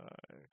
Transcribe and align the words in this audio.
five. 0.00 0.48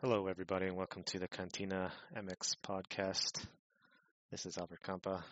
Hello, 0.00 0.26
everybody, 0.26 0.66
and 0.66 0.76
welcome 0.76 1.02
to 1.04 1.18
the 1.18 1.28
Cantina 1.28 1.92
MX 2.16 2.56
podcast. 2.66 3.44
This 4.30 4.46
is 4.46 4.56
Albert 4.56 4.80
Campa. 4.82 5.22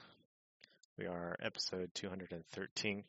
We 0.99 1.07
are 1.07 1.37
episode 1.43 1.91
213, 1.95 3.05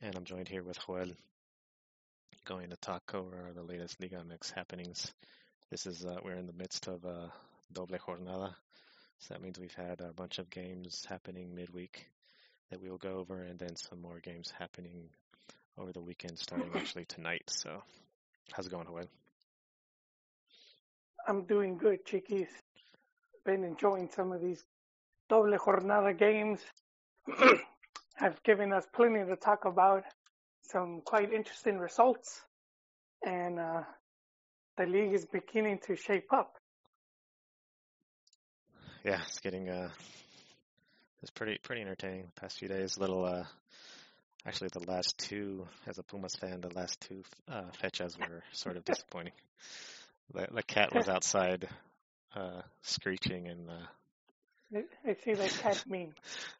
and 0.00 0.14
I'm 0.14 0.24
joined 0.24 0.48
here 0.48 0.62
with 0.62 0.78
Joel, 0.86 1.12
going 2.44 2.70
to 2.70 2.76
talk 2.76 3.14
over 3.14 3.50
the 3.54 3.62
latest 3.62 4.00
Liga 4.00 4.16
MX 4.16 4.52
happenings. 4.54 5.12
This 5.70 5.84
is 5.84 6.06
uh, 6.06 6.16
we're 6.24 6.36
in 6.36 6.46
the 6.46 6.54
midst 6.54 6.88
of 6.88 7.04
a 7.04 7.30
doble 7.72 7.98
jornada, 7.98 8.54
so 9.18 9.34
that 9.34 9.42
means 9.42 9.58
we've 9.58 9.74
had 9.74 10.00
a 10.00 10.14
bunch 10.14 10.38
of 10.38 10.48
games 10.48 11.04
happening 11.06 11.54
midweek 11.54 12.06
that 12.70 12.80
we 12.80 12.88
will 12.88 12.96
go 12.96 13.18
over, 13.18 13.42
and 13.42 13.58
then 13.58 13.76
some 13.76 14.00
more 14.00 14.18
games 14.20 14.50
happening 14.58 15.10
over 15.76 15.92
the 15.92 16.00
weekend, 16.00 16.38
starting 16.38 16.70
actually 16.74 17.04
tonight. 17.04 17.42
So, 17.48 17.82
how's 18.52 18.66
it 18.66 18.70
going, 18.70 18.86
Joel? 18.86 19.10
I'm 21.28 21.44
doing 21.44 21.76
good, 21.76 22.06
Chiquis. 22.06 22.48
Been 23.44 23.62
enjoying 23.62 24.08
some 24.10 24.32
of 24.32 24.40
these 24.40 24.64
doble 25.28 25.58
jornada 25.58 26.18
games. 26.18 26.60
have 28.14 28.42
given 28.42 28.72
us 28.72 28.86
plenty 28.94 29.22
to 29.22 29.36
talk 29.36 29.66
about. 29.66 30.04
Some 30.62 31.02
quite 31.04 31.32
interesting 31.32 31.78
results, 31.78 32.40
and 33.22 33.60
uh, 33.60 33.82
the 34.78 34.86
league 34.86 35.12
is 35.12 35.26
beginning 35.26 35.78
to 35.86 35.96
shape 35.96 36.32
up. 36.32 36.54
Yeah, 39.04 39.20
it's 39.26 39.40
getting 39.40 39.68
uh, 39.68 39.90
it's 41.22 41.30
pretty 41.30 41.58
pretty 41.62 41.82
entertaining 41.82 42.26
the 42.34 42.40
past 42.40 42.58
few 42.58 42.68
days. 42.68 42.98
Little 42.98 43.24
uh, 43.24 43.44
actually 44.46 44.70
the 44.72 44.90
last 44.90 45.18
two, 45.18 45.66
as 45.86 45.98
a 45.98 46.02
Pumas 46.02 46.36
fan, 46.36 46.60
the 46.60 46.74
last 46.74 47.00
two 47.00 47.22
uh, 47.48 47.64
fechas 47.82 48.18
were 48.18 48.42
sort 48.52 48.76
of 48.76 48.84
disappointing. 48.84 49.32
The, 50.34 50.46
the 50.52 50.62
cat 50.62 50.90
was 50.94 51.08
outside 51.08 51.68
uh, 52.34 52.62
screeching 52.82 53.48
and 53.48 53.70
uh, 53.70 53.86
I, 54.76 55.10
I 55.10 55.16
see 55.24 55.34
that 55.34 55.50
cat 55.62 55.84
meme. 55.88 56.14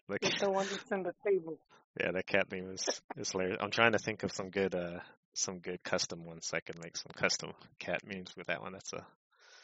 the, 0.08 0.18
It's 0.22 0.40
the 0.40 0.50
one 0.50 0.66
that's 0.70 0.90
in 0.90 1.02
the 1.02 1.14
table. 1.26 1.58
yeah, 2.00 2.12
that 2.12 2.26
cat 2.26 2.46
meme 2.50 2.72
is, 2.72 2.84
is 3.16 3.30
hilarious. 3.32 3.58
I'm 3.60 3.70
trying 3.70 3.92
to 3.92 3.98
think 3.98 4.22
of 4.22 4.32
some 4.32 4.50
good 4.50 4.74
uh, 4.74 5.00
some 5.34 5.58
good 5.58 5.82
custom 5.82 6.24
ones 6.24 6.46
so 6.46 6.56
I 6.56 6.60
can 6.60 6.80
make 6.82 6.96
some 6.96 7.12
custom 7.14 7.52
cat 7.78 8.00
memes 8.06 8.34
with 8.36 8.46
that 8.48 8.60
one. 8.60 8.72
That's 8.72 8.92
a 8.92 9.06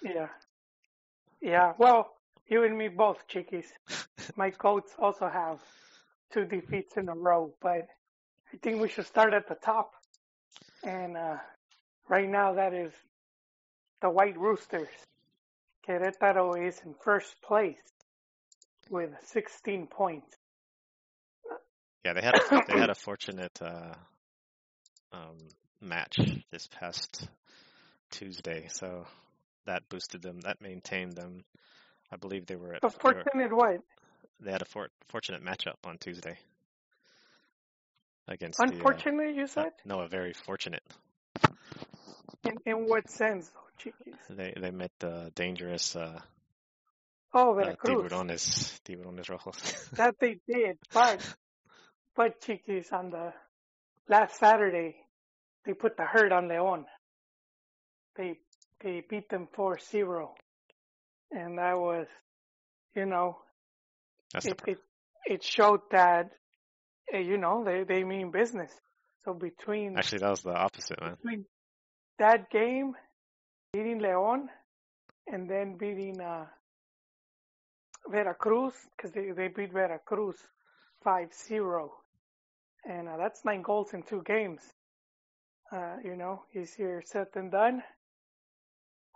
Yeah. 0.02 0.28
Yeah, 1.40 1.72
well, 1.78 2.14
you 2.46 2.64
and 2.64 2.76
me 2.76 2.88
both, 2.88 3.26
Chiquis. 3.28 3.66
My 4.36 4.50
goats 4.50 4.92
also 4.98 5.28
have 5.28 5.58
two 6.32 6.44
defeats 6.44 6.96
in 6.96 7.08
a 7.08 7.14
row, 7.14 7.54
but 7.60 7.86
I 8.52 8.56
think 8.62 8.80
we 8.80 8.88
should 8.88 9.06
start 9.06 9.34
at 9.34 9.48
the 9.48 9.54
top. 9.54 9.92
And 10.82 11.16
uh, 11.16 11.36
right 12.08 12.28
now, 12.28 12.54
that 12.54 12.72
is 12.72 12.92
the 14.00 14.10
White 14.10 14.38
Roosters. 14.38 14.88
Querétaro 15.86 16.66
is 16.66 16.80
in 16.84 16.94
first 17.02 17.34
place 17.42 17.82
with 18.90 19.10
16 19.26 19.86
points. 19.88 20.36
yeah. 22.04 22.14
They 22.14 22.22
had 22.22 22.34
a, 22.36 22.62
they 22.68 22.78
had 22.78 22.90
a 22.90 22.94
fortunate 23.04 23.58
uh, 23.60 23.94
um, 25.14 25.36
match 25.80 26.18
this 26.50 26.66
past 26.66 27.28
Tuesday, 28.10 28.68
so 28.70 29.06
that 29.66 29.88
boosted 29.88 30.22
them. 30.22 30.40
That 30.40 30.60
maintained 30.60 31.12
them. 31.12 31.44
I 32.12 32.16
believe 32.16 32.46
they 32.46 32.56
were 32.56 32.74
at 32.74 32.82
were, 32.82 32.90
fortunate 32.90 33.52
what? 33.54 33.80
they 34.40 34.52
had 34.52 34.62
a 34.62 34.66
for, 34.66 34.88
fortunate 35.08 35.42
matchup 35.42 35.76
on 35.84 35.98
Tuesday 35.98 36.36
against 38.28 38.58
the, 38.58 38.64
uh, 38.66 39.22
you 39.22 39.44
uh, 39.44 39.46
said? 39.46 39.72
no, 39.84 40.00
a 40.00 40.08
very 40.08 40.33
fortunate. 40.33 40.83
In, 42.44 42.52
in 42.66 42.89
what 42.89 43.10
sense, 43.10 43.48
though, 43.48 43.60
Chiquis? 43.78 44.14
They 44.30 44.55
they 44.60 44.70
met 44.70 44.92
the 44.98 45.33
dangerous 45.34 45.96
uh, 45.96 46.20
Oh, 47.36 47.50
uh, 47.50 47.55
Veracruz. 47.55 48.12
tiburones 48.12 48.80
tiburones 48.84 49.28
rojos. 49.28 49.96
That 49.96 50.14
they 50.20 50.39
did, 50.48 50.78
but 50.92 51.20
but 52.16 52.40
Chiquis 52.40 52.92
on 52.92 53.10
the 53.10 53.33
last 54.08 54.39
Saturday 54.39 54.96
they 55.67 55.73
put 55.73 55.97
the 55.97 56.05
hurt 56.05 56.33
on 56.33 56.48
Leon. 56.48 56.86
They 58.17 58.39
they 58.83 59.02
beat 59.08 59.29
them 59.29 59.48
4-0. 59.57 60.29
And 61.33 61.58
that 61.58 61.79
was 61.79 62.07
you 62.95 63.07
know, 63.07 63.39
That's 64.33 64.47
it 64.47 64.61
it, 64.67 64.79
it 65.27 65.42
showed 65.45 65.80
that 65.91 66.30
uh, 67.13 67.19
you 67.19 67.39
know, 67.39 67.64
they 67.64 67.85
they 67.85 68.05
mean 68.05 68.30
business. 68.30 68.70
So 69.25 69.35
between 69.35 69.97
actually 69.97 70.19
that 70.19 70.30
was 70.30 70.42
the 70.42 70.55
opposite, 70.55 71.01
man. 71.01 71.17
between 71.23 71.45
that 72.19 72.51
game 72.51 72.95
beating 73.73 73.98
Leon 73.98 74.48
and 75.27 75.48
then 75.48 75.77
beating 75.77 76.20
uh 76.20 76.46
Veracruz 78.08 78.75
because 78.96 79.13
they, 79.13 79.31
they 79.31 79.48
beat 79.48 79.73
Veracruz 79.73 80.36
5-0 81.07 81.89
and 82.85 83.08
uh, 83.08 83.17
that's 83.17 83.45
nine 83.45 83.63
goals 83.63 83.95
in 83.95 84.02
two 84.02 84.23
games 84.27 84.61
uh, 85.74 85.96
you 86.05 86.17
know 86.17 86.42
easier 86.55 87.02
said 87.05 87.27
than 87.35 87.51
done 87.51 87.83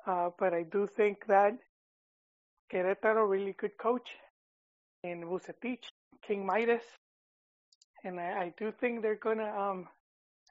uh, 0.07 0.31
but 0.39 0.53
I 0.53 0.65
do 0.65 0.87
think 0.87 1.27
that 1.27 1.53
Querétaro 2.73 3.29
really 3.29 3.55
good 3.59 3.77
coach 3.79 4.09
in 5.03 5.23
Vucetich 5.23 5.85
King 6.27 6.45
Midas 6.45 6.85
and 8.05 8.19
I, 8.21 8.45
I 8.45 8.55
do 8.59 8.73
think 8.73 9.03
they're 9.03 9.25
gonna 9.29 9.51
um, 9.57 9.89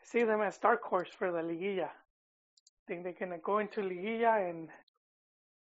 see 0.04 0.24
them 0.24 0.42
as 0.42 0.58
dark 0.58 0.84
horse 0.84 1.10
for 1.18 1.32
the 1.32 1.40
Liguilla 1.40 1.90
I 1.90 2.84
think 2.88 3.04
they're 3.04 3.20
gonna 3.20 3.40
go 3.40 3.60
into 3.60 3.82
Liguilla 3.82 4.50
and 4.50 4.70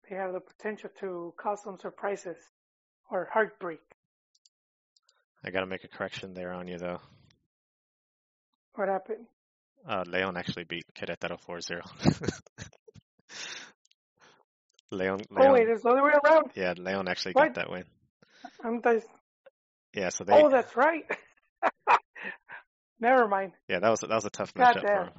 they 0.10 0.16
have 0.16 0.34
the 0.34 0.40
potential 0.40 0.90
to 1.00 1.34
cause 1.38 1.62
some 1.64 1.78
surprises 1.80 2.38
or 3.10 3.30
heartbreak. 3.32 3.80
I 5.44 5.52
got 5.52 5.62
to 5.62 5.66
make 5.66 5.84
a 5.84 5.88
correction 5.88 6.34
there 6.34 6.52
on 6.52 6.68
you 6.68 6.78
though. 6.78 7.00
What 8.76 8.90
happened? 8.90 9.26
Uh, 9.88 10.04
Leon 10.08 10.38
actually 10.38 10.64
beat 10.64 10.86
Querétaro 10.96 11.38
4-0. 11.46 11.82
Leon, 14.92 15.22
Oh 15.36 15.54
wait, 15.54 15.68
it's 15.68 15.84
the 15.84 15.90
other 15.90 16.04
way 16.04 16.12
around. 16.24 16.52
yeah, 16.56 16.74
Leon 16.78 17.08
actually 17.08 17.34
What? 17.34 17.48
got 17.48 17.56
that 17.56 17.72
win. 17.72 17.84
I'm 18.64 18.82
just, 18.82 19.08
Yeah, 19.94 20.10
so 20.10 20.24
they, 20.24 20.34
oh, 20.34 20.50
that's 20.50 20.76
right. 20.76 21.04
Never 23.00 23.28
mind. 23.28 23.54
yeah, 23.68 23.80
that 23.80 23.90
was 23.90 24.02
that 24.02 24.10
was 24.10 24.26
a 24.26 24.30
tough 24.30 24.54
God 24.54 24.76
matchup 24.76 24.82
for 24.82 24.88
damn. 24.88 25.04
him. 25.08 25.14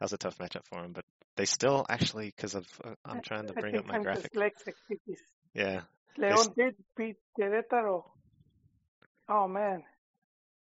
That 0.00 0.04
was 0.04 0.12
a 0.12 0.18
tough 0.18 0.38
matchup 0.38 0.62
for 0.68 0.84
him, 0.84 0.92
but 0.92 1.04
they 1.36 1.44
still 1.44 1.84
actually 1.88 2.32
because 2.34 2.54
of 2.54 2.66
uh, 2.84 2.94
I'm 3.04 3.20
trying 3.20 3.46
to 3.46 3.52
bring 3.52 3.76
up 3.76 3.86
my 3.86 3.96
I'm 3.96 4.02
graphic. 4.02 4.32
Yeah, 5.54 5.82
Leon 6.16 6.38
s- 6.38 6.50
did 6.56 6.74
beat 6.96 7.16
Querétaro. 7.38 8.04
Oh 9.28 9.46
man. 9.46 9.82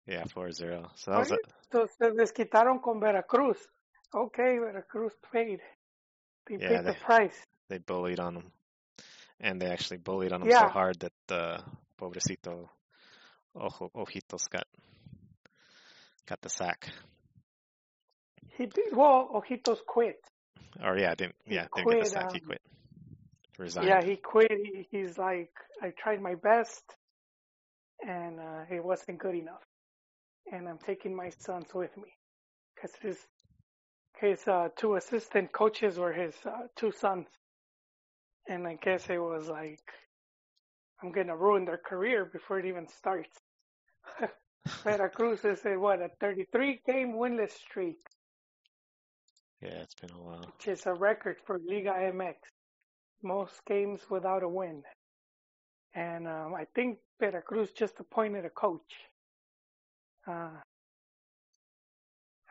yeah, 0.07 0.25
4-0. 0.25 0.89
So 0.97 1.11
that 1.11 1.19
was 1.19 1.31
a, 1.31 1.39
Se 1.71 2.11
desquitaron 2.13 2.81
con 2.81 3.01
Veracruz. 3.01 3.59
Okay, 4.15 4.59
Veracruz 4.59 5.13
paid. 5.33 5.61
They 6.47 6.59
Yeah, 6.59 6.69
paid 6.69 6.85
the 6.87 6.95
price. 6.95 7.47
they 7.69 7.79
bullied 7.79 8.21
on 8.21 8.37
him, 8.37 8.53
and 9.41 9.61
they 9.61 9.67
actually 9.67 9.99
bullied 9.99 10.33
on 10.33 10.43
him 10.43 10.49
Yeah. 10.49 10.67
so 10.67 10.69
hard 10.69 11.01
that 11.01 11.13
uh, 11.31 11.59
pobrecito 11.99 12.69
Ojo, 13.55 13.91
Ojitos 13.95 14.49
got 14.51 14.67
got 16.27 16.41
the 16.41 16.49
sack. 16.49 16.89
He 18.57 18.67
did 18.67 18.95
well. 18.97 19.29
Ojitos 19.35 19.79
quit. 19.87 20.17
Or 20.83 20.97
yeah, 20.99 21.15
didn't 21.15 21.35
He 21.47 21.55
yeah 21.55 21.67
didn't 21.75 21.89
get 21.89 21.99
the 22.01 22.05
quit, 22.05 22.07
sack. 22.07 22.33
he 22.33 22.39
um, 22.39 22.47
quit, 22.47 22.61
resigned. 23.59 23.89
Yeah, 23.89 24.03
he 24.03 24.17
quit. 24.17 24.51
He, 24.53 24.87
he's 24.91 25.19
like, 25.19 25.51
I 25.83 25.91
tried 25.91 26.21
my 26.21 26.35
best, 26.37 26.85
and 28.07 28.39
uh, 28.41 28.65
it 28.71 28.85
wasn't 28.85 29.19
good 29.19 29.35
enough. 29.35 29.63
And 30.53 30.69
I'm 30.69 30.79
taking 30.79 31.15
my 31.17 31.31
sons 31.31 31.69
with 31.75 31.97
me, 31.97 32.09
because 32.75 32.97
his 33.03 33.19
his 34.21 34.47
uh, 34.49 34.69
two 34.77 34.97
assistant 34.97 35.53
coaches 35.53 35.99
were 35.99 36.13
his 36.13 36.35
uh, 36.47 36.69
two 36.77 36.93
sons, 36.93 37.27
and 38.49 38.67
I 38.67 38.77
guess 38.83 39.09
it 39.11 39.19
was 39.19 39.49
like, 39.49 39.81
I'm 41.03 41.13
gonna 41.13 41.37
ruin 41.37 41.65
their 41.65 41.79
career 41.79 42.25
before 42.25 42.59
it 42.61 42.67
even 42.67 42.89
starts. 42.89 43.39
Veracruz 44.85 45.45
is 45.45 45.65
a 45.67 45.77
what 45.79 46.01
a 46.01 46.11
33 46.21 46.81
game 46.87 47.15
winless 47.15 47.53
streak, 47.53 47.99
yeah, 49.63 49.83
it's 49.83 49.95
been 49.95 50.11
a 50.13 50.23
while. 50.23 50.47
which 50.47 50.69
is 50.69 50.87
a 50.87 50.95
record 50.95 51.37
for 51.47 51.59
Liga 51.59 51.91
MX. 51.91 52.37
Most 53.23 53.55
games 53.67 54.03
without 54.11 54.43
a 54.43 54.49
win. 54.49 54.83
And 55.95 56.29
um, 56.29 56.55
I 56.55 56.67
think 56.75 56.99
Veracruz 57.21 57.73
just 57.73 57.99
appointed 58.01 58.45
a 58.45 58.51
coach. 58.51 58.95
Uh, 60.29 60.51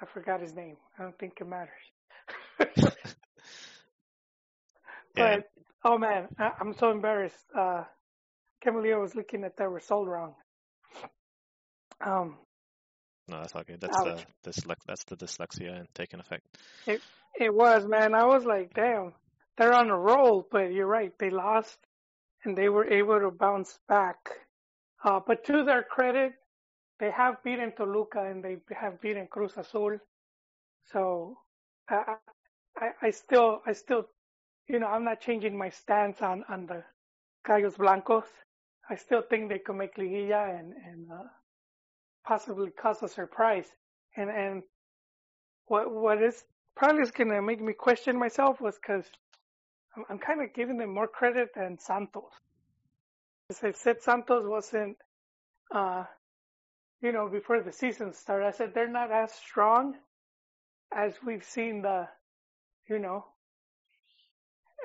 I 0.01 0.05
forgot 0.13 0.41
his 0.41 0.53
name. 0.53 0.77
I 0.97 1.03
don't 1.03 1.17
think 1.17 1.33
it 1.39 1.47
matters. 1.47 1.71
Yeah, 5.17 5.37
but 5.37 5.45
Oh 5.85 5.99
man, 5.99 6.27
I, 6.39 6.49
I'm 6.59 6.73
so 6.73 6.89
embarrassed. 6.89 7.45
Uh, 7.55 7.83
Camille 8.63 8.99
was 8.99 9.13
looking 9.13 9.43
at 9.43 9.55
that 9.57 9.69
result 9.69 10.07
wrong. 10.07 10.33
Um, 12.03 12.37
No, 13.27 13.37
that's 13.37 13.53
good. 13.53 13.79
That's 13.79 13.95
Ouch. 13.99 14.25
the 14.43 14.49
dyslex 14.49 14.77
that's 14.87 15.03
the 15.03 15.15
dyslexia 15.15 15.79
and 15.79 15.87
taking 15.93 16.19
effect. 16.19 16.43
it 16.87 17.53
was 17.53 17.85
man. 17.87 18.15
I 18.15 18.25
was 18.25 18.45
like, 18.45 18.73
damn, 18.73 19.13
they're 19.57 19.73
on 19.73 19.91
a 19.91 19.97
roll. 19.97 20.47
But 20.51 20.73
you're 20.73 20.87
right, 20.87 21.13
they 21.19 21.29
lost, 21.29 21.77
and 22.43 22.57
they 22.57 22.67
were 22.67 22.91
able 22.91 23.19
to 23.19 23.29
bounce 23.29 23.77
back. 23.87 24.17
Uh, 25.03 25.19
but 25.25 25.45
to 25.45 25.63
their 25.65 25.83
credit, 25.83 26.33
they 26.99 27.11
have 27.11 27.43
beaten 27.43 27.73
Toluca 27.75 28.23
and 28.23 28.43
they 28.43 28.57
have 28.75 29.01
beaten 29.01 29.27
Cruz 29.27 29.53
Azul. 29.57 29.97
So 30.91 31.37
I, 31.89 32.15
I, 32.77 32.89
I 33.01 33.09
still, 33.11 33.61
I 33.65 33.73
still, 33.73 34.05
you 34.67 34.79
know, 34.79 34.87
I'm 34.87 35.03
not 35.03 35.21
changing 35.21 35.57
my 35.57 35.69
stance 35.69 36.21
on 36.21 36.43
on 36.49 36.67
the 36.67 36.83
Gallos 37.47 37.77
Blancos. 37.77 38.25
I 38.89 38.95
still 38.95 39.23
think 39.23 39.49
they 39.49 39.59
could 39.59 39.75
make 39.75 39.95
Liguilla 39.97 40.59
and 40.59 40.73
and 40.85 41.11
uh, 41.11 41.23
possibly 42.25 42.71
cause 42.71 43.03
a 43.03 43.09
surprise. 43.09 43.67
And 44.17 44.29
and 44.29 44.63
what 45.67 45.91
what 45.93 46.21
is 46.21 46.43
probably 46.75 47.01
is 47.03 47.11
gonna 47.11 47.41
make 47.41 47.61
me 47.61 47.73
question 47.73 48.17
myself 48.17 48.61
was 48.61 48.75
because 48.75 49.05
I'm, 49.95 50.05
I'm 50.09 50.19
kind 50.19 50.41
of 50.41 50.53
giving 50.53 50.77
them 50.77 50.93
more 50.93 51.07
credit 51.07 51.49
than 51.55 51.79
Santos. 51.79 52.31
As 53.49 53.63
I 53.63 53.71
said, 53.71 54.01
Santos 54.01 54.45
wasn't, 54.47 54.97
uh, 55.73 56.05
you 57.01 57.11
know, 57.11 57.27
before 57.27 57.61
the 57.61 57.71
season 57.71 58.13
started. 58.13 58.47
I 58.47 58.51
said 58.51 58.73
they're 58.73 58.87
not 58.87 59.11
as 59.11 59.31
strong 59.33 59.95
as 60.93 61.13
we've 61.25 61.43
seen 61.43 61.81
the, 61.81 62.07
you 62.87 62.99
know, 62.99 63.25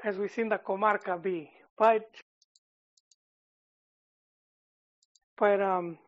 as 0.05 0.19
we've 0.19 0.31
seen 0.31 0.49
the 0.49 0.59
Comarca 0.59 1.23
be. 1.23 1.51
But, 1.79 2.09
but 5.39 5.61
um, 5.63 5.99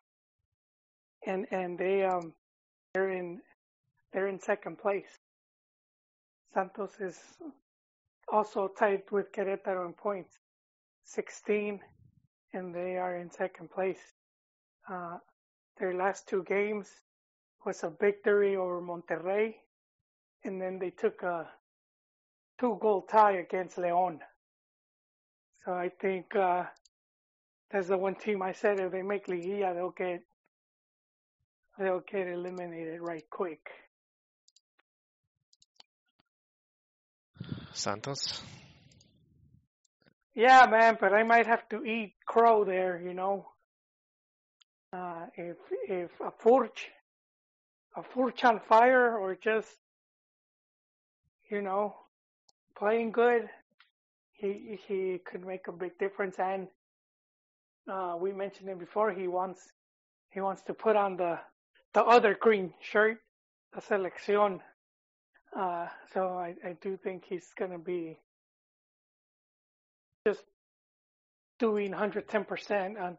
and 1.26 1.46
and 1.50 1.78
they 1.78 2.04
um, 2.04 2.34
they're 2.92 3.10
in 3.10 3.40
they're 4.12 4.28
in 4.28 4.40
second 4.40 4.78
place. 4.78 5.18
Santos 6.52 6.92
is 7.00 7.18
also 8.30 8.68
tied 8.68 9.02
with 9.10 9.32
Querétaro 9.32 9.86
in 9.86 9.94
points, 9.94 10.34
16, 11.04 11.80
and 12.52 12.74
they 12.74 12.96
are 12.96 13.16
in 13.16 13.30
second 13.30 13.70
place. 13.70 14.00
Uh, 14.90 15.16
their 15.78 15.94
last 15.94 16.28
two 16.28 16.44
games 16.44 16.88
was 17.64 17.82
a 17.82 17.90
victory 17.90 18.56
over 18.56 18.80
Monterrey, 18.80 19.54
and 20.44 20.60
then 20.60 20.78
they 20.78 20.90
took 20.90 21.22
a 21.22 21.48
two-goal 22.58 23.02
tie 23.02 23.38
against 23.38 23.76
León. 23.76 24.18
So 25.64 25.72
I 25.72 25.90
think 26.00 26.34
uh, 26.34 26.64
that's 27.70 27.88
the 27.88 27.96
one 27.96 28.16
team 28.16 28.42
I 28.42 28.52
said 28.52 28.80
if 28.80 28.92
they 28.92 29.02
make 29.02 29.26
Liguilla, 29.26 29.74
they'll 29.74 29.90
get 29.90 30.22
they'll 31.78 32.00
get 32.00 32.28
eliminated 32.28 33.00
right 33.00 33.24
quick. 33.30 33.68
Santos? 37.72 38.42
Yeah, 40.34 40.66
man, 40.70 40.96
but 41.00 41.12
I 41.12 41.22
might 41.22 41.46
have 41.46 41.68
to 41.70 41.84
eat 41.84 42.14
crow 42.26 42.64
there, 42.64 43.00
you 43.00 43.14
know. 43.14 43.51
Uh, 44.92 45.26
if 45.36 45.56
if 45.88 46.10
a 46.20 46.30
forge, 46.30 46.90
a 47.96 48.02
Furch 48.02 48.44
on 48.44 48.60
fire, 48.60 49.16
or 49.16 49.34
just, 49.34 49.68
you 51.50 51.62
know, 51.62 51.96
playing 52.76 53.10
good, 53.10 53.48
he 54.32 54.78
he 54.86 55.18
could 55.24 55.46
make 55.46 55.68
a 55.68 55.72
big 55.72 55.96
difference. 55.98 56.38
And 56.38 56.68
uh, 57.90 58.16
we 58.20 58.32
mentioned 58.32 58.68
it 58.68 58.78
before. 58.78 59.12
He 59.12 59.28
wants 59.28 59.60
he 60.30 60.40
wants 60.40 60.62
to 60.62 60.74
put 60.74 60.96
on 60.96 61.16
the 61.16 61.38
the 61.94 62.04
other 62.04 62.36
green 62.38 62.74
shirt, 62.80 63.18
the 63.74 63.80
selección. 63.80 64.60
Uh, 65.56 65.86
so 66.12 66.28
I, 66.38 66.54
I 66.64 66.76
do 66.82 66.96
think 66.96 67.24
he's 67.26 67.48
gonna 67.58 67.78
be 67.78 68.18
just 70.26 70.44
doing 71.58 71.92
110% 71.92 72.70
and 73.00 73.16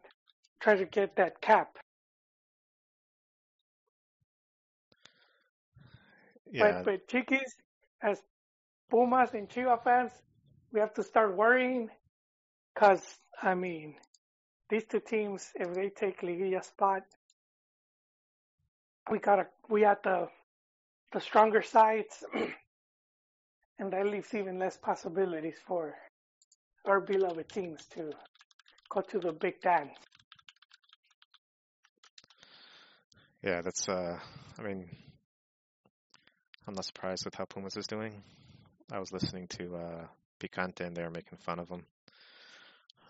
try 0.60 0.76
to 0.76 0.84
get 0.86 1.16
that 1.16 1.40
cap. 1.40 1.76
Yeah, 6.50 6.82
But 6.82 6.84
but 6.84 7.08
Chiquis, 7.08 7.54
as 8.02 8.22
Pumas 8.90 9.34
and 9.34 9.48
Chiva 9.48 9.82
fans, 9.82 10.12
we 10.72 10.80
have 10.80 10.94
to 10.94 11.02
start 11.02 11.36
worrying 11.36 11.90
because 12.74 13.02
I 13.42 13.54
mean, 13.54 13.96
these 14.70 14.84
two 14.84 15.00
teams, 15.00 15.50
if 15.56 15.74
they 15.74 15.90
take 15.90 16.20
Liguilla 16.22 16.64
spot, 16.64 17.02
we 19.10 19.18
gotta 19.18 19.46
we 19.68 19.82
have 19.82 19.98
the 20.04 20.28
the 21.12 21.20
stronger 21.20 21.62
sides, 21.62 22.24
and 23.78 23.92
that 23.92 24.06
leaves 24.06 24.34
even 24.34 24.58
less 24.58 24.76
possibilities 24.76 25.56
for 25.66 25.94
our 26.86 27.00
beloved 27.00 27.48
teams 27.48 27.86
to 27.94 28.12
go 28.90 29.00
to 29.00 29.18
the 29.18 29.32
Big 29.32 29.60
Dance. 29.62 29.98
Yeah, 33.44 33.60
that's 33.60 33.88
uh 33.88 34.18
I 34.58 34.62
mean 34.62 34.88
I'm 36.66 36.74
not 36.74 36.86
surprised 36.86 37.26
with 37.26 37.34
how 37.34 37.44
Pumas 37.44 37.76
is 37.76 37.86
doing. 37.86 38.22
I 38.90 38.98
was 38.98 39.12
listening 39.12 39.48
to 39.58 39.76
uh 39.76 40.06
Picante 40.40 40.80
and 40.80 40.96
they 40.96 41.02
were 41.02 41.10
making 41.10 41.38
fun 41.38 41.58
of 41.58 41.68
them. 41.68 41.84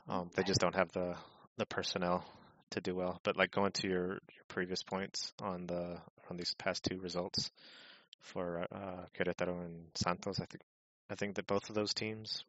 Um 0.09 0.31
they 0.35 0.43
just 0.43 0.61
don't 0.61 0.75
have 0.75 0.91
the 0.91 1.15
the 1.57 1.67
personnel 1.67 2.25
to 2.71 2.81
do 2.81 2.97
well. 2.97 3.21
But 3.23 3.37
like 3.37 3.53
going 3.53 3.71
to 3.73 3.89
your, 3.89 4.09
your 4.09 4.45
previous 4.49 4.83
points 4.83 5.33
on 5.41 5.69
the 5.69 5.99
on 6.29 6.37
these 6.37 6.53
past 6.59 6.83
two 6.83 6.99
results 6.99 7.53
for 8.21 8.67
uh 8.73 9.05
Querétaro 9.17 9.65
and 9.65 9.87
Santos, 9.95 10.41
I 10.41 10.47
think 10.47 10.63
I 11.11 11.15
think 11.15 11.37
that 11.37 11.47
both 11.47 11.69
of 11.69 11.77
those 11.77 11.95
teams 11.95 12.45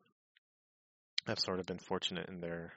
have 1.27 1.39
sort 1.39 1.59
of 1.59 1.67
been 1.67 1.77
fortunate 1.77 2.29
in 2.29 2.39
their 2.41 2.73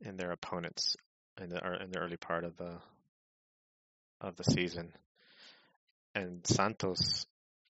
in 0.00 0.16
their 0.16 0.30
opponents 0.30 0.96
in 1.38 1.50
the 1.50 1.60
in 1.82 1.90
the 1.90 1.98
early 1.98 2.16
part 2.16 2.44
of 2.44 2.56
the 2.56 2.78
of 4.20 4.36
the 4.36 4.44
season. 4.44 4.92
And 6.14 6.46
Santos 6.46 7.26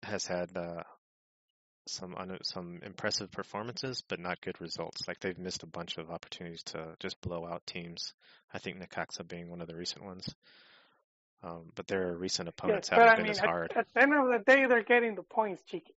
has 0.03 0.27
had 0.27 0.57
uh, 0.57 0.83
some 1.87 2.15
un- 2.17 2.39
some 2.43 2.81
impressive 2.85 3.31
performances, 3.31 4.03
but 4.09 4.19
not 4.21 4.41
good 4.41 4.61
results. 4.61 5.07
Like 5.07 5.21
they've 5.21 5.39
missed 5.39 5.63
a 5.63 5.67
bunch 5.67 5.99
of 5.99 6.11
opportunities 6.11 6.63
to 6.67 6.95
just 7.01 7.21
blow 7.21 7.47
out 7.47 7.67
teams. 7.67 8.15
I 8.55 8.59
think 8.59 8.79
Necaxa 8.79 9.27
being 9.29 9.51
one 9.51 9.61
of 9.61 9.69
the 9.69 9.77
recent 9.77 10.05
ones. 10.05 10.27
Um, 11.43 11.73
but 11.75 11.87
their 11.87 12.15
recent 12.17 12.49
opponents 12.49 12.91
but 12.91 12.99
haven't 12.99 13.13
I 13.13 13.17
been 13.17 13.23
mean, 13.25 13.31
as 13.33 13.39
hard. 13.39 13.73
at 13.75 13.87
the 13.95 14.03
end 14.03 14.13
of 14.15 14.27
the 14.29 14.45
day, 14.47 14.67
they're 14.69 14.83
getting 14.85 15.15
the 15.15 15.23
points, 15.23 15.63
Chiqui. 15.73 15.95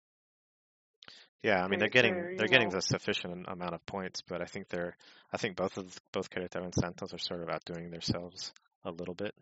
Yeah, 1.44 1.62
I 1.62 1.68
mean 1.68 1.80
they're 1.80 1.90
They're- 1.90 1.90
getting 1.90 2.14
they're, 2.14 2.36
they're 2.38 2.48
getting 2.48 2.70
know- 2.70 2.76
the 2.76 2.82
sufficient 2.82 3.46
amount 3.50 3.74
of 3.74 3.86
points, 3.86 4.22
but 4.22 4.42
I 4.42 4.46
think 4.46 4.70
they're 4.70 4.96
I 5.34 5.38
think 5.38 5.58
both 5.58 5.78
of 5.78 5.94
both 6.14 6.30
Querétaro 6.30 6.64
and 6.64 6.74
Santos 6.74 7.14
are 7.14 7.18
sort 7.18 7.42
of 7.42 7.50
outdoing 7.50 7.90
themselves 7.92 8.54
a 8.86 8.92
little 8.92 9.14
bit 9.14 9.34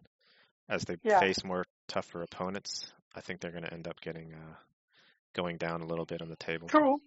as 0.70 0.84
they 0.84 0.98
Yeah. 1.04 1.20
face 1.20 1.44
more 1.44 1.66
tougher 1.88 2.22
opponents. 2.22 2.94
I 3.16 3.22
think 3.22 3.42
they're 3.42 3.52
going 3.52 3.64
to 3.64 3.74
end 3.74 3.88
up 3.88 4.00
getting 4.02 4.34
uh, 4.34 4.56
going 5.34 5.58
down 5.58 5.82
a 5.82 5.86
little 5.86 6.06
bit 6.06 6.22
on 6.22 6.30
the 6.30 6.36
table. 6.38 6.68
True, 6.68 7.02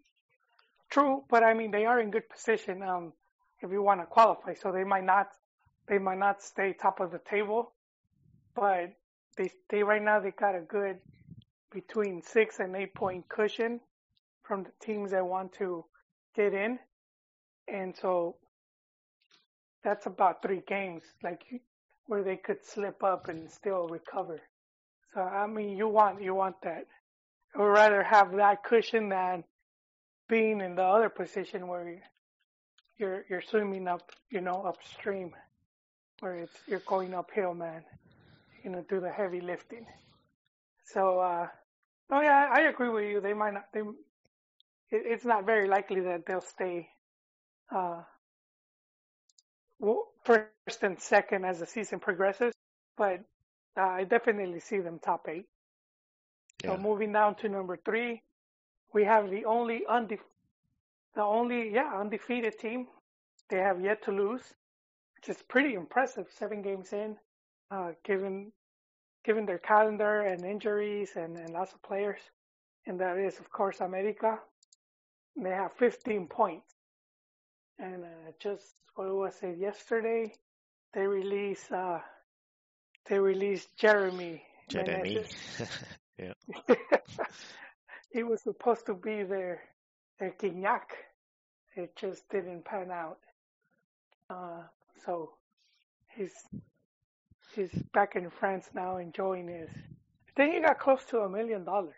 true, 0.90 1.24
but 1.30 1.42
I 1.42 1.54
mean 1.54 1.70
they 1.70 1.86
are 1.86 2.00
in 2.00 2.10
good 2.10 2.28
position 2.28 2.82
um, 2.82 3.12
if 3.62 3.70
you 3.70 3.82
want 3.82 4.00
to 4.00 4.06
qualify. 4.06 4.54
So 4.54 4.72
they 4.72 4.84
might 4.84 5.04
not, 5.04 5.28
they 5.88 5.98
might 5.98 6.18
not 6.18 6.42
stay 6.42 6.72
top 6.74 7.00
of 7.00 7.10
the 7.10 7.20
table, 7.30 7.72
but 8.54 8.92
they 9.36 9.50
they 9.70 9.82
right 9.82 10.02
now 10.02 10.20
they 10.20 10.30
got 10.30 10.54
a 10.54 10.60
good 10.60 10.98
between 11.72 12.22
six 12.22 12.60
and 12.60 12.76
eight 12.76 12.94
point 12.94 13.28
cushion 13.28 13.80
from 14.42 14.62
the 14.64 14.70
teams 14.84 15.10
that 15.12 15.26
want 15.26 15.52
to 15.54 15.84
get 16.36 16.52
in, 16.52 16.78
and 17.66 17.96
so 17.96 18.36
that's 19.82 20.06
about 20.06 20.42
three 20.42 20.62
games 20.66 21.02
like 21.22 21.42
where 22.06 22.22
they 22.22 22.36
could 22.36 22.64
slip 22.64 23.02
up 23.02 23.28
and 23.28 23.50
still 23.50 23.88
recover. 23.88 24.40
So 25.14 25.20
I 25.20 25.46
mean 25.46 25.76
you 25.76 25.88
want 25.88 26.22
you 26.22 26.34
want 26.34 26.56
that. 26.62 26.86
I 27.54 27.60
would 27.60 27.66
rather 27.68 28.02
have 28.02 28.32
that 28.36 28.64
cushion 28.64 29.08
than 29.10 29.44
being 30.28 30.60
in 30.60 30.74
the 30.74 30.82
other 30.82 31.08
position 31.08 31.68
where 31.68 32.02
you're 32.98 33.24
you're 33.28 33.42
swimming 33.42 33.88
up, 33.88 34.10
you 34.30 34.40
know, 34.40 34.64
upstream, 34.66 35.32
where 36.20 36.36
it's 36.36 36.52
you're 36.66 36.82
going 36.86 37.14
uphill, 37.14 37.54
man. 37.54 37.82
You 38.64 38.70
know, 38.70 38.84
do 38.88 39.00
the 39.00 39.10
heavy 39.10 39.40
lifting. 39.40 39.86
So, 40.86 41.18
uh, 41.20 41.48
oh 42.10 42.20
yeah, 42.20 42.48
I 42.52 42.62
agree 42.62 42.88
with 42.88 43.04
you. 43.04 43.20
They 43.20 43.34
might 43.34 43.54
not. 43.54 43.64
They, 43.72 43.80
it, 43.80 45.02
it's 45.06 45.24
not 45.24 45.46
very 45.46 45.68
likely 45.68 46.00
that 46.02 46.26
they'll 46.26 46.40
stay 46.40 46.88
uh, 47.74 48.02
first 50.24 50.82
and 50.82 50.98
second 50.98 51.44
as 51.44 51.60
the 51.60 51.66
season 51.66 52.00
progresses, 52.00 52.52
but 52.96 53.20
uh, 53.76 53.82
I 53.82 54.04
definitely 54.04 54.60
see 54.60 54.78
them 54.78 54.98
top 54.98 55.28
eight. 55.28 55.46
So 56.64 56.76
moving 56.78 57.12
down 57.12 57.34
to 57.36 57.48
number 57.48 57.76
three, 57.84 58.22
we 58.94 59.04
have 59.04 59.30
the 59.30 59.44
only 59.44 59.82
undef- 59.90 60.30
the 61.14 61.22
only 61.22 61.72
yeah 61.74 61.92
undefeated 62.00 62.58
team. 62.58 62.86
They 63.50 63.58
have 63.58 63.80
yet 63.80 64.02
to 64.04 64.12
lose, 64.12 64.42
which 65.16 65.28
is 65.36 65.42
pretty 65.42 65.74
impressive. 65.74 66.26
Seven 66.30 66.62
games 66.62 66.92
in, 66.92 67.16
uh, 67.70 67.92
given 68.04 68.52
given 69.24 69.46
their 69.46 69.58
calendar 69.58 70.22
and 70.22 70.44
injuries 70.44 71.12
and, 71.16 71.36
and 71.36 71.50
lots 71.52 71.72
of 71.72 71.82
players, 71.82 72.20
and 72.86 73.00
that 73.00 73.18
is 73.18 73.38
of 73.40 73.50
course 73.50 73.80
America. 73.80 74.38
They 75.36 75.50
have 75.50 75.72
15 75.74 76.28
points, 76.28 76.73
and 77.78 78.04
uh, 78.04 78.32
just 78.40 78.74
what 78.94 79.14
was 79.14 79.34
it 79.42 79.58
yesterday? 79.58 80.32
They 80.92 81.06
released 81.06 81.72
uh, 81.72 81.98
they 83.08 83.18
released 83.18 83.68
Jeremy. 83.76 84.42
Jeremy. 84.68 85.24
Yeah. 86.16 86.34
he 88.12 88.22
was 88.22 88.40
supposed 88.42 88.86
to 88.86 88.94
be 88.94 89.24
their 89.24 89.62
their 90.20 90.32
Gignac. 90.40 90.94
It 91.74 91.96
just 91.96 92.28
didn't 92.30 92.64
pan 92.64 92.92
out. 92.92 93.18
Uh, 94.30 94.62
so 95.04 95.32
he's 96.16 96.32
he's 97.54 97.72
back 97.92 98.14
in 98.14 98.30
France 98.30 98.70
now, 98.74 98.98
enjoying 98.98 99.48
his. 99.48 99.68
I 99.70 100.32
think 100.36 100.54
he 100.54 100.60
got 100.60 100.78
close 100.78 101.04
to 101.10 101.18
a 101.20 101.28
million 101.28 101.64
dollars. 101.64 101.96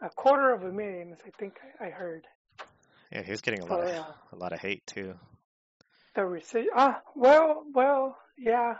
A 0.00 0.10
quarter 0.10 0.52
of 0.52 0.62
a 0.62 0.72
million, 0.72 1.16
I 1.26 1.30
think 1.38 1.54
I 1.80 1.86
heard. 1.90 2.26
Yeah, 3.16 3.22
he 3.22 3.30
was 3.30 3.40
getting 3.40 3.62
a 3.62 3.66
So, 3.66 3.74
lot 3.74 3.84
of 3.84 3.88
yeah. 3.88 4.04
a 4.32 4.36
lot 4.36 4.52
of 4.52 4.60
hate 4.60 4.86
too. 4.86 5.14
The 6.14 6.24
receipt. 6.24 6.68
Ah, 6.76 7.00
well, 7.14 7.64
well, 7.72 8.18
yeah. 8.36 8.74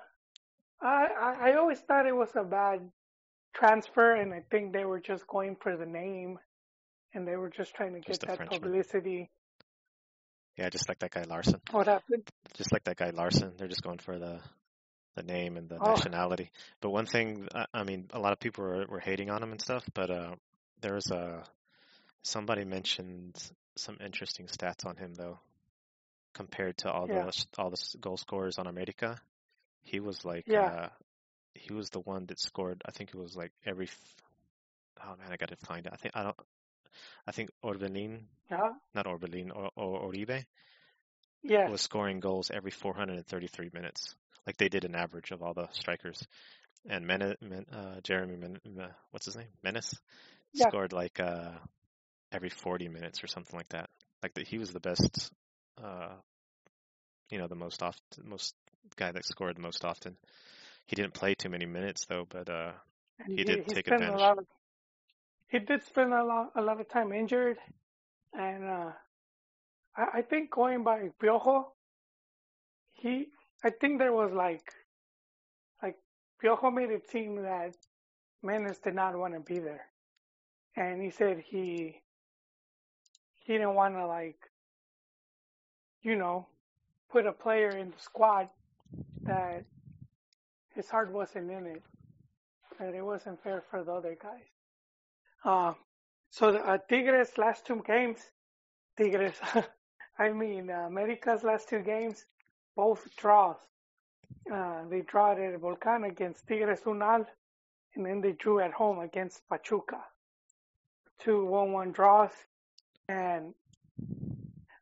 I, 0.81 1.07
I 1.19 1.51
I 1.51 1.57
always 1.57 1.81
thought 1.81 2.07
it 2.07 2.15
was 2.15 2.29
a 2.35 2.45
bad 2.45 2.91
transfer, 3.55 4.15
and 4.15 4.35
I 4.35 4.43
think 4.51 4.75
they 4.75 4.85
were 4.85 5.01
just 5.01 5.27
going 5.27 5.57
for 5.57 5.75
the 5.79 5.87
name, 5.87 6.39
and 7.15 7.27
they 7.27 7.37
were 7.37 7.49
just 7.49 7.75
trying 7.75 7.95
to 7.95 8.01
get 8.01 8.09
Just 8.09 8.25
a 8.25 8.27
that 8.27 8.37
Frenchman. 8.37 8.61
publicity. 8.61 9.31
Yeah, 10.59 10.69
just 10.69 10.87
like 10.89 10.99
that 10.99 11.11
guy 11.13 11.23
Larson. 11.27 11.61
What 11.71 11.87
happened? 11.87 12.29
Just 12.55 12.73
like 12.73 12.85
that 12.85 12.97
guy 12.97 13.11
Larson. 13.11 13.55
They're 13.57 13.69
just 13.69 13.83
going 13.83 13.99
for 13.99 14.19
the 14.19 14.41
the 15.15 15.23
name 15.23 15.57
and 15.57 15.67
the 15.71 15.79
Oh. 15.81 15.93
nationality. 15.93 16.51
But 16.83 16.91
one 16.91 17.07
thing, 17.07 17.49
I, 17.55 17.65
I 17.73 17.85
mean, 17.85 18.09
a 18.13 18.19
lot 18.19 18.33
of 18.33 18.39
people 18.41 18.65
were, 18.65 18.85
were 18.87 19.01
hating 19.01 19.31
on 19.31 19.43
him 19.43 19.51
and 19.53 19.61
stuff. 19.63 19.83
But 19.95 20.11
uh, 20.11 20.35
there 20.83 20.93
was 20.93 21.11
a 21.11 21.43
somebody 22.23 22.65
mentioned 22.65 23.35
some 23.77 23.99
interesting 24.05 24.47
stats 24.47 24.87
on 24.87 24.97
him 24.97 25.15
though, 25.15 25.39
compared 26.35 26.79
to 26.79 26.91
all 26.91 27.07
Yeah. 27.07 27.25
the 27.27 27.47
all 27.59 27.71
the 27.71 27.99
goal 28.01 28.17
scorers 28.17 28.59
on 28.59 28.67
America. 28.67 29.19
He 29.85 30.01
was 30.01 30.25
like, 30.25 30.47
Yeah. 30.47 30.71
uh, 30.71 30.89
he 31.55 31.73
was 31.73 31.91
the 31.91 32.01
one 32.01 32.27
that 32.27 32.41
scored. 32.41 32.83
I 32.87 32.91
think 32.91 33.11
it 33.11 33.17
was 33.19 33.37
like 33.37 33.53
every. 33.65 33.89
Oh 35.05 35.15
man, 35.17 35.31
I 35.33 35.37
gotta 35.37 35.57
find 35.67 35.87
it. 35.87 35.93
I 35.93 35.97
think 35.97 36.17
I 36.17 36.23
don't. 36.25 36.37
I 37.27 37.33
think 37.33 37.51
Orbelin, 37.65 38.23
Yeah. 38.51 38.71
not 38.95 39.07
Orbelin, 39.07 39.51
or, 39.55 39.71
or 39.77 40.01
Oribe 40.01 40.45
Yes. 41.43 41.71
was 41.71 41.83
scoring 41.83 42.21
goals 42.21 42.51
every 42.53 42.71
433 42.71 43.71
minutes, 43.73 44.15
like 44.47 44.57
they 44.57 44.69
did 44.69 44.85
an 44.85 44.95
average 44.95 45.31
of 45.31 45.43
all 45.43 45.55
the 45.55 45.69
strikers. 45.73 46.23
And 46.89 47.07
Men, 47.07 47.35
Men, 47.41 47.67
uh, 47.73 48.01
Jeremy, 48.03 48.37
Men, 48.37 48.59
what's 49.11 49.27
his 49.27 49.37
name, 49.37 49.49
Menace, 49.63 49.95
Yeah. 50.53 50.69
scored 50.69 50.93
like 50.93 51.19
uh, 51.21 51.51
every 52.33 52.51
40 52.51 52.89
minutes 52.89 53.23
or 53.23 53.27
something 53.27 53.57
like 53.57 53.69
that. 53.71 53.89
Like 54.23 54.35
that, 54.35 54.49
he 54.49 54.59
was 54.59 54.73
the 54.73 54.81
best, 54.81 55.31
uh, 55.83 56.15
you 57.31 57.39
know, 57.39 57.47
the 57.49 57.55
most 57.57 57.83
often, 57.83 58.03
most 58.25 58.55
guy 58.97 59.13
that 59.13 59.25
scored 59.25 59.57
the 59.57 59.61
most 59.63 59.85
often. 59.85 60.17
He 60.87 60.97
didn't 60.97 61.15
play 61.15 61.35
too 61.35 61.49
many 61.49 61.67
minutes 61.67 62.07
though, 62.07 62.27
but 62.29 62.49
uh, 62.49 62.73
And 63.21 63.39
he 63.39 63.45
did 63.45 63.67
take 63.69 63.87
spent 63.87 64.03
advantage. 64.03 64.21
A 64.21 64.23
lot 64.23 64.39
of, 64.39 64.47
he 65.49 65.59
did 65.59 65.85
spend 65.85 66.13
a 66.13 66.25
lot, 66.25 66.53
a 66.57 66.63
lot 66.63 66.81
of 66.81 66.89
time 66.89 67.13
injured, 67.13 67.59
and 68.33 68.65
uh, 68.65 68.93
I, 69.97 70.19
I 70.19 70.23
think 70.23 70.51
going 70.51 70.85
by 70.85 71.11
Piojo, 71.21 71.73
he, 72.95 73.29
I 73.65 73.71
think 73.71 73.99
there 73.99 74.13
was 74.13 74.33
like, 74.33 74.73
like 75.83 75.97
Piojo 76.43 76.71
made 76.73 76.91
it 76.91 77.09
seem 77.11 77.43
that 77.43 77.75
Menez 78.45 78.81
did 78.83 78.95
not 78.95 79.17
want 79.17 79.35
to 79.35 79.41
be 79.41 79.59
there, 79.61 79.87
and 80.77 81.03
he 81.03 81.11
said 81.11 81.41
he, 81.47 82.01
he 83.47 83.53
didn't 83.55 83.75
want 83.75 83.95
to 83.95 84.07
like, 84.07 84.39
you 86.03 86.17
know, 86.17 86.47
put 87.11 87.27
a 87.27 87.33
player 87.33 87.71
in 87.71 87.91
the 87.91 87.99
squad 87.99 88.49
that 89.23 89.65
his 90.75 90.89
heart 90.89 91.13
wasn't 91.13 91.51
in 91.51 91.67
it 91.67 91.83
that 92.79 92.95
it 92.95 93.03
wasn't 93.03 93.43
fair 93.43 93.63
for 93.71 93.83
the 93.85 93.93
other 93.93 94.17
guys. 94.21 94.51
Uh, 95.45 95.73
so 96.31 96.53
the 96.53 96.61
uh, 96.61 96.79
Tigres 96.89 97.39
last 97.39 97.67
two 97.67 97.83
games, 97.87 98.19
Tigres, 98.99 99.37
I 100.19 100.31
mean 100.31 100.71
uh, 100.71 100.87
America's 100.87 101.43
last 101.43 101.69
two 101.69 101.81
games, 101.81 102.27
both 102.75 103.09
draws. 103.17 103.57
Uh, 104.53 104.83
they 104.91 105.03
drew 105.03 105.31
at 105.31 105.39
El 105.39 105.59
Volcan 105.59 106.05
against 106.05 106.47
Tigres 106.47 106.81
UANL, 106.81 107.27
and 107.95 108.07
then 108.07 108.21
they 108.21 108.33
drew 108.33 108.61
at 108.61 108.73
home 108.73 108.99
against 108.99 109.49
Pachuca. 109.49 110.01
Two 111.19 111.49
1-1 111.51 111.95
draws, 111.95 112.33
and 113.09 113.55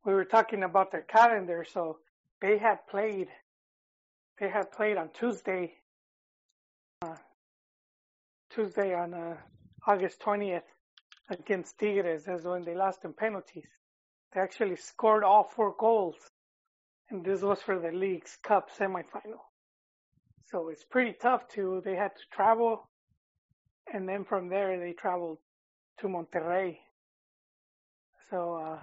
we 0.04 0.14
were 0.14 0.24
talking 0.24 0.62
about 0.62 0.92
their 0.92 1.02
calendar, 1.02 1.64
so 1.70 1.98
they 2.40 2.58
had 2.58 2.86
played, 2.88 3.28
they 4.40 4.48
had 4.48 4.70
played 4.72 4.96
on 4.96 5.10
Tuesday 5.14 5.74
Tuesday 8.54 8.94
on 8.94 9.12
uh, 9.12 9.36
August 9.86 10.20
20th 10.20 10.62
against 11.28 11.76
Tigres. 11.78 12.24
That's 12.24 12.44
when 12.44 12.62
they 12.62 12.76
lost 12.76 13.04
in 13.04 13.12
penalties. 13.12 13.66
They 14.32 14.40
actually 14.40 14.76
scored 14.76 15.24
all 15.24 15.42
four 15.42 15.74
goals, 15.76 16.14
and 17.10 17.24
this 17.24 17.42
was 17.42 17.60
for 17.60 17.80
the 17.80 17.90
Leagues 17.90 18.38
Cup 18.44 18.70
semifinal. 18.70 19.42
So 20.46 20.68
it's 20.68 20.84
pretty 20.84 21.14
tough 21.20 21.48
too. 21.48 21.82
They 21.84 21.96
had 21.96 22.14
to 22.14 22.22
travel, 22.30 22.88
and 23.92 24.08
then 24.08 24.24
from 24.24 24.48
there 24.48 24.78
they 24.78 24.92
traveled 24.92 25.38
to 25.98 26.06
Monterrey. 26.06 26.78
So 28.30 28.54
uh, 28.54 28.78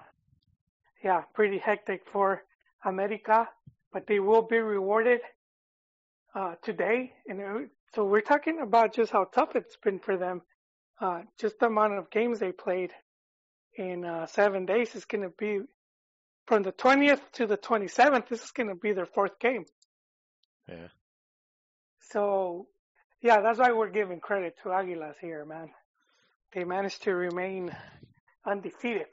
yeah, 1.04 1.22
pretty 1.34 1.58
hectic 1.58 2.02
for 2.12 2.44
America, 2.86 3.48
but 3.92 4.08
they 4.08 4.20
will 4.20 4.44
be 4.44 4.58
rewarded 4.58 5.22
uh, 6.36 6.56
today, 6.64 7.14
and 7.28 7.70
so 7.94 8.06
we're 8.06 8.22
talking 8.22 8.60
about 8.62 8.94
just 8.94 9.12
how 9.12 9.26
tough 9.26 9.56
it's 9.56 9.76
been 9.84 10.00
for 10.00 10.18
them. 10.18 10.42
Uh, 11.00 11.22
just 11.40 11.60
the 11.60 11.66
amount 11.66 11.94
of 11.94 12.10
games 12.10 12.40
they 12.40 12.52
played 12.52 12.92
in 13.76 14.06
uh, 14.06 14.28
seven 14.28 14.66
days 14.66 14.96
is 14.96 15.06
going 15.06 15.24
to 15.24 15.34
be 15.38 15.60
from 16.46 16.64
the 16.64 16.72
20th 16.72 17.22
to 17.34 17.48
the 17.48 17.58
27th. 17.58 18.28
This 18.30 18.44
is 18.44 18.52
going 18.52 18.70
to 18.70 18.76
be 18.76 18.94
their 18.94 19.06
fourth 19.06 19.40
game. 19.40 19.66
Yeah. 20.68 20.88
So, 22.12 22.68
yeah, 23.22 23.42
that's 23.42 23.60
why 23.60 23.72
we're 23.72 23.90
giving 23.90 24.20
credit 24.20 24.56
to 24.64 24.70
Aguilas 24.70 25.16
here, 25.20 25.46
man. 25.46 25.70
They 26.54 26.64
managed 26.64 27.04
to 27.04 27.16
remain 27.16 27.76
undefeated. 28.46 29.08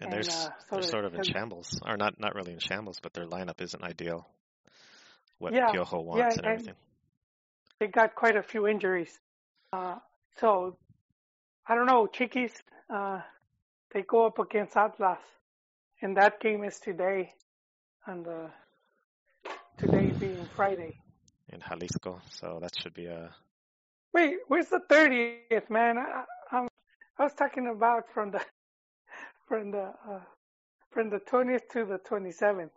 And 0.00 0.12
they're, 0.12 0.20
And, 0.20 0.28
s- 0.28 0.46
uh, 0.46 0.50
so 0.50 0.66
they're 0.72 0.80
they- 0.82 0.86
sort 0.88 1.04
of 1.06 1.14
in 1.14 1.22
shambles, 1.22 1.80
or 1.86 1.96
not 1.96 2.18
not 2.20 2.34
really 2.34 2.52
in 2.52 2.58
shambles, 2.58 3.00
but 3.00 3.12
their 3.14 3.26
lineup 3.26 3.60
isn't 3.60 3.82
ideal. 3.82 4.28
What 5.38 5.52
Yeah, 5.54 5.68
Piojo 5.68 6.02
wants 6.04 6.18
yeah, 6.18 6.28
and 6.28 6.36
and- 6.38 6.46
everything. 6.46 6.74
They 7.78 7.88
got 7.88 8.14
quite 8.14 8.36
a 8.36 8.42
few 8.42 8.66
injuries. 8.66 9.20
Uh, 9.72 9.98
so, 10.38 10.78
I 11.66 11.74
don't 11.74 11.84
know, 11.86 12.06
Chiquis, 12.06 12.52
uh, 12.88 13.20
they 13.92 14.02
go 14.02 14.24
up 14.26 14.38
against 14.38 14.76
Atlas, 14.76 15.18
and 16.00 16.16
that 16.16 16.40
game 16.40 16.64
is 16.64 16.78
today, 16.80 17.34
and 18.06 18.24
the 18.24 18.50
today 19.76 20.10
being 20.18 20.46
Friday. 20.56 20.98
in 21.48 21.60
Jalisco, 21.60 22.20
so 22.30 22.58
that 22.60 22.74
should 22.80 22.94
be 22.94 23.06
a 23.06 23.34
Wait, 24.14 24.38
where's 24.48 24.68
the 24.68 24.80
thirtieth, 24.88 25.68
man? 25.68 25.98
I, 25.98 26.24
I, 26.50 26.66
I 27.18 27.22
was 27.22 27.34
talking 27.34 27.66
about 27.68 28.04
from 28.14 28.30
the 28.30 28.40
from 29.48 29.70
the 29.70 29.92
uh, 30.08 30.20
from 30.92 31.10
the 31.10 31.18
twentieth 31.20 31.68
to 31.72 31.84
the 31.84 31.98
twenty 32.06 32.32
seventh. 32.32 32.72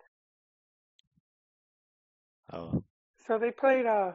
oh 2.54 2.84
So 3.28 3.38
they 3.40 3.52
played 3.52 3.86
uh 3.86 4.12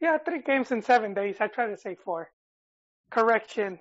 yeah, 0.00 0.18
three 0.18 0.42
games 0.42 0.70
in 0.72 0.82
seven 0.82 1.14
days. 1.14 1.36
I 1.40 1.46
try 1.48 1.68
to 1.68 1.76
say 1.76 1.96
four. 2.04 2.30
Correction. 3.10 3.78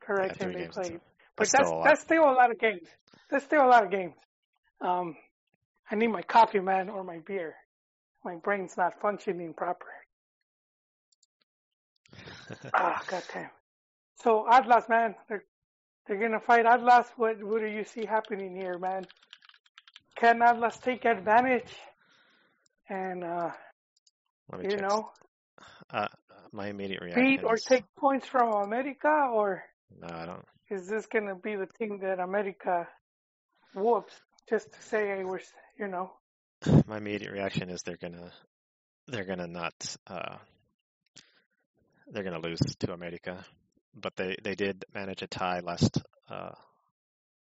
Correction 0.00 0.52
three 0.52 0.62
they 0.62 0.68
played. 0.68 1.00
But 1.36 1.48
That's 1.48 1.52
that's 1.52 1.68
still 1.68 1.74
a 1.74 1.78
lot. 1.78 1.84
that's 1.84 2.00
still 2.02 2.24
a 2.24 2.32
lot 2.34 2.50
of 2.50 2.58
games. 2.58 2.88
That's 3.30 3.44
still 3.44 3.64
a 3.64 3.68
lot 3.68 3.84
of 3.84 3.90
games. 3.90 4.14
Um 4.80 5.16
I 5.90 5.96
need 5.96 6.08
my 6.08 6.22
coffee 6.22 6.60
man 6.60 6.88
or 6.88 7.02
my 7.04 7.18
beer. 7.26 7.54
My 8.24 8.36
brain's 8.36 8.76
not 8.76 9.00
functioning 9.00 9.54
proper. 9.54 9.86
Ah, 12.74 13.00
goddamn. 13.06 13.50
So 14.22 14.46
Atlas, 14.50 14.84
man, 14.88 15.14
they're 15.28 15.44
they're 16.10 16.18
gonna 16.18 16.40
fight 16.40 16.66
Atlas. 16.66 17.06
What 17.16 17.40
what 17.44 17.60
do 17.60 17.68
you 17.68 17.84
see 17.84 18.04
happening 18.04 18.56
here, 18.56 18.78
man? 18.78 19.04
Can 20.16 20.42
Atlas 20.42 20.76
take 20.78 21.04
advantage? 21.04 21.72
And 22.88 23.22
uh, 23.22 23.50
you 24.60 24.70
check. 24.70 24.80
know, 24.80 25.12
Uh, 25.88 26.08
my 26.52 26.66
immediate 26.68 27.00
reaction 27.00 27.38
beat 27.38 27.44
or 27.44 27.54
is 27.54 27.62
take 27.62 27.84
points 27.96 28.26
from 28.26 28.52
America, 28.52 29.28
or 29.32 29.62
no, 30.00 30.08
I 30.12 30.26
don't. 30.26 30.44
is 30.68 30.88
this 30.88 31.06
gonna 31.06 31.36
be 31.36 31.54
the 31.54 31.66
team 31.78 32.00
that 32.00 32.18
America 32.18 32.88
whoops 33.74 34.14
just 34.48 34.72
to 34.72 34.82
say 34.82 35.06
hey, 35.06 35.24
we're 35.24 35.38
you 35.78 35.86
know 35.86 36.10
My 36.88 36.98
immediate 36.98 37.30
reaction 37.30 37.70
is 37.70 37.82
they're 37.82 37.96
gonna 37.96 38.32
they're 39.06 39.24
gonna 39.26 39.46
not 39.46 39.74
uh, 40.08 40.38
they're 42.08 42.24
gonna 42.24 42.40
lose 42.40 42.60
to 42.80 42.92
America, 42.92 43.44
but 43.94 44.16
they 44.16 44.36
they 44.42 44.54
did 44.54 44.84
manage 44.94 45.22
a 45.22 45.26
tie 45.26 45.60
last 45.60 46.02
uh, 46.28 46.52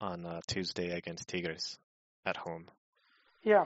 on 0.02 0.26
uh, 0.26 0.42
Tuesday 0.48 0.92
against 0.92 1.28
Tigres 1.28 1.78
at 2.26 2.38
home. 2.38 2.66
yeah 3.44 3.66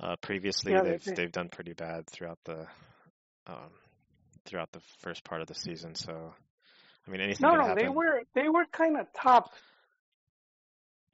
Uh, 0.00 0.16
previously, 0.20 0.72
Yeah, 0.72 0.82
they 0.82 0.90
they've 0.98 1.16
they've 1.16 1.32
done 1.32 1.48
pretty 1.48 1.72
bad 1.72 2.06
throughout 2.06 2.38
the 2.44 2.66
um, 3.46 3.70
throughout 4.44 4.72
the 4.72 4.80
first 5.00 5.24
part 5.24 5.40
of 5.40 5.46
the 5.46 5.54
season. 5.54 5.94
So, 5.94 6.34
I 7.06 7.10
mean, 7.10 7.20
anything 7.20 7.46
no 7.46 7.54
no 7.56 7.66
happen. 7.66 7.84
they 7.84 7.88
were 7.88 8.22
they 8.34 8.48
were 8.48 8.64
kind 8.72 8.98
of 8.98 9.06
top 9.12 9.52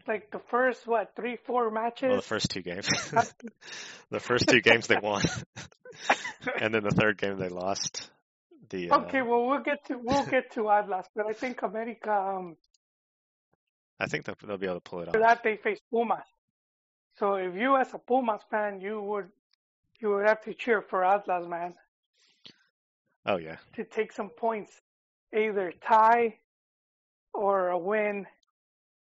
like 0.07 0.31
the 0.31 0.41
first 0.51 0.87
what 0.87 1.15
three 1.15 1.37
four 1.47 1.71
matches 1.71 2.09
well, 2.09 2.17
the 2.17 2.23
first 2.23 2.51
two 2.51 2.63
games, 2.63 2.89
the 4.11 4.21
first 4.21 4.49
two 4.49 4.61
games 4.61 4.87
they 4.87 4.97
won, 5.01 5.23
and 6.61 6.75
then 6.75 6.83
the 6.83 6.91
third 6.91 7.19
game 7.19 7.39
they 7.39 7.49
lost. 7.49 8.11
The 8.71 8.91
uh, 8.91 8.99
okay 9.01 9.23
well 9.23 9.47
we'll 9.47 9.61
get 9.63 9.85
to 9.87 9.99
we'll 9.99 10.25
get 10.25 10.53
to 10.53 10.71
Atlas 10.71 11.07
but 11.15 11.27
I 11.27 11.33
think 11.33 11.63
America 11.63 12.13
um 12.13 12.57
I 13.99 14.07
think 14.07 14.25
they'll, 14.25 14.37
they'll 14.47 14.57
be 14.57 14.67
able 14.67 14.77
to 14.77 14.81
pull 14.81 15.01
it 15.01 15.09
off. 15.09 15.15
that 15.15 15.43
they 15.43 15.57
face 15.57 15.81
Pumas 15.91 16.25
so 17.19 17.35
if 17.35 17.55
you 17.55 17.77
as 17.77 17.93
a 17.95 17.99
Pumas 17.99 18.43
fan 18.51 18.81
you 18.81 19.01
would 19.01 19.29
you 20.01 20.11
would 20.11 20.27
have 20.27 20.43
to 20.45 20.55
cheer 20.55 20.81
for 20.83 21.05
Atlas 21.05 21.47
man 21.49 21.75
Oh 23.27 23.37
yeah, 23.37 23.57
to 23.75 23.85
take 23.85 24.13
some 24.13 24.31
points, 24.31 24.81
either 25.37 25.73
tie 25.87 26.39
or 27.35 27.69
a 27.69 27.79
win. 27.79 28.27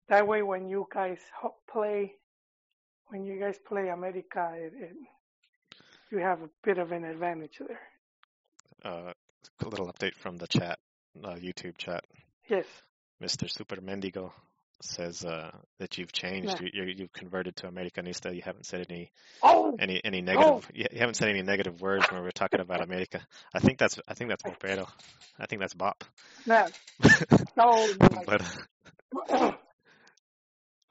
That 0.09 0.27
way, 0.27 0.41
when 0.43 0.67
you 0.67 0.85
guys 0.93 1.19
play, 1.71 2.15
when 3.07 3.23
you 3.23 3.39
guys 3.39 3.57
play 3.65 3.87
America, 3.87 4.51
it, 4.53 4.73
it, 4.75 4.95
you 6.11 6.17
have 6.17 6.41
a 6.41 6.49
bit 6.63 6.77
of 6.77 6.91
an 6.91 7.05
advantage 7.05 7.59
there. 7.59 7.79
uh, 8.83 9.13
a 9.63 9.69
little 9.69 9.91
update 9.91 10.15
from 10.15 10.37
the 10.37 10.47
chat, 10.47 10.79
uh, 11.23 11.35
YouTube 11.35 11.77
chat. 11.77 12.03
Yes. 12.47 12.65
Mr. 13.21 13.49
Super 13.49 13.77
Mendigo 13.77 14.31
says 14.81 15.23
uh, 15.23 15.51
that 15.79 15.97
you've 15.97 16.11
changed. 16.11 16.59
Yeah. 16.61 16.69
You, 16.73 16.93
you've 16.97 17.13
converted 17.13 17.55
to 17.57 17.67
Americanista. 17.67 18.33
You 18.35 18.41
haven't 18.43 18.65
said 18.65 18.85
any 18.89 19.11
Oh, 19.43 19.75
any 19.79 20.01
any 20.03 20.21
negative. 20.21 20.69
You 20.73 20.85
you 20.91 20.99
haven't 20.99 21.15
said 21.15 21.29
any 21.29 21.41
negative 21.41 21.81
words 21.81 22.05
when 22.11 22.21
we're 22.23 22.31
talking 22.31 22.59
about 22.59 22.81
America. 22.81 23.21
I 23.53 23.59
think 23.59 23.77
that's 23.77 23.99
I 24.07 24.13
think 24.13 24.29
that's 24.29 24.43
Mopero. 24.43 24.87
I 25.39 25.45
think 25.45 25.61
that's 25.61 25.73
Bop. 25.73 26.03
no, 26.45 26.67
no. 27.57 27.93
but 28.25 28.41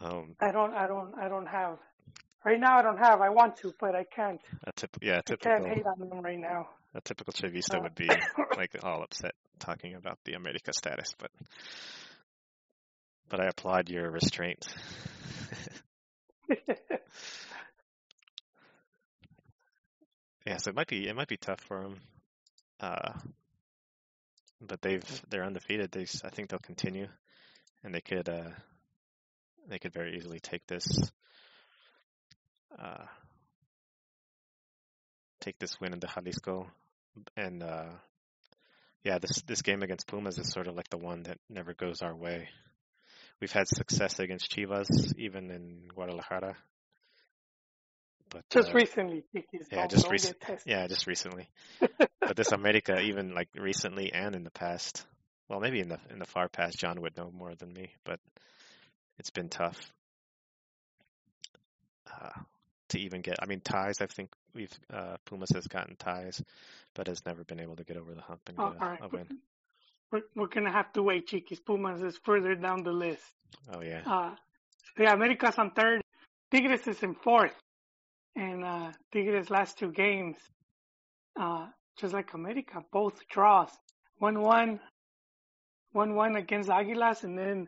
um, 0.00 0.36
I 0.40 0.52
don't, 0.52 0.74
I 0.74 0.86
don't, 0.86 1.14
I 1.18 1.28
don't 1.28 1.46
have. 1.46 1.78
Right 2.44 2.58
now, 2.58 2.78
I 2.78 2.82
don't 2.82 2.98
have. 2.98 3.20
I 3.20 3.28
want 3.28 3.56
to, 3.58 3.74
but 3.78 3.94
I 3.94 4.04
can't. 4.04 4.40
a 4.64 4.72
tip, 4.72 4.96
yeah, 5.02 5.20
a 5.28 5.32
I 5.32 5.36
can't 5.36 5.66
hate 5.66 5.84
on 5.84 6.08
them 6.08 6.20
right 6.22 6.38
now. 6.38 6.68
A 6.94 7.00
typical 7.00 7.32
Chavista 7.32 7.78
Uh, 7.78 7.82
would 7.82 7.94
be 7.94 8.08
like 8.56 8.76
all 8.82 9.02
upset 9.02 9.34
talking 9.58 9.94
about 9.94 10.18
the 10.24 10.34
America 10.34 10.72
status, 10.72 11.14
but 11.18 11.30
but 13.28 13.40
I 13.40 13.46
applaud 13.46 13.88
your 13.88 14.10
restraint. 14.10 14.66
Yeah, 20.46 20.56
so 20.56 20.70
it 20.70 20.74
might 20.74 20.88
be 20.88 21.06
it 21.06 21.14
might 21.14 21.28
be 21.28 21.36
tough 21.36 21.60
for 21.60 21.82
them, 21.82 22.00
uh, 22.80 23.12
but 24.60 24.80
they've 24.80 25.22
they're 25.28 25.44
undefeated. 25.44 25.92
They 25.92 26.06
I 26.24 26.30
think 26.30 26.48
they'll 26.48 26.58
continue, 26.58 27.06
and 27.84 27.94
they 27.94 28.00
could 28.00 28.28
uh, 28.28 28.50
they 29.68 29.78
could 29.78 29.92
very 29.92 30.16
easily 30.16 30.40
take 30.40 30.66
this 30.66 30.86
uh, 32.78 33.04
take 35.40 35.58
this 35.58 35.78
win 35.80 35.92
into 35.92 36.08
Jalisco, 36.08 36.66
and 37.36 37.62
uh, 37.62 37.88
yeah, 39.04 39.18
this 39.18 39.42
this 39.46 39.62
game 39.62 39.82
against 39.82 40.06
Pumas 40.06 40.38
is 40.38 40.50
sort 40.50 40.66
of 40.66 40.74
like 40.74 40.88
the 40.90 40.98
one 40.98 41.22
that 41.24 41.38
never 41.48 41.74
goes 41.74 42.02
our 42.02 42.14
way. 42.14 42.48
We've 43.40 43.52
had 43.52 43.68
success 43.68 44.18
against 44.18 44.50
Chivas, 44.50 45.14
even 45.16 45.50
in 45.50 45.88
Guadalajara, 45.94 46.56
but 48.30 48.44
Just 48.50 48.70
uh, 48.70 48.74
recently, 48.74 49.24
yeah, 49.72 49.86
just 49.86 50.10
recent- 50.10 50.36
yeah, 50.66 50.86
just 50.86 51.06
recently. 51.06 51.48
but 52.20 52.36
this 52.36 52.52
America, 52.52 53.00
even 53.00 53.34
like 53.34 53.48
recently 53.56 54.12
and 54.12 54.34
in 54.36 54.44
the 54.44 54.50
past, 54.50 55.06
well, 55.48 55.60
maybe 55.60 55.80
in 55.80 55.88
the 55.88 55.98
in 56.10 56.18
the 56.18 56.26
far 56.26 56.48
past, 56.48 56.78
John 56.78 57.00
would 57.00 57.16
know 57.16 57.30
more 57.30 57.54
than 57.54 57.72
me, 57.72 57.92
but 58.04 58.20
it's 59.18 59.30
been 59.30 59.48
tough 59.48 59.78
uh, 62.10 62.40
to 62.90 63.00
even 63.00 63.20
get. 63.20 63.36
I 63.42 63.46
mean, 63.46 63.60
ties. 63.60 64.00
I 64.00 64.06
think 64.06 64.30
we've 64.54 64.72
uh, 64.92 65.16
Pumas 65.26 65.50
has 65.54 65.66
gotten 65.66 65.96
ties, 65.96 66.42
but 66.94 67.06
has 67.08 67.24
never 67.26 67.44
been 67.44 67.60
able 67.60 67.76
to 67.76 67.84
get 67.84 67.96
over 67.96 68.14
the 68.14 68.20
hump 68.20 68.42
and 68.48 68.56
Oh, 68.58 68.70
get 68.70 68.82
a, 68.82 68.84
right. 68.84 68.98
a 69.02 69.08
win. 69.08 69.26
We're, 70.12 70.22
we're 70.34 70.48
gonna 70.48 70.72
have 70.72 70.92
to 70.94 71.02
wait, 71.02 71.26
Chiquis. 71.28 71.60
Pumas 71.60 72.02
is 72.02 72.18
further 72.24 72.54
down 72.54 72.82
the 72.82 72.92
list. 72.92 73.22
Oh 73.72 73.80
yeah, 73.80 74.02
Uh, 74.06 74.34
yeah, 74.98 75.12
America's 75.14 75.58
on 75.58 75.70
third. 75.70 76.02
Tigres 76.50 76.86
is 76.86 77.02
in 77.02 77.14
fourth. 77.14 77.54
And 78.36 78.64
uh, 78.64 78.92
Tigres' 79.12 79.50
last 79.50 79.78
two 79.78 79.90
games, 79.92 80.36
uh, 81.38 81.66
just 81.98 82.14
like 82.14 82.32
America, 82.34 82.82
both 82.92 83.20
draws. 83.28 83.70
1-1, 84.22 84.78
1-1 85.94 86.38
against 86.38 86.68
Aguilas, 86.68 87.24
and 87.24 87.36
then 87.38 87.66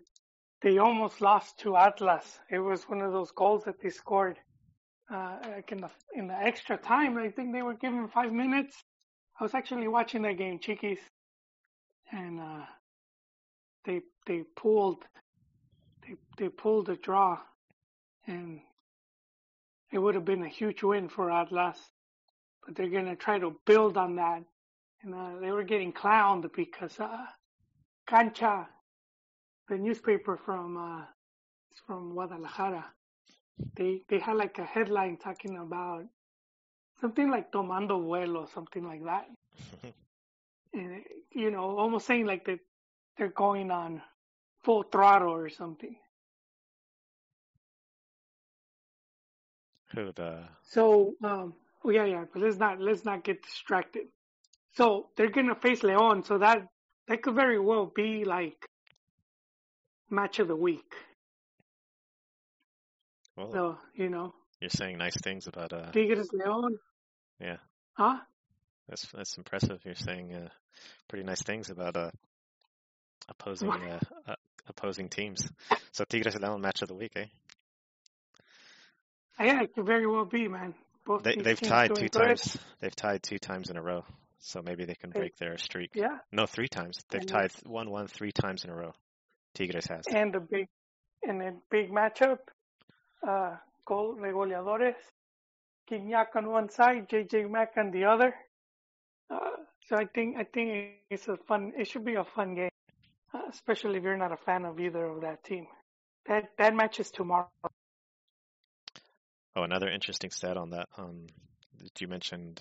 they 0.63 0.79
almost 0.79 1.21
lost 1.21 1.59
to 1.61 1.77
Atlas. 1.77 2.39
It 2.51 2.59
was 2.61 2.85
one 2.89 3.01
of 3.01 3.13
those 3.13 3.33
goals 3.33 3.65
that 3.65 3.81
they 3.83 3.91
scored 3.91 4.39
uh, 5.13 5.37
like 5.51 5.71
in 5.73 5.81
the 5.81 5.91
in 6.15 6.27
the 6.27 6.35
extra 6.35 6.77
time. 6.77 7.19
I 7.19 7.31
think 7.31 7.53
they 7.53 7.63
were 7.63 7.75
given 7.75 8.09
five 8.09 8.33
minutes. 8.33 8.77
I 9.39 9.45
was 9.45 9.55
actually 9.55 9.89
watching 9.89 10.23
that 10.23 10.39
game, 10.39 10.59
Chiquis, 10.59 10.99
and 12.13 12.41
uh, 12.41 12.65
they 13.85 14.03
they 14.27 14.45
pulled 14.57 15.05
they 16.07 16.15
they 16.39 16.49
pulled 16.49 16.89
a 16.89 16.97
draw, 16.97 17.39
and 18.27 18.61
it 19.93 19.99
would 19.99 20.15
have 20.15 20.25
been 20.25 20.43
a 20.43 20.49
huge 20.49 20.83
win 20.83 21.09
for 21.09 21.31
Atlas. 21.31 21.79
But 22.65 22.77
they're 22.77 22.89
gonna 22.89 23.17
try 23.17 23.39
to 23.39 23.57
build 23.67 23.97
on 23.97 24.17
that, 24.17 24.43
and 25.03 25.15
uh, 25.15 25.41
they 25.41 25.51
were 25.51 25.65
getting 25.65 25.93
clowned 25.93 26.51
because 26.55 26.99
uh, 27.01 27.27
Cancha, 28.09 28.69
the 29.69 29.77
newspaper 29.77 30.39
from 30.45 30.77
uh, 30.77 31.05
from 31.87 32.13
Guadalajara, 32.13 32.85
they 33.77 34.03
they 34.09 34.19
had 34.19 34.37
like 34.37 34.59
a 34.59 34.65
headline 34.65 35.17
talking 35.17 35.57
about 35.59 36.05
something 37.01 37.31
like 37.31 37.51
tomando 37.53 38.01
vuelo, 38.01 38.45
or 38.45 38.49
something 38.55 38.85
like 38.85 39.05
that, 39.05 39.27
and 40.75 41.03
you 41.31 41.51
know, 41.51 41.79
almost 41.79 42.07
saying 42.07 42.27
like 42.27 42.45
that 42.47 42.61
they're 43.17 43.29
going 43.29 43.71
on 43.71 44.03
full 44.65 44.85
throttle 44.85 45.33
or 45.33 45.49
something. 45.49 45.97
who 49.95 50.13
the 50.13 50.45
So, 50.63 51.15
um, 51.23 51.55
oh 51.85 51.91
yeah, 51.91 52.05
yeah, 52.05 52.25
but 52.33 52.43
let's 52.43 52.57
not 52.57 52.81
let's 52.81 53.05
not 53.05 53.25
get 53.25 53.43
distracted. 53.43 54.07
So 54.75 55.09
they're 55.17 55.31
gonna 55.31 55.55
face 55.55 55.83
Leon, 55.83 56.25
so 56.25 56.39
that 56.39 56.67
that 57.09 57.23
could 57.23 57.35
very 57.35 57.59
well 57.59 57.93
be 57.95 58.25
like 58.25 58.67
match 60.11 60.39
of 60.39 60.49
the 60.49 60.57
week. 60.57 60.95
Well, 63.37 63.53
So 63.53 63.79
you 63.95 64.09
know, 64.09 64.35
you're 64.61 64.71
saying 64.71 64.99
nice 64.99 65.17
things 65.17 65.47
about 65.47 65.73
uh, 65.73 65.91
Tigres 65.93 66.31
Leon, 66.33 66.79
yeah, 67.41 67.57
huh? 67.95 68.19
that's 68.89 69.07
that's 69.13 69.37
impressive. 69.37 69.81
You're 69.85 69.95
saying 69.95 70.35
uh, 70.35 70.49
pretty 71.09 71.25
nice 71.25 71.43
things 71.43 71.71
about 71.71 71.97
uh, 71.97 72.11
opposing 73.29 73.71
uh, 73.73 74.01
uh, 74.27 74.35
opposing 74.67 75.09
teams. 75.09 75.49
So 75.93 76.05
Tigres 76.05 76.35
León 76.37 76.61
match 76.61 76.83
of 76.83 76.89
the 76.89 76.95
week, 76.95 77.13
eh? 77.17 77.27
Yeah, 79.41 79.63
it 79.63 79.75
could 79.75 79.87
very 79.87 80.07
well 80.07 80.25
be, 80.25 80.47
man. 80.49 80.75
Both 81.05 81.25
they, 81.25 81.35
they've 81.35 81.61
tied 81.61 81.95
two 81.97 82.09
good. 82.09 82.13
times. 82.13 82.57
They've 82.81 82.95
tied 82.95 83.23
two 83.23 83.39
times 83.39 83.71
in 83.71 83.77
a 83.77 83.83
row. 83.83 84.05
So 84.39 84.61
maybe 84.61 84.85
they 84.85 84.95
can 84.95 85.11
break 85.11 85.37
their 85.37 85.57
streak. 85.57 85.91
Yeah, 85.95 86.19
No, 86.33 86.47
three 86.47 86.67
times. 86.69 86.99
They've 87.11 87.21
And 87.21 87.29
tied 87.29 87.53
one 87.65 87.91
one 87.91 88.09
three 88.09 88.33
times 88.33 88.65
in 88.65 88.71
a 88.71 88.75
row. 88.75 88.93
Tigres 89.55 89.87
has. 89.87 90.05
and 90.13 90.33
the 90.35 90.41
big 90.41 90.67
and 91.23 91.41
a 91.43 91.53
big 91.71 91.91
matchup. 91.91 92.39
Uh, 93.27 93.57
goal 93.85 94.15
de 94.15 94.33
goleadores. 94.33 94.97
On 95.91 96.51
one 96.51 96.71
side, 96.71 97.09
JJ 97.09 97.51
Mack 97.51 97.73
on 97.77 97.91
the 97.91 98.05
other. 98.05 98.35
Uh, 99.29 99.57
so 99.87 99.97
I 99.97 100.07
think 100.07 100.37
I 100.39 100.45
think 100.45 100.95
it's 101.11 101.29
a 101.29 101.37
fun. 101.37 101.73
It 101.77 101.87
should 101.87 102.05
be 102.05 102.15
a 102.15 102.25
fun 102.25 102.55
game, 102.55 102.71
uh, 103.35 103.43
especially 103.51 103.99
if 103.99 104.05
you're 104.05 104.17
not 104.17 104.33
a 104.33 104.37
fan 104.37 104.65
of 104.65 104.81
either 104.81 105.05
of 105.05 105.21
that 105.21 105.45
team. 105.45 105.67
That 106.27 106.45
that 106.57 106.75
match 106.75 106.99
is 107.01 107.11
tomorrow. 107.11 107.49
Oh, 109.55 109.65
another 109.65 109.89
interesting 109.89 110.31
stat 110.31 110.57
on 110.57 110.71
that. 110.71 110.89
Um, 110.97 111.27
that 111.83 112.01
you 112.01 112.09
mentioned 112.09 112.61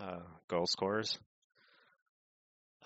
uh, 0.00 0.20
goal 0.48 0.66
scorers. 0.66 1.18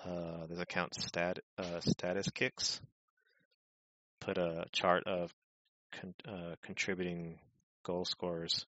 Uh, 0.05 0.47
there's 0.47 0.61
a 0.61 0.67
count 0.67 0.95
stat 0.95 1.39
uh, 1.59 1.81
status 1.81 2.29
kicks. 2.31 2.81
put 4.21 4.39
a 4.39 4.67
chart 4.73 5.05
of 5.07 5.33
con- 6.01 6.15
uh, 6.29 6.55
contributing 6.63 7.39
goal 7.85 8.05
scorers, 8.05 8.67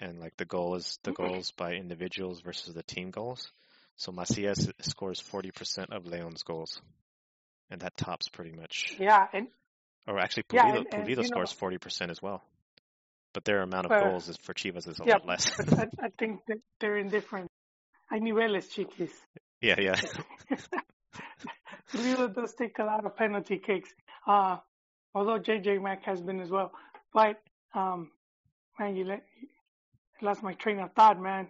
and 0.00 0.20
like 0.20 0.36
the 0.36 0.44
goal 0.44 0.74
is 0.74 0.98
the 1.04 1.12
goals 1.12 1.52
by 1.52 1.72
individuals 1.72 2.40
versus 2.40 2.74
the 2.74 2.82
team 2.82 3.10
goals. 3.10 3.50
So 3.96 4.12
Macias 4.12 4.68
scores 4.82 5.22
40% 5.22 5.90
of 5.96 6.06
Leon's 6.06 6.42
goals, 6.42 6.80
and 7.70 7.80
that 7.80 7.96
tops 7.96 8.28
pretty 8.28 8.52
much. 8.52 8.94
Yeah, 8.98 9.26
and 9.32 9.48
Or 10.06 10.18
actually, 10.18 10.44
Yeah, 10.52 10.64
Pulido, 10.66 10.76
and- 10.78 10.94
and, 10.94 11.06
Pulido 11.08 11.24
scores 11.26 11.52
40% 11.52 12.10
as 12.10 12.20
well, 12.22 12.42
but 13.32 13.44
their 13.44 13.62
amount 13.62 13.86
of 13.86 13.90
But- 13.90 14.04
goals 14.04 14.28
is 14.28 14.36
for 14.42 14.52
Chivas 14.54 14.86
is 14.88 15.00
a 15.00 15.04
yeah, 15.04 15.14
lot 15.14 15.26
less. 15.26 15.58
I, 15.60 15.86
I 16.00 16.08
think 16.18 16.40
they're 16.78 16.98
in 16.98 17.08
different. 17.08 17.50
Hay 18.10 18.20
niveles, 18.20 18.68
chiquis. 18.68 19.10
yeah, 19.60 19.80
yeah, 19.80 20.00
Pulido 21.92 22.32
does 22.34 22.54
take 22.54 22.78
a 22.78 22.84
lot 22.84 23.04
of 23.04 23.16
penalty 23.16 23.58
kicks. 23.58 23.90
Uh, 24.26 24.58
although 25.16 25.38
JJ 25.38 25.82
Mack 25.82 26.04
has 26.04 26.20
been 26.20 26.40
as 26.40 26.50
well. 26.50 26.70
But 27.14 27.40
um, 27.74 28.10
man, 28.78 28.94
you 28.94 29.04
let 29.04 29.22
lost 30.20 30.42
my 30.42 30.52
train 30.52 30.78
of 30.78 30.92
thought, 30.92 31.20
man. 31.20 31.48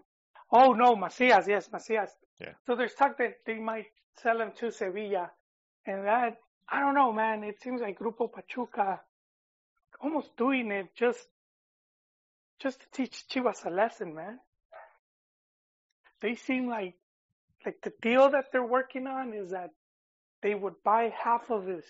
Oh 0.53 0.73
no, 0.73 0.95
Macias, 0.95 1.47
yes, 1.49 1.69
Macias. 1.73 2.11
Yeah. 2.41 2.53
So 2.65 2.77
there's 2.77 2.95
talk 2.95 3.19
that 3.19 3.39
they 3.45 3.59
might 3.59 3.87
sell 4.23 4.41
him 4.41 4.53
to 4.59 4.71
Sevilla, 4.71 5.31
and 5.85 6.07
that 6.07 6.37
I 6.69 6.81
don't 6.81 6.95
know, 6.95 7.13
man. 7.13 7.43
It 7.43 7.61
seems 7.61 7.81
like 7.81 7.99
Grupo 7.99 8.33
Pachuca 8.33 9.01
almost 10.01 10.37
doing 10.37 10.71
it 10.71 10.87
just 10.97 11.27
just 12.61 12.81
to 12.81 12.87
teach 12.93 13.25
Chivas 13.29 13.67
a 13.67 13.71
lesson, 13.71 14.15
man. 14.15 14.39
They 16.21 16.37
seem 16.37 16.69
like 16.69 16.95
like 17.65 17.79
the 17.83 17.93
deal 18.01 18.31
that 18.31 18.53
they're 18.53 18.65
working 18.79 19.09
on 19.09 19.35
is 19.35 19.51
that 19.51 19.71
they 20.41 20.55
would 20.55 20.75
buy 20.85 21.13
half 21.25 21.51
of 21.51 21.67
his 21.67 21.85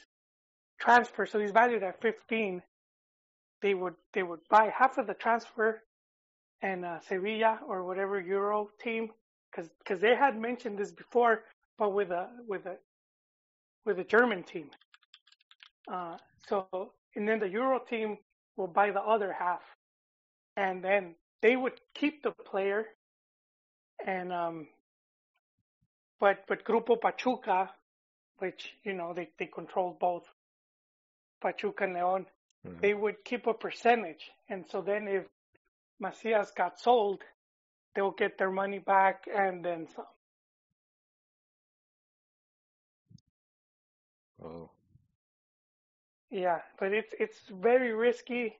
transfer, 0.78 1.26
so 1.26 1.38
he's 1.38 1.50
valued 1.52 1.82
at 1.82 2.00
15. 2.00 2.62
They 3.62 3.74
would 3.74 3.94
they 4.12 4.22
would 4.22 4.40
buy 4.50 4.72
half 4.76 4.98
of 4.98 5.06
the 5.06 5.14
transfer, 5.14 5.82
and 6.62 6.84
uh, 6.84 7.00
Sevilla 7.00 7.60
or 7.66 7.84
whatever 7.84 8.20
Euro 8.20 8.70
team, 8.82 9.10
because 9.50 9.70
because 9.78 10.00
they 10.00 10.14
had 10.14 10.38
mentioned 10.38 10.78
this 10.78 10.92
before, 10.92 11.44
but 11.78 11.92
with 11.92 12.10
a 12.10 12.28
with 12.46 12.66
a 12.66 12.76
with 13.84 13.98
a 13.98 14.04
German 14.04 14.42
team. 14.42 14.70
Uh, 15.90 16.16
so 16.46 16.92
and 17.14 17.26
then 17.26 17.40
the 17.40 17.48
Euro 17.48 17.78
team 17.78 18.18
will 18.56 18.66
buy 18.66 18.90
the 18.90 19.00
other 19.02 19.32
half, 19.32 19.62
and 20.56 20.84
then 20.84 21.14
they 21.42 21.56
would 21.56 21.80
keep 21.94 22.22
the 22.22 22.32
player, 22.32 22.86
and 24.06 24.32
um, 24.32 24.68
but 26.20 26.44
but 26.46 26.64
Grupo 26.64 27.00
Pachuca, 27.00 27.70
which 28.38 28.74
you 28.84 28.92
know 28.92 29.14
they 29.14 29.30
they 29.38 29.46
control 29.46 29.96
both 29.98 30.24
Pachuca 31.40 31.84
and 31.84 31.94
Leon, 31.94 32.26
Mhm. 32.66 32.80
they 32.80 32.94
would 32.94 33.24
keep 33.24 33.46
a 33.46 33.54
percentage, 33.54 34.30
and 34.48 34.66
so 34.66 34.82
then 34.82 35.08
if 35.08 35.26
Macias 36.00 36.52
got 36.52 36.78
sold, 36.80 37.22
they'll 37.94 38.10
get 38.12 38.38
their 38.38 38.50
money 38.50 38.78
back 38.78 39.28
and 39.32 39.64
then 39.64 39.86
some. 39.88 40.06
Oh, 44.42 44.70
Yeah, 46.30 46.60
but 46.78 46.92
it's 46.92 47.14
it's 47.18 47.48
very 47.48 47.92
risky 47.94 48.58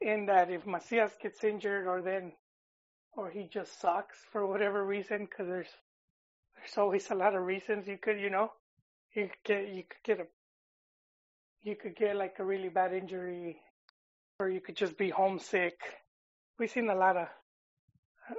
in 0.00 0.26
that 0.26 0.50
if 0.50 0.66
Macias 0.66 1.16
gets 1.22 1.44
injured 1.44 1.86
or 1.86 2.02
then 2.02 2.32
or 3.16 3.30
he 3.30 3.44
just 3.48 3.80
sucks 3.80 4.18
for 4.32 4.46
whatever 4.46 4.84
reason, 4.84 5.24
because 5.26 5.46
there's 5.48 5.74
there's 6.56 6.78
always 6.78 7.10
a 7.10 7.14
lot 7.14 7.34
of 7.34 7.44
reasons 7.44 7.86
you 7.88 7.98
could 7.98 8.20
you 8.20 8.30
know 8.30 8.52
you 9.14 9.28
could 9.28 9.44
get 9.44 9.68
you 9.68 9.84
could 9.84 10.02
get 10.04 10.20
a 10.20 10.26
you 11.62 11.76
could 11.76 11.96
get 11.96 12.16
like 12.16 12.36
a 12.38 12.44
really 12.44 12.68
bad 12.68 12.92
injury 12.92 13.56
or 14.38 14.48
you 14.48 14.60
could 14.60 14.76
just 14.76 14.96
be 14.96 15.10
homesick. 15.10 15.80
We've 16.58 16.70
seen 16.70 16.88
a 16.90 16.94
lot 16.94 17.16
of 17.16 17.28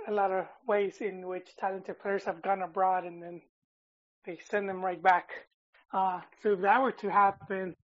a 0.07 0.11
lot 0.11 0.31
of 0.31 0.45
ways 0.67 0.97
in 1.01 1.27
which 1.27 1.55
talented 1.57 1.99
players 1.99 2.25
have 2.25 2.41
gone 2.41 2.61
abroad 2.61 3.05
and 3.05 3.21
then 3.21 3.41
they 4.25 4.37
send 4.49 4.67
them 4.67 4.83
right 4.83 5.01
back. 5.01 5.29
Uh, 5.93 6.19
so 6.43 6.53
if 6.53 6.61
that 6.61 6.81
were 6.81 6.91
to 6.91 7.09
happen, 7.09 7.75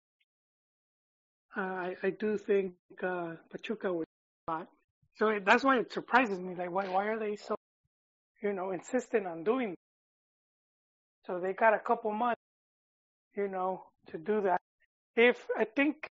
uh, 1.56 1.60
I, 1.60 1.96
I 2.02 2.10
do 2.10 2.36
think 2.36 2.74
uh, 3.02 3.32
Pachuca 3.50 3.92
would 3.92 4.06
not. 4.48 4.68
So 5.16 5.38
that's 5.44 5.64
why 5.64 5.78
it 5.78 5.92
surprises 5.92 6.38
me. 6.40 6.54
Like, 6.54 6.70
why 6.70 6.88
why 6.88 7.06
are 7.06 7.18
they 7.18 7.36
so, 7.36 7.54
you 8.42 8.52
know, 8.52 8.72
insistent 8.72 9.26
on 9.26 9.44
doing? 9.44 9.70
That? 9.70 9.76
So 11.26 11.40
they 11.40 11.52
got 11.52 11.74
a 11.74 11.78
couple 11.78 12.12
months, 12.12 12.40
you 13.36 13.48
know, 13.48 13.84
to 14.10 14.18
do 14.18 14.42
that. 14.42 14.60
If 15.16 15.46
I 15.56 15.64
think, 15.64 16.06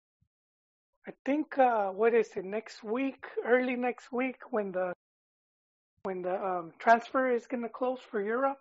I 1.07 1.13
think 1.25 1.59
uh, 1.59 1.89
what 1.89 2.15
is 2.15 2.29
it 2.37 2.45
next 2.45 2.83
week, 2.85 3.25
early 3.47 3.77
next 3.77 4.13
week, 4.13 4.37
when 4.51 4.73
the 4.73 4.93
when 6.03 6.23
the 6.23 6.35
um, 6.35 6.73
transfer 6.79 7.31
is 7.31 7.47
going 7.47 7.63
to 7.63 7.69
close 7.69 7.99
for 8.11 8.23
Europe, 8.23 8.59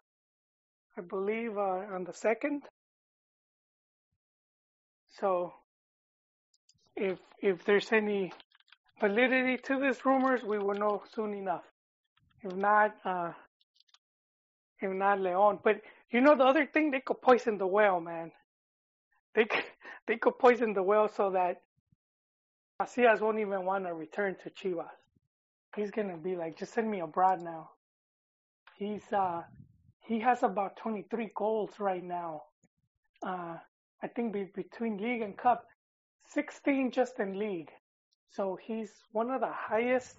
I 0.98 1.02
believe 1.02 1.58
uh, 1.58 1.96
on 1.96 2.04
the 2.04 2.14
second. 2.14 2.64
So 5.20 5.54
if 6.96 7.20
if 7.42 7.64
there's 7.66 7.92
any 7.92 8.32
validity 9.00 9.58
to 9.58 9.80
these 9.80 10.06
rumors, 10.06 10.44
we 10.44 10.60
will 10.60 10.76
know 10.76 11.04
soon 11.14 11.34
enough. 11.34 11.64
If 12.44 12.56
not, 12.56 12.96
uh, 13.06 13.32
if 14.82 14.92
not 14.92 15.20
Leon. 15.20 15.60
But 15.64 15.82
you 16.12 16.22
know 16.22 16.36
the 16.36 16.46
other 16.46 16.66
thing, 16.66 16.92
they 16.92 17.02
could 17.02 17.22
poison 17.22 17.58
the 17.58 17.68
well, 17.68 18.00
man. 18.00 18.32
They 19.36 19.46
could, 19.46 19.64
they 20.10 20.18
could 20.18 20.40
poison 20.40 20.74
the 20.74 20.82
well 20.82 21.08
so 21.08 21.30
that 21.30 21.62
Macias 22.80 23.22
won't 23.22 23.38
even 23.38 23.64
want 23.64 23.86
to 23.86 23.94
return 23.94 24.36
to 24.44 24.50
Chivas. 24.50 24.90
He's 25.76 25.92
gonna 25.92 26.18
be 26.18 26.36
like, 26.36 26.58
just 26.58 26.74
send 26.74 26.90
me 26.90 27.02
abroad 27.02 27.44
now. 27.44 27.70
He's 28.76 29.04
uh, 29.14 29.44
he 30.08 30.20
has 30.22 30.42
about 30.42 30.78
23 30.78 31.30
goals 31.36 31.70
right 31.80 32.04
now. 32.04 32.42
Uh, 33.24 33.58
I 34.02 34.08
think 34.08 34.34
be, 34.34 34.46
between 34.56 34.98
league 34.98 35.22
and 35.22 35.38
cup, 35.38 35.68
16 36.30 36.90
just 36.90 37.20
in 37.20 37.38
league. 37.38 37.70
So 38.32 38.58
he's 38.60 38.92
one 39.12 39.30
of 39.30 39.42
the 39.42 39.54
highest, 39.54 40.18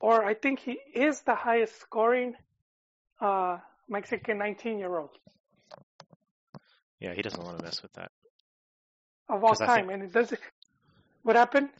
or 0.00 0.24
I 0.24 0.32
think 0.32 0.60
he 0.60 0.78
is 0.94 1.20
the 1.20 1.34
highest 1.34 1.78
scoring 1.78 2.36
uh, 3.20 3.58
Mexican 3.86 4.38
19 4.38 4.78
year 4.78 4.96
old 4.96 5.18
yeah, 7.02 7.14
he 7.14 7.22
doesn't 7.22 7.42
want 7.42 7.58
to 7.58 7.64
mess 7.64 7.82
with 7.82 7.92
that. 7.94 8.12
Of 9.32 9.44
all 9.44 9.54
time. 9.54 9.86
think- 9.86 9.92
And 9.92 10.02
it 10.04 10.12
does. 10.12 10.32
What 11.22 11.36
happened? 11.36 11.70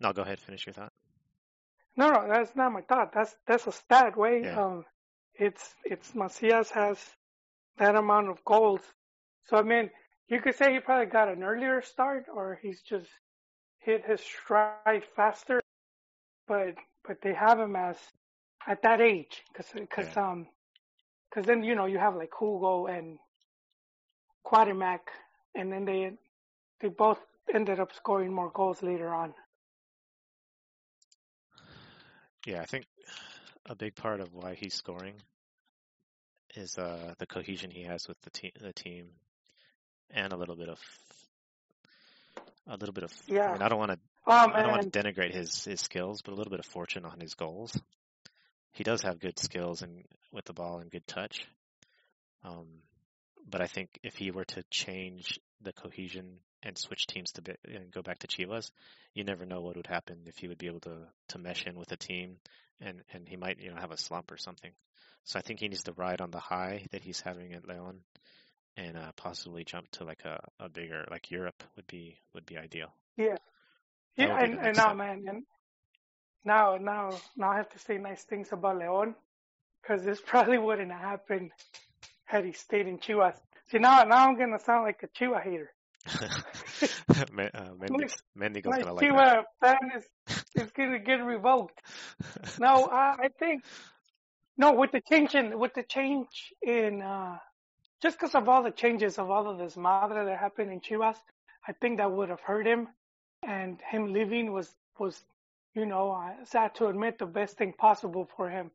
No, 0.00 0.12
go 0.12 0.22
ahead, 0.22 0.38
finish 0.38 0.66
your 0.66 0.74
thought. 0.74 0.92
No, 1.96 2.10
no, 2.10 2.28
that's 2.28 2.54
not 2.54 2.72
my 2.72 2.82
thought. 2.82 3.12
That's 3.12 3.34
that's 3.46 3.66
a 3.66 3.72
stat. 3.72 4.16
Way. 4.16 4.42
Yeah. 4.42 4.60
Um, 4.62 4.84
it's 5.34 5.74
it's 5.84 6.14
Macias 6.14 6.70
has 6.70 6.98
that 7.78 7.94
amount 7.96 8.28
of 8.28 8.44
goals. 8.44 8.82
So 9.46 9.56
I 9.56 9.62
mean, 9.62 9.90
you 10.28 10.40
could 10.40 10.54
say 10.54 10.72
he 10.72 10.80
probably 10.80 11.06
got 11.06 11.28
an 11.28 11.42
earlier 11.42 11.80
start, 11.82 12.26
or 12.32 12.58
he's 12.62 12.80
just 12.82 13.08
hit 13.78 14.04
his 14.04 14.20
stride 14.20 15.04
faster. 15.16 15.60
But 16.46 16.74
but 17.06 17.20
they 17.22 17.34
have 17.34 17.58
him 17.58 17.74
as 17.76 17.98
at 18.66 18.82
that 18.82 19.00
age, 19.00 19.42
because 19.48 19.70
because 19.72 20.14
Yeah. 20.16 20.28
um 20.30 20.46
because 21.28 21.44
then 21.46 21.62
you 21.64 21.74
know 21.74 21.86
you 21.86 21.98
have 21.98 22.14
like 22.16 22.32
Hugo 22.38 22.86
and 22.86 23.18
Cuauhtémoc, 24.46 25.00
and 25.54 25.72
then 25.72 25.84
they 25.84 26.16
they 26.80 26.88
both 26.88 27.18
ended 27.52 27.80
up 27.80 27.92
scoring 27.94 28.32
more 28.32 28.50
goals 28.50 28.82
later 28.82 29.12
on. 29.12 29.34
Yeah, 32.46 32.60
I 32.62 32.66
think 32.66 32.86
a 33.66 33.74
big 33.74 33.94
part 33.94 34.20
of 34.20 34.34
why 34.34 34.54
he's 34.54 34.74
scoring 34.74 35.14
is 36.54 36.78
uh, 36.78 37.14
the 37.18 37.26
cohesion 37.26 37.70
he 37.70 37.82
has 37.82 38.08
with 38.08 38.20
the 38.22 38.30
team, 38.30 38.52
the 38.60 38.72
team, 38.72 39.08
and 40.10 40.32
a 40.32 40.36
little 40.36 40.56
bit 40.56 40.68
of 40.68 40.78
a 42.66 42.76
little 42.76 42.92
bit 42.92 43.04
of. 43.04 43.12
I 43.28 43.32
Yeah. 43.34 43.52
mean, 43.52 43.62
I 43.62 43.68
don't 43.68 43.78
want 43.78 43.92
to. 43.92 43.98
Oh 44.26 44.50
I 44.54 44.62
don't 44.62 44.70
want 44.72 44.92
to 44.92 44.98
denigrate 45.02 45.34
his 45.34 45.64
his 45.64 45.80
skills, 45.80 46.22
but 46.22 46.32
a 46.32 46.36
little 46.36 46.50
bit 46.50 46.60
of 46.60 46.66
fortune 46.66 47.04
on 47.04 47.20
his 47.20 47.34
goals. 47.34 47.78
He 48.72 48.84
does 48.84 49.02
have 49.02 49.18
good 49.18 49.38
skills 49.38 49.82
and 49.82 50.04
with 50.32 50.44
the 50.44 50.52
ball 50.52 50.78
and 50.78 50.90
good 50.90 51.06
touch. 51.06 51.40
Um, 52.44 52.66
but 53.46 53.60
I 53.60 53.66
think 53.66 53.98
if 54.02 54.14
he 54.16 54.30
were 54.30 54.44
to 54.44 54.62
change 54.70 55.38
the 55.62 55.72
cohesion 55.72 56.38
and 56.62 56.76
switch 56.76 57.06
teams 57.06 57.32
to 57.32 57.42
be, 57.42 57.52
and 57.64 57.90
go 57.90 58.02
back 58.02 58.18
to 58.20 58.26
Chivas, 58.26 58.70
you 59.14 59.24
never 59.24 59.46
know 59.46 59.60
what 59.60 59.76
would 59.76 59.86
happen 59.86 60.22
if 60.26 60.38
he 60.38 60.48
would 60.48 60.58
be 60.58 60.66
able 60.66 60.80
to 60.80 61.08
to 61.28 61.38
mesh 61.38 61.66
in 61.66 61.76
with 61.78 61.92
a 61.92 61.96
team, 61.96 62.36
and 62.80 63.02
and 63.12 63.28
he 63.28 63.36
might 63.36 63.60
you 63.60 63.70
know 63.70 63.80
have 63.80 63.92
a 63.92 63.98
slump 63.98 64.30
or 64.30 64.36
something. 64.36 64.72
So 65.24 65.38
I 65.38 65.42
think 65.42 65.60
he 65.60 65.68
needs 65.68 65.84
to 65.84 65.92
ride 65.92 66.20
on 66.20 66.30
the 66.30 66.40
high 66.40 66.86
that 66.90 67.02
he's 67.02 67.20
having 67.20 67.52
at 67.52 67.68
Leon, 67.68 68.00
and 68.76 68.96
uh, 68.96 69.12
possibly 69.16 69.64
jump 69.64 69.90
to 69.92 70.04
like 70.04 70.24
a, 70.24 70.40
a 70.58 70.68
bigger 70.68 71.06
like 71.10 71.30
Europe 71.30 71.62
would 71.76 71.86
be 71.86 72.18
would 72.34 72.46
be 72.46 72.56
ideal. 72.58 72.92
Yeah. 73.16 73.36
Yeah, 74.16 74.36
and, 74.36 74.58
and 74.58 74.76
now, 74.76 74.94
man, 74.94 75.24
and 75.28 75.44
now, 76.44 76.76
now, 76.76 77.16
now 77.36 77.50
I 77.50 77.56
have 77.56 77.68
to 77.70 77.78
say 77.78 77.98
nice 77.98 78.24
things 78.24 78.48
about 78.50 78.78
Leon, 78.78 79.14
because 79.80 80.04
this 80.04 80.20
probably 80.26 80.58
wouldn't 80.58 80.90
have 80.90 81.00
happened 81.00 81.52
had 82.24 82.44
he 82.44 82.52
stayed 82.52 82.88
in 82.88 82.98
Chivas. 82.98 83.36
See, 83.70 83.78
now, 83.78 84.02
now 84.04 84.26
I'm 84.26 84.36
gonna 84.36 84.58
sound 84.58 84.84
like 84.84 85.02
a 85.04 85.08
Chiva 85.08 85.40
hater. 85.42 85.70
Men- 87.32 87.50
uh, 87.54 87.74
My 88.64 88.82
gonna 88.82 88.92
like 88.92 89.12
that. 89.12 89.34
Fan 89.60 89.90
is, 89.96 90.08
is 90.54 90.70
gonna 90.72 90.98
get 90.98 91.24
revoked. 91.24 91.80
No, 92.58 92.86
uh, 92.86 93.16
I 93.20 93.28
think 93.38 93.64
no 94.56 94.72
with 94.72 94.92
the 94.92 95.00
change 95.00 95.34
in 95.34 95.58
with 95.58 95.74
the 95.74 95.82
change 95.82 96.52
in 96.62 97.02
uh, 97.02 97.38
just 98.02 98.18
because 98.18 98.34
of 98.34 98.48
all 98.48 98.62
the 98.62 98.70
changes 98.70 99.18
of 99.18 99.30
all 99.30 99.48
of 99.48 99.58
this 99.58 99.76
madre 99.76 100.14
that 100.16 100.28
happened 100.28 100.60
in 100.62 100.70
Chivas, 100.70 101.08
I 101.58 101.62
think 101.64 101.88
that 101.90 102.02
would 102.04 102.22
have 102.22 102.40
hurt 102.40 102.66
him, 102.66 102.88
and 103.42 103.80
him 103.80 104.12
leaving 104.12 104.52
was 104.52 104.74
was 104.98 105.24
you 105.74 105.84
know 105.86 106.10
uh, 106.12 106.44
sad 106.44 106.74
to 106.76 106.86
admit 106.88 107.18
the 107.18 107.26
best 107.26 107.56
thing 107.58 107.72
possible 107.72 108.28
for 108.36 108.48
him 108.50 108.70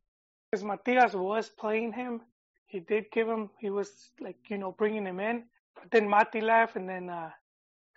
because 0.51 0.63
Matias 0.63 1.13
was 1.13 1.49
playing 1.49 1.93
him. 1.93 2.21
He 2.67 2.79
did 2.79 3.11
give 3.11 3.27
him. 3.27 3.49
He 3.59 3.69
was 3.69 4.11
like 4.19 4.37
you 4.49 4.57
know 4.57 4.71
bringing 4.71 5.05
him 5.05 5.19
in, 5.19 5.43
then 5.91 6.09
Mati 6.09 6.41
left, 6.41 6.75
and 6.75 6.87
then 6.87 7.09
uh, 7.09 7.29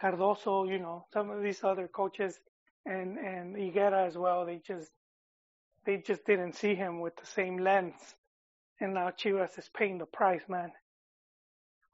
Cardozo, 0.01 0.65
you 0.65 0.79
know, 0.79 1.07
some 1.13 1.31
of 1.31 1.43
these 1.43 1.63
other 1.65 1.89
coaches 1.89 2.39
and 2.85 3.19
and 3.19 3.57
Higuera 3.57 4.07
as 4.07 4.17
well. 4.17 4.47
They 4.47 4.61
just 4.67 4.91
they 5.85 5.99
just 5.99 6.25
didn't 6.27 6.55
see 6.55 6.75
him 6.75 7.01
with 7.01 7.17
the 7.17 7.27
same 7.27 7.59
lens, 7.59 7.95
and 8.81 8.95
now 8.95 9.11
Chivas 9.11 9.59
is 9.59 9.69
paying 9.77 9.99
the 9.99 10.07
price, 10.07 10.43
man. 10.49 10.73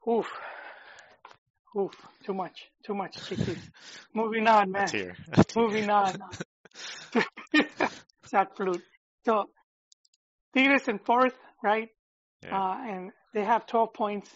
Oof, 0.07 0.27
oof, 1.77 1.93
too 2.25 2.33
much, 2.33 2.65
too 2.85 2.93
much, 2.93 3.15
chiquis. 3.27 3.57
Moving 4.13 4.47
on, 4.47 4.71
man. 4.71 4.87
tear. 4.87 5.15
A 5.31 5.43
tear. 5.43 5.63
Moving 5.63 5.89
on. 5.89 6.17
Sad 8.25 8.47
flute. 8.57 8.83
So 9.25 9.45
Tigres 10.53 10.87
in 10.87 10.99
fourth, 10.99 11.37
right? 11.63 11.89
Yeah. 12.43 12.59
Uh, 12.59 12.77
and 12.85 13.11
they 13.33 13.43
have 13.43 13.65
12 13.65 13.93
points 13.93 14.29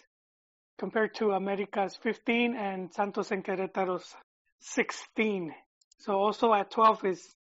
compared 0.78 1.16
to 1.16 1.32
America's 1.32 1.96
15 2.04 2.56
and 2.56 2.94
Santos 2.94 3.32
and 3.32 3.44
Querétaro's 3.44 4.16
16. 4.62 5.54
So 6.00 6.14
also 6.14 6.54
at 6.54 6.72
12 6.72 7.06
is 7.06 7.36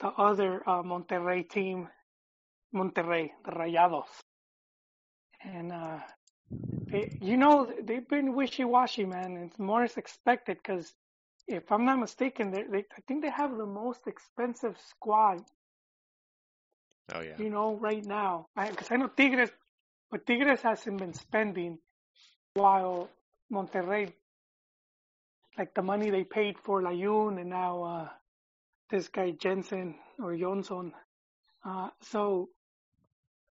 the 0.00 0.08
other 0.08 0.62
uh, 0.66 0.82
Monterrey 0.82 1.48
team, 1.48 1.88
Monterrey, 2.74 3.30
the 3.44 3.52
Rayados. 3.52 4.08
And, 5.42 5.72
uh, 5.72 5.98
they, 6.86 7.16
you 7.20 7.36
know, 7.36 7.70
they've 7.82 8.08
been 8.08 8.34
wishy-washy, 8.34 9.04
man. 9.04 9.36
It's 9.36 9.58
more 9.58 9.84
as 9.84 9.96
expected 9.96 10.58
because 10.62 10.92
if 11.46 11.70
I'm 11.70 11.84
not 11.84 11.98
mistaken, 11.98 12.50
they, 12.50 12.62
they, 12.62 12.78
I 12.78 13.00
think 13.06 13.22
they 13.22 13.30
have 13.30 13.56
the 13.56 13.66
most 13.66 14.06
expensive 14.06 14.76
squad 14.88 15.42
oh 17.14 17.20
yeah. 17.20 17.36
you 17.38 17.50
know, 17.50 17.76
right 17.76 18.04
now. 18.04 18.46
Because 18.56 18.90
I, 18.90 18.96
know 18.96 19.08
Tigres, 19.08 19.50
but 20.10 20.26
Tigres 20.26 20.62
hasn't 20.62 20.98
been 20.98 21.14
spending 21.14 21.78
while 22.54 23.08
Monterrey, 23.52 24.12
like 25.58 25.74
the 25.74 25.82
money 25.82 26.10
they 26.10 26.24
paid 26.24 26.56
for 26.58 26.82
Layun 26.82 27.40
and 27.40 27.50
now 27.50 27.82
uh, 27.82 28.08
this 28.90 29.08
guy 29.08 29.32
Jensen 29.32 29.94
or 30.18 30.36
Johnson. 30.36 30.92
Uh, 31.64 31.88
so, 32.00 32.48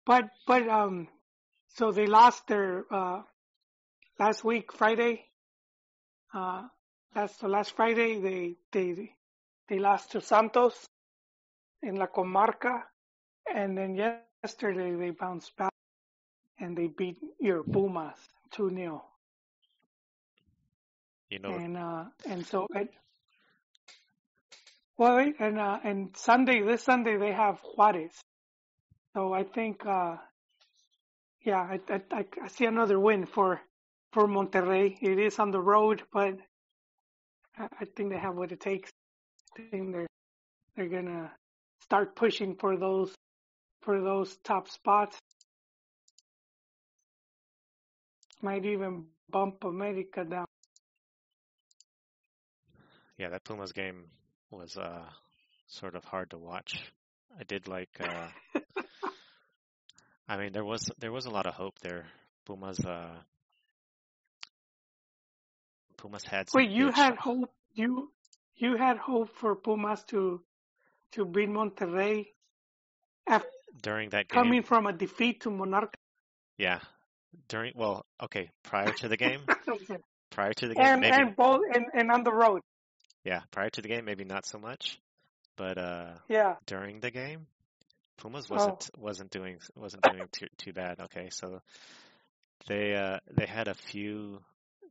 but 0.06 0.26
but 0.46 0.68
um, 0.68 1.08
so 1.70 1.92
they 1.92 2.06
lost 2.06 2.48
their 2.48 2.86
uh, 2.92 3.22
last 4.20 4.44
week 4.44 4.72
Friday. 4.74 5.26
Uh, 6.34 6.64
last 7.16 7.40
so 7.40 7.48
last 7.48 7.76
Friday 7.76 8.20
they 8.20 8.56
they 8.72 9.12
they 9.70 9.80
lost 9.80 10.12
to 10.12 10.22
Santos 10.22 10.88
in 11.82 11.96
La 11.96 12.08
Comarca 12.08 12.84
and 13.54 13.78
then 13.78 13.96
yesterday 13.96 14.96
they 14.96 15.12
bounced 15.12 15.56
back 15.58 15.74
and 16.60 16.78
they 16.78 16.88
beat 16.88 17.18
your 17.40 17.64
Pumas 17.64 18.18
2 18.54 18.70
0. 18.70 19.04
You 21.30 21.40
know, 21.40 21.54
And, 21.54 21.78
uh, 21.78 22.06
and 22.26 22.46
so, 22.46 22.68
and, 22.76 22.90
well, 24.98 25.18
wait, 25.18 25.36
and, 25.40 25.60
uh, 25.60 25.80
and 25.84 26.16
Sunday, 26.16 26.62
this 26.62 26.84
Sunday 26.84 27.18
they 27.18 27.32
have 27.32 27.60
Juarez. 27.76 28.14
So 29.16 29.34
I 29.34 29.44
think, 29.44 29.86
uh, 29.86 30.18
yeah, 31.44 31.58
I, 31.60 31.80
I, 32.12 32.26
I 32.44 32.48
see 32.48 32.66
another 32.66 33.00
win 33.00 33.26
for, 33.26 33.62
for 34.12 34.28
Monterrey. 34.28 34.98
It 35.02 35.20
is 35.20 35.40
on 35.40 35.52
the 35.52 35.60
road, 35.60 36.04
but 36.12 36.36
I, 37.58 37.68
I 37.82 37.86
think 37.86 38.12
they 38.12 38.20
have 38.20 38.36
what 38.36 38.52
it 38.52 38.60
takes. 38.60 38.90
I 39.58 39.64
think 39.70 39.92
they're, 39.92 40.08
they're 40.76 40.90
gonna 40.90 41.32
start 41.82 42.16
pushing 42.16 42.56
for 42.56 42.78
those 42.78 43.14
for 43.82 44.02
those 44.02 44.36
top 44.44 44.70
spots. 44.70 45.18
Might 48.44 48.66
even 48.66 49.08
bump 49.32 49.64
America 49.64 50.24
down. 50.24 50.46
yeah, 53.18 53.30
that 53.30 53.44
Pumas 53.44 53.72
game 53.72 54.06
was 54.52 54.78
uh 54.78 55.06
sort 55.68 55.96
of 55.96 56.04
hard 56.04 56.30
to 56.32 56.38
watch. 56.38 56.92
I 57.40 57.44
did 57.44 57.68
like 57.68 57.90
uh 58.00 58.28
I 60.28 60.38
mean 60.38 60.54
there 60.54 60.66
was 60.66 60.92
there 61.00 61.12
was 61.12 61.26
a 61.26 61.32
lot 61.32 61.46
of 61.48 61.54
hope 61.56 61.80
there. 61.80 62.06
Pumas 62.46 62.80
uh 62.86 63.16
Pumas 65.98 66.24
had 66.26 66.50
Wait, 66.54 66.70
you 66.70 66.92
had 66.92 67.14
shot- 67.14 67.18
hope 67.20 67.52
you 67.74 68.12
you 68.56 68.78
had 68.78 68.98
hope 68.98 69.30
for 69.36 69.56
Pumas 69.56 70.04
to 70.06 70.44
to 71.14 71.26
beat 71.26 71.50
Monterrey 71.50 72.28
after 73.28 73.50
during 73.82 74.10
that 74.10 74.28
game. 74.28 74.44
coming 74.44 74.64
from 74.64 74.86
a 74.88 74.94
defeat 74.94 75.42
to 75.42 75.50
Monarca. 75.50 75.94
Yeah. 76.58 76.80
During 77.48 77.74
well, 77.76 78.06
okay, 78.22 78.50
prior 78.64 78.92
to 78.94 79.08
the 79.08 79.18
game, 79.18 79.42
prior 80.30 80.54
to 80.54 80.68
the 80.68 80.76
game, 80.76 80.86
and 80.86 81.02
maybe 81.02 81.16
and 81.16 81.36
both 81.36 81.62
and, 81.74 81.86
and 81.94 82.12
on 82.12 82.24
the 82.24 82.34
road. 82.34 82.62
yeah, 83.24 83.42
prior 83.52 83.70
to 83.72 83.82
the 83.82 83.88
game, 83.88 84.06
maybe 84.06 84.24
not 84.24 84.46
so 84.46 84.58
much, 84.60 84.98
but 85.58 85.78
uh, 85.78 86.14
Yeah. 86.30 86.56
during 86.66 87.00
the 87.00 87.12
game, 87.12 87.48
Pumas 88.18 88.46
Oh. 88.50 88.54
wasn't 88.56 88.90
wasn't 88.98 89.32
doing 89.32 89.58
wasn't 89.76 90.04
doing 90.04 90.28
too 90.32 90.48
too 90.58 90.74
bad. 90.74 91.00
Okay, 91.02 91.30
so 91.32 91.62
they 92.68 92.96
uh 92.96 93.20
they 93.32 93.46
had 93.46 93.68
a 93.68 93.74
few 93.74 94.40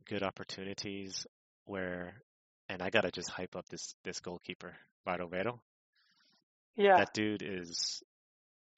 good 0.08 0.22
opportunities 0.22 1.26
where, 1.64 2.14
and 2.68 2.82
I 2.82 2.90
gotta 2.90 3.10
just 3.10 3.30
hype 3.30 3.56
up 3.56 3.68
this 3.68 3.94
this 4.04 4.20
goalkeeper, 4.20 4.74
Barovero. 5.06 5.58
Yeah. 6.76 6.96
That 6.96 7.12
dude 7.14 7.42
is, 7.42 8.02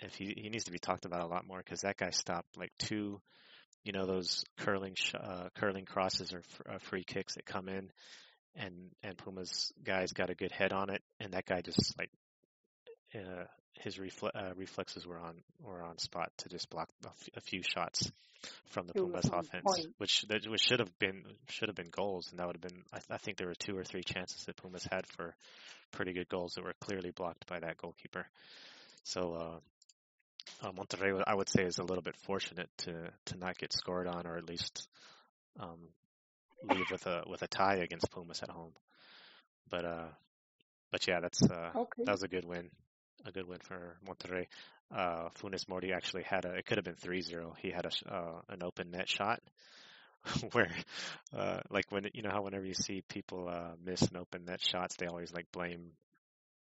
if 0.00 0.14
he 0.16 0.35
he 0.37 0.48
needs 0.48 0.64
to 0.64 0.72
be 0.72 0.79
talked 0.79 1.05
about 1.05 1.22
a 1.22 1.27
lot 1.27 1.46
more 1.46 1.59
because 1.59 1.83
that 1.83 1.96
guy 1.96 2.11
stopped 2.11 2.57
like 2.57 2.72
two, 2.79 3.20
you 3.85 3.92
know, 3.92 4.07
those 4.07 4.44
curling 4.59 4.94
sh- 4.97 5.14
uh, 5.14 5.49
curling 5.55 5.85
crosses 5.85 6.33
or 6.33 6.38
f- 6.38 6.62
uh, 6.75 6.79
free 6.79 7.05
kicks 7.05 7.35
that 7.35 7.44
come 7.44 7.68
in, 7.68 7.90
and 8.57 8.90
and 9.03 9.16
Puma's 9.18 9.73
guys 9.83 10.12
got 10.12 10.31
a 10.31 10.35
good 10.35 10.53
head 10.53 10.73
on 10.73 10.90
it, 10.90 11.03
and 11.20 11.33
that 11.35 11.47
guy 11.47 11.61
just 11.61 11.94
like, 11.99 12.11
uh, 13.14 13.44
his 13.81 13.99
refle- 13.99 14.35
uh, 14.35 14.55
reflexes 14.57 15.07
were 15.07 15.18
on 15.18 15.37
were 15.61 15.83
on 15.83 15.99
spot 15.99 16.31
to 16.38 16.49
just 16.49 16.70
block 16.70 16.88
a, 17.05 17.09
f- 17.09 17.29
a 17.37 17.40
few 17.40 17.62
shots 17.62 18.11
from 18.66 18.87
the 18.87 18.92
He 18.94 19.01
was 19.01 19.23
Pumas 19.23 19.27
offense, 19.33 19.64
point. 19.64 19.94
which 19.99 20.23
that 20.29 20.47
which 20.49 20.62
should 20.62 20.81
have 20.81 20.99
been 20.99 21.25
should 21.49 21.68
have 21.68 21.77
been 21.77 21.90
goals, 21.90 22.29
and 22.31 22.38
that 22.38 22.47
would 22.47 22.57
have 22.57 22.73
been 22.73 22.83
I, 22.92 23.14
I 23.14 23.18
think 23.18 23.37
there 23.37 23.49
were 23.49 23.55
two 23.55 23.77
or 23.77 23.85
three 23.85 24.03
chances 24.03 24.44
that 24.44 24.57
Pumas 24.57 24.87
had 24.90 25.07
for 25.07 25.35
pretty 25.92 26.12
good 26.12 26.29
goals 26.29 26.55
that 26.55 26.64
were 26.64 26.75
clearly 26.81 27.11
blocked 27.11 27.47
by 27.47 27.61
that 27.61 27.77
goalkeeper. 27.77 28.27
So 29.05 29.61
uh, 30.62 30.72
Monterrey, 30.72 31.22
I 31.26 31.35
would 31.35 31.48
say, 31.48 31.62
is 31.64 31.78
a 31.78 31.85
little 31.85 32.02
bit 32.02 32.16
fortunate 32.24 32.68
to 32.78 33.11
to 33.26 33.37
not 33.37 33.59
get 33.59 33.72
scored 33.72 34.07
on, 34.07 34.26
or 34.26 34.37
at 34.37 34.48
least 34.48 34.88
um, 35.61 35.88
leave 36.62 36.90
with 36.90 37.07
a 37.07 37.22
with 37.26 37.42
a 37.42 37.48
tie 37.48 37.76
against 37.76 38.11
Pumas 38.11 38.42
at 38.42 38.50
home. 38.50 38.72
But 39.70 39.85
uh, 39.85 40.09
but 40.90 41.07
yeah, 41.07 41.20
that's 41.20 41.42
uh, 41.42 41.70
Okay. 41.74 42.04
that 42.04 42.12
was 42.12 42.22
a 42.22 42.28
good 42.28 42.44
win, 42.44 42.70
a 43.26 43.33
good 43.33 43.46
win 43.48 43.59
for 43.61 43.96
Monterrey. 44.07 44.46
Uh, 44.94 45.28
Funes 45.40 45.68
Mori 45.68 45.92
actually 45.92 46.22
had 46.24 46.44
a, 46.44 46.54
it 46.54 46.66
could 46.66 46.76
have 46.78 46.85
been 46.85 46.94
3-0. 46.94 47.54
He 47.59 47.70
had 47.70 47.87
a, 47.87 48.14
uh, 48.14 48.40
an 48.48 48.62
open 48.62 48.90
net 48.92 49.09
shot 49.09 49.40
where, 50.52 50.70
uh, 51.37 51.61
like 51.70 51.90
when, 51.90 52.07
you 52.12 52.22
know 52.22 52.30
how 52.30 52.42
whenever 52.42 52.64
you 52.64 52.74
see 52.74 53.02
people, 53.09 53.48
uh, 53.48 53.72
miss 53.85 54.02
an 54.02 54.16
open 54.16 54.44
net 54.44 54.61
shots, 54.61 54.96
they 54.96 55.07
always 55.07 55.33
like 55.33 55.46
blame 55.52 55.92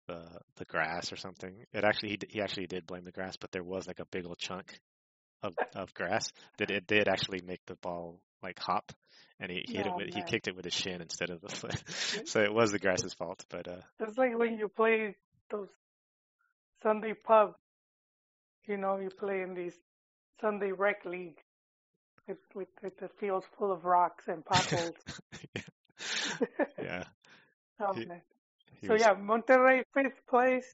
the, 0.06 0.22
the 0.56 0.64
grass 0.64 1.12
or 1.12 1.16
something. 1.16 1.54
It 1.72 1.84
actually, 1.84 2.10
he, 2.10 2.18
he 2.30 2.40
actually 2.40 2.66
did 2.66 2.86
blame 2.86 3.04
the 3.04 3.12
grass, 3.12 3.36
but 3.40 3.52
there 3.52 3.62
was 3.64 3.86
like 3.86 4.00
a 4.00 4.06
big 4.06 4.26
old 4.26 4.38
chunk 4.38 4.78
of, 5.42 5.54
of 5.74 5.92
grass 5.94 6.30
that 6.58 6.70
it 6.70 6.86
did 6.86 7.08
actually 7.08 7.40
make 7.42 7.60
the 7.66 7.76
ball 7.76 8.20
like 8.42 8.58
hop. 8.58 8.92
And 9.40 9.50
he, 9.50 9.64
he 9.66 9.74
hit 9.76 9.86
it 9.86 9.92
Oh, 9.92 9.96
with, 9.96 10.14
he 10.14 10.22
kicked 10.22 10.46
it 10.48 10.54
with 10.56 10.64
his 10.64 10.74
shin 10.74 11.00
instead 11.00 11.30
of 11.30 11.40
the 11.40 11.48
foot. 11.48 11.82
so 12.28 12.40
it 12.40 12.52
was 12.52 12.70
the 12.70 12.78
grass's 12.78 13.14
fault, 13.14 13.44
but, 13.50 13.66
uh, 13.68 13.80
It's 14.00 14.16
like 14.16 14.36
when 14.38 14.56
you 14.58 14.68
play 14.68 15.16
those 15.50 15.68
Sunday 16.82 17.14
pub. 17.14 17.54
You 18.66 18.76
know, 18.76 18.98
you 18.98 19.10
play 19.10 19.40
in 19.42 19.54
these 19.54 19.74
Sunday 20.40 20.70
rec 20.70 21.04
league 21.04 21.38
with 22.28 22.38
with, 22.54 22.68
with 22.82 22.96
the 22.98 23.08
fields 23.18 23.44
full 23.58 23.72
of 23.72 23.84
rocks 23.84 24.24
and 24.28 24.44
potholes. 24.46 24.94
yeah. 26.80 27.04
oh, 27.80 27.92
He- 27.94 28.06
man. 28.06 28.22
He 28.82 28.86
So 28.88 28.92
was- 28.94 29.00
yeah, 29.02 29.14
Monterrey 29.14 29.84
fifth 29.94 30.26
place. 30.28 30.66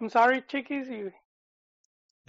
I'm 0.00 0.08
sorry, 0.08 0.42
Chickies, 0.42 0.88
You 0.88 1.10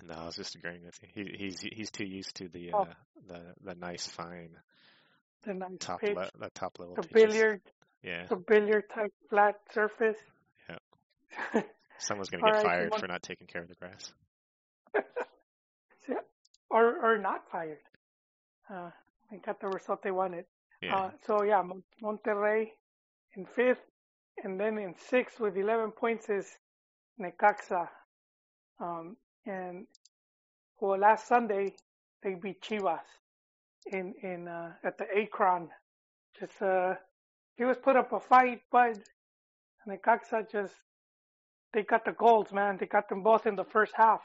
No, 0.03 0.15
I 0.15 0.25
was 0.25 0.35
just 0.35 0.55
agreeing 0.55 0.83
with 0.83 0.97
you. 1.03 1.09
He, 1.13 1.37
he's 1.37 1.61
he's 1.61 1.91
too 1.91 2.05
used 2.05 2.35
to 2.37 2.47
the 2.49 2.71
Oh. 2.73 2.79
uh, 2.83 2.93
the 3.27 3.53
the 3.61 3.75
nice 3.75 4.07
fine 4.07 4.57
the 5.43 5.53
nice 5.53 5.77
top 5.79 6.01
pitch, 6.01 6.15
le- 6.15 6.31
the 6.39 6.49
top 6.49 6.79
level 6.79 6.95
the 6.95 7.03
pitches. 7.03 7.13
billiard, 7.33 7.61
Yeah, 8.03 8.25
the 8.27 8.35
billiard 8.35 8.89
type 8.93 9.13
flat 9.29 9.55
surface. 9.73 10.17
Yeah. 10.69 11.61
someone's 11.99 12.29
gonna 12.29 12.43
get 12.43 12.53
right, 12.55 12.63
fired 12.65 12.95
for 12.95 13.07
not 13.07 13.21
taking 13.21 13.47
care 13.47 13.61
of 13.61 13.69
the 13.69 13.75
grass. 13.75 14.11
or 16.69 17.13
or 17.13 17.17
not 17.17 17.49
fired. 17.51 17.79
Uh, 18.69 18.89
they 19.29 19.37
got 19.37 19.59
the 19.59 19.67
result 19.67 20.01
they 20.03 20.11
wanted. 20.11 20.45
Yeah, 20.81 20.95
Uh, 20.97 21.11
so 21.27 21.43
yeah, 21.43 21.61
Mon- 21.61 21.83
Monterrey 22.01 22.71
in 23.35 23.45
fifth, 23.55 23.81
and 24.43 24.59
then 24.59 24.77
in 24.77 24.95
sixth 25.09 25.39
with 25.39 25.57
11 25.57 25.91
points 25.91 26.29
is 26.29 26.47
Necaxa. 27.19 27.87
Um, 28.79 29.17
and 29.45 29.85
well, 30.79 30.99
last 30.99 31.27
Sunday 31.27 31.75
they 32.23 32.35
beat 32.35 32.61
Chivas 32.61 32.99
in 33.91 34.13
in 34.21 34.47
uh, 34.47 34.73
at 34.83 34.97
the 34.97 35.05
Akron. 35.15 35.69
Just 36.39 36.61
uh, 36.61 36.95
he 37.55 37.63
was 37.65 37.77
put 37.77 37.95
up 37.95 38.11
a 38.13 38.19
fight, 38.19 38.61
but 38.71 38.97
Necaxa 39.87 40.51
just 40.51 40.73
they 41.73 41.83
got 41.83 42.05
the 42.05 42.11
goals, 42.11 42.51
man. 42.51 42.77
They 42.79 42.85
got 42.85 43.09
them 43.09 43.23
both 43.23 43.45
in 43.45 43.55
the 43.55 43.63
first 43.63 43.93
half. 43.95 44.21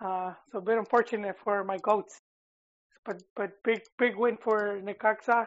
Uh, 0.00 0.32
so 0.50 0.58
a 0.58 0.60
bit 0.62 0.78
unfortunate 0.78 1.36
for 1.44 1.62
my 1.64 1.78
goats, 1.78 2.20
but 3.04 3.22
but 3.36 3.62
big 3.62 3.82
big 3.98 4.16
win 4.16 4.36
for 4.36 4.80
Necaxa. 4.82 5.46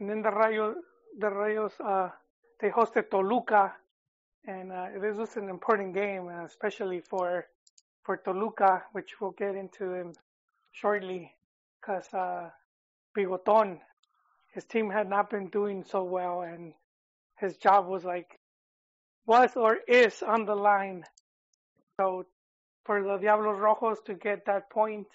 And 0.00 0.08
then 0.08 0.22
the 0.22 0.30
Rayo, 0.30 0.74
the 1.18 1.26
Rayos, 1.26 1.72
uh, 1.84 2.10
they 2.60 2.70
hosted 2.70 3.10
Toluca, 3.10 3.74
and 4.46 4.72
uh, 4.72 4.86
this 5.00 5.16
was 5.16 5.36
an 5.36 5.48
important 5.48 5.94
game, 5.94 6.28
uh, 6.28 6.44
especially 6.44 7.00
for 7.00 7.46
for 8.04 8.16
Toluca, 8.16 8.84
which 8.92 9.20
we'll 9.20 9.32
get 9.32 9.54
into 9.54 10.12
shortly, 10.72 11.34
because 11.80 12.12
uh, 12.14 12.50
Bigoton, 13.16 13.78
his 14.54 14.64
team 14.64 14.90
had 14.90 15.08
not 15.08 15.30
been 15.30 15.48
doing 15.48 15.84
so 15.84 16.02
well, 16.04 16.42
and 16.42 16.72
his 17.36 17.56
job 17.58 17.86
was 17.86 18.04
like 18.04 18.38
was 19.26 19.56
or 19.56 19.78
is 19.86 20.22
on 20.22 20.46
the 20.46 20.54
line. 20.54 21.04
So 22.00 22.24
for 22.84 23.02
the 23.02 23.18
Diablos 23.18 23.58
Rojos 23.58 24.04
to 24.06 24.14
get 24.14 24.46
that 24.46 24.70
point 24.70 25.06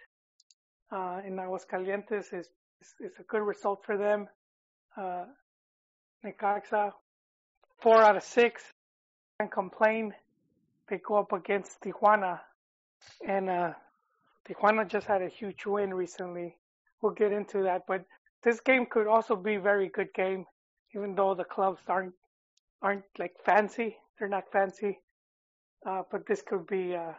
uh, 0.91 1.21
in 1.25 1.37
Aguascalientes 1.37 2.33
is, 2.33 2.49
is 2.81 2.93
is 2.99 3.13
a 3.19 3.23
good 3.23 3.41
result 3.41 3.83
for 3.85 3.97
them 3.97 4.27
uh, 4.97 5.25
Necaxa, 6.25 6.91
four 7.81 8.01
out 8.01 8.15
of 8.15 8.23
six, 8.23 8.63
can't 9.39 9.51
complain. 9.51 10.13
They 10.89 10.99
go 10.99 11.15
up 11.15 11.31
against 11.33 11.81
Tijuana, 11.81 12.39
and 13.27 13.49
uh, 13.49 13.73
Tijuana 14.47 14.87
just 14.87 15.07
had 15.07 15.21
a 15.21 15.29
huge 15.29 15.65
win 15.65 15.93
recently. 15.93 16.55
We'll 17.01 17.13
get 17.13 17.31
into 17.31 17.63
that, 17.63 17.83
but 17.87 18.05
this 18.43 18.59
game 18.59 18.85
could 18.85 19.07
also 19.07 19.35
be 19.35 19.55
a 19.55 19.61
very 19.61 19.89
good 19.89 20.13
game, 20.13 20.45
even 20.95 21.15
though 21.15 21.33
the 21.33 21.43
clubs 21.43 21.81
aren't 21.87 22.13
aren't 22.81 23.05
like 23.17 23.33
fancy. 23.45 23.97
They're 24.19 24.27
not 24.27 24.51
fancy, 24.51 24.99
uh, 25.85 26.03
but 26.11 26.27
this 26.27 26.41
could 26.41 26.67
be 26.67 26.95
uh, 26.95 27.13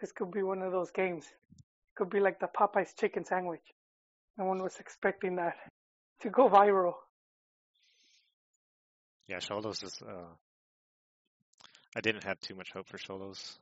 this 0.00 0.12
could 0.12 0.30
be 0.30 0.42
one 0.42 0.62
of 0.62 0.72
those 0.72 0.90
games. 0.90 1.26
It 1.56 1.64
could 1.96 2.10
be 2.10 2.20
like 2.20 2.38
the 2.38 2.48
Popeyes 2.48 2.96
chicken 2.96 3.24
sandwich. 3.24 3.74
No 4.36 4.44
one 4.44 4.62
was 4.62 4.78
expecting 4.78 5.36
that 5.36 5.56
to 6.20 6.30
go 6.30 6.48
viral. 6.48 6.94
Yeah. 9.28 9.38
Xolos 9.38 9.84
is. 9.84 10.00
Uh, 10.02 10.24
I 11.96 12.00
didn't 12.00 12.24
have 12.24 12.40
too 12.40 12.54
much 12.54 12.70
hope 12.72 12.86
for 12.88 12.98
Xolos, 12.98 13.56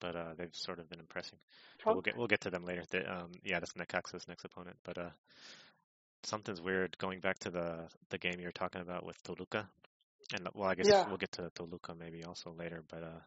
but 0.00 0.16
uh, 0.16 0.34
they've 0.36 0.54
sort 0.54 0.78
of 0.78 0.88
been 0.88 1.00
impressing. 1.00 1.38
But 1.84 1.94
we'll 1.94 2.02
get 2.02 2.16
we'll 2.16 2.26
get 2.26 2.40
to 2.42 2.50
them 2.50 2.64
later. 2.64 2.82
They, 2.90 3.04
um, 3.04 3.30
yeah, 3.44 3.60
that's 3.60 3.72
Necaxa's 3.74 4.26
next 4.28 4.44
opponent. 4.44 4.76
But 4.84 4.98
uh, 4.98 5.10
something's 6.24 6.60
weird 6.60 6.96
going 6.98 7.20
back 7.20 7.38
to 7.40 7.50
the 7.50 7.88
the 8.10 8.18
game 8.18 8.34
you 8.38 8.46
were 8.46 8.52
talking 8.52 8.80
about 8.80 9.04
with 9.06 9.20
Toluca, 9.22 9.68
and 10.34 10.48
well, 10.54 10.68
I 10.68 10.74
guess 10.74 10.88
Yeah. 10.88 11.06
we'll 11.08 11.16
get 11.18 11.32
to 11.32 11.50
Toluca 11.54 11.94
maybe 11.94 12.24
also 12.24 12.52
later. 12.58 12.82
But 12.90 13.02
uh, 13.04 13.20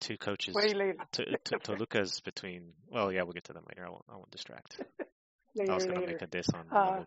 two 0.00 0.16
coaches. 0.16 0.54
Way 0.54 0.72
later. 0.74 0.96
To, 1.12 1.24
to, 1.44 1.58
Toluca's 1.58 2.20
between. 2.20 2.72
Well, 2.90 3.12
yeah, 3.12 3.22
we'll 3.22 3.32
get 3.34 3.44
to 3.44 3.52
them 3.52 3.64
later. 3.68 3.86
I 3.86 3.90
won't. 3.90 4.04
I 4.10 4.16
won't 4.16 4.30
distract. 4.30 4.80
I 5.68 5.74
was 5.74 5.84
gonna 5.84 6.00
later. 6.00 6.12
make 6.12 6.22
a 6.22 6.26
diss 6.26 6.46
on 6.54 6.66
Uh. 6.70 7.04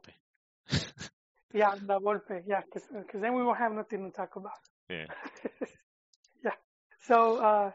Yeah, 1.54 1.76
La 1.86 2.00
Volpe. 2.00 2.44
Yeah, 2.48 2.62
because 2.74 3.22
then 3.22 3.34
we 3.34 3.44
won't 3.44 3.58
have 3.58 3.74
nothing 3.74 4.04
to 4.06 4.12
talk 4.12 4.36
about. 4.36 4.52
yeah. 4.90 5.06
yeah. 6.44 6.52
So, 7.02 7.38
uh, 7.38 7.72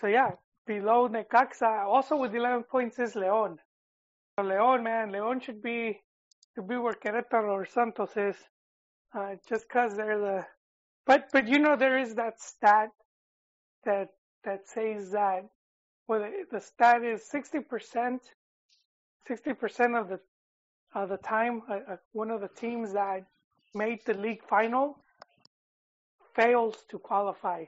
so 0.00 0.06
yeah, 0.06 0.30
below 0.66 1.08
Necaxa, 1.08 1.84
also 1.86 2.16
with 2.16 2.34
11 2.34 2.64
points 2.64 2.98
is 2.98 3.14
León. 3.14 3.56
So 4.38 4.44
León, 4.44 4.82
man, 4.82 5.10
León 5.10 5.42
should 5.42 5.62
be 5.62 6.00
to 6.54 6.62
be 6.62 6.76
where 6.76 6.94
Querétaro 6.94 7.50
or 7.50 7.66
Santos 7.66 8.16
is, 8.16 8.36
uh, 9.16 9.34
just 9.48 9.68
because 9.68 9.96
they're 9.96 10.18
the. 10.18 10.46
But 11.06 11.26
but 11.32 11.48
you 11.48 11.58
know 11.58 11.76
there 11.76 11.98
is 11.98 12.14
that 12.14 12.40
stat 12.40 12.90
that 13.84 14.08
that 14.44 14.66
says 14.66 15.10
that 15.10 15.44
well 16.08 16.20
the, 16.20 16.44
the 16.50 16.60
stat 16.60 17.04
is 17.04 17.28
60 17.28 17.60
percent, 17.60 18.22
60 19.26 19.52
percent 19.54 19.96
of 19.96 20.08
the 20.08 20.20
of 20.94 21.08
the 21.08 21.16
time 21.18 21.62
uh, 21.68 21.80
uh, 21.92 21.96
one 22.12 22.30
of 22.30 22.40
the 22.40 22.48
teams 22.48 22.92
that 22.92 23.24
made 23.74 24.00
the 24.06 24.14
league 24.14 24.42
final 24.48 24.98
fails 26.34 26.76
to 26.90 26.98
qualify 26.98 27.64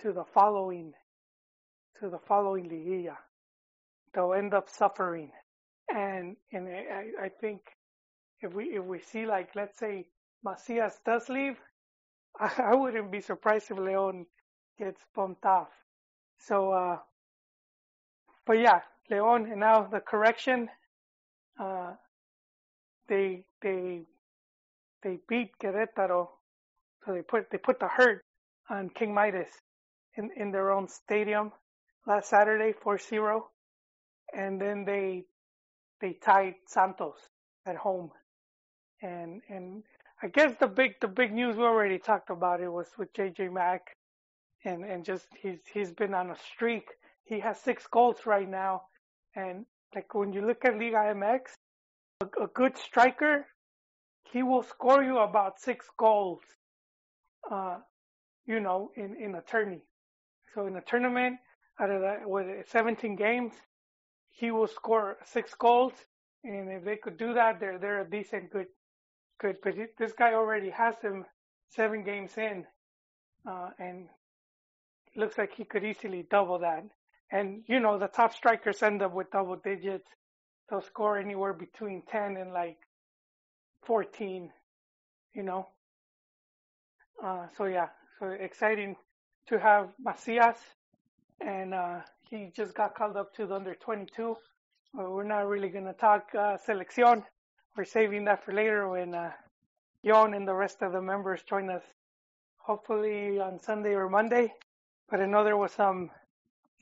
to 0.00 0.12
the 0.12 0.24
following 0.24 0.92
to 2.00 2.08
the 2.10 2.18
following 2.18 2.68
liguilla. 2.68 3.16
They'll 4.14 4.34
end 4.34 4.54
up 4.54 4.68
suffering, 4.68 5.32
and 5.94 6.36
and 6.52 6.68
I, 6.68 7.24
I 7.24 7.28
think 7.28 7.60
if 8.40 8.54
we 8.54 8.64
if 8.76 8.84
we 8.84 9.00
see 9.00 9.26
like 9.26 9.54
let's 9.54 9.78
say 9.78 10.08
Macias 10.44 11.00
does 11.04 11.28
leave, 11.28 11.58
I, 12.40 12.52
I 12.72 12.74
wouldn't 12.74 13.12
be 13.12 13.20
surprised 13.20 13.70
if 13.70 13.78
Leon 13.78 14.26
gets 14.78 15.02
bumped 15.14 15.44
off. 15.44 15.68
So, 16.38 16.72
uh, 16.72 16.98
but 18.46 18.58
yeah, 18.58 18.80
Leon, 19.10 19.46
and 19.50 19.60
now 19.60 19.82
the 19.84 20.00
correction. 20.00 20.68
Uh, 21.58 21.92
they 23.08 23.44
they 23.62 24.02
they 25.02 25.18
beat 25.28 25.52
Querétaro, 25.62 26.28
so 27.04 27.14
they 27.14 27.22
put 27.22 27.50
they 27.50 27.58
put 27.58 27.80
the 27.80 27.88
hurt 27.88 28.22
on 28.70 28.90
King 28.90 29.14
Midas 29.14 29.50
in 30.16 30.30
in 30.36 30.50
their 30.50 30.72
own 30.72 30.88
stadium 30.88 31.52
last 32.06 32.30
Saturday, 32.30 32.72
4-0, 32.84 33.42
and 34.34 34.60
then 34.60 34.84
they 34.84 35.24
they 36.00 36.14
tied 36.14 36.54
Santos 36.66 37.18
at 37.66 37.76
home, 37.76 38.10
and 39.02 39.42
and 39.48 39.82
I 40.22 40.28
guess 40.28 40.54
the 40.60 40.68
big 40.68 40.94
the 41.00 41.08
big 41.08 41.32
news 41.32 41.56
we 41.56 41.64
already 41.64 41.98
talked 41.98 42.30
about 42.30 42.60
it 42.60 42.68
was 42.72 42.88
with 42.98 43.12
JJ 43.14 43.52
Mack, 43.52 43.96
and 44.64 44.84
and 44.84 45.04
just 45.04 45.26
he's 45.40 45.60
he's 45.72 45.92
been 45.92 46.14
on 46.14 46.30
a 46.30 46.36
streak. 46.54 46.88
He 47.24 47.40
has 47.40 47.60
six 47.60 47.86
goals 47.88 48.26
right 48.26 48.48
now, 48.48 48.82
and 49.36 49.66
like 49.94 50.14
when 50.14 50.32
you 50.32 50.46
look 50.46 50.64
at 50.64 50.78
Liga 50.78 51.14
MX, 51.14 51.40
a, 52.20 52.44
a 52.44 52.46
good 52.48 52.76
striker, 52.76 53.46
he 54.32 54.42
will 54.42 54.62
score 54.62 55.02
you 55.02 55.18
about 55.18 55.60
six 55.60 55.86
goals, 55.98 56.40
uh, 57.50 57.78
you 58.46 58.60
know, 58.60 58.90
in, 58.96 59.16
in 59.16 59.34
a 59.34 59.42
tourney. 59.42 59.82
So 60.54 60.66
in 60.66 60.76
a 60.76 60.80
tournament, 60.80 61.36
out 61.80 61.90
of 61.90 62.00
that, 62.00 62.28
with 62.28 62.46
17 62.68 63.16
games, 63.16 63.52
he 64.30 64.50
will 64.50 64.66
score 64.66 65.18
six 65.24 65.54
goals. 65.54 65.92
And 66.44 66.70
if 66.70 66.84
they 66.84 66.96
could 66.96 67.18
do 67.18 67.34
that, 67.34 67.60
they're, 67.60 67.78
they're 67.78 68.02
a 68.02 68.10
decent, 68.10 68.50
good, 68.50 68.66
good. 69.40 69.56
But 69.62 69.74
this 69.98 70.12
guy 70.12 70.34
already 70.34 70.70
has 70.70 70.94
him 71.02 71.24
seven 71.70 72.04
games 72.04 72.32
in, 72.38 72.64
uh, 73.48 73.70
and 73.78 74.08
looks 75.16 75.36
like 75.36 75.52
he 75.54 75.64
could 75.64 75.84
easily 75.84 76.26
double 76.30 76.60
that. 76.60 76.84
And, 77.30 77.64
you 77.66 77.80
know, 77.80 77.98
the 77.98 78.06
top 78.06 78.32
strikers 78.32 78.82
end 78.82 79.02
up 79.02 79.12
with 79.12 79.30
double 79.32 79.56
digits 79.56 80.08
they'll 80.68 80.80
score 80.80 81.18
anywhere 81.18 81.52
between 81.52 82.02
10 82.10 82.36
and 82.36 82.52
like 82.52 82.78
14, 83.84 84.50
you 85.34 85.42
know. 85.42 85.68
Uh, 87.22 87.46
so 87.56 87.64
yeah, 87.64 87.88
so 88.18 88.26
exciting 88.28 88.96
to 89.48 89.58
have 89.58 89.88
Macias, 90.04 90.58
and 91.40 91.72
uh, 91.72 92.00
he 92.28 92.50
just 92.54 92.74
got 92.74 92.94
called 92.94 93.16
up 93.16 93.34
to 93.34 93.46
the 93.46 93.54
under 93.54 93.74
22. 93.74 94.36
Uh, 94.98 95.10
we're 95.10 95.24
not 95.24 95.46
really 95.46 95.68
gonna 95.68 95.92
talk 95.94 96.28
uh, 96.34 96.56
selección. 96.66 97.22
We're 97.76 97.84
saving 97.84 98.24
that 98.24 98.44
for 98.44 98.52
later 98.52 98.88
when 98.88 99.14
uh, 99.14 99.30
Yon 100.02 100.34
and 100.34 100.46
the 100.46 100.54
rest 100.54 100.82
of 100.82 100.92
the 100.92 101.00
members 101.00 101.42
join 101.42 101.70
us, 101.70 101.82
hopefully 102.58 103.38
on 103.40 103.60
Sunday 103.60 103.94
or 103.94 104.08
Monday. 104.08 104.52
But 105.10 105.20
I 105.20 105.26
know 105.26 105.44
there 105.44 105.56
was 105.56 105.72
some 105.72 106.10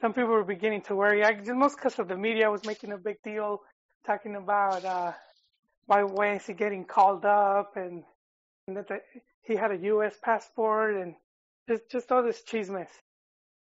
some 0.01 0.13
people 0.13 0.31
were 0.31 0.45
beginning 0.45 0.83
to 0.83 0.95
worry. 0.97 1.25
I, 1.25 1.39
most 1.53 1.77
because 1.77 1.99
of 1.99 2.09
the 2.09 2.17
media 2.17 2.51
was 2.51 2.65
making 2.65 2.93
a 2.93 2.99
big 2.99 3.23
deal, 3.23 3.63
talking 4.07 4.37
about 4.37 4.85
uh, 4.85 5.13
why 5.87 6.35
is 6.37 6.47
he 6.47 6.55
getting 6.55 6.85
called 6.85 7.25
up 7.25 7.77
and, 7.77 8.05
and 8.69 8.77
that 8.77 8.89
the, 8.89 9.01
he 9.43 9.57
had 9.57 9.73
a 9.73 9.79
U.S. 9.79 10.17
passport 10.23 10.97
and 10.97 11.15
just 11.69 11.91
just 11.91 12.13
all 12.13 12.23
this 12.23 12.43
chismes. 12.49 12.89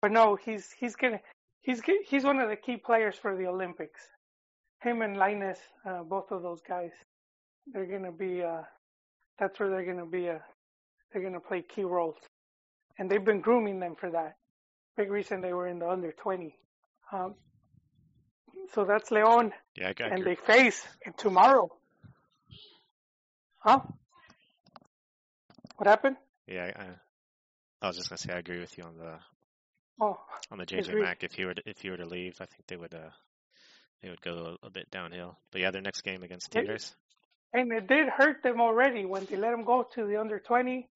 But 0.03 0.12
no, 0.12 0.36
he's 0.36 0.72
he's 0.78 0.97
gonna 0.97 1.20
he's 1.62 1.82
he's 2.09 2.24
one 2.24 2.41
of 2.41 2.49
the 2.51 2.57
key 2.57 2.76
players 2.78 3.16
for 3.16 3.36
the 3.36 3.47
Olympics. 3.47 4.01
him 4.82 5.03
and 5.03 5.16
Lainez, 5.16 5.59
uh, 5.86 6.03
both 6.05 6.30
of 6.30 6.43
those 6.43 6.61
guys, 6.68 6.93
they're 7.72 7.86
gonna 7.86 8.12
be. 8.12 8.43
Uh, 8.43 8.62
that's 9.38 9.59
where 9.61 9.70
they're 9.70 9.84
gonna 9.84 10.07
be. 10.07 10.28
Uh, 10.30 10.38
they're 11.12 11.22
gonna 11.22 11.41
play 11.41 11.62
key 11.62 11.84
roles, 11.84 12.16
and 12.99 13.11
they've 13.11 13.24
been 13.24 13.41
grooming 13.41 13.80
them 13.80 13.97
for 13.99 14.11
that. 14.11 14.36
Big 14.97 15.11
reason 15.11 15.41
they 15.41 15.53
were 15.55 15.68
in 15.68 15.78
the 15.78 15.88
under 15.88 16.12
20. 16.12 16.57
Um, 17.12 17.34
so 18.75 18.85
that's 18.85 19.11
Leon, 19.11 19.53
Yeah, 19.77 19.89
I, 19.99 20.03
I 20.05 20.07
and 20.09 20.21
agree. 20.21 20.35
they 20.35 20.35
face 20.37 20.87
tomorrow. 21.16 21.68
Huh? 23.59 23.81
What 25.77 25.87
happened? 25.89 26.16
Yeah, 26.47 26.71
I, 26.77 26.87
I 27.85 27.87
was 27.89 27.97
just 27.97 28.09
gonna 28.09 28.18
say 28.18 28.33
I 28.33 28.39
agree 28.39 28.61
with 28.61 28.77
you 28.79 28.85
on 28.85 28.97
the 28.97 29.18
Oh, 30.01 30.18
on 30.51 30.59
the 30.59 30.66
JJ. 30.66 30.99
Mack. 30.99 31.23
If 31.23 31.33
he 31.35 31.45
were 31.45 31.55
to, 31.55 31.62
if 31.66 31.81
he 31.81 31.91
were 31.91 31.97
to 31.99 32.07
leave, 32.07 32.35
I 32.41 32.47
think 32.47 32.66
they 32.66 32.77
would 32.77 32.95
uh 32.95 33.11
they 34.03 34.09
would 34.09 34.21
go 34.23 34.57
a, 34.62 34.66
a 34.66 34.71
bit 34.71 34.91
downhill. 34.91 35.39
But 35.53 35.61
yeah, 35.61 35.71
their 35.71 35.83
next 35.83 36.03
game 36.03 36.23
against. 36.23 36.51
Tigres. 36.51 36.95
and 37.53 37.71
it 37.73 37.87
did 37.87 38.09
hurt 38.09 38.43
them 38.43 38.61
already 38.61 39.05
when 39.05 39.27
they 39.27 39.37
let 39.37 39.53
him 39.53 39.64
go 39.64 39.87
to 39.95 40.07
the 40.07 40.16
under 40.18 40.39
20, 40.39 40.89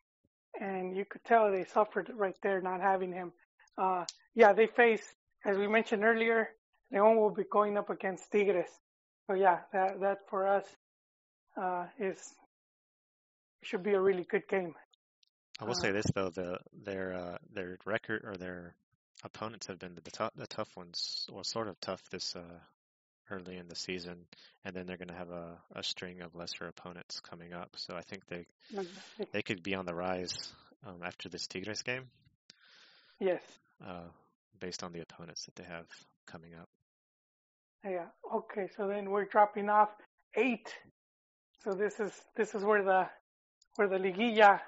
and 0.61 0.97
you 0.97 1.05
could 1.05 1.25
tell 1.25 1.51
they 1.51 1.65
suffered 1.65 2.11
right 2.15 2.37
there 2.43 2.61
not 2.63 2.81
having 2.81 3.13
him. 3.13 3.33
Uh, 3.77 4.05
yeah, 4.35 4.53
they 4.53 4.67
face, 4.67 5.03
as 5.45 5.57
we 5.59 5.67
mentioned 5.69 6.05
earlier, 6.05 6.49
Leon 6.95 7.17
will 7.17 7.31
be 7.31 7.45
going 7.51 7.77
up 7.77 7.91
against 7.91 8.31
Tigres. 8.31 8.71
So 9.27 9.35
yeah, 9.35 9.61
that 9.73 10.01
that 10.01 10.19
for 10.31 10.47
us 10.47 10.65
uh, 11.61 11.87
is 11.99 12.19
should 13.63 13.83
be 13.83 13.93
a 13.93 14.01
really 14.01 14.25
good 14.25 14.47
game. 14.49 14.75
I 15.61 15.65
will 15.65 15.73
Uh, 15.73 15.75
say 15.83 15.93
this 15.93 16.07
though, 16.15 16.31
the 16.31 16.59
their 16.73 17.15
uh, 17.15 17.39
their 17.53 17.79
record 17.85 18.23
or 18.25 18.37
their 18.37 18.75
opponents 19.25 19.67
have 19.67 19.79
been 19.79 19.95
the 19.95 20.11
tough 20.11 20.33
the 20.37 20.47
tough 20.47 20.77
ones, 20.77 21.27
or 21.33 21.43
sort 21.45 21.69
of 21.69 21.81
tough 21.81 22.03
this 22.11 22.37
uh, 22.37 22.59
early 23.31 23.57
in 23.57 23.69
the 23.69 23.77
season, 23.77 24.27
and 24.65 24.75
then 24.77 24.87
they're 24.87 24.99
going 24.99 25.09
to 25.09 25.15
have 25.15 25.31
a, 25.31 25.59
a 25.75 25.83
string 25.83 26.21
of 26.21 26.35
lesser 26.35 26.67
opponents 26.67 27.21
coming 27.21 27.53
up. 27.55 27.71
So 27.77 27.95
I 27.97 28.03
think 28.03 28.27
they 28.27 28.47
they 29.33 29.43
could 29.43 29.63
be 29.63 29.75
on 29.75 29.87
the 29.87 29.95
rise 29.95 30.53
um, 30.87 31.03
after 31.03 31.29
this 31.29 31.47
Tigres 31.47 31.83
game, 31.83 32.11
Yes. 33.19 33.43
uh, 33.85 34.09
based 34.61 34.83
on 34.85 34.93
the 34.93 35.01
opponents 35.01 35.47
that 35.47 35.55
they 35.57 35.65
have 35.65 35.87
coming 36.27 36.55
up. 36.55 36.69
Yeah. 37.85 38.07
Okay. 38.35 38.69
So 38.77 38.89
then 38.89 39.11
we're 39.11 39.27
dropping 39.27 39.69
off 39.69 39.91
eight. 40.37 40.69
So 41.63 41.75
this 41.75 42.01
is 42.01 42.13
this 42.37 42.55
is 42.55 42.65
where 42.65 42.83
the 42.83 43.07
where 43.77 43.89
the 43.89 43.99
liguilla 43.99 44.61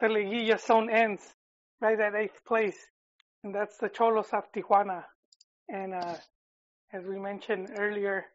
the 0.00 0.06
liguilla 0.08 0.58
zone 0.60 0.90
ends, 0.90 1.22
right 1.80 1.98
at 2.00 2.14
eighth 2.14 2.44
place, 2.46 2.78
and 3.44 3.54
that's 3.54 3.76
the 3.78 3.88
Xolos 3.88 4.32
of 4.32 4.44
Tijuana. 4.52 5.04
And 5.68 5.94
uh, 5.94 6.16
as 6.92 7.04
we 7.04 7.18
mentioned 7.18 7.70
earlier, 7.78 8.26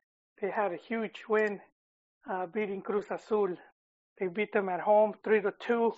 they 0.41 0.49
had 0.51 0.71
a 0.73 0.77
huge 0.77 1.23
win, 1.29 1.59
uh, 2.29 2.45
beating 2.47 2.81
Cruz 2.81 3.05
Azul. 3.11 3.55
They 4.19 4.27
beat 4.27 4.53
them 4.53 4.69
at 4.69 4.79
home 4.81 5.13
three 5.23 5.41
to 5.41 5.53
two, 5.59 5.93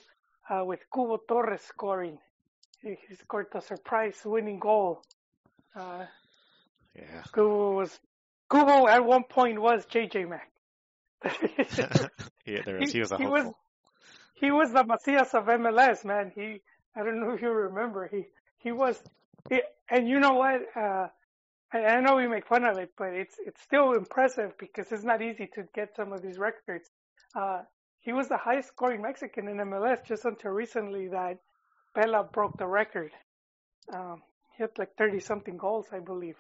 uh, 0.50 0.66
with 0.66 0.80
Cubo 0.94 1.20
Torres 1.28 1.62
scoring. 1.62 2.18
He, 2.82 2.96
he 3.08 3.16
scored 3.16 3.48
the 3.54 3.62
surprise 3.62 4.20
winning 4.26 4.60
goal. 4.60 5.02
Uh, 5.76 6.06
Yeah. 6.96 7.24
Cubo 7.34 7.76
was 7.76 8.00
Cubo 8.52 8.88
at 8.90 9.04
one 9.06 9.24
point 9.24 9.60
was 9.62 9.86
JJ 9.88 10.30
Mac. 10.30 10.50
yeah, 12.46 12.62
there 12.66 12.80
was, 12.80 12.92
he 12.92 13.00
was 13.00 13.12
a 13.12 13.18
he 13.18 13.24
hopeful. 13.24 13.46
was 13.46 13.54
he 14.36 14.52
was 14.52 14.72
the 14.72 14.84
Macias 14.84 15.34
of 15.34 15.46
MLS, 15.46 16.06
man. 16.06 16.32
He 16.36 16.62
I 16.96 17.04
don't 17.04 17.20
know 17.20 17.32
if 17.34 17.42
you 17.42 17.50
remember. 17.52 18.08
He 18.08 18.26
he 18.60 18.72
was 18.72 19.02
he, 19.50 19.62
and 19.90 20.08
you 20.08 20.20
know 20.20 20.34
what? 20.36 20.62
Uh 20.76 21.08
I, 21.74 21.86
I 21.86 22.02
know 22.02 22.16
we 22.16 22.28
make 22.28 22.48
fun 22.48 22.64
of 22.66 22.78
it, 22.78 22.92
but 22.98 23.14
it's 23.14 23.36
it's 23.46 23.62
still 23.62 23.94
impressive 23.94 24.58
because 24.58 24.92
it's 24.92 25.04
not 25.04 25.22
easy 25.22 25.48
to 25.56 25.68
get 25.74 25.96
some 25.96 26.14
of 26.14 26.22
these 26.22 26.38
records. 26.38 26.90
Uh 27.36 27.64
he 28.02 28.14
was 28.14 28.28
the 28.30 28.38
highest 28.38 28.70
scoring 28.70 29.02
Mexican 29.02 29.48
in 29.48 29.58
MLS 29.58 30.06
just 30.06 30.26
until 30.26 30.52
recently 30.52 31.08
that 31.10 31.40
Vela 31.96 32.24
broke 32.24 32.58
the 32.58 32.68
record. 32.68 33.12
Um 33.94 34.24
he 34.56 34.64
had 34.64 34.78
like 34.78 34.96
thirty 34.98 35.20
something 35.20 35.58
goals, 35.58 35.88
I 35.92 36.00
believe. 36.00 36.38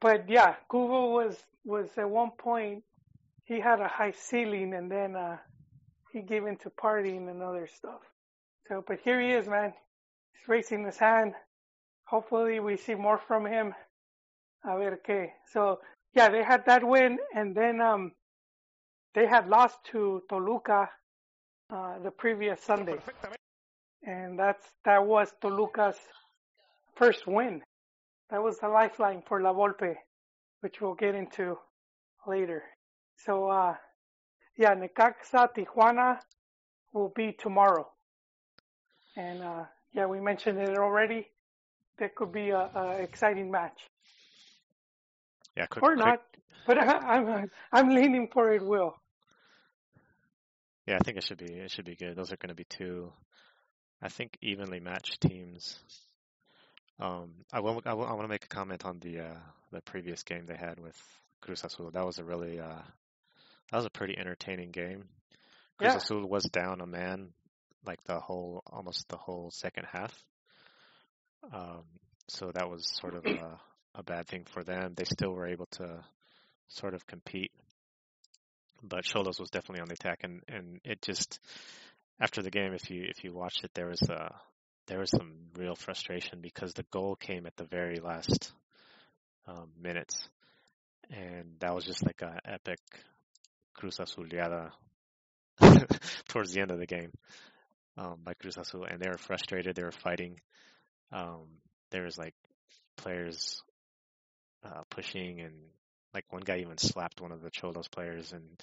But 0.00 0.28
yeah, 0.28 0.54
Cubo 0.70 1.12
was 1.12 1.36
was 1.64 1.88
at 1.98 2.08
one 2.08 2.30
point 2.30 2.82
he 3.44 3.60
had 3.60 3.80
a 3.80 3.88
high 3.88 4.12
ceiling 4.12 4.72
and 4.74 4.90
then 4.90 5.14
uh 5.14 5.36
he 6.12 6.22
gave 6.22 6.46
into 6.46 6.70
partying 6.70 7.28
and 7.30 7.42
other 7.42 7.66
stuff. 7.66 8.00
So 8.68 8.82
but 8.86 9.00
here 9.04 9.20
he 9.20 9.32
is, 9.32 9.46
man. 9.46 9.74
He's 10.32 10.48
raising 10.48 10.84
his 10.84 10.96
hand. 10.96 11.34
Hopefully 12.04 12.60
we 12.60 12.76
see 12.76 12.94
more 12.94 13.18
from 13.18 13.44
him. 13.46 13.74
A 14.64 14.76
ver 14.78 14.98
qué. 15.06 15.30
So 15.52 15.80
yeah, 16.14 16.28
they 16.30 16.42
had 16.42 16.64
that 16.66 16.82
win 16.82 17.18
and 17.34 17.54
then 17.54 17.80
um 17.80 18.12
they 19.14 19.26
had 19.26 19.48
lost 19.48 19.78
to 19.92 20.22
Toluca 20.30 20.88
uh 21.70 21.98
the 22.02 22.10
previous 22.10 22.62
Sunday. 22.62 22.98
And 24.02 24.38
that's 24.38 24.66
that 24.86 25.04
was 25.04 25.34
Toluca's 25.42 25.98
first 26.96 27.26
win. 27.26 27.62
That 28.30 28.42
was 28.42 28.58
the 28.58 28.68
lifeline 28.68 29.22
for 29.26 29.40
La 29.42 29.52
Volpe, 29.52 29.96
which 30.60 30.80
we'll 30.80 30.94
get 30.94 31.14
into 31.14 31.58
later. 32.26 32.62
So, 33.16 33.48
uh, 33.48 33.74
yeah, 34.56 34.74
Necaxa 34.74 35.48
Tijuana 35.56 36.18
will 36.92 37.12
be 37.14 37.32
tomorrow. 37.32 37.88
And, 39.16 39.42
uh, 39.42 39.64
yeah, 39.92 40.06
we 40.06 40.20
mentioned 40.20 40.58
it 40.58 40.78
already. 40.78 41.26
That 41.98 42.14
could 42.14 42.32
be 42.32 42.50
a, 42.50 42.70
a 42.74 42.90
exciting 43.02 43.50
match. 43.50 43.78
Yeah, 45.56 45.66
quick, 45.66 45.82
Or 45.82 45.94
quick- 45.96 46.06
not, 46.06 46.22
but 46.66 46.78
I, 46.78 46.96
I'm, 47.16 47.50
I'm 47.72 47.88
leaning 47.90 48.28
for 48.32 48.52
it 48.52 48.64
will. 48.64 48.94
Yeah, 50.86 50.96
I 50.96 50.98
think 51.04 51.18
it 51.18 51.24
should 51.24 51.38
be 51.38 51.52
it 51.52 51.70
should 51.70 51.84
be 51.84 51.94
good. 51.94 52.16
Those 52.16 52.32
are 52.32 52.36
going 52.36 52.48
to 52.48 52.54
be 52.54 52.64
two, 52.68 53.12
I 54.02 54.08
think, 54.08 54.36
evenly 54.40 54.80
matched 54.80 55.20
teams. 55.20 55.78
Um, 57.00 57.30
I 57.52 57.60
will 57.60 57.80
I, 57.84 57.90
I 57.90 57.94
want 57.94 58.22
to 58.22 58.28
make 58.28 58.44
a 58.44 58.48
comment 58.48 58.84
on 58.84 58.98
the 59.00 59.20
uh, 59.20 59.38
the 59.72 59.80
previous 59.80 60.22
game 60.22 60.46
they 60.46 60.56
had 60.56 60.78
with 60.78 60.96
Cruz 61.40 61.64
Azul. 61.64 61.90
That 61.90 62.04
was 62.04 62.18
a 62.18 62.24
really 62.24 62.60
uh, 62.60 62.82
that 63.70 63.76
was 63.76 63.86
a 63.86 63.90
pretty 63.90 64.18
entertaining 64.18 64.70
game. 64.70 65.04
Cruz 65.78 65.92
Yeah. 65.92 65.96
Azul 65.96 66.28
was 66.28 66.44
down 66.44 66.80
a 66.80 66.86
man 66.86 67.30
like 67.86 68.02
the 68.04 68.20
whole 68.20 68.62
almost 68.66 69.08
the 69.08 69.16
whole 69.16 69.50
second 69.50 69.86
half. 69.90 70.14
Um, 71.52 71.84
so 72.28 72.50
that 72.54 72.68
was 72.68 72.86
sort 73.00 73.14
of 73.14 73.24
a, 73.24 73.58
a 73.94 74.02
bad 74.02 74.26
thing 74.28 74.44
for 74.44 74.62
them. 74.62 74.92
They 74.94 75.04
still 75.04 75.32
were 75.32 75.46
able 75.46 75.66
to 75.72 76.04
sort 76.68 76.94
of 76.94 77.06
compete 77.06 77.50
but 78.82 79.04
Xolos 79.04 79.40
was 79.40 79.50
definitely 79.50 79.82
on 79.82 79.88
the 79.88 79.94
attack, 79.94 80.20
and 80.22 80.42
and 80.48 80.80
it 80.84 81.02
just 81.02 81.38
after 82.20 82.42
the 82.42 82.50
game, 82.50 82.72
if 82.72 82.90
you 82.90 83.04
if 83.08 83.24
you 83.24 83.32
watched 83.32 83.64
it, 83.64 83.70
there 83.74 83.88
was 83.88 84.02
uh 84.02 84.30
there 84.90 84.98
was 84.98 85.10
some 85.10 85.30
real 85.56 85.76
frustration 85.76 86.40
because 86.40 86.72
the 86.72 86.84
goal 86.90 87.14
came 87.14 87.46
at 87.46 87.56
the 87.56 87.64
very 87.64 88.00
last 88.00 88.52
um, 89.46 89.68
minutes, 89.80 90.28
and 91.08 91.54
that 91.60 91.72
was 91.72 91.84
just 91.84 92.04
like 92.04 92.20
an 92.22 92.40
epic 92.44 92.80
Cruz 93.72 93.98
Azuleada 93.98 94.72
towards 96.28 96.52
the 96.52 96.60
end 96.60 96.72
of 96.72 96.80
the 96.80 96.88
game 96.88 97.12
um, 97.96 98.16
by 98.24 98.34
Cruz 98.34 98.56
Azul, 98.58 98.84
and 98.84 99.00
they 99.00 99.08
were 99.08 99.16
frustrated. 99.16 99.76
They 99.76 99.84
were 99.84 99.92
fighting. 99.92 100.40
Um, 101.12 101.46
there 101.92 102.02
was 102.02 102.18
like 102.18 102.34
players 102.96 103.62
uh, 104.64 104.82
pushing 104.90 105.40
and 105.40 105.54
like 106.12 106.24
one 106.30 106.42
guy 106.44 106.58
even 106.58 106.78
slapped 106.78 107.20
one 107.20 107.30
of 107.30 107.42
the 107.42 107.50
Xolos 107.50 107.88
players 107.88 108.32
and 108.32 108.60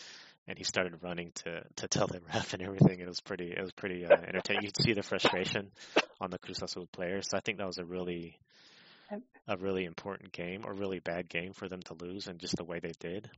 and 0.47 0.57
he 0.57 0.63
started 0.63 1.03
running 1.03 1.31
to 1.43 1.63
to 1.77 1.87
tell 1.87 2.07
the 2.07 2.21
ref 2.33 2.53
and 2.53 2.63
everything. 2.63 2.99
It 2.99 3.07
was 3.07 3.21
pretty 3.21 3.51
it 3.51 3.61
was 3.61 3.71
pretty 3.71 4.05
uh, 4.05 4.15
entertaining. 4.27 4.63
You 4.63 4.69
could 4.69 4.83
see 4.83 4.93
the 4.93 5.03
frustration 5.03 5.71
on 6.21 6.31
the 6.31 6.39
Cruz 6.39 6.61
Azul 6.63 6.87
players. 6.91 7.27
So 7.29 7.37
I 7.37 7.41
think 7.41 7.57
that 7.57 7.67
was 7.67 7.77
a 7.77 7.85
really 7.85 8.37
a 9.47 9.57
really 9.57 9.85
important 9.85 10.31
game 10.31 10.63
or 10.65 10.73
really 10.73 10.99
bad 10.99 11.29
game 11.29 11.53
for 11.53 11.69
them 11.69 11.81
to 11.83 11.93
lose 11.93 12.27
and 12.27 12.39
just 12.39 12.57
the 12.57 12.65
way 12.65 12.79
they 12.79 12.91
did. 12.99 13.29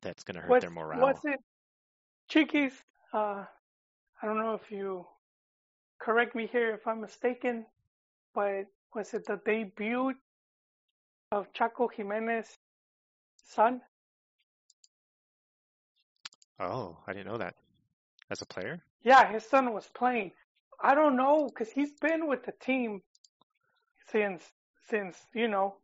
That's 0.00 0.24
going 0.24 0.36
to 0.36 0.40
hurt 0.40 0.50
Was, 0.50 0.60
their 0.62 0.70
morale. 0.70 1.00
was 1.00 1.18
it 1.24 1.40
Chiquis? 2.28 2.72
Uh, 3.12 3.44
I 4.22 4.26
don't 4.26 4.38
know 4.38 4.54
if 4.54 4.70
you 4.70 5.06
correct 6.00 6.34
me 6.34 6.48
here 6.50 6.74
if 6.74 6.86
I'm 6.86 7.00
mistaken, 7.00 7.66
but 8.34 8.64
was 8.94 9.12
it 9.14 9.26
the 9.26 9.38
debut 9.44 10.14
of 11.30 11.52
Chaco 11.52 11.88
Giménez 11.88 12.46
son? 13.50 13.80
Oh, 16.70 16.98
I 17.06 17.12
didn't 17.12 17.26
know 17.26 17.38
that. 17.38 17.54
As 18.30 18.40
a 18.42 18.46
player? 18.46 18.82
Yeah, 19.02 19.30
his 19.30 19.44
son 19.44 19.72
was 19.72 19.88
playing. 19.94 20.32
I 20.82 20.94
don't 20.94 21.16
know 21.16 21.46
because 21.48 21.70
he's 21.72 21.92
been 22.00 22.28
with 22.28 22.44
the 22.44 22.52
team 22.52 23.02
since 24.10 24.42
since 24.88 25.16
you 25.34 25.48
know 25.48 25.76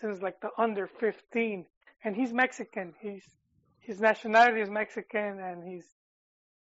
since 0.00 0.20
like 0.22 0.40
the 0.40 0.50
under 0.58 0.86
15, 0.86 1.64
and 2.04 2.16
he's 2.16 2.32
Mexican. 2.32 2.94
He's 3.00 3.24
his 3.80 4.00
nationality 4.00 4.60
is 4.60 4.70
Mexican, 4.70 5.38
and 5.40 5.62
he's 5.66 5.86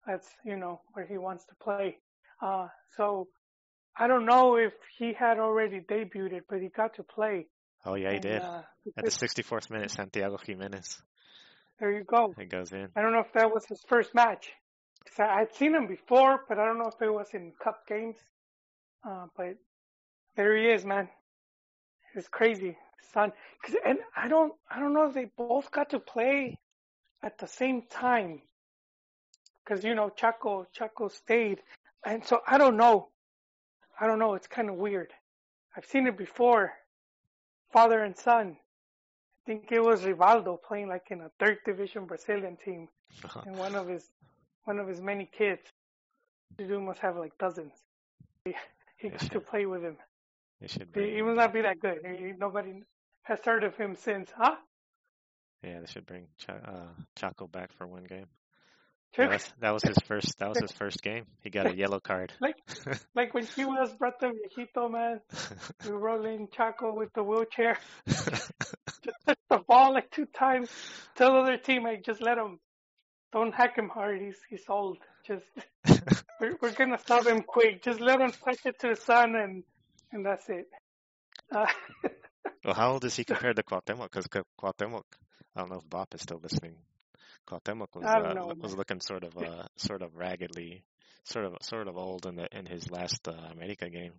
that's 0.06 0.28
you 0.46 0.56
know 0.56 0.82
where 0.94 1.06
he 1.06 1.18
wants 1.18 1.46
to 1.46 1.56
play. 1.62 1.98
Uh, 2.42 2.68
so 2.96 3.28
I 3.98 4.08
don't 4.08 4.26
know 4.26 4.56
if 4.58 4.74
he 4.98 5.14
had 5.14 5.40
already 5.40 5.80
debuted, 5.82 6.42
but 6.50 6.62
he 6.62 6.70
got 6.70 6.96
to 6.96 7.04
play. 7.04 7.48
Oh 7.86 7.96
yeah, 7.96 8.10
he 8.10 8.16
And, 8.16 8.24
did. 8.24 8.42
uh, 8.42 8.62
At 8.98 9.06
the 9.06 9.12
64th 9.12 9.70
minute, 9.70 9.92
Santiago 9.92 10.38
Giménez. 10.38 11.02
There 11.80 11.92
you 11.92 12.04
go. 12.04 12.34
It 12.38 12.50
goes 12.50 12.72
in. 12.72 12.90
I 12.96 13.02
don't 13.02 13.12
know 13.14 13.20
if 13.20 13.34
that 13.34 13.54
was 13.54 13.66
his 13.66 13.82
first 13.88 14.14
match. 14.16 14.52
'Cause 15.06 15.20
I, 15.20 15.40
I'd 15.42 15.54
seen 15.56 15.74
him 15.76 15.88
before, 15.88 16.44
but 16.50 16.60
I 16.60 16.66
don't 16.66 16.78
know 16.80 16.90
if 16.90 17.02
it 17.02 17.10
was 17.10 17.34
in 17.34 17.54
cup 17.64 17.88
games. 17.88 18.18
Uh, 19.04 19.28
but 19.38 19.56
there 20.36 20.56
he 20.58 20.68
is, 20.70 20.84
man. 20.86 21.10
It's 22.16 22.28
crazy, 22.28 22.78
son. 23.14 23.32
'Cause- 23.64 23.76
and 23.86 24.00
I 24.16 24.28
don't, 24.28 24.54
I 24.70 24.80
don't 24.80 24.94
know 24.94 25.08
if 25.08 25.14
they 25.14 25.26
both 25.26 25.72
got 25.72 25.90
to 25.92 26.00
play 26.00 26.60
at 27.24 27.38
the 27.38 27.48
same 27.48 27.84
time. 27.84 28.42
Because 29.64 29.84
you 29.84 29.96
know, 29.96 30.10
Chaco, 30.10 30.66
Chaco 30.74 31.08
stayed, 31.10 31.62
and 32.06 32.26
so 32.26 32.42
I 32.48 32.58
don't 32.58 32.78
know. 32.78 33.10
I 34.00 34.08
don't 34.08 34.20
know. 34.20 34.34
It's 34.36 34.48
kind 34.48 34.70
of 34.70 34.76
weird. 34.76 35.14
I've 35.76 35.86
seen 35.86 36.08
it 36.08 36.18
before. 36.18 36.74
Father 37.72 38.04
and 38.04 38.18
son. 38.18 38.58
I 39.48 39.50
think 39.50 39.72
it 39.72 39.82
was 39.82 40.02
Rivaldo 40.02 40.62
playing 40.62 40.90
like 40.90 41.06
in 41.10 41.22
a 41.22 41.30
third 41.40 41.60
division 41.66 42.06
Brazilian 42.06 42.58
team 42.58 42.90
and 43.46 43.58
one 43.58 43.76
of 43.76 43.88
his 43.88 44.10
one 44.66 44.78
of 44.78 44.90
his 44.90 45.00
many 45.00 45.30
kids. 45.38 45.62
Dude 46.58 46.82
must 46.82 47.00
have 47.00 47.16
like 47.16 47.38
dozens. 47.38 47.72
He, 48.44 48.54
he 48.98 49.08
Yeah, 49.08 49.18
to 49.18 49.40
play 49.40 49.66
with 49.66 49.84
him. 49.84 49.96
They 50.60 50.68
should 50.68 50.90
He, 50.94 51.16
he 51.16 51.22
must 51.22 51.38
not 51.38 51.54
be 51.54 51.62
that 51.62 51.80
good. 51.80 52.00
He, 52.04 52.34
nobody 52.38 52.84
has 53.24 53.40
heard 53.46 53.64
of 53.64 53.78
him 53.78 53.96
since, 53.96 54.30
huh? 54.36 54.56
Yeah, 55.64 55.80
they 55.80 55.86
should 55.86 56.06
bring 56.06 56.28
Cha- 56.38 56.54
uh, 56.54 56.90
Chaco 57.16 57.48
back 57.48 57.72
for 57.72 57.88
one 57.88 58.04
game. 58.04 58.26
Yeah, 59.18 59.30
that's, 59.30 59.54
that 59.62 59.72
was 59.72 59.84
his 59.84 59.98
first. 60.08 60.38
That 60.40 60.50
was 60.50 60.60
his 60.60 60.72
first 60.78 61.02
game. 61.02 61.26
He 61.42 61.50
got 61.50 61.68
a 61.68 61.74
yellow 61.74 62.02
card. 62.02 62.34
Like 62.42 62.58
like 63.16 63.34
when 63.34 63.46
he 63.56 63.64
was 63.64 63.94
Brata 63.94 64.30
Viejito, 64.30 64.92
man, 64.92 65.22
we 65.86 65.92
were 65.92 66.00
rolling 66.00 66.50
Chaco 66.52 66.94
with 66.94 67.14
the 67.14 67.24
wheelchair. 67.24 67.78
Just 69.08 69.18
touched 69.26 69.50
the 69.50 69.60
ball 69.60 69.94
like 69.94 70.12
two 70.12 70.26
times. 70.26 70.70
Tell 71.16 71.34
the 71.34 71.40
other 71.40 71.58
teammate, 71.58 72.06
just 72.06 72.22
let 72.22 72.38
him. 72.38 72.60
Don't 73.32 73.54
hack 73.54 73.78
him 73.78 73.90
hard. 73.90 74.22
He's 74.22 74.38
he's 74.50 74.64
old. 74.70 74.98
Just 75.26 75.46
we're 76.40 76.58
we're 76.62 76.72
gonna 76.72 76.98
stop 76.98 77.26
him 77.26 77.42
quick. 77.42 77.84
Just 77.84 78.00
let 78.00 78.20
him 78.20 78.32
touch 78.32 78.66
it 78.66 78.80
to 78.80 78.90
the 78.90 78.96
sun 78.96 79.36
and 79.36 79.64
and 80.12 80.26
that's 80.26 80.48
it. 80.50 80.68
Uh, 81.54 81.66
well, 82.64 82.74
how 82.74 82.94
old 82.94 83.06
is 83.06 83.16
he 83.16 83.24
compared 83.26 83.56
to 83.56 83.64
Cuauhtémoc? 83.64 84.10
Because 84.12 84.28
Cuauhtémoc, 84.62 85.04
I 85.56 85.62
don't 85.62 85.72
know 85.72 85.78
if 85.78 85.90
Bop 85.90 86.14
is 86.14 86.22
still 86.22 86.40
listening. 86.42 86.76
Cuauhtémoc 87.48 87.88
was 87.96 88.06
uh, 88.06 88.34
know, 88.34 88.54
was 88.60 88.72
man. 88.72 88.78
looking 88.78 89.02
sort 89.02 89.24
of 89.24 89.38
uh, 89.38 89.68
sort 89.78 90.02
of 90.02 90.16
raggedly, 90.16 90.84
sort 91.24 91.46
of 91.46 91.56
sort 91.62 91.88
of 91.88 91.98
old 91.98 92.26
in 92.26 92.36
the 92.36 92.48
in 92.52 92.66
his 92.66 92.90
last 92.92 93.28
uh, 93.28 93.32
America 93.52 93.90
game. 93.90 94.14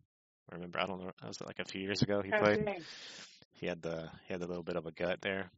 I 0.51 0.55
remember, 0.55 0.81
I 0.81 0.87
don't 0.87 1.01
know, 1.01 1.11
was 1.27 1.41
like 1.43 1.59
a 1.59 1.65
few 1.65 1.83
years 1.83 2.01
ago 2.01 2.23
he 2.23 2.31
played? 2.31 2.67
He 3.59 3.67
had 3.67 3.83
the 3.83 4.09
he 4.27 4.33
had 4.35 4.43
a 4.43 4.47
little 4.47 4.63
bit 4.63 4.77
of 4.77 4.87
a 4.87 4.93
gut 4.93 5.21
there. 5.21 5.51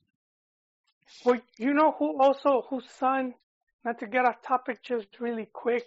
Well, 1.24 1.40
you 1.58 1.74
know 1.74 1.94
who 1.98 2.20
also 2.20 2.64
whose 2.68 2.88
son? 2.98 3.34
Not 3.84 3.98
to 4.00 4.06
get 4.06 4.24
off 4.26 4.42
topic, 4.42 4.82
just 4.82 5.20
really 5.20 5.48
quick. 5.52 5.86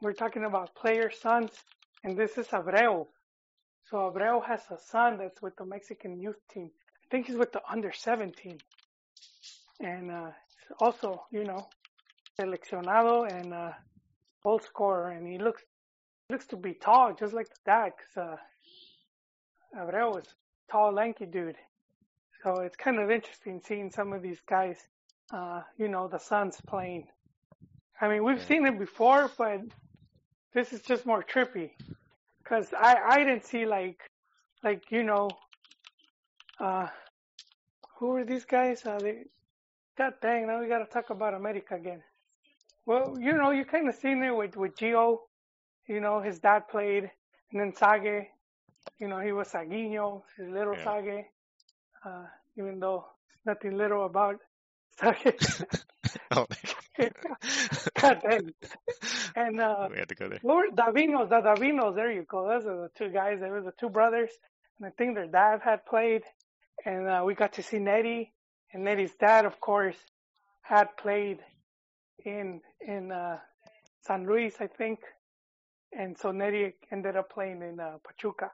We're 0.00 0.12
talking 0.12 0.44
about 0.44 0.74
player 0.74 1.10
sons, 1.10 1.50
and 2.02 2.16
this 2.16 2.38
is 2.38 2.46
Abreu. 2.48 3.06
So 3.90 3.96
Abreu 3.96 4.44
has 4.46 4.60
a 4.70 4.78
son 4.78 5.18
that's 5.18 5.42
with 5.42 5.56
the 5.56 5.64
Mexican 5.64 6.20
youth 6.20 6.40
team. 6.52 6.70
I 7.04 7.06
think 7.10 7.26
he's 7.26 7.36
with 7.36 7.52
the 7.52 7.60
under 7.70 7.92
17, 7.92 8.58
and 9.80 10.10
uh, 10.10 10.30
also, 10.80 11.24
you 11.30 11.44
know, 11.44 11.68
seleccionado 12.38 13.30
and 13.30 13.52
uh, 13.52 13.72
goal 14.42 14.60
scorer, 14.60 15.10
and 15.10 15.26
he 15.26 15.38
looks 15.38 15.62
looks 16.30 16.46
to 16.46 16.56
be 16.56 16.74
tall, 16.74 17.14
just 17.14 17.34
like 17.34 17.48
the 17.48 17.60
dad, 17.66 17.92
because 17.96 18.38
uh, 19.76 19.80
Abreu 19.80 20.20
is 20.20 20.34
tall, 20.74 20.92
lanky 20.92 21.24
dude. 21.24 21.54
So 22.42 22.56
it's 22.56 22.76
kind 22.76 22.98
of 22.98 23.08
interesting 23.08 23.60
seeing 23.64 23.92
some 23.92 24.12
of 24.12 24.22
these 24.22 24.40
guys, 24.44 24.76
uh, 25.32 25.60
you 25.78 25.86
know, 25.86 26.08
the 26.08 26.18
Suns 26.18 26.56
playing. 26.66 27.06
I 28.00 28.08
mean, 28.08 28.24
we've 28.24 28.42
seen 28.42 28.66
it 28.66 28.76
before, 28.76 29.30
but 29.38 29.60
this 30.52 30.72
is 30.72 30.82
just 30.82 31.06
more 31.06 31.22
trippy. 31.22 31.70
Cause 32.42 32.74
I, 32.76 32.96
I 33.08 33.18
didn't 33.18 33.44
see 33.44 33.66
like, 33.66 34.00
like, 34.64 34.90
you 34.90 35.04
know, 35.04 35.30
uh, 36.58 36.88
who 37.96 38.16
are 38.16 38.24
these 38.24 38.44
guys? 38.44 38.84
Uh, 38.84 38.98
they, 38.98 39.22
God 39.96 40.14
dang, 40.20 40.48
now 40.48 40.60
we 40.60 40.66
gotta 40.66 40.86
talk 40.86 41.10
about 41.10 41.34
America 41.34 41.76
again. 41.76 42.02
Well, 42.84 43.16
you 43.20 43.32
know, 43.32 43.52
you 43.52 43.64
kind 43.64 43.88
of 43.88 43.94
seen 43.94 44.24
it 44.24 44.34
with, 44.34 44.56
with 44.56 44.74
Gio, 44.74 45.18
you 45.86 46.00
know, 46.00 46.20
his 46.20 46.40
dad 46.40 46.66
played, 46.68 47.08
and 47.52 47.60
then 47.60 47.72
Sage, 47.72 48.26
you 48.98 49.08
know, 49.08 49.20
he 49.20 49.32
was 49.32 49.48
Saguinho, 49.48 50.22
his 50.36 50.48
little 50.48 50.74
Yeah. 50.76 51.02
Sage, 51.02 51.24
uh, 52.04 52.26
even 52.56 52.80
though 52.80 53.06
nothing 53.44 53.76
little 53.76 54.06
about 54.06 54.36
Sage. 55.00 55.64
oh, 56.30 56.46
God 58.00 58.22
dang. 58.22 58.54
And, 59.34 59.60
uh, 59.60 59.88
we 59.90 59.98
had 59.98 60.08
to 60.08 60.14
go 60.14 60.28
there. 60.28 60.40
were 60.42 60.68
Davinos, 60.70 61.28
the 61.28 61.40
Davinos, 61.40 61.96
there 61.96 62.12
you 62.12 62.24
go. 62.28 62.46
Those 62.48 62.66
are 62.66 62.82
the 62.82 62.90
two 62.96 63.10
guys. 63.10 63.40
They 63.40 63.50
were 63.50 63.62
the 63.62 63.72
two 63.78 63.88
brothers. 63.88 64.30
And 64.78 64.86
I 64.86 64.90
think 64.90 65.16
their 65.16 65.26
dad 65.26 65.60
had 65.64 65.84
played. 65.86 66.22
And 66.84 67.08
uh, 67.08 67.22
we 67.24 67.34
got 67.34 67.54
to 67.54 67.62
see 67.62 67.78
Nettie. 67.78 68.32
And 68.72 68.84
Nettie's 68.84 69.14
dad, 69.18 69.44
of 69.44 69.60
course, 69.60 69.96
had 70.62 70.96
played 70.96 71.38
in 72.24 72.60
in 72.80 73.12
uh, 73.12 73.38
San 74.02 74.26
Luis, 74.26 74.54
I 74.60 74.66
think. 74.66 75.00
And 75.92 76.18
so 76.18 76.32
Nettie 76.32 76.74
ended 76.90 77.16
up 77.16 77.30
playing 77.30 77.62
in 77.62 77.78
uh, 77.78 77.98
Pachuca. 78.04 78.50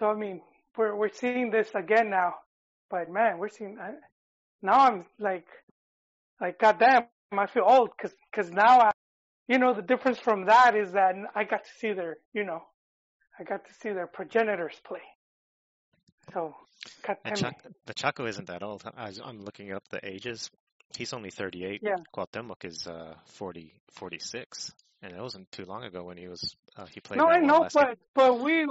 So 0.00 0.06
I 0.06 0.14
mean, 0.14 0.40
we're 0.76 0.96
we're 0.96 1.12
seeing 1.12 1.50
this 1.50 1.68
again 1.74 2.10
now. 2.10 2.34
But 2.90 3.10
man, 3.10 3.38
we're 3.38 3.50
seeing 3.50 3.78
I, 3.78 3.92
now. 4.62 4.86
I'm 4.86 5.04
like, 5.20 5.46
like 6.40 6.58
goddamn, 6.58 7.04
I 7.32 7.46
feel 7.46 7.64
old 7.66 7.90
because 7.96 8.16
because 8.32 8.50
now 8.50 8.80
I, 8.80 8.90
you 9.46 9.58
know, 9.58 9.74
the 9.74 9.82
difference 9.82 10.18
from 10.18 10.46
that 10.46 10.74
is 10.74 10.92
that 10.92 11.14
I 11.34 11.44
got 11.44 11.64
to 11.64 11.70
see 11.78 11.92
their, 11.92 12.16
you 12.32 12.44
know, 12.44 12.62
I 13.38 13.44
got 13.44 13.66
to 13.66 13.74
see 13.74 13.90
their 13.90 14.06
progenitors 14.06 14.74
play. 14.84 15.02
So, 16.32 16.54
God 17.06 17.16
And 17.24 17.36
damn 17.36 17.52
the 17.86 17.94
Chaco 17.94 18.26
isn't 18.26 18.48
that 18.48 18.62
old. 18.62 18.82
I, 18.96 19.12
I'm 19.22 19.44
looking 19.44 19.72
up 19.72 19.84
the 19.90 20.00
ages. 20.02 20.50
He's 20.96 21.12
only 21.12 21.30
38. 21.30 21.82
Yeah. 21.82 21.96
Cuauhtémoc 22.14 22.64
is 22.64 22.86
uh 22.86 23.14
40, 23.26 23.74
46. 23.92 24.72
And 25.02 25.12
it 25.12 25.20
wasn't 25.20 25.50
too 25.52 25.64
long 25.64 25.84
ago 25.84 26.04
when 26.04 26.16
he 26.16 26.28
was 26.28 26.56
uh, 26.76 26.86
he 26.86 27.00
played. 27.00 27.18
No, 27.18 27.26
I 27.26 27.38
know, 27.38 27.60
game. 27.60 27.68
but 27.72 27.98
but 28.14 28.40
we, 28.40 28.66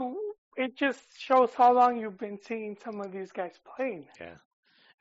it 0.60 0.76
just 0.78 1.00
shows 1.18 1.50
how 1.56 1.74
long 1.74 1.98
you've 1.98 2.18
been 2.18 2.38
seeing 2.46 2.78
some 2.84 3.00
of 3.02 3.12
these 3.12 3.32
guys 3.32 3.54
playing. 3.76 4.06
Yeah. 4.20 4.36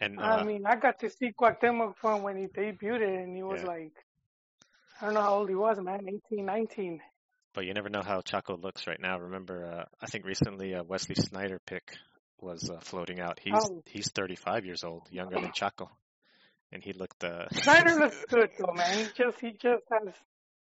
And 0.01 0.21
I 0.21 0.41
uh, 0.41 0.45
mean, 0.45 0.65
I 0.65 0.77
got 0.77 1.01
to 1.01 1.11
see 1.11 1.33
Cuauhtémoc 1.39 1.97
from 1.97 2.23
when 2.23 2.37
he 2.37 2.47
debuted, 2.47 3.23
and 3.25 3.37
he 3.37 3.43
was 3.43 3.61
Yeah. 3.63 3.67
like, 3.67 3.93
I 5.01 5.07
don't 5.07 5.15
know 5.15 5.23
how 5.23 5.35
old 5.39 5.49
he 5.49 5.57
was, 5.57 5.79
man, 5.81 6.07
18, 6.09 6.45
19. 6.47 7.01
but 7.55 7.65
you 7.65 7.75
never 7.75 7.89
know 7.89 8.03
how 8.03 8.21
Chaco 8.21 8.57
looks 8.57 8.87
right 8.87 9.01
now. 9.01 9.19
Remember, 9.19 9.65
uh, 9.65 9.85
I 10.01 10.07
think 10.07 10.25
recently 10.25 10.75
uh, 10.75 10.85
Wesley 10.85 11.17
Sneijder 11.17 11.59
pick 11.67 11.97
was 12.41 12.71
uh, 12.71 12.79
floating 12.81 13.19
out. 13.21 13.41
He's 13.43 13.55
Oh. 13.55 13.83
he's 13.87 14.09
35 14.11 14.65
years 14.65 14.85
old, 14.85 15.09
younger 15.11 15.41
than 15.41 15.51
Chaco, 15.53 15.91
and 16.71 16.85
he 16.85 16.93
looked 16.93 17.25
uh, 17.25 17.47
Sneijder 17.53 17.99
looks 17.99 18.25
good 18.29 18.51
though, 18.59 18.73
man. 18.75 18.99
He 18.99 19.05
just 19.17 19.41
he 19.41 19.51
just 19.53 19.83
has 19.91 20.15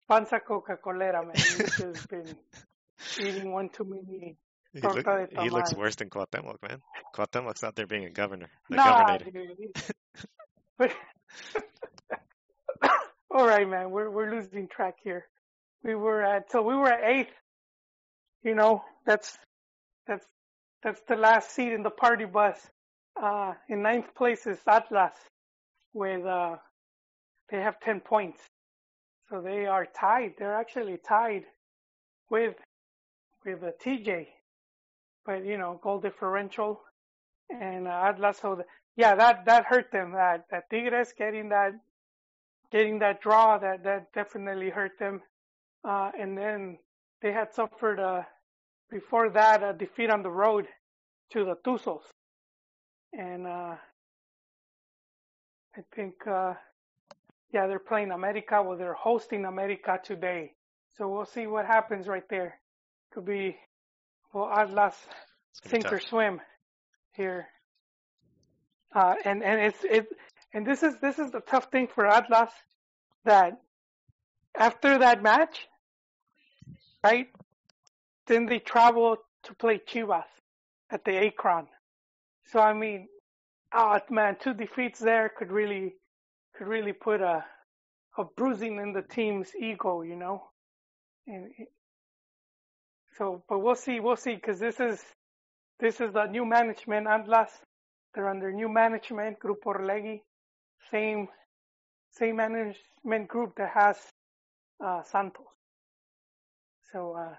panza 0.08 0.40
Coca-Colera, 0.40 1.22
man. 1.26 1.34
He's 1.36 1.76
just 1.76 2.08
been 2.08 2.34
eating 3.20 3.52
one 3.52 3.68
too 3.68 3.84
many. 3.84 4.38
He, 4.76 4.86
look, 4.86 5.06
he 5.40 5.50
looks 5.50 5.74
worse 5.74 5.96
than 5.96 6.10
Cuauhtémoc, 6.10 6.56
man. 6.62 6.82
Cuauhtémoc's 7.14 7.64
out 7.64 7.74
there 7.76 7.86
being 7.86 8.04
a 8.04 8.10
governor, 8.10 8.48
the 8.68 8.76
Nah, 8.76 9.18
all 13.30 13.46
right, 13.46 13.68
man. 13.68 13.90
We're 13.90 14.10
we're 14.10 14.30
losing 14.30 14.68
track 14.68 14.96
here. 15.02 15.26
We 15.82 15.94
were 15.94 16.22
at 16.22 16.50
so 16.50 16.62
we 16.62 16.74
were 16.74 16.90
at 16.92 17.04
eighth. 17.04 17.32
You 18.42 18.54
know, 18.54 18.84
that's 19.06 19.38
that's 20.06 20.26
that's 20.82 21.00
the 21.08 21.16
last 21.16 21.52
seat 21.54 21.72
in 21.72 21.82
the 21.82 21.90
party 21.90 22.26
bus. 22.26 22.58
Uh, 23.20 23.54
in 23.68 23.82
ninth 23.82 24.14
place 24.14 24.46
is 24.46 24.58
Atlas 24.66 25.14
with 25.94 26.26
uh, 26.26 26.56
they 27.50 27.60
have 27.60 27.80
ten 27.80 28.00
points, 28.00 28.42
so 29.30 29.40
they 29.40 29.66
are 29.66 29.86
tied. 29.86 30.34
They're 30.38 30.54
actually 30.54 30.98
tied 30.98 31.44
with 32.30 32.54
with 33.44 33.62
uh, 33.62 33.70
TJ, 33.84 34.26
but 35.26 35.44
you 35.44 35.58
know, 35.58 35.80
goal 35.82 36.00
differential 36.00 36.80
and 37.50 37.88
uh, 37.88 38.04
Atlas. 38.08 38.38
So 38.40 38.54
the, 38.54 38.64
yeah, 38.96 39.14
that 39.16 39.44
that 39.46 39.64
hurt 39.64 39.90
them. 39.90 40.12
That 40.12 40.46
that 40.50 40.70
Tigres 40.70 41.12
getting 41.16 41.48
that 41.50 41.72
getting 42.70 42.98
that 43.00 43.20
draw 43.20 43.58
that 43.58 43.84
that 43.84 44.12
definitely 44.12 44.70
hurt 44.70 44.98
them. 44.98 45.20
Uh, 45.84 46.10
and 46.18 46.36
then 46.36 46.78
they 47.22 47.32
had 47.32 47.52
suffered 47.52 48.00
uh, 48.00 48.22
before 48.90 49.28
that 49.30 49.62
a 49.62 49.72
defeat 49.72 50.10
on 50.10 50.22
the 50.22 50.30
road 50.30 50.66
to 51.32 51.44
the 51.44 51.56
Tuzos, 51.64 52.02
and 53.12 53.46
uh, 53.46 53.74
I 55.76 55.80
think 55.94 56.14
uh, 56.26 56.54
yeah 57.52 57.66
they're 57.66 57.78
playing 57.78 58.12
America. 58.12 58.62
Well, 58.62 58.78
they're 58.78 58.94
hosting 58.94 59.44
America 59.44 60.00
today, 60.02 60.52
so 60.96 61.08
we'll 61.08 61.26
see 61.26 61.46
what 61.46 61.66
happens 61.66 62.08
right 62.08 62.28
there. 62.30 62.58
Could 63.12 63.26
be 63.26 63.56
well 64.32 64.50
Atlas 64.50 64.96
sink 65.68 65.90
or 65.92 66.00
swim 66.00 66.40
here 67.14 67.48
Uh, 68.94 69.14
and 69.24 69.42
and 69.44 69.60
it's 69.60 69.84
it 69.84 70.08
and 70.54 70.66
this 70.66 70.82
is 70.82 70.98
this 71.00 71.18
is 71.18 71.30
the 71.30 71.40
tough 71.40 71.66
thing 71.70 71.86
for 71.88 72.06
Atlas 72.06 72.50
that 73.24 73.58
after 74.58 74.98
that 74.98 75.22
match, 75.22 75.68
right? 77.04 77.28
Then 78.26 78.46
they 78.46 78.58
travel 78.60 79.18
to 79.44 79.54
play 79.54 79.78
Chivas 79.86 80.24
at 80.90 81.04
the 81.04 81.16
Akron. 81.26 81.68
So 82.46 82.60
I 82.60 82.72
mean, 82.72 83.08
oh 83.74 83.98
man, 84.10 84.36
two 84.40 84.54
defeats 84.54 85.00
there 85.00 85.28
could 85.28 85.52
really 85.52 85.96
could 86.56 86.68
really 86.68 86.92
put 86.94 87.20
a 87.20 87.44
a 88.18 88.24
bruising 88.24 88.78
in 88.78 88.92
the 88.92 89.02
team's 89.02 89.54
ego, 89.56 90.02
you 90.02 90.16
know. 90.16 90.44
And 91.26 91.52
so, 93.16 93.42
but 93.48 93.60
we'll 93.60 93.74
see, 93.74 94.00
we'll 94.00 94.16
see, 94.16 94.34
because 94.34 94.58
this 94.58 94.78
is 94.80 95.02
this 95.80 96.00
is 96.00 96.12
the 96.12 96.26
new 96.26 96.44
management 96.44 97.06
Atlas. 97.06 97.50
They're 98.14 98.28
under 98.28 98.52
new 98.52 98.68
management, 98.68 99.38
Grupo 99.40 99.74
Orlegi, 99.74 100.20
same 100.90 101.28
same 102.12 102.36
management 102.36 103.28
group 103.28 103.56
that 103.56 103.70
has 103.74 103.96
uh, 104.84 105.02
Santos. 105.02 105.46
So 106.92 107.16
uh, 107.18 107.34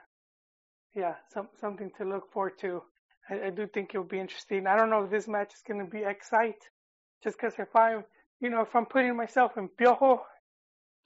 yeah, 0.95 1.15
some 1.33 1.49
something 1.59 1.91
to 1.97 2.05
look 2.05 2.31
forward 2.31 2.59
to. 2.61 2.81
I, 3.29 3.47
I 3.47 3.49
do 3.49 3.67
think 3.67 3.91
it'll 3.93 4.03
be 4.05 4.19
interesting. 4.19 4.67
I 4.67 4.77
don't 4.77 4.89
know 4.89 5.03
if 5.03 5.11
this 5.11 5.27
match 5.27 5.53
is 5.53 5.61
going 5.67 5.83
to 5.83 5.89
be 5.89 6.03
excite, 6.03 6.61
just 7.23 7.37
because 7.37 7.53
if 7.59 7.75
I'm, 7.75 8.03
you 8.39 8.49
know, 8.49 8.61
if 8.61 8.75
I'm 8.75 8.85
putting 8.85 9.15
myself 9.15 9.57
in 9.57 9.69
Piojo, 9.69 10.21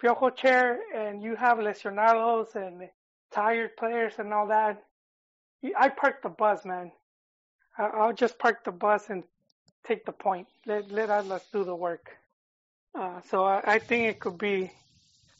Piojo 0.02 0.36
chair, 0.36 0.80
and 0.96 1.22
you 1.22 1.36
have 1.36 1.58
lesionados 1.58 2.56
and 2.56 2.90
tired 3.32 3.76
players 3.78 4.14
and 4.20 4.34
all 4.34 4.48
that, 4.48 4.84
I 5.78 5.90
park 5.90 6.22
the 6.24 6.30
bus, 6.30 6.66
man. 6.66 6.92
I'll 7.78 8.14
just 8.14 8.38
park 8.40 8.64
the 8.64 8.72
bus 8.72 9.10
and 9.10 9.24
take 9.86 10.06
the 10.06 10.12
point. 10.12 10.48
Let 10.66 10.92
let 10.92 11.10
Atlas 11.10 11.48
do 11.52 11.64
the 11.64 11.76
work. 11.76 12.18
Uh, 12.96 13.22
so 13.30 13.46
I, 13.46 13.62
I 13.76 13.80
think 13.80 14.08
it 14.08 14.20
could 14.20 14.38
be 14.38 14.72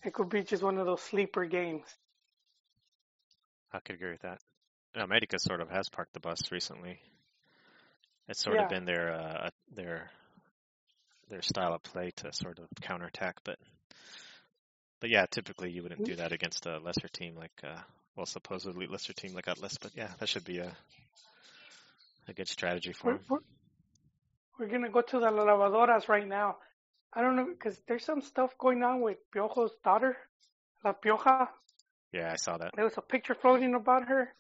it 0.04 0.14
could 0.14 0.30
be 0.30 0.44
just 0.44 0.64
one 0.64 0.78
of 0.78 0.86
those 0.86 1.02
sleeper 1.02 1.46
games. 1.46 1.86
I 3.74 3.80
could 3.80 3.96
agree 3.96 4.12
with 4.12 4.22
that. 4.22 4.40
America 4.96 5.38
sort 5.40 5.62
of 5.62 5.70
has 5.70 5.90
parked 5.90 6.14
the 6.14 6.20
bus 6.20 6.52
recently. 6.52 7.00
It's 8.28 8.42
sort 8.42 8.56
Yeah. 8.56 8.64
of 8.64 8.70
been 8.70 8.86
their 8.86 9.14
uh, 9.14 9.50
their 9.74 10.12
their 11.30 11.42
style 11.42 11.74
of 11.74 11.84
play 11.84 12.12
to 12.18 12.32
sort 12.34 12.60
of 12.60 12.68
counterattack, 12.82 13.38
but 13.44 13.58
but 15.02 15.10
yeah, 15.10 15.26
typically 15.30 15.72
you 15.72 15.84
wouldn't 15.84 16.06
do 16.06 16.16
that 16.16 16.32
against 16.32 16.66
a 16.66 16.78
lesser 16.80 17.10
team 17.10 17.36
like 17.36 17.60
uh, 17.64 17.82
well, 18.16 18.26
supposedly 18.26 18.88
lesser 18.88 19.14
team 19.14 19.34
like 19.34 19.48
Atlas, 19.48 19.78
but 19.82 19.92
yeah, 19.96 20.10
that 20.20 20.30
should 20.30 20.46
be 20.46 20.60
a 20.60 20.72
a 22.28 22.34
good 22.34 22.48
strategy 22.48 22.94
for 22.94 23.14
We're, 23.14 23.20
we're, 23.30 23.40
we're 24.60 24.68
gonna 24.68 24.90
go 24.90 25.02
to 25.02 25.20
the 25.20 25.26
lavadoras 25.26 26.08
right 26.08 26.28
now. 26.28 26.58
I 27.14 27.22
don't 27.22 27.36
know 27.36 27.46
because 27.46 27.80
there's 27.88 28.06
some 28.06 28.22
stuff 28.22 28.52
going 28.58 28.84
on 28.84 29.02
with 29.02 29.18
Piojo's 29.36 29.72
daughter, 29.84 30.16
La 30.86 30.94
Pioja. 30.94 31.50
Yeah, 32.14 32.32
I 32.32 32.36
saw 32.36 32.58
that. 32.58 32.72
There 32.76 32.86
was 32.86 32.98
a 32.98 33.02
picture 33.02 33.36
floating 33.36 33.74
about 33.74 34.08
her, 34.08 34.34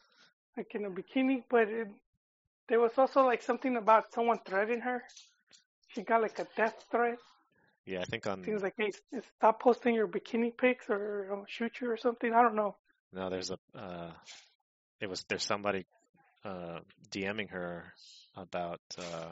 like 0.56 0.74
in 0.76 0.86
a 0.86 0.90
bikini, 0.90 1.44
but 1.50 1.68
it, 1.70 1.88
there 2.70 2.80
was 2.80 2.92
also 2.98 3.26
like 3.26 3.42
something 3.42 3.76
about 3.76 4.14
someone 4.14 4.40
threatening 4.46 4.82
her. 4.82 5.04
She 5.90 6.04
got 6.04 6.22
like 6.22 6.40
a 6.40 6.48
death 6.56 6.86
threat. 6.92 7.18
Yeah, 7.86 8.02
I 8.02 8.06
think 8.06 8.28
on 8.28 8.44
Things 8.44 8.62
like, 8.62 8.76
hey, 8.78 8.92
stop 9.38 9.62
posting 9.62 9.96
your 9.96 10.08
bikini 10.08 10.56
pics 10.56 10.90
or 10.90 11.28
I'll 11.32 11.46
shoot 11.48 11.74
you 11.82 11.90
or 11.90 11.98
something. 11.98 12.34
I 12.34 12.42
don't 12.42 12.56
know. 12.56 12.76
no, 13.14 13.30
there's 13.30 13.52
a 13.52 13.58
uh, 13.78 14.12
it 15.00 15.10
was 15.10 15.24
there's 15.30 15.44
somebody 15.44 15.86
uh, 16.46 16.80
DMing 17.12 17.50
her 17.52 17.94
about 18.36 18.80
uh, 18.98 19.30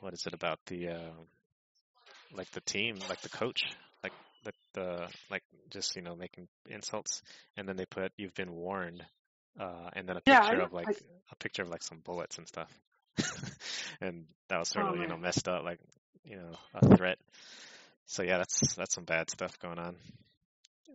what 0.00 0.12
is 0.14 0.24
it 0.26 0.34
about 0.34 0.58
the 0.66 0.88
uh, 0.88 1.10
like 2.34 2.50
the 2.52 2.60
team, 2.60 2.96
like 3.08 3.20
the 3.22 3.28
coach, 3.28 3.62
like 4.02 4.12
the, 4.44 4.52
the 4.74 5.08
like 5.30 5.42
just 5.70 5.96
you 5.96 6.02
know 6.02 6.14
making 6.16 6.48
insults, 6.68 7.22
and 7.56 7.68
then 7.68 7.76
they 7.76 7.86
put 7.86 8.12
you've 8.16 8.34
been 8.34 8.52
warned, 8.52 9.02
uh, 9.60 9.90
and 9.94 10.08
then 10.08 10.16
a 10.16 10.20
Yeah, 10.26 10.40
picture 10.40 10.60
I- 10.60 10.64
of 10.64 10.72
like 10.72 10.88
I- 10.88 11.32
a 11.32 11.36
picture 11.36 11.62
of 11.62 11.68
like 11.68 11.82
some 11.82 11.98
bullets 12.04 12.38
and 12.38 12.46
stuff, 12.46 12.70
and 14.00 14.26
that 14.48 14.58
was 14.58 14.68
sort 14.68 14.86
Oh, 14.86 14.94
of 14.94 15.00
you 15.00 15.06
know 15.06 15.16
messed 15.16 15.48
up, 15.48 15.64
like 15.64 15.80
you 16.26 16.36
know 16.36 16.52
a 16.74 16.96
threat. 16.96 17.18
So 18.06 18.22
yeah, 18.22 18.38
that's 18.38 18.74
that's 18.74 18.94
some 18.94 19.04
bad 19.04 19.30
stuff 19.30 19.58
going 19.58 19.78
on. 19.78 19.96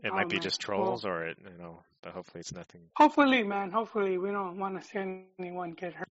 It 0.03 0.11
Oh, 0.11 0.15
might 0.15 0.29
be 0.29 0.35
man. 0.35 0.43
just 0.43 0.67
Well- 0.67 0.77
trolls, 0.77 1.05
or 1.05 1.25
it, 1.25 1.37
you 1.43 1.57
know, 1.61 1.83
but 2.01 2.13
hopefully 2.13 2.39
it's 2.41 2.53
nothing. 2.53 2.81
Hopefully, 2.95 3.43
man. 3.43 3.71
Hopefully, 3.71 4.17
we 4.17 4.31
don't 4.31 4.57
want 4.57 4.81
to 4.81 4.87
see 4.87 4.99
anyone 5.39 5.71
get 5.71 5.93
hurt. 5.93 6.09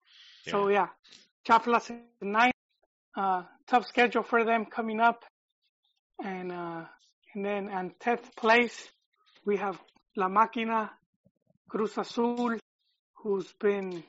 So 0.49 0.69
yeah, 0.69 0.89
Chaplas 1.47 1.91
is 1.91 1.97
nine. 2.21 2.53
Uh, 3.17 3.43
tough 3.67 3.87
schedule 3.87 4.23
for 4.23 4.45
them 4.45 4.67
coming 4.67 5.01
up, 5.01 5.25
and 6.23 6.53
uh, 6.53 6.85
and 7.35 7.45
then 7.45 7.69
in 7.69 7.91
tenth 7.99 8.35
place 8.37 8.89
we 9.45 9.57
have 9.57 9.79
La 10.17 10.29
Máquina, 10.29 10.91
Cruz 11.69 11.97
Azul, 11.99 12.57
who's 13.15 13.53
been, 13.61 14.05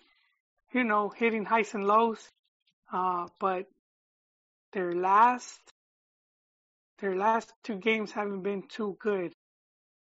you 0.73 0.83
know, 0.83 1.09
hitting 1.09 1.45
highs 1.45 1.73
and 1.73 1.85
lows, 1.85 2.19
uh, 2.93 3.27
but 3.39 3.65
their 4.73 4.93
last 4.93 5.59
their 6.99 7.15
last 7.15 7.51
two 7.63 7.77
games 7.77 8.11
haven't 8.11 8.43
been 8.43 8.63
too 8.67 8.95
good. 8.99 9.33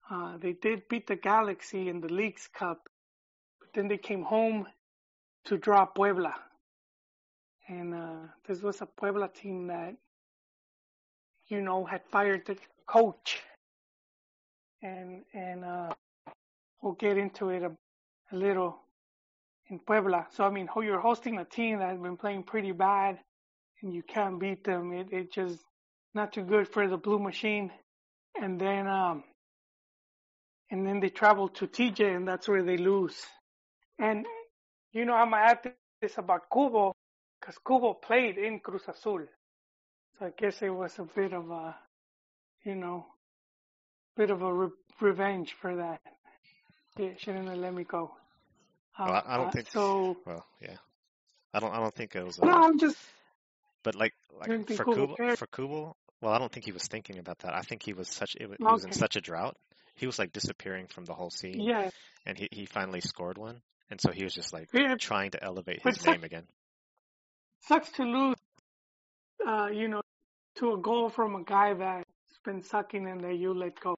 Uh, 0.09 0.37
they 0.37 0.53
did 0.53 0.87
beat 0.87 1.07
the 1.07 1.15
Galaxy 1.15 1.89
in 1.89 1.99
the 1.99 2.07
Leagues 2.07 2.47
Cup, 2.53 2.87
but 3.59 3.69
then 3.73 3.87
they 3.87 3.97
came 3.97 4.23
home 4.23 4.65
to 5.45 5.57
draw 5.57 5.85
Puebla. 5.85 6.33
And 7.67 7.93
uh, 7.93 8.27
this 8.47 8.61
was 8.61 8.81
a 8.81 8.85
Puebla 8.85 9.27
team 9.29 9.67
that, 9.67 9.95
you 11.47 11.61
know, 11.61 11.83
had 11.83 12.01
fired 12.11 12.45
the 12.45 12.57
coach. 12.87 13.41
And 14.81 15.23
and 15.33 15.65
uh, 15.65 15.89
we'll 16.81 16.93
get 16.93 17.17
into 17.17 17.49
it 17.49 17.63
a, 17.63 17.71
a 18.31 18.35
little 18.35 18.77
in 19.69 19.79
Puebla. 19.79 20.27
So 20.31 20.45
I 20.45 20.49
mean, 20.49 20.69
you're 20.77 20.99
hosting 20.99 21.39
a 21.39 21.45
team 21.45 21.79
that 21.79 21.89
has 21.89 21.99
been 21.99 22.17
playing 22.17 22.43
pretty 22.43 22.71
bad, 22.71 23.19
and 23.81 23.93
you 23.93 24.03
can't 24.03 24.39
beat 24.39 24.63
them. 24.63 24.93
It 24.93 25.07
it 25.11 25.31
just 25.33 25.59
not 26.13 26.33
too 26.33 26.43
good 26.43 26.67
for 26.67 26.87
the 26.87 26.97
Blue 26.97 27.19
Machine. 27.19 27.71
And 28.41 28.59
then 28.59 28.87
um, 28.87 29.23
and 30.71 30.85
then 30.85 30.99
they 30.99 31.09
travel 31.09 31.49
to 31.49 31.67
TJ, 31.67 32.15
and 32.15 32.27
that's 32.27 32.47
where 32.47 32.63
they 32.63 32.77
lose. 32.77 33.15
And 33.99 34.25
you 34.91 35.05
know, 35.05 35.13
I'm 35.13 35.33
add 35.33 35.59
this 36.01 36.17
about 36.17 36.49
Cubo, 36.49 36.93
because 37.39 37.55
Cubo 37.65 38.01
played 38.01 38.37
in 38.37 38.59
Cruz 38.59 38.83
Azul, 38.87 39.25
so 40.19 40.25
I 40.25 40.31
guess 40.37 40.61
it 40.61 40.69
was 40.69 40.97
a 40.99 41.03
bit 41.03 41.33
of 41.33 41.49
a, 41.49 41.75
you 42.63 42.75
know, 42.75 43.05
bit 44.17 44.29
of 44.31 44.41
a 44.41 44.53
re- 44.53 44.69
revenge 45.01 45.55
for 45.61 45.75
that. 45.77 46.01
Yeah, 46.97 47.09
shouldn't 47.17 47.47
have 47.49 47.57
let 47.57 47.73
me 47.73 47.83
go. 47.83 48.11
Uh, 48.97 49.05
Well, 49.07 49.23
I- 49.25 49.37
don't 49.37 49.47
uh, 49.47 49.51
think- 49.51 49.69
so. 49.69 50.17
Well, 50.25 50.45
yeah, 50.61 50.77
I 51.53 51.59
don't 51.59 51.73
I 51.73 51.79
don't 51.79 51.95
think 51.95 52.15
it 52.15 52.25
was. 52.25 52.41
No, 52.41 52.51
I'm 52.51 52.79
just 52.79 52.97
but 53.85 53.95
like 53.95 54.13
like 54.37 54.67
for 54.71 54.83
Cubo 54.83 55.15
cared? 55.15 55.37
for 55.39 55.47
Cubo, 55.47 55.93
well, 56.21 56.33
I 56.33 56.39
don't 56.39 56.51
think 56.51 56.65
he 56.65 56.73
was 56.73 56.85
thinking 56.87 57.19
about 57.19 57.39
that. 57.39 57.53
I 57.53 57.61
think 57.61 57.83
he 57.83 57.93
was 57.93 58.09
such 58.09 58.35
it, 58.39 58.49
wa- 58.49 58.55
he 58.59 58.63
was 58.65 58.83
in 58.83 58.91
such 58.91 59.15
a 59.15 59.21
drought. 59.21 59.55
He 59.95 60.07
was 60.07 60.19
like 60.19 60.33
disappearing 60.33 60.87
from 60.87 61.05
the 61.05 61.13
whole 61.13 61.29
scene, 61.29 61.61
yeah, 61.61 61.89
and 62.25 62.37
he 62.37 62.49
he 62.51 62.65
finally 62.65 62.99
scored 62.99 63.37
one, 63.37 63.61
and 63.89 64.01
so 64.01 64.11
he 64.11 64.23
was 64.25 64.33
just 64.33 64.51
like 64.51 64.67
yeah. 64.73 64.95
trying 64.99 65.31
to 65.31 65.41
elevate 65.41 65.81
his 65.83 66.01
such- 66.01 66.15
name 66.15 66.23
again. 66.25 66.43
sucks 67.67 67.89
to 67.93 68.03
lose, 68.03 68.35
uh, 69.47 69.67
you 69.71 69.87
know, 69.87 70.01
to 70.55 70.73
a 70.73 70.77
goal 70.77 71.09
from 71.09 71.35
a 71.35 71.43
guy 71.43 71.73
that's 71.73 72.39
been 72.43 72.63
sucking 72.63 73.07
and 73.07 73.21
that 73.21 73.35
you 73.37 73.53
let 73.53 73.79
go. 73.79 73.95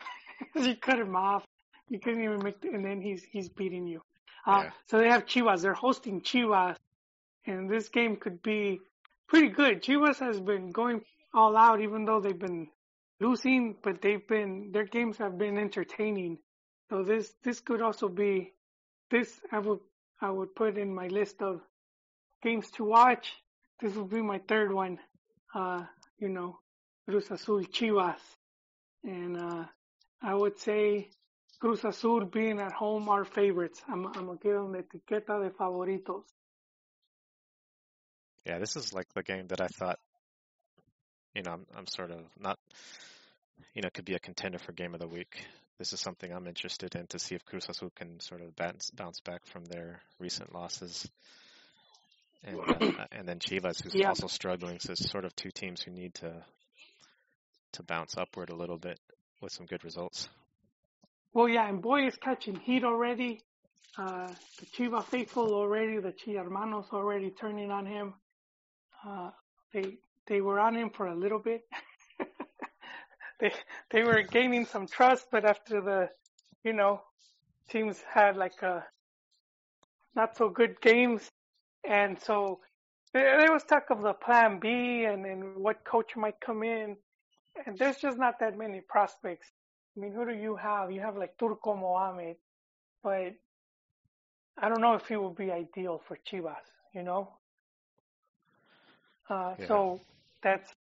you 0.54 0.76
cut 0.76 0.98
him 1.00 1.16
off. 1.16 1.44
You 1.88 1.98
couldn't 1.98 2.22
even 2.22 2.42
make, 2.44 2.60
the, 2.60 2.68
and 2.68 2.84
then 2.84 3.00
he's 3.00 3.24
he's 3.24 3.48
beating 3.48 3.86
you. 3.86 4.02
Uh, 4.46 4.62
Yeah. 4.64 4.70
So 4.86 4.98
they 4.98 5.08
have 5.08 5.26
Chivas. 5.26 5.62
They're 5.62 5.74
hosting 5.74 6.20
Chivas, 6.20 6.76
and 7.46 7.68
this 7.68 7.88
game 7.88 8.16
could 8.16 8.42
be 8.42 8.80
pretty 9.30 9.48
good. 9.48 9.82
Chivas 9.82 10.18
has 10.18 10.40
been 10.40 10.72
going 10.72 11.00
all 11.32 11.56
out, 11.56 11.80
even 11.80 12.04
though 12.04 12.20
they've 12.20 12.38
been 12.38 12.68
losing, 13.20 13.76
but 13.82 14.02
they've 14.02 14.26
been 14.26 14.70
their 14.72 14.84
games 14.84 15.16
have 15.18 15.38
been 15.38 15.56
entertaining. 15.56 16.38
So 16.90 17.04
this 17.04 17.32
this 17.44 17.60
could 17.60 17.80
also 17.80 18.08
be 18.08 18.52
this 19.10 19.40
I 19.52 19.60
would 19.60 19.78
I 20.20 20.30
would 20.30 20.54
put 20.54 20.76
in 20.76 20.94
my 20.94 21.06
list 21.06 21.40
of 21.40 21.60
games 22.42 22.70
to 22.72 22.84
watch. 22.84 23.32
This 23.80 23.94
will 23.94 24.04
be 24.04 24.20
my 24.20 24.40
third 24.48 24.72
one. 24.72 24.98
Uh, 25.54 25.84
you 26.18 26.28
know, 26.28 26.58
Cruz 27.08 27.30
Azul 27.30 27.62
Chivas. 27.64 28.20
And 29.04 29.36
uh, 29.38 29.64
I 30.22 30.34
would 30.34 30.58
say 30.58 31.08
Cruz 31.60 31.84
Azul 31.84 32.26
being 32.26 32.60
at 32.60 32.72
home 32.72 33.08
are 33.08 33.24
favorites. 33.24 33.80
I'm, 33.88 34.06
I'm 34.06 34.26
to 34.26 34.38
give 34.42 34.54
them 34.54 34.72
the 34.72 34.82
etiqueta 34.82 35.42
de 35.42 35.50
favoritos. 35.50 36.24
Yeah, 38.44 38.58
this 38.58 38.76
is 38.76 38.92
like 38.92 39.06
the 39.14 39.22
game 39.22 39.46
that 39.48 39.60
I 39.60 39.66
thought. 39.68 39.98
You 41.34 41.42
know, 41.42 41.52
I'm 41.52 41.66
I'm 41.76 41.86
sort 41.86 42.10
of 42.10 42.20
not. 42.38 42.58
You 43.74 43.82
know, 43.82 43.90
could 43.92 44.04
be 44.06 44.14
a 44.14 44.18
contender 44.18 44.58
for 44.58 44.72
game 44.72 44.94
of 44.94 45.00
the 45.00 45.06
week. 45.06 45.44
This 45.78 45.92
is 45.92 46.00
something 46.00 46.32
I'm 46.32 46.46
interested 46.46 46.94
in 46.94 47.06
to 47.08 47.18
see 47.18 47.34
if 47.34 47.44
Cruz 47.44 47.66
Azul 47.68 47.90
can 47.94 48.20
sort 48.20 48.40
of 48.42 48.56
bounce 48.56 48.90
bounce 48.90 49.20
back 49.20 49.46
from 49.46 49.64
their 49.64 50.00
recent 50.18 50.54
losses. 50.54 51.06
and 52.42 52.58
uh, 52.58 53.04
and 53.12 53.28
then 53.28 53.38
Chivas, 53.38 53.82
who's 53.82 53.94
Yeah. 53.94 54.08
also 54.08 54.26
struggling. 54.26 54.78
So 54.80 54.92
it's 54.92 55.10
sort 55.10 55.24
of 55.24 55.36
two 55.36 55.50
teams 55.50 55.82
who 55.82 55.90
need 55.90 56.14
to 56.14 56.44
to 57.72 57.82
bounce 57.82 58.16
upward 58.16 58.50
a 58.50 58.54
little 58.56 58.78
bit 58.78 58.98
with 59.40 59.52
some 59.52 59.66
good 59.66 59.84
results. 59.84 60.28
Well, 61.32 61.48
yeah, 61.48 61.68
and 61.68 61.80
Boy 61.80 62.06
is 62.08 62.16
catching 62.16 62.56
heat 62.56 62.82
already. 62.82 63.40
Uh, 63.96 64.32
the 64.58 64.66
Chiva 64.66 65.04
faithful 65.04 65.54
already, 65.54 65.98
the 65.98 66.12
Chi 66.12 66.32
hermanos 66.32 66.86
already 66.92 67.30
turning 67.30 67.70
on 67.70 67.86
him. 67.86 68.14
Uh, 69.06 69.30
they 69.72 69.98
they 70.26 70.40
were 70.40 70.60
on 70.60 70.76
him 70.76 70.90
for 70.90 71.06
a 71.08 71.14
little 71.14 71.38
bit. 71.38 71.62
they 73.40 73.52
they 73.90 74.02
were 74.02 74.22
gaining 74.22 74.64
some 74.66 74.86
trust, 74.86 75.28
but 75.30 75.44
after 75.44 75.80
the, 75.80 76.10
you 76.64 76.72
know, 76.72 77.02
teams 77.70 78.02
had 78.02 78.36
like 78.36 78.62
a 78.62 78.84
not 80.14 80.36
so 80.36 80.48
good 80.48 80.80
games, 80.80 81.30
and 81.84 82.18
so 82.20 82.60
there, 83.12 83.38
there 83.38 83.52
was 83.52 83.64
talk 83.64 83.90
of 83.90 84.02
the 84.02 84.12
plan 84.14 84.58
B 84.60 85.04
and 85.04 85.26
and 85.26 85.56
what 85.56 85.84
coach 85.84 86.16
might 86.16 86.40
come 86.40 86.62
in, 86.62 86.96
and 87.66 87.78
there's 87.78 87.98
just 87.98 88.18
not 88.18 88.38
that 88.40 88.56
many 88.56 88.80
prospects. 88.80 89.48
I 89.96 90.00
mean, 90.00 90.12
who 90.12 90.26
do 90.26 90.34
you 90.34 90.56
have? 90.56 90.90
You 90.92 91.00
have 91.00 91.16
like 91.16 91.36
Turco 91.38 91.74
Mohamed, 91.74 92.36
but 93.02 93.34
I 94.58 94.68
don't 94.68 94.80
know 94.80 94.94
if 94.94 95.08
he 95.08 95.16
would 95.16 95.34
be 95.36 95.50
ideal 95.50 95.98
for 96.06 96.16
Chivas, 96.18 96.66
you 96.94 97.02
know? 97.02 97.39
Uh, 99.30 99.54
Yeah. 99.58 99.66
so 99.68 100.00
that's, 100.42 100.72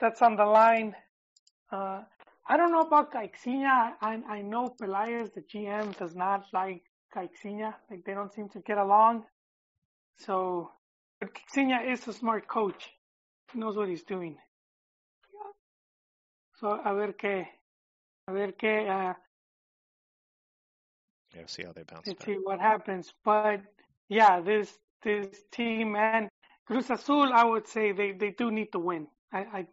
that's 0.00 0.22
on 0.22 0.36
the 0.36 0.44
line. 0.44 0.94
Uh, 1.70 2.02
I 2.48 2.56
don't 2.56 2.72
know 2.72 2.80
about 2.82 3.12
Caixinha. 3.12 3.92
I, 4.02 4.20
I 4.28 4.42
know 4.42 4.74
Pelaez, 4.80 5.32
the 5.34 5.42
GM, 5.42 5.96
does 5.98 6.14
not 6.16 6.44
like 6.52 6.82
Caixinha. 7.14 7.74
Like 7.90 8.04
they 8.04 8.14
don't 8.14 8.32
seem 8.34 8.48
to 8.50 8.60
get 8.60 8.78
along. 8.78 9.24
So, 10.18 10.70
but 11.20 11.30
Caixinha 11.34 11.90
is 11.92 12.06
a 12.08 12.12
smart 12.12 12.48
coach. 12.48 12.90
He 13.52 13.60
knows 13.60 13.76
what 13.76 13.88
he's 13.88 14.04
doing. 14.04 14.38
So, 16.54 16.80
a 16.84 16.94
ver 16.94 17.12
qué, 17.14 17.46
a 18.28 18.32
ver 18.32 18.52
qué, 18.52 18.88
uh, 18.88 19.14
Yeah, 21.34 21.46
see 21.46 21.62
how 21.64 21.72
they 21.72 21.82
bounce 21.84 22.08
let's 22.08 22.18
back. 22.18 22.26
see 22.26 22.34
what 22.42 22.60
happens. 22.60 23.12
But 23.24 23.62
yeah, 24.08 24.40
this 24.40 24.78
this 25.02 25.42
team 25.50 25.96
and 25.96 26.28
Cruz 26.66 26.90
Azul, 26.90 27.32
I 27.32 27.44
would 27.44 27.66
say 27.68 27.92
they 27.92 28.12
they 28.12 28.30
do 28.30 28.50
need 28.50 28.72
to 28.72 28.78
win. 28.78 29.08
I, 29.32 29.38
I 29.38 29.66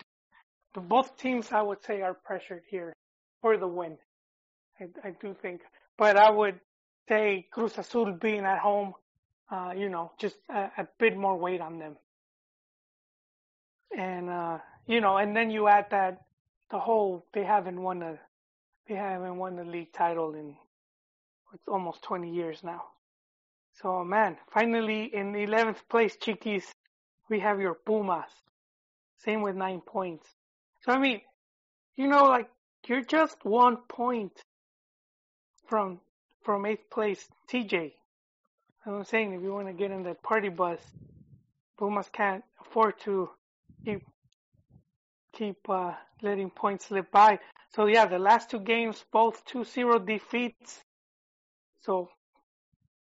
the 0.73 0.81
both 0.81 1.17
teams 1.17 1.51
I 1.51 1.61
would 1.61 1.83
say 1.83 2.01
are 2.01 2.13
pressured 2.13 2.63
here 2.69 2.93
for 3.41 3.57
the 3.57 3.67
win. 3.67 3.97
I 4.79 4.85
I 5.07 5.11
do 5.21 5.35
think, 5.41 5.61
but 5.97 6.17
I 6.17 6.29
would 6.29 6.59
say 7.07 7.47
Cruz 7.51 7.77
Azul 7.77 8.13
being 8.13 8.45
at 8.45 8.59
home, 8.59 8.93
uh, 9.51 9.73
you 9.75 9.89
know, 9.89 10.11
just 10.19 10.37
a, 10.49 10.71
a 10.77 10.87
bit 10.99 11.17
more 11.17 11.37
weight 11.37 11.61
on 11.61 11.79
them. 11.79 11.97
And 13.97 14.29
uh, 14.29 14.59
you 14.87 15.01
know, 15.01 15.17
and 15.17 15.35
then 15.35 15.51
you 15.51 15.67
add 15.67 15.87
that 15.91 16.21
the 16.71 16.79
whole 16.79 17.25
they 17.33 17.43
haven't 17.43 17.81
won 17.81 18.01
a 18.03 18.19
they 18.87 18.95
haven't 18.95 19.37
won 19.37 19.55
the 19.55 19.63
league 19.63 19.93
title 19.93 20.33
in 20.35 20.55
it's 21.53 21.67
almost 21.67 22.03
20 22.03 22.31
years 22.33 22.63
now. 22.63 22.83
So 23.81 24.03
man, 24.03 24.37
finally 24.51 25.05
in 25.13 25.33
11th 25.33 25.87
place, 25.89 26.17
Chiquis, 26.17 26.71
we 27.30 27.39
have 27.39 27.59
your 27.59 27.75
Pumas. 27.75 28.30
Same 29.17 29.41
with 29.41 29.55
nine 29.55 29.82
points. 29.82 30.27
So 30.82 30.91
I 30.91 30.97
mean, 30.97 31.21
you 31.95 32.07
know, 32.07 32.25
like 32.25 32.49
you're 32.88 33.03
just 33.03 33.43
one 33.43 33.77
point 33.88 34.32
from 35.67 35.99
from 36.43 36.65
eighth 36.65 36.89
place, 36.89 37.27
TJ. 37.51 37.93
I'm 38.86 39.03
saying 39.03 39.34
if 39.34 39.41
you 39.41 39.53
want 39.53 39.67
to 39.67 39.73
get 39.73 39.91
in 39.91 40.03
that 40.03 40.23
party 40.23 40.49
bus, 40.49 40.80
Pumas 41.77 42.09
can't 42.11 42.43
afford 42.61 42.99
to 43.01 43.30
keep 43.86 44.01
keep 45.34 45.57
uh, 45.69 45.93
letting 46.21 46.49
points 46.49 46.88
slip 46.88 47.11
by. 47.11 47.39
So 47.75 47.86
yeah, 47.86 48.05
the 48.05 48.17
last 48.19 48.49
two 48.49 48.59
games, 48.59 49.05
both 49.11 49.45
2-0 49.45 50.05
defeats. 50.07 50.82
So, 51.82 52.09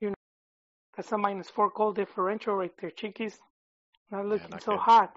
you 0.01 0.11
know, 0.11 0.15
that's 0.97 1.11
a 1.13 1.19
minus 1.19 1.51
four 1.51 1.71
goal 1.75 1.93
differential 1.93 2.55
right 2.55 2.73
there, 2.81 2.91
Chiquis. 2.91 3.39
Not 4.13 4.27
looking 4.27 4.51
not 4.51 4.63
so 4.63 4.73
good. 4.73 4.81
hot. 4.81 5.17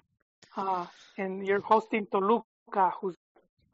Uh, 0.56 0.86
and 1.18 1.46
you're 1.46 1.60
hosting 1.60 2.06
Toluca, 2.10 2.92
who's 3.00 3.14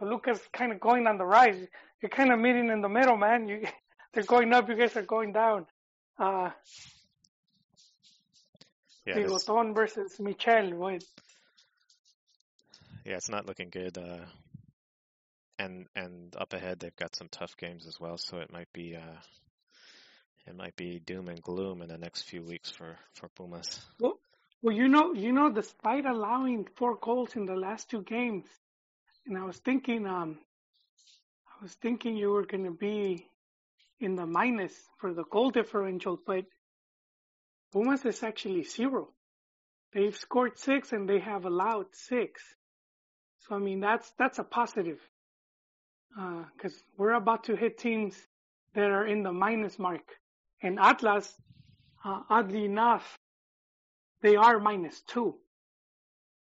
Toluca's 0.01 0.41
kind 0.53 0.73
of 0.73 0.81
going 0.81 1.07
on 1.07 1.16
the 1.16 1.25
rise. 1.25 1.66
You're 2.03 2.11
kind 2.11 2.33
of 2.33 2.39
meeting 2.41 2.68
in 2.68 2.83
the 2.83 2.89
middle, 2.89 3.16
man. 3.16 3.49
You, 3.49 3.62
they're 4.12 4.25
going 4.25 4.53
up, 4.53 4.68
you 4.68 4.75
guys 4.77 4.97
are 4.97 5.03
going 5.03 5.33
down. 5.33 5.66
Uh, 6.18 6.51
Yeah, 9.07 9.16
Bigoton 9.16 9.75
versus 9.75 10.18
Michel. 10.20 10.70
What, 10.75 11.03
yeah, 13.05 13.16
it's 13.16 13.29
not 13.29 13.47
looking 13.47 13.70
good. 13.70 13.99
Uh, 13.99 14.25
and 15.59 15.87
and 15.97 16.35
up 16.37 16.53
ahead, 16.53 16.79
they've 16.79 16.97
got 16.97 17.16
some 17.16 17.29
tough 17.29 17.57
games 17.57 17.87
as 17.87 17.99
well. 17.99 18.16
So 18.16 18.39
it 18.39 18.53
might 18.53 18.73
be 18.73 18.95
uh, 18.97 19.18
it 20.47 20.57
might 20.57 20.77
be 20.77 21.01
doom 21.01 21.29
and 21.29 21.43
gloom 21.43 21.83
in 21.83 21.89
the 21.89 21.99
next 21.99 22.23
few 22.23 22.43
weeks 22.43 22.70
for 22.70 22.97
for 23.14 23.29
Pumas. 23.29 23.81
Well, 23.99 24.18
well, 24.63 24.75
you 24.75 24.89
know, 24.89 25.13
you 25.13 25.33
know, 25.33 25.51
despite 25.51 26.07
allowing 26.07 26.69
four 26.77 26.97
goals 26.97 27.35
in 27.35 27.47
the 27.47 27.57
last 27.57 27.91
two 27.91 28.03
games, 28.03 28.47
and 29.27 29.37
I 29.37 29.45
was 29.45 29.59
thinking, 29.59 30.07
um, 30.07 30.39
I 31.61 31.63
was 31.63 31.75
thinking 31.75 32.17
you 32.17 32.31
were 32.31 32.47
going 32.47 32.65
to 32.65 32.71
be 32.71 33.27
in 34.01 34.15
the 34.15 34.27
minus 34.27 34.73
for 34.99 35.13
the 35.13 35.25
goal 35.25 35.51
differential, 35.51 36.19
but 36.25 36.45
Pumas 37.73 38.05
is 38.05 38.23
actually 38.23 38.65
zero. 38.65 39.09
They've 39.93 40.17
scored 40.17 40.59
six 40.59 40.93
and 40.93 41.09
they 41.09 41.21
have 41.21 41.45
allowed 41.45 41.87
six. 41.93 42.43
So 43.41 43.57
I 43.57 43.59
mean, 43.59 43.81
that's 43.81 44.11
that's 44.19 44.39
a 44.39 44.45
positive, 44.45 45.01
because 46.15 46.75
we're 46.97 47.15
about 47.15 47.45
to 47.45 47.57
hit 47.57 47.79
teams 47.79 48.15
that 48.75 48.91
are 48.91 49.07
in 49.07 49.23
the 49.23 49.33
minus 49.33 49.79
mark, 49.79 50.03
and 50.63 50.79
Atlas, 50.79 51.33
uh, 52.05 52.21
oddly 52.31 52.65
enough, 52.65 53.19
they 54.23 54.37
are 54.37 54.59
minus 54.59 55.01
two. 55.03 55.35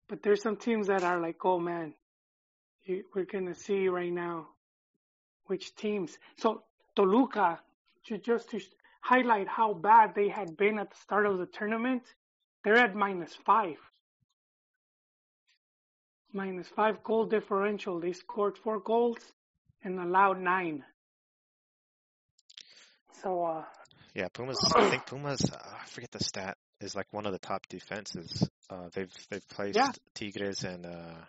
But 0.08 0.22
there's 0.22 0.42
some 0.42 0.56
teams 0.56 0.88
that 0.88 1.02
are 1.02 1.20
like, 1.20 1.44
oh 1.44 1.58
man, 1.58 1.94
we're 3.14 3.24
gonna 3.24 3.54
see 3.54 3.88
right 3.88 4.12
now 4.12 4.48
which 5.46 5.74
teams. 5.74 6.16
So 6.36 6.62
Toluca, 6.94 7.60
to 8.06 8.18
just 8.18 8.50
to 8.50 8.60
highlight 9.00 9.48
how 9.48 9.74
bad 9.74 10.14
they 10.14 10.28
had 10.28 10.56
been 10.56 10.78
at 10.78 10.90
the 10.90 10.96
start 10.96 11.26
of 11.26 11.38
the 11.38 11.46
tournament, 11.46 12.02
they're 12.64 12.76
at 12.76 12.94
minus 12.94 13.34
five. 13.46 13.76
Minus 16.32 16.68
five 16.68 17.02
goal 17.02 17.26
differential. 17.26 18.00
They 18.00 18.12
scored 18.12 18.56
four 18.56 18.80
goals 18.80 19.18
and 19.84 19.98
allowed 19.98 20.40
nine. 20.40 20.84
So, 23.22 23.44
uh, 23.44 23.64
Yeah, 24.14 24.28
Pumas. 24.32 24.58
I 24.76 24.88
think 24.88 25.06
Pumas. 25.06 25.44
Uh, 25.50 25.56
I 25.56 25.84
forget 25.86 26.10
the 26.10 26.24
stat. 26.24 26.56
Is 26.82 26.96
like 26.96 27.12
one 27.12 27.26
of 27.26 27.32
the 27.32 27.38
top 27.38 27.66
defenses. 27.68 28.48
Uh, 28.68 28.88
they've 28.92 29.12
they've 29.30 29.48
placed 29.50 29.76
Yeah. 29.76 29.92
Tigres 30.14 30.64
and 30.64 30.84
uh, 30.84 31.24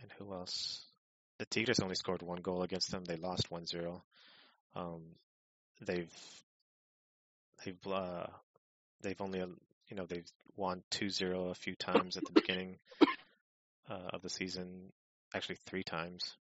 and 0.00 0.12
who 0.18 0.32
else? 0.32 0.84
The 1.38 1.46
Tigres 1.46 1.78
only 1.80 1.94
scored 1.94 2.22
one 2.22 2.40
goal 2.40 2.62
against 2.62 2.90
them. 2.90 3.04
They 3.04 3.16
lost 3.16 3.50
1-0. 3.50 4.00
Um, 4.74 5.02
they've 5.80 6.12
they've 7.64 7.86
uh, 7.92 8.26
they've 9.02 9.20
only 9.20 9.38
you 9.38 9.96
know 9.96 10.06
they've 10.06 10.30
won 10.56 10.82
2-0 10.92 11.50
a 11.50 11.54
few 11.54 11.74
times 11.76 12.16
at 12.16 12.24
the 12.24 12.32
beginning 12.32 12.78
uh, 13.88 14.08
of 14.12 14.22
the 14.22 14.30
season. 14.30 14.92
Actually, 15.34 15.58
three 15.66 15.82
times. 15.84 16.36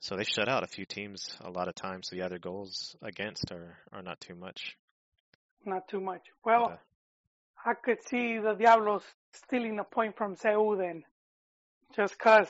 So 0.00 0.16
they 0.16 0.24
shut 0.24 0.48
out 0.48 0.62
a 0.62 0.68
few 0.68 0.84
teams 0.84 1.36
a 1.40 1.50
lot 1.50 1.68
of 1.68 1.74
times. 1.74 2.08
So 2.08 2.16
yeah, 2.16 2.28
their 2.28 2.38
goals 2.38 2.96
against 3.02 3.50
are 3.52 3.78
are 3.92 4.02
not 4.02 4.20
too 4.20 4.34
much. 4.34 4.76
Not 5.66 5.88
too 5.88 6.00
much. 6.00 6.22
Well, 6.44 6.64
uh, 6.72 6.76
I 7.64 7.74
could 7.74 7.98
see 8.06 8.38
the 8.38 8.54
Diablos 8.54 9.02
stealing 9.32 9.78
a 9.78 9.84
point 9.84 10.16
from 10.16 10.36
Seu 10.36 10.76
then, 10.76 11.04
just 11.94 12.18
'cause, 12.18 12.48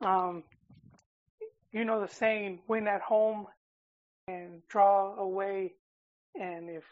um, 0.00 0.44
you 1.72 1.84
know 1.84 2.00
the 2.00 2.08
saying, 2.08 2.62
win 2.68 2.86
at 2.88 3.02
home 3.02 3.46
and 4.28 4.62
draw 4.68 5.14
away, 5.16 5.74
and 6.34 6.70
if 6.70 6.84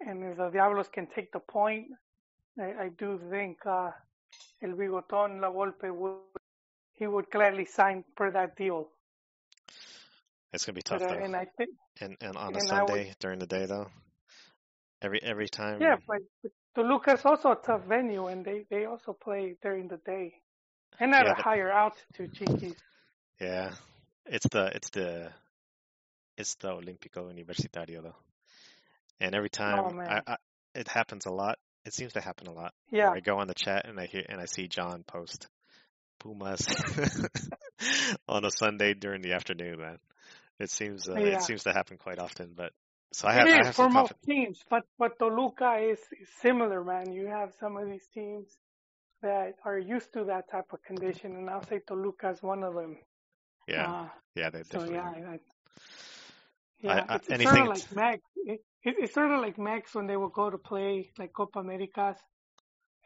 and 0.00 0.22
if 0.24 0.36
the 0.36 0.50
Diablos 0.50 0.88
can 0.88 1.06
take 1.08 1.32
the 1.32 1.40
point, 1.40 1.88
I, 2.60 2.84
I 2.84 2.88
do 2.90 3.18
think 3.30 3.64
uh, 3.66 3.90
El 4.62 4.70
Bigoton 4.70 5.40
La 5.40 5.50
Volpe 5.50 5.90
would 5.94 6.18
he 6.92 7.06
would 7.06 7.30
gladly 7.30 7.64
sign 7.64 8.04
for 8.16 8.30
that 8.32 8.56
deal. 8.56 8.90
it's 10.52 10.64
gonna 10.64 10.74
be 10.74 10.82
tough 10.82 11.00
But, 11.00 11.10
uh, 11.10 11.14
though. 11.14 11.24
and 11.24 11.36
I 11.36 11.46
think 11.56 11.70
And 12.00 12.16
and 12.20 12.36
on 12.36 12.54
a 12.54 12.58
I 12.58 12.60
would- 12.60 12.68
Sunday 12.68 13.14
during 13.20 13.38
the 13.38 13.46
day 13.46 13.66
though. 13.66 13.90
Every 15.00 15.22
every 15.22 15.48
time. 15.48 15.80
Yeah, 15.80 15.96
but, 16.06 16.18
but 16.42 16.52
Toluca's 16.76 17.24
also 17.24 17.52
a 17.52 17.56
tough 17.56 17.84
venue, 17.84 18.26
and 18.26 18.44
they, 18.44 18.64
they 18.70 18.84
also 18.84 19.12
play 19.12 19.56
during 19.62 19.88
the 19.88 19.98
day, 19.98 20.34
and 20.98 21.14
at 21.14 21.24
Yeah, 21.26 21.32
a 21.38 21.42
higher 21.42 21.70
altitude, 21.70 22.34
Chiquis. 22.34 22.74
Yeah. 23.40 23.70
It's 24.26 24.46
the 24.50 24.66
it's 24.74 24.90
the 24.90 25.30
it's 26.36 26.54
the 26.56 26.68
Olímpico 26.68 27.32
Universitario 27.32 28.02
though. 28.02 28.16
and 29.20 29.34
every 29.34 29.48
time 29.48 29.78
Oh. 29.78 30.00
I, 30.00 30.20
I, 30.26 30.36
it 30.74 30.88
happens 30.88 31.26
a 31.26 31.30
lot. 31.30 31.58
It 31.84 31.94
seems 31.94 32.12
to 32.14 32.20
happen 32.20 32.46
a 32.48 32.52
lot. 32.52 32.74
Yeah. 32.90 33.10
I 33.10 33.20
go 33.20 33.38
on 33.38 33.46
the 33.46 33.54
chat 33.54 33.86
and 33.88 33.98
I 33.98 34.06
hear 34.06 34.24
and 34.28 34.40
I 34.40 34.44
see 34.46 34.68
John 34.68 35.02
post 35.06 35.46
Pumas 36.20 36.66
on 38.28 38.44
a 38.44 38.50
Sunday 38.50 38.94
during 38.94 39.22
the 39.22 39.32
afternoon. 39.32 39.78
Man, 39.78 39.98
it 40.58 40.70
seems 40.70 41.08
uh, 41.08 41.14
Yeah. 41.14 41.36
it 41.36 41.42
seems 41.42 41.62
to 41.64 41.72
happen 41.72 41.96
quite 41.96 42.18
often. 42.18 42.52
But 42.56 42.72
so 43.12 43.28
I 43.28 43.32
have, 43.34 43.48
it 43.48 43.54
I 43.62 43.64
have 43.66 43.74
for 43.74 43.88
most 43.88 44.12
teams, 44.26 44.62
but 44.70 44.84
but 44.98 45.18
Toluca 45.18 45.76
is, 45.76 45.98
is 46.20 46.28
similar, 46.42 46.84
man. 46.84 47.12
You 47.12 47.26
have 47.26 47.52
some 47.60 47.76
of 47.76 47.86
these 47.88 48.06
teams 48.12 48.46
that 49.22 49.54
are 49.64 49.78
used 49.78 50.12
to 50.14 50.24
that 50.24 50.50
type 50.50 50.66
of 50.72 50.82
condition, 50.82 51.32
and 51.36 51.48
I'll 51.50 51.64
say 51.66 51.80
Toluca 51.86 52.30
is 52.30 52.42
one 52.42 52.62
of 52.62 52.74
them. 52.74 52.98
Yeah, 53.66 53.86
Uh, 53.86 54.08
yeah, 54.34 54.50
they 54.50 54.62
so 54.62 54.80
definitely. 54.80 55.22
yeah. 55.22 55.30
I, 55.32 55.38
yeah, 56.80 57.04
I- 57.08 57.14
it's, 57.16 57.28
it's 57.28 57.32
anything 57.32 57.54
sort 57.56 57.60
of 57.60 57.68
like 57.68 57.92
Mex. 57.96 58.22
It, 58.36 58.60
it, 58.84 58.94
it's 58.98 59.14
sort 59.14 59.30
of 59.32 59.40
like 59.40 59.58
Mex 59.58 59.94
when 59.94 60.06
they 60.06 60.16
would 60.16 60.32
go 60.32 60.50
to 60.50 60.58
play 60.58 61.10
like 61.18 61.32
Copa 61.32 61.58
Americas, 61.60 62.16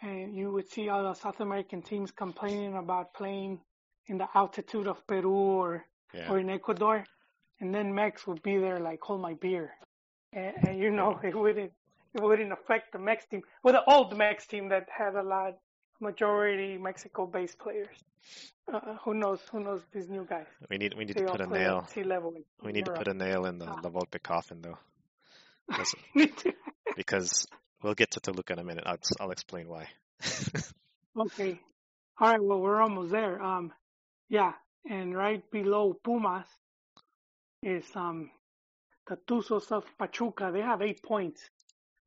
and 0.02 0.36
you 0.36 0.50
would 0.52 0.68
see 0.68 0.88
all 0.88 1.02
the 1.04 1.14
South 1.14 1.40
American 1.40 1.82
teams 1.82 2.10
complaining 2.10 2.76
about 2.76 3.14
playing 3.14 3.60
in 4.08 4.18
the 4.18 4.28
altitude 4.34 4.86
of 4.88 5.06
Peru 5.06 5.32
or 5.32 5.84
Yeah, 6.12 6.30
or 6.30 6.38
in 6.38 6.50
Ecuador, 6.50 7.04
and 7.60 7.74
then 7.74 7.94
Mex 7.94 8.26
would 8.26 8.42
be 8.42 8.58
there 8.58 8.80
like, 8.80 9.00
hold 9.02 9.20
my 9.22 9.34
beer, 9.34 9.70
and, 10.32 10.54
and 10.68 10.78
you 10.78 10.90
know 10.90 11.18
it 11.22 11.34
wouldn't 11.36 11.72
it 12.14 12.20
wouldn't 12.22 12.52
affect 12.52 12.92
the 12.92 12.98
Mex 12.98 13.24
team, 13.26 13.42
well 13.62 13.74
the 13.74 13.84
old 13.92 14.16
Mex 14.16 14.46
team 14.46 14.68
that 14.68 14.88
had 14.96 15.14
a 15.14 15.22
lot 15.22 15.54
majority 16.00 16.78
Mexico-based 16.78 17.58
players. 17.58 17.96
Uh, 18.72 18.94
who 19.04 19.14
knows? 19.14 19.40
Who 19.50 19.60
knows 19.60 19.82
these 19.92 20.08
new 20.08 20.24
guys? 20.28 20.46
we 20.70 20.78
need 20.78 20.94
we 20.96 21.04
need 21.04 21.16
They 21.16 21.24
to 21.24 21.30
put 21.32 21.40
a 21.40 21.46
nail. 21.46 21.78
at 21.84 21.90
sea 21.90 22.04
level. 22.04 22.34
We 22.62 22.72
need 22.72 22.84
to 22.86 22.92
put 22.92 23.08
a 23.08 23.14
nail 23.14 23.46
in 23.46 23.58
the 23.58 23.66
Ah. 23.66 23.80
La 23.82 23.90
Volpe 23.90 24.22
coffin 24.22 24.60
though, 24.62 24.78
That's- 25.68 25.94
Me 26.14 26.26
too. 26.28 26.52
because 26.96 27.46
we'll 27.82 27.94
get 27.94 28.12
to 28.12 28.20
Toluca 28.20 28.52
in 28.52 28.58
a 28.60 28.64
minute. 28.64 28.84
I'll 28.86 28.98
I'll 29.20 29.30
explain 29.32 29.68
why. 29.68 29.88
Okay. 31.18 31.60
All 32.18 32.30
right. 32.30 32.42
Well, 32.42 32.60
we're 32.60 32.80
almost 32.80 33.10
there. 33.12 33.42
Um, 33.42 33.72
yeah, 34.30 34.52
and 34.88 35.14
right 35.14 35.42
below 35.50 35.92
Pumas 36.02 36.46
is 37.62 37.84
um 37.94 38.30
the 39.08 39.16
Tuzos 39.28 39.70
of 39.72 39.84
Pachuca. 39.98 40.50
They 40.52 40.60
have 40.60 40.82
eight 40.82 41.02
points. 41.02 41.50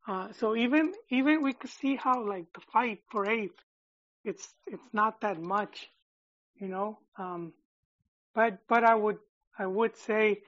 Uh, 0.08 0.32
so 0.34 0.56
even 0.56 0.93
even 1.10 1.41
we 1.41 1.54
could 1.54 1.70
see 1.70 1.96
how 1.96 2.24
like 2.28 2.46
the 2.54 2.62
fight 2.62 3.02
for 3.12 3.30
eighth, 3.30 3.60
it's 4.24 4.54
it's 4.68 4.89
not 4.93 5.22
that 5.22 5.41
much, 5.41 5.89
you 6.60 6.68
know. 6.68 7.00
Um, 7.18 7.54
but 8.36 8.60
but 8.68 8.84
I 8.84 8.96
would 8.96 9.20
I 9.58 9.66
would 9.66 9.96
say 9.98 10.41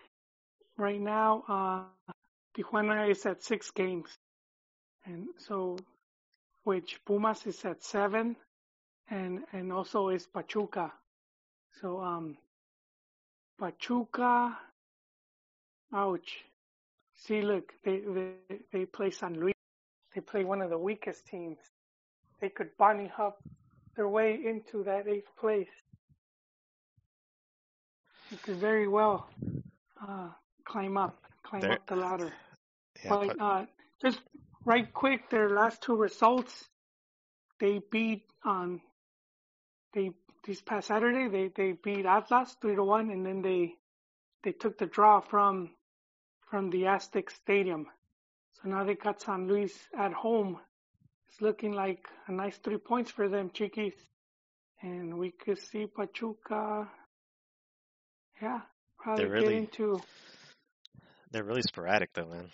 right 0.78 1.00
now 1.02 1.43
uh, 1.50 2.14
Tijuana 2.56 3.10
is 3.10 3.26
at 3.26 3.43
six 3.43 3.72
games, 3.72 4.18
and 5.06 5.28
so 5.38 5.78
which 6.64 7.00
Pumas 7.06 7.45
is 7.48 7.64
at 7.66 7.84
seven, 7.84 8.36
and 9.10 9.43
and 9.54 9.72
also 9.74 10.10
is 10.10 10.28
Pachuca. 10.28 10.93
So 11.82 12.00
um, 12.02 12.38
Pachuca, 13.60 14.58
ouch. 15.94 16.44
See, 17.16 17.42
look, 17.42 17.74
they 17.84 18.02
they 18.02 18.60
they 18.72 18.86
play 18.86 19.12
San 19.12 19.40
Luis. 19.40 19.54
They 20.14 20.22
play 20.22 20.44
one 20.44 20.62
of 20.62 20.70
the 20.70 20.78
weakest 20.78 21.26
teams. 21.28 21.58
They 22.42 22.50
could 22.50 22.70
bunny 22.78 23.08
hop 23.08 23.38
their 23.96 24.08
way 24.08 24.40
into 24.46 24.84
that 24.84 25.08
eighth 25.08 25.30
place. 25.40 25.70
They 28.32 28.38
could 28.38 28.58
very 28.58 28.88
well 28.88 29.28
uh, 30.02 30.30
climb 30.66 30.98
up, 30.98 31.18
climb 31.44 31.62
They're- 31.62 31.74
up 31.74 31.88
the 31.88 31.96
ladder. 31.96 32.34
Yeah, 33.04 33.10
But 33.10 33.28
but 33.38 33.42
uh, 33.42 33.66
just 34.02 34.20
right 34.66 34.92
quick, 34.94 35.30
their 35.30 35.50
last 35.50 35.82
two 35.84 35.96
results, 35.96 36.68
they 37.60 37.80
beat 37.92 38.24
um, 38.44 38.82
they 39.94 40.12
this 40.46 40.62
past 40.62 40.88
Saturday 40.88 41.28
they 41.30 41.50
they 41.56 41.72
beat 41.74 42.06
Atlas 42.06 42.56
three 42.62 42.76
to 42.76 42.84
one, 42.84 43.10
and 43.12 43.26
then 43.26 43.42
they 43.42 43.76
they 44.44 44.52
took 44.52 44.78
the 44.78 44.86
draw 44.88 45.20
from 45.22 45.70
from 46.50 46.70
the 46.70 46.88
Aztec 46.88 47.30
Stadium. 47.30 47.88
So 48.54 48.70
now 48.70 48.84
they 48.84 48.95
got 48.95 49.22
San 49.22 49.48
Luis 49.48 49.74
at 49.98 50.14
home. 50.14 50.58
It's 51.30 51.41
looking 51.41 51.74
like 51.74 52.08
a 52.28 52.32
nice 52.32 52.58
three 52.58 52.78
points 52.78 53.12
for 53.12 53.28
them, 53.30 53.52
Chiquis. 53.54 53.93
And 54.82 55.18
we 55.18 55.32
could 55.32 55.60
see 55.60 55.88
Pachuca. 55.88 56.88
Yeah, 58.41 58.62
probably 59.00 59.24
They're 59.24 59.34
really- 59.34 59.54
get 59.54 59.76
into 59.76 60.02
they're 61.32 61.43
really 61.43 61.62
sporadic 61.62 62.14
though, 62.14 62.28
man. 62.28 62.48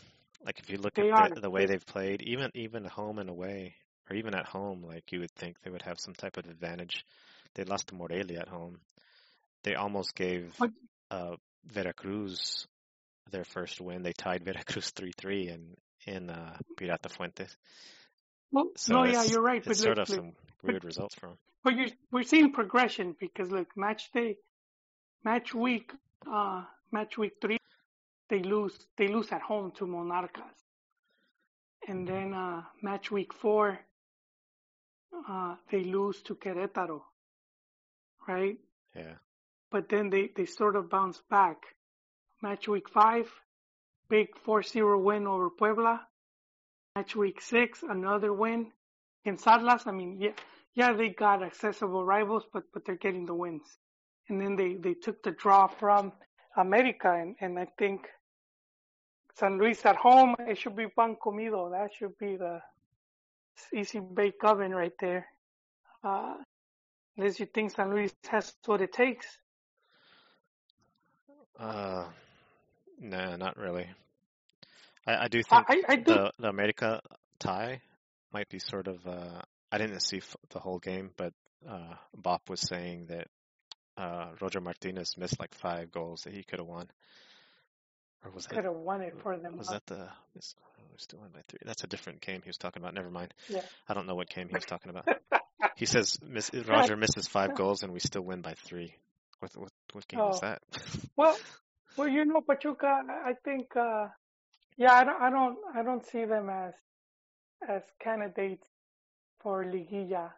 Like 0.44 0.60
if 0.60 0.70
you 0.70 0.78
look 0.78 0.98
at 0.98 1.06
are. 1.06 1.30
the, 1.30 1.41
the 1.41 1.50
way 1.50 1.66
they've 1.66 1.86
played, 1.86 2.22
even 2.24 2.50
even 2.56 2.86
home 2.86 3.20
and 3.20 3.30
away, 3.30 3.76
or 4.10 4.16
even 4.16 4.36
at 4.36 4.48
home, 4.48 4.84
like 4.84 5.12
you 5.12 5.20
would 5.20 5.32
think 5.32 5.58
they 5.62 5.70
would 5.70 5.84
have 5.84 6.00
some 6.00 6.14
type 6.14 6.38
of 6.38 6.46
advantage. 6.50 7.06
They 7.54 7.64
lost 7.64 7.88
to 7.88 7.96
Morelia 7.96 8.39
at 8.39 8.48
home. 8.48 8.80
They 9.64 9.76
almost 9.76 10.16
gave 10.16 10.58
uh, 11.12 11.36
Veracruz 11.66 12.68
their 13.32 13.43
first 13.43 13.82
win. 13.82 14.03
They 14.03 14.13
tied 14.13 14.43
Veracruz 14.43 14.89
three 14.91 15.11
three 15.17 15.49
in 15.49 15.76
in 16.05 16.30
uh, 16.30 16.57
Pirata 16.78 17.09
Fuentes. 17.09 17.55
well, 18.51 18.69
So 18.78 18.93
no, 18.93 19.03
yeah, 19.05 19.24
you're 19.24 19.41
right. 19.41 19.63
it's 19.65 19.67
But 19.67 19.78
sort 19.78 19.97
look, 19.97 20.09
of 20.09 20.09
look, 20.09 20.17
some 20.19 20.34
weird 20.63 20.84
results 20.84 21.15
from. 21.15 21.38
But 21.63 21.76
you're, 21.76 21.88
we're 22.11 22.24
seeing 22.24 22.51
progression 22.51 23.15
because 23.19 23.49
look, 23.51 23.67
match 23.78 24.11
day, 24.13 24.38
match 25.24 25.53
week, 25.53 25.91
uh, 26.32 26.63
match 26.91 27.17
week 27.17 27.34
three, 27.41 27.57
they 28.30 28.39
lose, 28.43 28.78
they 28.97 29.07
lose 29.07 29.32
at 29.32 29.41
home 29.41 29.71
to 29.78 29.86
Monarcas, 29.86 30.57
and 31.88 32.07
then 32.07 32.34
uh, 32.34 32.63
match 32.82 33.11
week 33.11 33.34
four, 33.34 33.80
uh, 35.30 35.55
they 35.71 35.84
lose 35.84 36.21
to 36.24 36.36
Querétaro, 36.36 37.01
right? 38.28 38.57
Yeah, 38.95 39.15
But 39.71 39.89
then 39.89 40.09
they 40.09 40.30
they 40.36 40.45
sort 40.45 40.76
of 40.76 40.89
bounce 40.89 41.21
back. 41.30 41.57
Match 42.44 42.68
week 42.68 42.89
five, 42.89 43.32
big 44.10 44.28
4-0 44.46 45.02
win 45.02 45.28
over 45.28 45.50
Puebla. 45.50 46.02
Match 46.94 47.16
week 47.16 47.39
six, 47.39 47.84
another 47.84 48.34
win. 48.34 48.70
In 49.24 49.38
Atlas, 49.48 49.84
I 49.88 49.91
mean, 49.91 50.18
yeah, 50.20 50.34
yeah, 50.76 50.91
they 50.91 51.08
got 51.08 51.41
accessible 51.41 52.04
rivals, 52.04 52.44
but 52.52 52.64
but 52.74 52.84
they're 52.84 52.98
getting 52.98 53.26
the 53.26 53.34
wins. 53.34 53.64
And 54.28 54.41
then 54.41 54.58
they 54.58 54.76
they 54.76 54.94
took 54.94 55.24
the 55.24 55.32
draw 55.32 55.68
from 55.68 56.12
America, 56.58 57.10
and 57.14 57.38
and 57.39 57.58
I 57.58 57.68
think 57.80 58.10
San 59.36 59.58
Luis 59.58 59.86
at 59.86 59.96
home, 59.96 60.36
it 60.39 60.58
should 60.58 60.76
be 60.76 60.88
pan 60.88 61.16
comido. 61.24 61.72
That 61.72 61.91
should 61.94 62.18
be 62.18 62.36
the 62.36 62.62
easy 63.74 64.02
bake 64.02 64.44
oven 64.44 64.76
right 64.76 64.98
there. 65.00 65.28
Uh, 66.04 66.36
unless 67.16 67.39
you 67.39 67.46
think 67.46 67.72
San 67.72 67.89
Luis 67.89 68.14
has 68.30 68.54
what 68.66 68.82
it 68.82 68.91
takes. 68.91 69.28
uh, 71.58 72.04
no, 73.04 73.36
not 73.36 73.58
really. 73.58 73.88
I, 75.06 75.26
I 75.26 75.28
do 75.28 75.41
think 75.43 75.66
I, 75.68 75.82
I 75.88 75.95
do 75.97 76.04
the 76.14 76.32
the 76.39 76.47
America 76.47 77.01
tie 77.39 77.82
might 78.32 78.49
be 78.49 78.60
sort 78.60 78.88
of. 78.88 79.06
Uh, 79.06 79.41
I 79.72 79.78
didn't 79.78 79.99
see 80.01 80.18
f- 80.18 80.36
the 80.51 80.60
whole 80.60 80.80
game, 80.80 81.12
but 81.18 81.34
uh, 81.70 81.95
Bop 82.16 82.49
was 82.49 82.62
saying 82.62 83.08
that 83.08 83.28
uh, 83.97 84.32
Roger 84.41 84.62
Martinez 84.62 85.16
missed 85.18 85.39
like 85.39 85.54
five 85.56 85.91
goals 85.91 86.22
that 86.22 86.34
he 86.34 86.43
could 86.43 86.60
have 86.60 86.68
won. 86.68 86.88
Or 88.24 88.32
was 88.32 88.47
could 88.47 88.64
have 88.64 88.74
won 88.74 89.01
it 89.01 89.16
for 89.22 89.38
them. 89.38 89.58
was 89.58 89.68
huh? 89.68 89.74
that 89.74 89.86
the? 89.88 90.08
We 90.36 90.41
still 90.97 91.20
won 91.20 91.30
by 91.34 91.41
three. 91.47 91.60
That's 91.66 91.84
a 91.84 91.88
different 91.88 92.22
game 92.22 92.41
he 92.43 92.49
was 92.49 92.58
talking 92.58 92.82
about. 92.82 92.93
Never 92.93 93.10
mind. 93.10 93.34
Yeah. 93.49 93.62
I 93.89 93.93
don't 93.93 94.08
know 94.08 94.16
what 94.16 94.30
game 94.30 94.47
he 94.47 94.56
was 94.56 94.66
talking 94.66 94.89
about. 94.89 95.08
He 95.76 95.86
says 95.86 96.18
miss, 96.22 96.51
Roger 96.68 96.95
misses 96.97 97.28
five 97.28 97.56
goals 97.56 97.84
and 97.84 97.93
we 97.93 97.99
still 97.99 98.22
win 98.22 98.41
by 98.41 98.54
three. 98.66 98.93
What 99.39 99.51
what 99.56 99.72
what 99.93 100.08
game 100.08 100.20
was 100.20 100.39
Oh. 100.43 100.47
that? 100.47 100.62
Well, 101.16 101.38
well, 101.98 102.08
you 102.10 102.26
know, 102.26 102.41
Pachuca. 102.41 103.02
I 103.10 103.34
think, 103.46 103.76
uh, 103.76 104.08
yeah, 104.78 104.94
I 104.96 105.04
don't, 105.06 105.22
I 105.22 105.30
don't, 105.32 105.58
I 105.76 105.84
don't 105.84 106.06
see 106.06 106.26
them 106.26 106.50
as 106.50 106.74
as 107.68 107.84
candidates 108.02 108.68
for 109.41 109.66
Liguilla. 109.66 110.32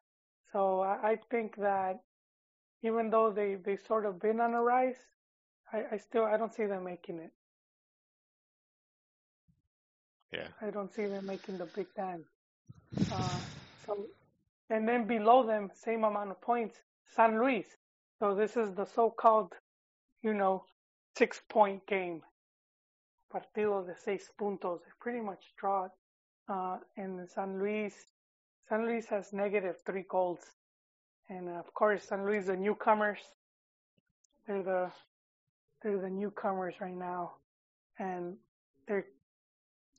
So 0.54 0.82
I, 0.82 1.12
I 1.12 1.20
think 1.32 1.58
that 1.58 2.00
even 2.84 3.10
though 3.12 3.32
they 3.32 3.56
they 3.56 3.78
sort 3.78 4.06
of 4.06 4.22
been 4.22 4.40
on 4.42 4.54
a 4.54 4.62
rise, 4.62 4.98
I, 5.74 5.84
I 5.94 5.98
still 5.98 6.26
I 6.26 6.38
don't 6.38 6.54
see 6.54 6.66
them 6.66 6.86
making 6.86 7.20
it. 7.20 7.32
yeah. 10.34 10.48
I 10.62 10.72
don't 10.72 10.94
see 10.94 11.08
them 11.08 11.26
making 11.28 11.58
the 11.60 11.66
Big 11.66 11.88
Ten. 11.96 12.26
Uh, 13.12 13.40
so, 13.86 14.08
and 14.70 14.88
then 14.88 15.08
below 15.08 15.46
them, 15.46 15.72
same 15.76 16.04
amount 16.04 16.32
of 16.32 16.42
points, 16.42 16.78
San 17.16 17.40
Luis. 17.40 17.66
So 18.20 18.36
this 18.36 18.58
is 18.58 18.74
the 18.76 18.86
so-called, 18.86 19.54
you 20.24 20.34
know, 20.34 20.66
six-point 21.18 21.86
game. 21.88 22.22
Partido 23.32 23.86
de 23.86 23.96
seis 23.96 24.30
puntos. 24.40 24.80
They 24.80 24.92
pretty 25.00 25.22
much 25.22 25.54
draw. 25.58 25.90
Uh, 26.48 26.78
and 26.98 27.28
San 27.30 27.60
Luis, 27.60 27.94
San 28.70 28.86
Luis 28.86 29.08
has 29.08 29.34
negative 29.34 29.78
three 29.86 30.06
goals. 30.10 30.40
And 31.30 31.50
of 31.50 31.74
course, 31.74 32.04
San 32.04 32.26
Luis, 32.26 32.46
the 32.46 32.56
newcomers, 32.56 33.20
they're 34.48 34.64
the 34.64 34.92
they're 35.82 36.00
the 36.00 36.10
newcomers 36.10 36.76
right 36.80 36.96
now, 36.96 37.34
and 37.98 38.36
they're 38.88 39.06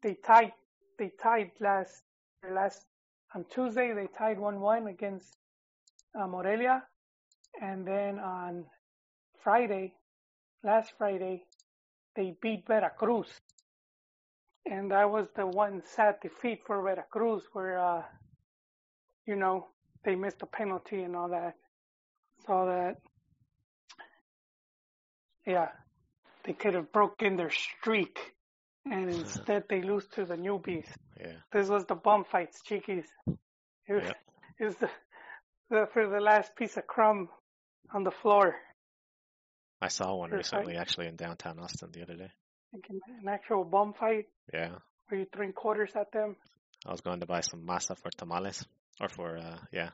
they 0.02 0.14
tied 0.14 0.52
they 0.98 1.10
tied 1.20 1.50
last 1.60 2.02
last 2.48 2.86
on 3.34 3.44
Tuesday 3.50 3.92
they 3.92 4.06
tied 4.06 4.38
one 4.38 4.60
one 4.60 4.86
against 4.86 5.36
uh, 6.18 6.26
Morelia, 6.28 6.84
and 7.60 7.86
then 7.86 8.20
on 8.20 8.64
Friday, 9.42 9.94
last 10.66 10.92
Friday, 10.98 11.44
they 12.16 12.34
beat 12.42 12.66
Veracruz, 12.66 13.28
and 14.66 14.90
that 14.90 15.10
was 15.10 15.28
the 15.36 15.46
one 15.46 15.82
sad 15.94 16.16
defeat 16.22 16.60
for 16.66 16.82
Veracruz 16.82 17.42
where 17.52 17.78
uh, 17.78 18.02
you 19.26 19.36
know 19.36 19.68
they 20.04 20.16
missed 20.16 20.42
a 20.42 20.46
penalty 20.46 21.02
and 21.02 21.16
all 21.16 21.28
that. 21.30 21.54
So 22.46 22.66
that 22.66 22.96
yeah, 25.46 25.68
they 26.44 26.52
could 26.52 26.74
have 26.74 26.92
broken 26.92 27.36
their 27.36 27.50
streak, 27.50 28.18
and 28.84 29.08
instead 29.20 29.64
they 29.70 29.82
lose 29.82 30.06
to 30.14 30.24
the 30.24 30.34
newbies. 30.36 30.88
Yeah. 31.20 31.32
This 31.52 31.68
was 31.68 31.86
the 31.86 31.94
bum 31.94 32.24
fights, 32.30 32.60
Chiquis. 32.64 33.06
It 33.88 33.94
was, 33.94 34.04
Yep. 34.04 34.16
it 34.60 34.64
was 34.64 34.74
the, 34.76 34.90
the 35.70 35.86
for 35.92 36.08
the 36.08 36.20
last 36.20 36.56
piece 36.56 36.76
of 36.76 36.86
crumb 36.86 37.28
on 37.94 38.04
the 38.04 38.10
floor. 38.10 38.56
I 39.80 39.88
saw 39.88 40.14
one 40.14 40.30
recently, 40.30 40.76
actually, 40.76 41.06
in 41.06 41.16
downtown 41.16 41.58
Austin 41.58 41.90
the 41.92 42.02
other 42.02 42.14
day. 42.14 42.30
Like 42.72 42.86
an, 42.88 43.00
an 43.20 43.28
actual 43.28 43.64
bum 43.64 43.92
fight 43.92 44.26
Yeah. 44.52 44.76
Were 45.10 45.18
you 45.18 45.26
throwing 45.32 45.52
quarters 45.52 45.92
at 45.94 46.10
them. 46.12 46.36
I 46.84 46.90
was 46.90 47.00
going 47.00 47.20
to 47.20 47.26
buy 47.26 47.40
some 47.40 47.66
masa 47.66 47.96
for 47.96 48.10
tamales, 48.10 48.64
or 49.00 49.08
for 49.08 49.36
uh, 49.38 49.58
yeah. 49.72 49.90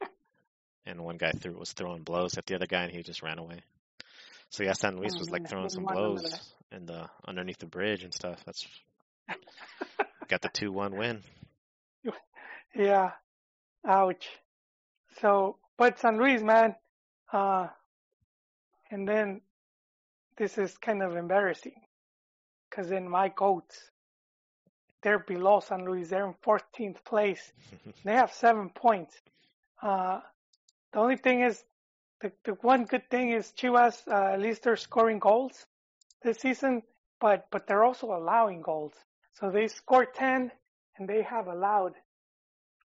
and 0.86 1.04
one 1.04 1.16
guy 1.16 1.32
threw 1.32 1.58
was 1.58 1.72
throwing 1.72 2.02
blows 2.02 2.38
at 2.38 2.46
the 2.46 2.54
other 2.54 2.66
guy, 2.66 2.84
and 2.84 2.92
he 2.92 3.02
just 3.02 3.22
ran 3.22 3.38
away. 3.38 3.60
So 4.50 4.62
yeah, 4.62 4.72
San 4.72 4.96
Luis 4.96 5.12
Oh, 5.14 5.18
was 5.18 5.30
like 5.30 5.48
throwing 5.48 5.68
some 5.68 5.84
want 5.84 5.96
none 5.96 6.06
of 6.06 6.14
blows 6.16 6.52
in 6.72 6.86
the 6.86 7.08
underneath 7.26 7.58
the 7.58 7.66
bridge 7.66 8.04
and 8.04 8.14
stuff. 8.14 8.40
That's 8.44 8.66
got 10.28 10.42
the 10.42 10.48
two 10.48 10.72
one 10.72 10.96
win. 10.96 11.22
Yeah. 12.74 13.12
Ouch. 13.86 14.28
So, 15.22 15.56
but 15.78 15.98
San 15.98 16.18
Luis, 16.18 16.42
man, 16.42 16.74
uh, 17.32 17.68
and 18.90 19.08
then 19.08 19.40
this 20.36 20.58
is 20.58 20.76
kind 20.78 21.02
of 21.02 21.16
embarrassing 21.16 21.80
because 22.68 22.90
in 22.90 23.08
my 23.08 23.28
goats, 23.28 23.90
they're 25.02 25.18
below 25.18 25.60
San 25.60 25.84
Luis. 25.84 26.08
They're 26.08 26.26
in 26.26 26.34
14th 26.44 27.04
place. 27.04 27.52
They 28.04 28.14
have 28.14 28.32
seven 28.32 28.70
points. 28.70 29.14
Uh, 29.82 30.20
the 30.92 30.98
only 30.98 31.16
thing 31.16 31.42
is, 31.42 31.62
the, 32.20 32.32
the 32.44 32.52
one 32.62 32.84
good 32.84 33.08
thing 33.10 33.30
is 33.30 33.52
Chivas, 33.56 34.06
uh, 34.08 34.32
at 34.32 34.40
least 34.40 34.62
they're 34.62 34.76
scoring 34.76 35.18
goals 35.18 35.66
this 36.22 36.38
season, 36.38 36.82
but, 37.20 37.46
but 37.50 37.66
they're 37.66 37.84
also 37.84 38.06
allowing 38.12 38.62
goals. 38.62 38.94
So 39.34 39.50
they 39.50 39.68
scored 39.68 40.14
10 40.14 40.50
and 40.98 41.08
they 41.08 41.22
have 41.22 41.46
allowed 41.46 41.94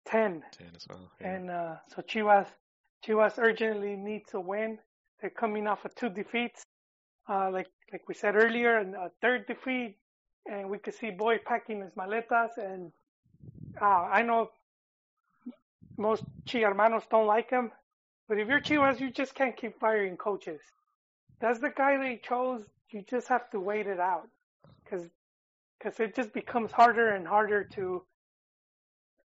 10. 0.06 0.42
Ten 0.52 0.66
as 0.76 0.86
well. 0.88 1.10
Yeah. 1.20 1.34
And 1.34 1.50
uh, 1.50 1.74
so 1.94 2.02
Chivas, 2.02 2.46
Chivas 3.04 3.34
urgently 3.38 3.96
needs 3.96 4.32
a 4.32 4.40
win. 4.40 4.78
They're 5.20 5.30
coming 5.30 5.66
off 5.66 5.84
of 5.84 5.94
two 5.94 6.08
defeats, 6.10 6.62
uh, 7.28 7.50
like 7.50 7.68
like 7.92 8.08
we 8.08 8.14
said 8.14 8.36
earlier, 8.36 8.78
and 8.78 8.94
a 8.94 9.10
third 9.22 9.46
defeat. 9.46 9.96
And 10.48 10.70
we 10.70 10.78
could 10.78 10.94
see 10.94 11.10
Boy 11.10 11.38
packing 11.44 11.80
his 11.80 11.92
maletas. 11.94 12.56
And 12.56 12.92
uh, 13.80 13.84
I 13.84 14.22
know 14.22 14.50
most 15.96 16.22
Chi 16.50 16.60
hermanos 16.60 17.02
don't 17.10 17.26
like 17.26 17.50
him, 17.50 17.72
but 18.28 18.38
if 18.38 18.46
you're 18.46 18.60
Chivas, 18.60 19.00
you 19.00 19.10
just 19.10 19.34
can't 19.34 19.56
keep 19.56 19.80
firing 19.80 20.16
coaches. 20.16 20.60
That's 21.40 21.58
the 21.58 21.70
guy 21.70 21.96
they 21.98 22.20
chose. 22.22 22.62
You 22.90 23.02
just 23.10 23.28
have 23.28 23.50
to 23.50 23.58
wait 23.58 23.86
it 23.86 23.98
out, 23.98 24.28
because 24.84 25.08
because 25.78 25.98
it 25.98 26.14
just 26.14 26.32
becomes 26.32 26.70
harder 26.70 27.08
and 27.10 27.26
harder 27.26 27.64
to 27.74 28.02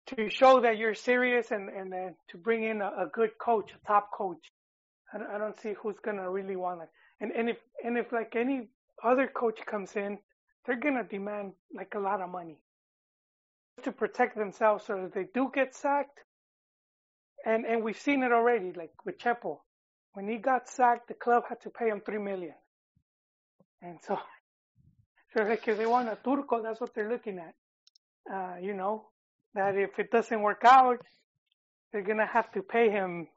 to 0.09 0.29
show 0.29 0.61
that 0.61 0.77
you're 0.77 0.95
serious 0.95 1.51
and 1.51 1.71
and 1.71 2.15
to 2.29 2.37
bring 2.37 2.65
in 2.65 2.83
a, 2.83 2.87
a 2.87 3.07
good 3.13 3.31
coach, 3.39 3.73
a 3.73 3.87
top 3.87 4.11
coach. 4.13 4.51
I 5.13 5.19
don't, 5.19 5.31
I 5.31 5.39
don't 5.39 5.61
see 5.61 5.75
who's 5.81 5.97
gonna 6.05 6.31
really 6.31 6.57
want 6.57 6.83
it. 6.83 6.89
And 7.21 7.33
and 7.33 7.49
if 7.51 7.59
and 7.85 7.97
if 7.97 8.13
like 8.13 8.35
any 8.37 8.69
other 9.03 9.27
coach 9.27 9.61
comes 9.67 9.95
in, 9.97 10.19
they're 10.65 10.81
gonna 10.81 11.05
demand 11.05 11.53
like 11.75 11.95
a 11.95 12.01
lot 12.01 12.21
of 12.21 12.31
money 12.31 12.59
to 13.83 13.93
protect 13.93 14.37
themselves 14.37 14.85
so 14.87 15.03
that 15.03 15.15
they 15.15 15.27
do 15.35 15.51
get 15.55 15.75
sacked. 15.75 16.19
And 17.45 17.65
and 17.65 17.83
we've 17.83 17.99
seen 17.99 18.23
it 18.23 18.33
already, 18.33 18.73
like 18.73 18.93
with 19.05 19.19
Chepo. 19.19 19.61
When 20.15 20.29
he 20.29 20.39
got 20.39 20.69
sacked, 20.69 21.09
the 21.09 21.15
club 21.15 21.45
had 21.49 21.61
to 21.63 21.71
pay 21.71 21.89
him 21.89 22.01
three 22.05 22.19
million. 22.19 22.55
And 23.83 23.99
so, 24.07 24.19
so 25.35 25.43
like 25.43 25.67
if 25.69 25.77
they 25.77 25.87
want 25.87 26.09
a 26.09 26.19
Turco, 26.25 26.63
that's 26.63 26.81
what 26.81 26.95
they're 26.95 27.11
looking 27.11 27.39
at. 27.39 27.55
Uh, 28.33 28.57
you 28.61 28.75
know, 28.75 29.09
that 29.55 29.77
if 29.77 29.99
it 29.99 30.11
doesn't 30.11 30.43
work 30.43 30.63
out, 30.65 30.99
they're 31.93 32.03
gonna 32.03 32.27
have 32.27 32.51
to 32.53 32.63
pay 32.63 32.91
him, 32.91 33.29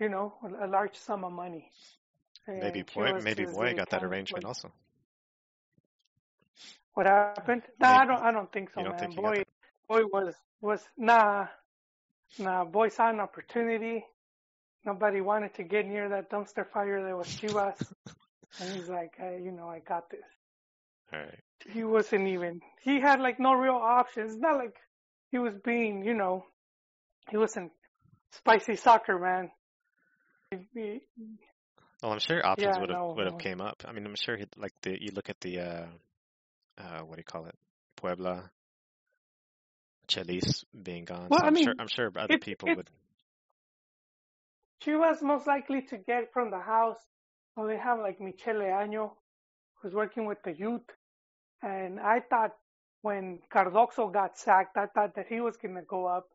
you 0.00 0.08
know, 0.08 0.34
a, 0.42 0.66
a 0.66 0.68
large 0.68 0.96
sum 0.96 1.24
of 1.24 1.32
money. 1.32 1.70
maybe 2.46 2.82
Boy, 2.82 3.12
maybe 3.22 3.46
uh, 3.46 3.50
Boy 3.50 3.74
got 3.74 3.90
that 3.90 4.04
arrangement 4.04 4.44
like- 4.44 4.48
also. 4.48 4.72
What 6.94 7.06
happened? 7.06 7.62
Nah, 7.78 7.98
I 8.00 8.06
don't. 8.06 8.22
I 8.22 8.32
don't 8.32 8.52
think 8.52 8.70
so, 8.74 8.82
don't 8.82 8.90
man. 8.90 8.98
think 8.98 9.14
Boy, 9.16 9.44
boy 9.88 10.02
was 10.12 10.34
was 10.60 10.82
nah, 10.96 11.46
nah. 12.40 12.64
Boy 12.64 12.88
saw 12.88 13.08
an 13.10 13.20
opportunity. 13.20 14.04
Nobody 14.84 15.20
wanted 15.20 15.54
to 15.54 15.62
get 15.62 15.86
near 15.86 16.08
that 16.08 16.28
dumpster 16.28 16.66
fire 16.68 17.00
that 17.04 17.16
was 17.16 17.28
Chivas, 17.28 17.80
and 18.60 18.74
he's 18.74 18.88
like, 18.88 19.12
hey, 19.16 19.40
you 19.44 19.52
know, 19.52 19.68
I 19.68 19.78
got 19.78 20.10
this. 20.10 20.24
All 21.12 21.20
right. 21.20 21.38
He 21.72 21.84
wasn't 21.84 22.26
even. 22.28 22.60
He 22.82 23.00
had 23.00 23.20
like 23.20 23.38
no 23.38 23.54
real 23.54 23.74
options. 23.74 24.32
It's 24.32 24.40
not 24.40 24.56
like 24.56 24.74
he 25.30 25.38
was 25.38 25.54
being, 25.64 26.04
you 26.04 26.14
know, 26.14 26.44
he 27.30 27.36
wasn't 27.36 27.70
spicy 28.32 28.76
soccer 28.76 29.18
man. 29.18 29.50
He- 30.50 30.68
he- 30.74 31.38
Well, 32.02 32.12
I'm 32.12 32.18
sure 32.20 32.44
options 32.46 32.76
Yeah, 32.76 32.80
would 32.80 32.90
have 32.90 32.98
no, 32.98 33.08
would 33.16 33.24
have 33.26 33.34
no. 33.34 33.38
came 33.38 33.60
up. 33.60 33.82
I 33.84 33.92
mean, 33.92 34.06
I'm 34.06 34.14
sure 34.14 34.36
he'd, 34.36 34.56
like 34.56 34.72
the 34.82 34.96
you 35.02 35.10
look 35.12 35.28
at 35.28 35.40
the 35.40 35.60
uh, 35.60 35.86
uh, 36.78 37.00
what 37.00 37.16
do 37.16 37.20
you 37.20 37.24
call 37.24 37.46
it, 37.46 37.56
Puebla, 37.96 38.50
Chelis 40.06 40.64
being 40.80 41.04
gone. 41.04 41.28
Well, 41.28 41.40
so 41.40 41.44
I 41.44 41.48
I'm 41.48 41.54
mean, 41.54 41.64
sure 41.64 41.74
I'm 41.78 41.88
sure 41.88 42.10
other 42.16 42.34
it- 42.34 42.40
people 42.42 42.68
it- 42.70 42.76
would. 42.76 42.90
Chivas 44.80 45.22
most 45.22 45.46
likely 45.48 45.82
to 45.82 45.98
get 45.98 46.32
from 46.32 46.50
the 46.52 46.60
house. 46.60 47.04
Well, 47.56 47.66
they 47.66 47.76
have 47.76 47.98
like 47.98 48.20
Michel 48.20 48.54
Leaño, 48.54 49.16
who's 49.82 49.92
working 49.92 50.24
with 50.24 50.40
the 50.44 50.52
youth. 50.52 50.88
And 51.62 51.98
I 51.98 52.20
thought 52.20 52.56
when 53.02 53.40
Cardozo 53.50 54.08
got 54.08 54.38
sacked, 54.38 54.76
I 54.76 54.86
thought 54.86 55.16
that 55.16 55.26
he 55.26 55.40
was 55.40 55.56
gonna 55.56 55.82
go 55.82 56.06
up, 56.06 56.28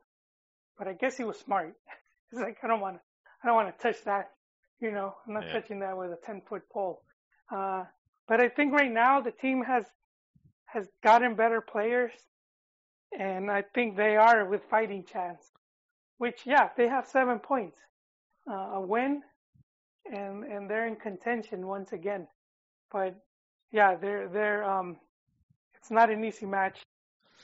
but 0.77 0.89
I 0.89 0.93
guess 0.93 1.15
he 1.15 1.23
was 1.23 1.39
smart. 1.39 1.73
He's 2.31 2.41
like, 2.41 2.57
I 2.63 2.67
don't 2.67 2.81
want 2.81 2.97
to, 2.97 3.01
I 3.43 3.47
don't 3.47 3.55
want 3.55 3.77
to 3.77 3.83
touch 3.83 4.03
that. 4.05 4.31
You 4.81 4.91
know, 4.91 5.15
I'm 5.27 5.33
not 5.33 5.47
Yeah. 5.47 5.53
touching 5.53 5.79
that 5.79 5.97
with 5.97 6.11
a 6.11 6.17
10 6.25 6.41
foot 6.49 6.63
pole. 6.71 7.03
Uh, 7.51 7.85
but 8.27 8.41
I 8.41 8.49
think 8.49 8.73
right 8.73 8.91
now 8.91 9.21
the 9.21 9.31
team 9.31 9.63
has 9.63 9.85
has 10.67 10.87
gotten 11.03 11.35
better 11.35 11.61
players, 11.61 12.13
and 13.17 13.51
I 13.51 13.63
think 13.75 13.97
they 13.97 14.17
are 14.17 14.45
with 14.45 14.63
fighting 14.69 15.05
chance. 15.05 15.51
Which, 16.19 16.41
yeah, 16.45 16.69
they 16.77 16.87
have 16.87 17.07
seven 17.07 17.39
points, 17.39 17.79
uh, 18.49 18.75
a 18.75 18.81
win, 18.81 19.23
and 20.11 20.43
and 20.45 20.69
they're 20.69 20.87
in 20.87 20.97
contention 20.97 21.67
once 21.67 21.93
again. 21.93 22.27
But 22.91 23.15
yeah, 23.71 23.95
they're 23.95 24.29
they're 24.29 24.63
um, 24.63 24.97
it's 25.75 25.91
not 25.91 26.09
an 26.11 26.23
easy 26.25 26.45
match, 26.47 26.81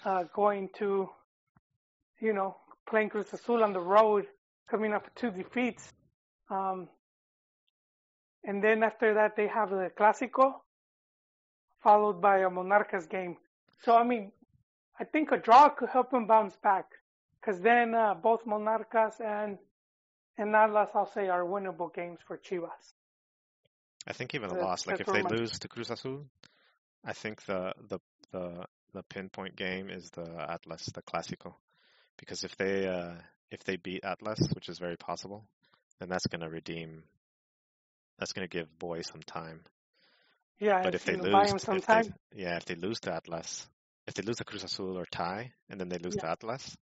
uh, 0.06 0.26
going 0.36 0.70
to, 0.78 1.10
you 2.22 2.34
know, 2.34 2.58
playing 2.90 3.10
Cruz 3.10 3.34
Azul 3.34 3.64
on 3.64 3.74
the 3.74 3.82
road, 3.82 4.28
coming 4.70 4.94
up 4.94 5.08
two 5.16 5.32
defeats, 5.32 5.92
um, 6.50 6.88
and 8.44 8.64
then 8.64 8.84
after 8.84 9.16
that 9.16 9.36
they 9.36 9.48
have 9.48 9.70
the 9.70 9.92
Clásico, 9.98 10.54
followed 11.84 12.22
by 12.22 12.40
a 12.40 12.50
Monarcas 12.50 13.10
game. 13.10 13.38
So 13.84 13.96
I 13.96 14.04
mean, 14.04 14.32
I 15.00 15.04
think 15.06 15.32
a 15.32 15.38
draw 15.38 15.70
could 15.70 15.90
help 15.90 16.12
them 16.12 16.28
bounce 16.28 16.56
back, 16.62 16.86
because 17.40 17.62
then 17.62 17.94
uh, 17.96 18.14
both 18.14 18.46
Monarcas 18.46 19.20
and 19.20 19.58
and 20.38 20.56
Atlas, 20.56 20.90
I'll 20.96 21.12
say, 21.12 21.28
are 21.28 21.44
winnable 21.44 21.94
games 21.94 22.20
for 22.26 22.38
Chivas. 22.38 22.94
I 24.08 24.14
think 24.14 24.34
even 24.36 24.50
a 24.50 24.54
That's- 24.54 24.66
loss, 24.66 24.88
like 24.88 25.02
if 25.02 25.08
they 25.08 25.22
lose 25.22 25.60
to 25.60 25.68
Cruz 25.68 25.90
Azul, 25.92 26.26
I 27.04 27.14
think 27.14 27.44
the 27.46 27.74
the 27.90 28.00
the 28.32 28.66
the 28.94 29.04
pinpoint 29.04 29.56
game 29.56 29.90
is 29.90 30.10
the 30.12 30.28
Atlas, 30.50 30.86
the 30.86 31.02
Clásico, 31.02 31.54
because 32.18 32.44
if 32.44 32.56
they 32.58 32.88
uh, 32.88 33.14
if 33.52 33.64
they 33.64 33.78
beat 33.78 34.04
Atlas, 34.04 34.40
which 34.54 34.70
is 34.70 34.80
very 34.80 34.98
possible, 34.98 35.46
then 36.00 36.10
that's 36.10 36.28
going 36.28 36.42
to 36.42 36.50
redeem. 36.50 37.04
That's 38.20 38.34
going 38.34 38.48
to 38.48 38.58
give 38.58 38.68
Boy 38.80 39.02
some 39.02 39.22
time. 39.22 39.62
Yeah, 40.60 40.84
But 40.84 40.96
if 40.96 41.06
they 41.06 41.16
lose, 41.16 41.54
if 41.54 41.62
some 41.62 41.80
they, 41.88 42.04
yeah, 42.36 42.58
if 42.58 42.66
they 42.66 42.76
lose 42.76 43.00
to 43.02 43.14
Atlas, 43.14 43.68
if 44.08 44.14
they 44.16 44.24
lose 44.24 44.38
to 44.38 44.46
Cruz 44.46 44.64
Azul 44.64 44.98
or 44.98 45.06
tie, 45.06 45.52
and 45.70 45.80
then 45.80 45.90
they 45.90 45.98
lose 45.98 46.16
Yeah. 46.16 46.22
to 46.22 46.30
Atlas, 46.30 46.78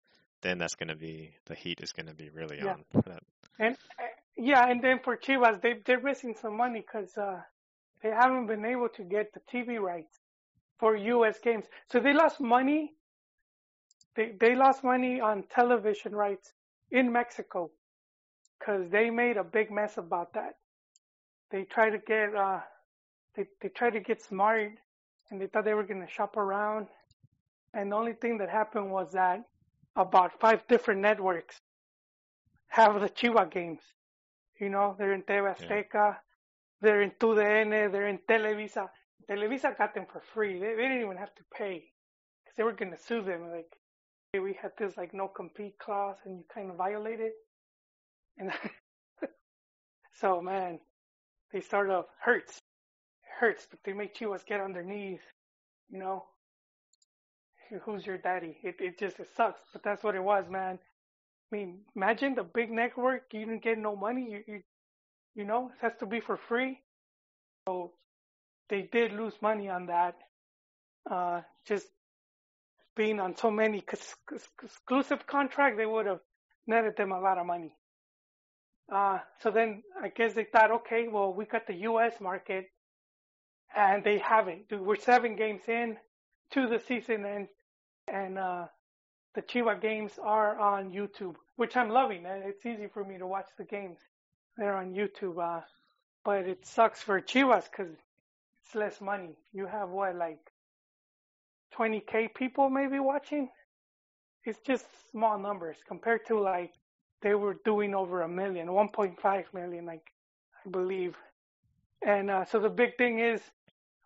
then 0.42 0.58
that's 0.58 0.74
going 0.76 0.88
to 0.88 0.96
be 0.96 1.34
the 1.46 1.54
heat 1.54 1.80
is 1.82 1.92
going 1.92 2.06
to 2.06 2.14
be 2.14 2.30
really 2.30 2.60
Yeah. 2.60 2.72
on 2.72 2.84
for 2.92 3.02
that. 3.02 3.22
And 3.58 3.76
uh, 3.98 4.04
yeah, 4.36 4.68
and 4.68 4.82
then 4.82 5.00
for 5.04 5.16
Chivas, 5.16 5.60
they 5.62 5.74
they're 5.86 6.00
missing 6.02 6.34
some 6.40 6.56
money 6.56 6.80
because 6.80 7.16
uh, 7.18 7.40
they 8.02 8.10
haven't 8.10 8.46
been 8.46 8.64
able 8.64 8.88
to 8.96 9.04
get 9.04 9.32
the 9.34 9.40
TV 9.52 9.78
rights. 9.80 10.18
for 10.78 10.96
U.S. 10.96 11.38
games. 11.40 11.64
So 11.90 12.00
they 12.00 12.12
lost 12.12 12.40
money. 12.40 12.94
They 14.16 14.32
they 14.40 14.54
lost 14.54 14.84
money 14.84 15.20
on 15.20 15.44
television 15.50 16.14
rights 16.14 16.52
in 16.90 17.12
Mexico 17.12 17.70
because 18.58 18.90
they 18.90 19.10
made 19.10 19.36
a 19.36 19.44
big 19.44 19.70
mess 19.70 19.98
about 19.98 20.32
that. 20.34 20.54
They 21.50 21.64
tried 21.64 21.90
to 21.90 21.98
get 21.98 22.34
uh, 22.34 22.60
they 23.36 23.46
they 23.60 23.68
tried 23.68 23.94
to 23.94 24.00
get 24.00 24.22
smart, 24.22 24.72
and 25.30 25.40
they 25.40 25.46
thought 25.46 25.64
they 25.64 25.74
were 25.74 25.84
gonna 25.84 26.08
shop 26.08 26.36
around. 26.36 26.86
And 27.74 27.90
the 27.90 27.96
only 27.96 28.12
thing 28.14 28.38
that 28.38 28.48
happened 28.50 28.90
was 28.90 29.12
that 29.12 29.44
about 29.96 30.38
five 30.40 30.66
different 30.68 31.00
networks 31.00 31.60
have 32.68 33.00
the 33.00 33.08
Chiva 33.08 33.50
games. 33.50 33.82
You 34.60 34.68
know, 34.68 34.94
they're 34.98 35.12
in 35.12 35.22
TV 35.22 35.56
Azteca, 35.56 36.16
they're 36.80 37.02
in 37.02 37.10
TUDN, 37.12 37.92
they're 37.92 38.08
in 38.08 38.18
Televisa. 38.28 38.88
Televisa 39.28 39.76
got 39.76 39.94
them 39.94 40.06
for 40.12 40.20
free. 40.20 40.58
They, 40.60 40.74
they 40.74 40.82
didn't 40.82 41.02
even 41.02 41.16
have 41.16 41.34
to 41.36 41.42
pay 41.56 41.84
because 42.44 42.56
they 42.56 42.62
were 42.62 42.72
going 42.72 42.92
to 42.92 42.98
sue 42.98 43.22
them. 43.22 43.50
Like, 43.50 43.72
we 44.39 44.59
had 44.61 44.72
this 44.78 44.97
like 44.97 45.14
no 45.14 45.28
compete 45.28 45.78
clause 45.78 46.16
and 46.24 46.39
you 46.39 46.45
kind 46.53 46.70
of 46.70 46.76
violated. 46.76 47.32
And 48.39 48.53
so, 50.20 50.41
man, 50.41 50.80
they 51.53 51.61
sort 51.61 51.91
of 51.91 52.07
hurts. 52.20 52.57
It 52.57 53.30
hurts, 53.41 53.66
but 53.70 53.80
they 53.85 53.93
make 53.93 54.16
Chivas 54.16 54.47
get 54.47 54.61
on 54.61 54.72
their 54.72 54.85
knees. 54.85 55.20
You 55.91 55.99
know, 55.99 56.24
who's 57.85 58.07
your 58.07 58.18
daddy? 58.18 58.57
It 58.62 58.76
it 58.80 58.99
just 58.99 59.20
it 59.20 59.28
sucks, 59.37 59.61
but 59.72 59.82
that's 59.82 60.03
what 60.03 60.14
it 60.14 60.22
was, 60.22 60.47
man. 60.51 60.78
I 61.53 61.57
mean, 61.57 61.80
imagine 61.95 62.35
the 62.35 62.45
big 62.45 62.70
network. 62.70 63.24
You 63.32 63.41
didn't 63.41 63.62
get 63.62 63.78
no 63.78 63.97
money. 63.97 64.28
You 64.30 64.55
you 64.55 64.62
you 65.35 65.45
know 65.45 65.66
it 65.68 65.82
has 65.82 65.93
to 66.01 66.07
be 66.07 66.20
for 66.20 66.37
free. 66.37 66.80
So 67.68 67.93
they 68.68 68.89
did 68.93 69.12
lose 69.12 69.35
money 69.43 69.68
on 69.68 69.87
that. 69.87 70.16
Uh, 71.11 71.43
just 71.66 71.87
being 72.97 73.20
on 73.20 73.36
so 73.36 73.51
many 73.51 73.84
exclusive 74.62 75.26
contracts, 75.26 75.78
they 75.78 75.86
would 75.86 76.07
have 76.07 76.20
netted 76.66 76.97
them 76.97 77.12
a 77.12 77.20
lot 77.20 77.38
of 77.38 77.47
money. 77.47 77.74
Uh, 78.92 79.18
so 79.42 79.51
then 79.51 79.82
I 80.01 80.09
guess 80.09 80.34
they 80.34 80.45
thought, 80.45 80.70
okay, 80.70 81.09
well, 81.09 81.32
we 81.32 81.47
got 81.47 81.66
the 81.66 81.74
U.S. 81.74 82.20
market, 82.20 82.66
and 83.74 84.05
they 84.05 84.18
haven't. 84.18 84.66
We're 84.70 84.97
seven 84.97 85.36
games 85.36 85.62
in 85.68 85.97
to 86.53 86.68
the 86.68 86.80
season, 86.86 87.24
and 87.24 87.49
and 88.07 88.38
uh, 88.38 88.66
the 89.34 89.42
Chiva 89.42 89.80
games 89.80 90.12
are 90.22 90.59
on 90.59 90.92
YouTube, 90.92 91.36
which 91.57 91.76
I'm 91.76 91.88
loving. 91.88 92.24
It's 92.26 92.64
easy 92.66 92.88
for 92.92 93.05
me 93.05 93.18
to 93.18 93.26
watch 93.26 93.47
the 93.57 93.64
games. 93.64 93.99
They're 94.57 94.76
on 94.76 94.92
YouTube, 94.92 95.38
uh, 95.42 95.62
but 96.24 96.47
it 96.47 96.66
sucks 96.66 97.03
for 97.03 97.20
Chivas 97.20 97.64
because 97.70 97.92
it's 97.92 98.74
less 98.74 99.01
money. 99.01 99.36
You 99.53 99.66
have 99.66 99.88
what, 99.88 100.14
like 100.14 100.38
20k 101.77 102.35
people 102.35 102.70
maybe 102.70 102.99
watching? 102.99 103.49
It's 104.45 104.59
just 104.66 104.87
small 105.11 105.39
numbers 105.39 105.77
compared 105.87 106.27
to 106.27 106.39
like 106.39 106.72
they 107.22 107.35
were 107.35 107.57
doing 107.64 107.95
over 107.95 108.22
a 108.22 108.29
million, 108.29 108.68
1.5 108.68 109.45
million, 109.55 109.87
like 109.87 110.03
I 110.66 110.70
believe. 110.70 111.16
And 112.07 112.31
uh, 112.31 112.45
so 112.45 112.61
the 112.61 112.68
big 112.68 112.97
thing 112.99 113.18
is, 113.18 113.41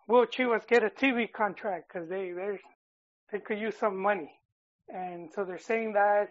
will 0.07 0.25
Chivas 0.25 0.65
get 0.67 0.83
a 0.83 0.89
TV 0.89 1.31
contract? 1.31 1.91
Because 1.91 2.07
they 2.09 2.31
they 2.31 2.59
they 3.31 3.39
could 3.39 3.59
use 3.59 3.75
some 3.77 3.97
money. 3.97 4.31
And 4.87 5.29
so 5.33 5.43
they're 5.43 5.59
saying 5.59 5.93
that 5.93 6.29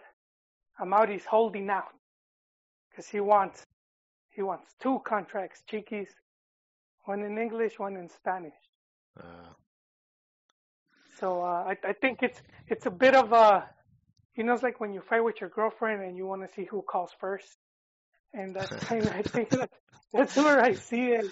Amaury's 0.80 1.24
holding 1.26 1.68
out 1.70 1.92
because 2.90 3.08
he 3.08 3.20
wants 3.20 3.64
he 4.30 4.42
wants 4.42 4.74
two 4.80 5.00
contracts, 5.04 5.62
Chiquis, 5.68 6.08
one 7.04 7.22
in 7.22 7.38
English, 7.38 7.78
one 7.78 7.96
in 7.96 8.08
Spanish. 8.08 8.54
Uh. 9.18 9.52
So 11.20 11.42
uh, 11.42 11.64
I 11.72 11.76
I 11.84 11.92
think 11.92 12.22
it's 12.22 12.40
it's 12.68 12.86
a 12.86 12.90
bit 12.90 13.14
of 13.14 13.32
a 13.32 13.68
you 14.36 14.44
know 14.44 14.52
it's 14.52 14.62
like 14.62 14.80
when 14.80 14.92
you 14.92 15.02
fight 15.08 15.24
with 15.24 15.40
your 15.40 15.50
girlfriend 15.50 16.02
and 16.02 16.16
you 16.16 16.26
want 16.26 16.42
to 16.46 16.54
see 16.54 16.64
who 16.64 16.82
calls 16.82 17.10
first, 17.20 17.58
and 18.32 18.54
that's 18.54 18.70
kind 18.84 19.04
of 19.04 19.12
I 19.12 19.22
think 19.22 19.50
that, 19.50 19.70
that's 20.12 20.36
where 20.36 20.62
I 20.62 20.74
see 20.74 21.08
it. 21.08 21.26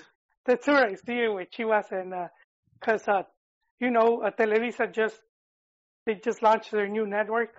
That's 0.44 0.66
where 0.66 0.86
I 0.86 0.94
see 0.94 1.18
it 1.24 1.32
with 1.32 1.48
Chivas 1.50 1.90
and 1.92 2.14
because 2.80 3.06
uh, 3.08 3.12
uh, 3.12 3.22
you 3.80 3.90
know 3.90 4.22
uh, 4.24 4.30
Televisa 4.30 4.92
just 4.92 5.18
they 6.04 6.14
just 6.14 6.42
launched 6.42 6.70
their 6.70 6.88
new 6.88 7.06
network, 7.06 7.50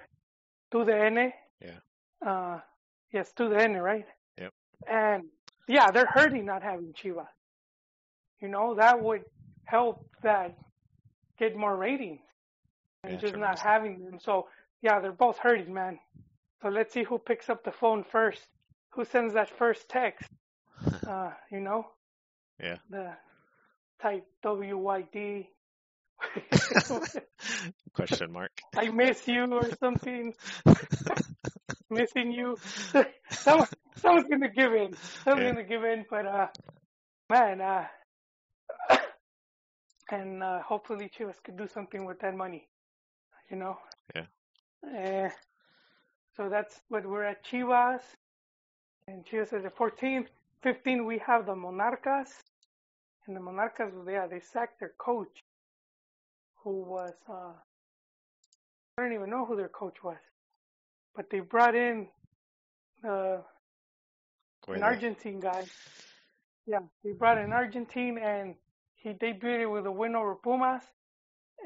TUDN. 0.73 1.31
Yeah. 1.61 1.79
Uh, 2.25 2.59
yes, 3.11 3.31
TUDN, 3.37 3.81
right? 3.81 4.05
Yep. 4.39 4.53
And 4.89 5.23
yeah, 5.67 5.91
they're 5.91 6.09
hurting 6.13 6.45
not 6.45 6.63
having 6.63 6.93
Chiva. 6.93 7.27
You 8.41 8.47
know, 8.47 8.75
that 8.75 9.01
would 9.01 9.23
help 9.65 10.07
that 10.23 10.55
get 11.37 11.55
more 11.55 11.75
ratings 11.75 12.21
and 13.03 13.13
yeah, 13.13 13.19
just 13.19 13.35
not 13.35 13.59
having 13.59 14.03
them. 14.03 14.19
So 14.19 14.47
yeah, 14.81 14.99
they're 14.99 15.11
both 15.11 15.37
hurting, 15.37 15.73
man. 15.73 15.99
So 16.61 16.69
let's 16.69 16.93
see 16.93 17.03
who 17.03 17.17
picks 17.17 17.49
up 17.49 17.63
the 17.63 17.71
phone 17.71 18.03
first. 18.03 18.41
Who 18.91 19.05
sends 19.05 19.33
that 19.33 19.49
first 19.57 19.89
text? 19.89 20.29
uh, 21.07 21.31
you 21.51 21.59
know? 21.59 21.87
Yeah. 22.59 22.77
The 22.89 23.13
type 24.01 24.25
WYD 24.43 25.47
Question 27.93 28.31
mark. 28.31 28.51
I 28.75 28.89
miss 28.89 29.27
you 29.27 29.45
or 29.53 29.69
something. 29.79 30.33
Missing 31.89 32.31
you. 32.31 32.57
Someone, 33.29 33.67
someone's 33.95 34.27
gonna 34.29 34.49
give 34.49 34.73
in. 34.73 34.93
Someone's 35.23 35.45
yeah. 35.45 35.51
gonna 35.53 35.63
give 35.63 35.83
in, 35.83 36.05
but 36.09 36.25
uh, 36.25 36.47
man, 37.29 37.61
uh, 37.61 37.85
and 40.11 40.43
uh, 40.43 40.61
hopefully 40.61 41.09
Chivas 41.09 41.41
could 41.43 41.57
do 41.57 41.67
something 41.67 42.05
with 42.05 42.19
that 42.19 42.35
money. 42.35 42.67
You 43.49 43.57
know. 43.57 43.77
Yeah. 44.15 44.25
Uh, 44.83 45.29
so 46.35 46.49
that's 46.49 46.81
what 46.89 47.05
we're 47.05 47.23
at 47.23 47.43
Chivas, 47.45 48.01
and 49.07 49.25
Chivas 49.25 49.53
is 49.53 49.65
at 49.65 49.75
14. 49.75 50.27
15, 50.61 51.05
we 51.05 51.17
have 51.19 51.45
the 51.45 51.55
Monarcas, 51.55 52.29
and 53.25 53.35
the 53.35 53.39
Monarcas, 53.39 53.91
yeah, 54.07 54.27
they 54.27 54.39
sacked 54.39 54.79
their 54.79 54.93
coach 54.97 55.39
who 56.63 56.83
was 56.83 57.13
uh, 57.29 57.53
I 58.97 59.03
don't 59.03 59.13
even 59.13 59.29
know 59.29 59.45
who 59.45 59.55
their 59.55 59.69
coach 59.69 60.03
was, 60.03 60.17
but 61.15 61.29
they 61.29 61.39
brought 61.39 61.75
in 61.75 62.07
uh, 63.07 63.37
an 64.67 64.83
Argentine 64.83 65.39
guy. 65.39 65.65
Yeah, 66.65 66.79
they 67.03 67.11
brought 67.11 67.37
an 67.37 67.53
Argentine 67.53 68.17
and 68.17 68.55
he 68.97 69.13
debuted 69.13 69.71
with 69.71 69.85
a 69.85 69.91
win 69.91 70.15
over 70.15 70.35
Pumas, 70.35 70.83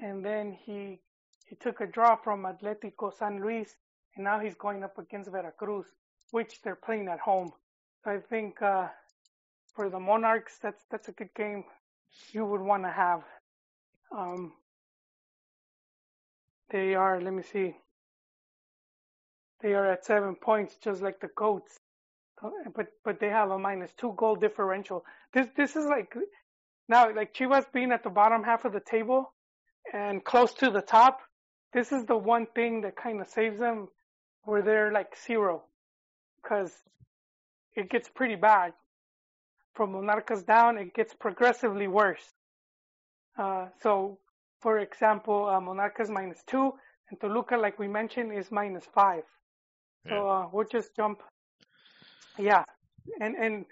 and 0.02 0.24
then 0.24 0.54
he 0.54 1.00
he 1.48 1.56
took 1.56 1.82
a 1.82 1.88
draw 1.88 2.16
from 2.16 2.44
Atletico 2.44 3.12
San 3.18 3.42
Luis, 3.42 3.76
and 4.16 4.24
now 4.24 4.40
he's 4.40 4.56
going 4.56 4.84
up 4.84 4.98
against 4.98 5.32
Veracruz, 5.32 5.86
which 6.32 6.62
they're 6.62 6.76
playing 6.76 7.08
at 7.08 7.20
home. 7.20 7.52
So 8.04 8.12
I 8.12 8.20
think 8.20 8.62
uh, 8.62 8.88
for 9.76 9.90
the 9.90 10.00
Monarchs, 10.00 10.60
that's 10.62 10.84
that's 10.92 11.10
a 11.10 11.14
good 11.14 11.34
game 11.36 11.66
you 12.34 12.46
would 12.46 12.62
want 12.62 12.84
to 12.84 12.92
have. 12.92 13.24
Um, 14.16 14.54
they 16.70 16.96
are, 16.96 17.20
let 17.22 17.34
me 17.34 17.44
see. 17.44 17.76
They 19.62 19.74
are 19.74 19.92
at 19.92 20.06
seven 20.06 20.36
points, 20.36 20.76
just 20.84 21.02
like 21.02 21.20
the 21.20 21.30
Goats. 21.36 21.80
But 22.76 22.88
but 23.06 23.20
they 23.20 23.30
have 23.30 23.52
a 23.52 23.60
minus 23.60 23.92
two 23.94 24.14
goal 24.18 24.36
differential. 24.36 25.06
This 25.34 25.48
this 25.56 25.76
is 25.76 25.86
like 25.86 26.16
now 26.92 27.04
like 27.20 27.34
Chivas 27.34 27.66
being 27.78 27.92
at 27.92 28.04
the 28.04 28.14
bottom 28.22 28.44
half 28.44 28.66
of 28.66 28.74
the 28.74 28.86
table 28.96 29.34
and 29.94 30.24
close 30.32 30.54
to 30.62 30.70
the 30.70 30.82
top. 30.98 31.16
This 31.74 31.92
is 31.92 32.06
the 32.06 32.18
one 32.18 32.46
thing 32.58 32.82
that 32.82 32.96
kind 33.06 33.22
of 33.22 33.28
saves 33.28 33.58
them, 33.66 33.88
where 34.44 34.62
they're 34.62 34.92
like 34.92 35.12
zero, 35.28 35.64
because 36.38 36.72
it 37.80 37.90
gets 37.90 38.10
pretty 38.10 38.36
bad. 38.36 38.74
From 39.74 39.94
Monarcas 39.94 40.44
down, 40.46 40.78
it 40.78 40.94
gets 40.94 41.14
progressively 41.14 41.88
worse. 41.88 42.26
Uh, 43.38 43.68
so 43.82 44.20
for 44.62 44.80
example, 44.80 45.40
uh, 45.46 45.60
Monarcas 45.60 46.10
minus 46.10 46.44
two, 46.46 46.74
and 47.10 47.20
Toluca, 47.20 47.56
like 47.58 47.80
we 47.80 47.88
mentioned, 47.88 48.30
is 48.40 48.52
minus 48.52 48.86
five. 48.94 49.24
Yeah. 50.06 50.12
So 50.12 50.30
uh, 50.30 50.50
we'll 50.52 50.72
just 50.78 50.96
jump. 50.96 51.18
Yeah, 52.38 52.64
and 53.20 53.36
and 53.36 53.66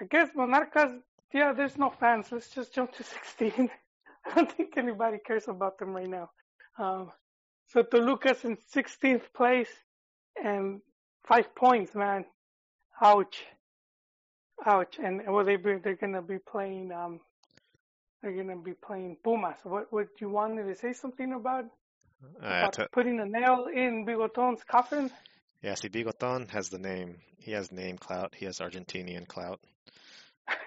I 0.00 0.04
guess 0.12 0.28
Monarcas, 0.34 0.92
yeah, 1.36 1.52
there's 1.52 1.76
no 1.76 1.90
fans. 1.90 2.26
Let's 2.32 2.48
just 2.50 2.74
jump 2.74 2.92
to 2.96 3.04
16. 3.36 3.70
I 4.26 4.34
don't 4.34 4.50
think 4.50 4.76
anybody 4.76 5.18
cares 5.24 5.48
about 5.48 5.78
them 5.78 5.94
right 5.94 6.08
now. 6.08 6.30
Um, 6.78 7.12
so 7.68 7.82
Toluca's 7.82 8.44
in 8.44 8.56
16th 8.74 9.32
place 9.34 9.70
and 10.42 10.80
five 11.28 11.54
points, 11.54 11.94
man. 11.94 12.24
Ouch. 13.02 13.44
Ouch. 14.64 14.98
And 15.02 15.22
well, 15.28 15.44
they 15.44 15.56
be, 15.56 15.76
they're 15.82 15.96
gonna 15.96 16.22
be 16.22 16.38
playing 16.38 16.90
um, 16.92 17.20
they're 18.22 18.32
going 18.32 18.48
to 18.48 18.56
be 18.56 18.72
playing 18.72 19.16
Pumas. 19.22 19.56
What 19.62 19.92
would 19.92 20.08
you 20.20 20.30
want 20.30 20.56
me 20.56 20.64
to 20.64 20.74
say 20.74 20.92
something 20.92 21.32
about, 21.32 21.66
uh, 22.42 22.46
about 22.46 22.72
to, 22.74 22.88
putting 22.92 23.20
a 23.20 23.26
nail 23.26 23.66
in 23.72 24.04
Bigoton's 24.04 24.64
coffin? 24.64 25.10
Yeah, 25.62 25.74
see, 25.74 25.88
Bigoton 25.88 26.50
has 26.50 26.68
the 26.68 26.78
name. 26.78 27.18
He 27.38 27.52
has 27.52 27.70
name 27.70 27.98
clout. 27.98 28.34
He 28.34 28.46
has 28.46 28.58
Argentinian 28.58 29.28
clout. 29.28 29.60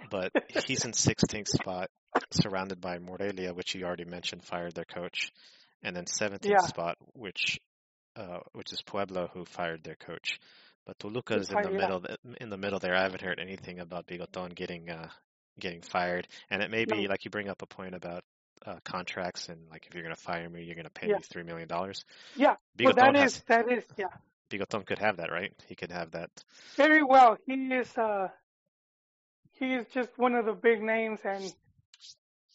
But 0.10 0.32
he's 0.66 0.86
in 0.86 0.92
16th 0.92 1.48
spot. 1.50 1.90
surrounded 2.32 2.82
by 2.82 2.98
Morelia, 3.00 3.54
which 3.54 3.76
you 3.76 3.86
already 3.86 4.06
mentioned, 4.06 4.44
fired 4.44 4.74
their 4.74 4.86
coach, 4.86 5.32
and 5.84 5.96
then 5.96 6.06
17th 6.06 6.46
Yeah. 6.50 6.58
spot, 6.60 6.98
which 7.14 7.60
uh, 8.16 8.40
which 8.54 8.74
is 8.74 8.82
Puebla, 8.82 9.28
who 9.34 9.46
fired 9.46 9.84
their 9.84 9.96
coach. 9.96 10.40
But 10.86 11.00
Toluca 11.00 11.36
is 11.36 11.50
in 11.52 11.62
the 11.62 11.70
middle. 11.72 12.04
In 12.42 12.50
the 12.50 12.58
middle 12.58 12.80
there, 12.80 12.96
I 12.96 13.04
haven't 13.04 13.22
heard 13.22 13.40
anything 13.40 13.80
about 13.80 14.08
Bigoton 14.08 14.56
getting 14.56 14.90
uh, 14.90 15.10
getting 15.60 15.82
fired. 15.82 16.28
And 16.50 16.62
it 16.64 16.72
may 16.72 16.86
be 16.86 17.04
No. 17.04 17.10
like 17.10 17.24
you 17.26 17.32
bring 17.32 17.48
up 17.50 17.62
a 17.62 17.68
point 17.68 17.94
about 17.96 18.24
uh, 18.66 18.80
contracts 18.84 19.48
and 19.50 19.70
like 19.70 19.86
if 19.88 19.94
you're 19.94 20.04
going 20.04 20.16
to 20.16 20.22
fire 20.22 20.50
me, 20.50 20.64
you're 20.64 20.76
going 20.76 20.86
to 20.86 20.92
pay 20.92 21.08
Yeah. 21.08 21.16
me 21.18 21.22
three 21.22 21.44
million 21.44 21.68
dollars. 21.68 22.04
Yeah. 22.36 22.56
Well, 22.82 22.94
Bigoton 22.94 23.14
that 23.14 23.16
has 23.16 23.36
is 23.36 23.44
that 23.48 23.72
is 23.72 23.86
yeah. 23.98 24.08
Bigoton 24.50 24.86
could 24.86 25.00
have 25.00 25.18
that, 25.18 25.32
right? 25.32 25.54
He 25.68 25.76
could 25.76 25.92
have 25.92 26.12
that. 26.12 26.30
Very 26.76 27.04
well. 27.04 27.38
He 27.46 27.54
is 27.54 27.96
uh 27.98 28.30
he 29.60 29.74
is 29.74 29.88
just 29.94 30.18
one 30.18 30.36
of 30.36 30.46
the 30.46 30.54
big 30.54 30.82
names 30.82 31.20
and 31.26 31.54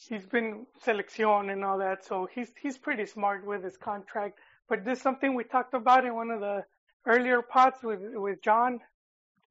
he's 0.09 0.27
been 0.27 0.67
selección 0.85 1.53
and 1.53 1.65
all 1.65 1.79
that, 1.79 2.05
so 2.05 2.29
he's 2.35 2.53
he's 2.61 2.79
pretty 2.79 3.07
smart 3.07 3.47
with 3.47 3.65
his 3.65 3.77
contract. 3.77 4.39
But 4.69 4.85
this 4.85 4.99
is 4.99 5.03
something 5.03 5.35
we 5.35 5.45
talked 5.45 5.75
about 5.75 6.05
in 6.07 6.15
one 6.15 6.31
of 6.31 6.41
the 6.41 6.65
earlier 7.07 7.43
pods 7.43 7.83
with 7.83 8.01
with 8.15 8.43
John 8.43 8.81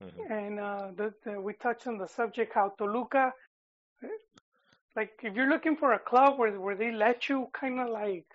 Mhm. 0.03 0.31
and 0.31 0.59
uh 0.59 0.91
the, 0.95 1.13
the, 1.23 1.39
we 1.41 1.53
touched 1.53 1.87
on 1.87 1.97
the 1.97 2.07
subject 2.07 2.53
how 2.53 2.69
Toluca 2.77 3.33
like 4.95 5.11
if 5.23 5.35
you're 5.35 5.49
looking 5.49 5.75
for 5.77 5.93
a 5.93 5.99
club 5.99 6.37
where 6.37 6.59
where 6.59 6.75
they 6.75 6.91
let 6.91 7.29
you 7.29 7.47
kind 7.53 7.79
of 7.79 7.89
like 7.89 8.27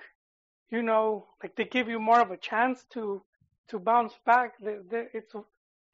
you 0.70 0.82
know 0.82 1.26
like 1.42 1.54
they 1.56 1.64
give 1.64 1.88
you 1.88 1.98
more 2.00 2.20
of 2.20 2.30
a 2.30 2.36
chance 2.36 2.84
to 2.94 3.22
to 3.68 3.78
bounce 3.78 4.14
back 4.24 4.58
they, 4.60 4.78
they, 4.90 5.06
it's 5.12 5.34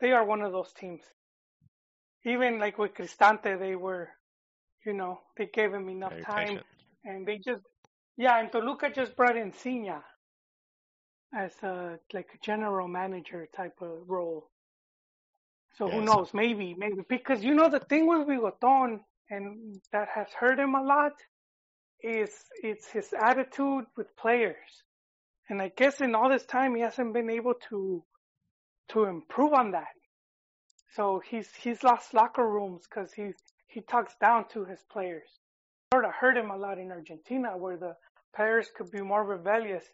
they 0.01 0.13
are 0.13 0.25
one 0.25 0.43
of 0.43 0.53
those 0.53 0.73
teams 0.73 1.03
even 2.25 2.59
like 2.59 2.79
with 2.79 2.95
Cristante 2.95 3.59
they 3.59 3.77
were 3.77 4.09
you 4.85 4.93
know 4.93 5.21
they 5.37 5.47
gave 5.47 5.73
him 5.73 5.89
enough 5.89 6.11
Very 6.13 6.23
time. 6.25 6.47
patient. 6.47 6.67
and 7.05 7.27
they 7.27 7.39
just 7.39 7.63
yeah 8.17 8.39
and 8.39 8.51
Toluca 8.53 8.91
just 8.91 9.17
brought 9.17 9.37
in 9.37 9.53
Sinha 9.53 10.03
as 11.35 11.53
a 11.63 11.99
like 12.13 12.29
a 12.35 12.39
general 12.45 12.87
manager 12.89 13.49
type 13.57 13.77
of 13.81 14.09
role. 14.09 14.51
So 15.77 15.89
who 15.89 16.01
Yeah, 16.01 16.07
so- 16.07 16.15
knows? 16.15 16.35
Maybe 16.35 16.75
maybe 16.75 17.03
because 17.09 17.43
you 17.43 17.55
know 17.55 17.69
the 17.69 17.81
thing 17.81 18.07
with 18.07 18.27
Bigoton 18.29 19.01
and 19.31 19.77
that 19.93 20.09
has 20.15 20.29
hurt 20.33 20.59
him 20.59 20.75
a 20.75 20.83
lot 20.83 21.13
is 22.03 22.31
it's 22.63 22.87
his 22.91 23.13
attitude 23.13 23.87
with 23.97 24.15
players. 24.17 24.83
And 25.49 25.61
I 25.61 25.69
guess 25.77 26.01
in 26.01 26.15
all 26.15 26.29
this 26.29 26.47
time 26.47 26.75
he 26.75 26.83
hasn't 26.83 27.13
been 27.13 27.31
able 27.31 27.55
to 27.71 28.05
to 28.91 29.05
improve 29.05 29.53
on 29.55 29.73
that 29.73 29.95
so 30.95 31.21
he's 31.29 31.49
he's 31.61 31.83
lost 31.83 32.15
locker 32.15 32.49
rooms 32.49 32.83
because 32.89 33.13
he 33.13 33.33
he 33.67 33.81
talks 33.81 34.15
down 34.21 34.47
to 34.49 34.65
his 34.65 34.81
players. 34.93 35.29
Sort 35.93 36.05
of 36.05 36.13
hurt 36.13 36.37
him 36.37 36.51
a 36.51 36.57
lot 36.57 36.79
in 36.79 36.93
Argentina 36.93 37.57
where 37.57 37.77
the 37.77 37.95
players 38.35 38.69
could 38.77 38.91
be 38.91 39.01
more 39.01 39.25
rebellious. 39.25 39.85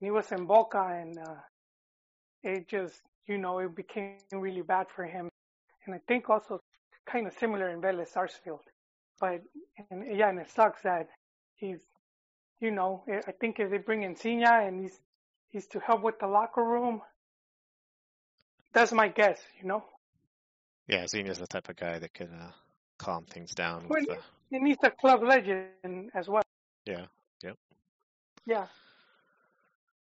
He 0.00 0.10
was 0.10 0.30
in 0.32 0.46
Boca 0.46 0.98
and 1.00 1.18
uh, 1.18 1.34
it 2.42 2.68
just 2.68 3.00
you 3.26 3.38
know 3.38 3.58
it 3.58 3.74
became 3.74 4.16
really 4.32 4.62
bad 4.62 4.86
for 4.94 5.04
him. 5.04 5.28
And 5.84 5.94
I 5.94 6.00
think 6.08 6.30
also 6.30 6.60
kind 7.06 7.26
of 7.26 7.34
similar 7.38 7.68
in 7.68 7.80
Vélez 7.80 8.08
Sarsfield. 8.08 8.64
But 9.20 9.42
and 9.90 10.16
yeah 10.16 10.30
and 10.30 10.38
it 10.38 10.50
sucks 10.50 10.82
that 10.82 11.08
he's 11.54 11.80
you 12.60 12.70
know 12.70 13.04
I 13.08 13.32
think 13.32 13.60
if 13.60 13.70
they 13.70 13.78
bring 13.78 14.02
in 14.04 14.14
Sinha 14.14 14.66
and 14.66 14.80
he's 14.80 14.98
he's 15.48 15.66
to 15.68 15.80
help 15.80 16.02
with 16.02 16.18
the 16.18 16.26
locker 16.26 16.64
room 16.64 17.02
that's 18.72 18.92
my 18.92 19.08
guess 19.08 19.40
you 19.60 19.68
know 19.68 19.82
Yeah, 20.88 21.04
Sinha's 21.04 21.38
the 21.38 21.46
type 21.46 21.68
of 21.68 21.76
guy 21.76 21.98
that 21.98 22.14
can 22.14 22.32
uh, 22.32 22.52
calm 22.98 23.24
things 23.24 23.54
down 23.54 23.86
Well, 23.88 24.00
the 24.06 24.56
and 24.56 24.66
he's 24.66 24.76
a 24.82 24.90
club 24.90 25.22
legend 25.22 26.10
as 26.14 26.28
well 26.28 26.42
yeah. 26.86 27.06
Yep. 27.42 27.56
Yeah 28.46 28.66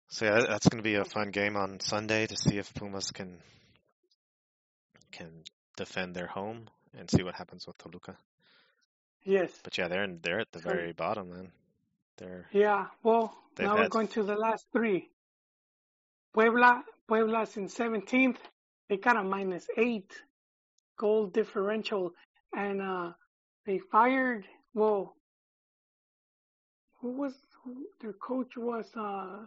So 0.08 0.24
yeah, 0.24 0.40
that's 0.48 0.68
going 0.68 0.82
to 0.82 0.88
be 0.88 0.96
a 0.96 1.04
fun 1.04 1.30
game 1.30 1.56
on 1.56 1.80
Sunday 1.80 2.26
to 2.26 2.36
see 2.36 2.58
if 2.58 2.72
Pumas 2.74 3.10
can 3.10 3.38
can 5.12 5.30
defend 5.76 6.14
their 6.14 6.26
home 6.26 6.68
and 6.98 7.10
see 7.10 7.22
what 7.22 7.34
happens 7.34 7.66
with 7.66 7.76
Toluca. 7.76 8.16
yes 9.24 9.50
But 9.62 9.76
yeah, 9.76 9.88
they're 9.88 10.04
in, 10.04 10.20
they're 10.22 10.40
at 10.40 10.52
the 10.52 10.60
very 10.60 10.92
bottom, 10.92 11.30
man. 11.30 11.52
They're 12.16 12.46
Yeah, 12.52 12.86
well, 13.02 13.34
now 13.58 13.76
we're 13.76 13.88
going 13.88 14.08
to 14.08 14.22
the 14.22 14.34
last 14.34 14.66
three. 14.72 15.10
Puebla, 16.32 16.82
Puebla's 17.06 17.56
in 17.58 17.68
17th. 17.68 18.38
They 18.88 18.96
got 18.96 19.16
a 19.16 19.22
minus 19.22 19.66
eight 19.76 20.10
goal 20.98 21.26
differential, 21.26 22.12
and 22.54 22.80
uh, 22.80 23.12
they 23.66 23.78
fired. 23.78 24.46
Well, 24.74 25.14
who 27.00 27.12
was 27.12 27.34
who, 27.64 27.86
their 28.00 28.14
coach 28.14 28.56
was 28.56 28.86
uh, 28.96 29.46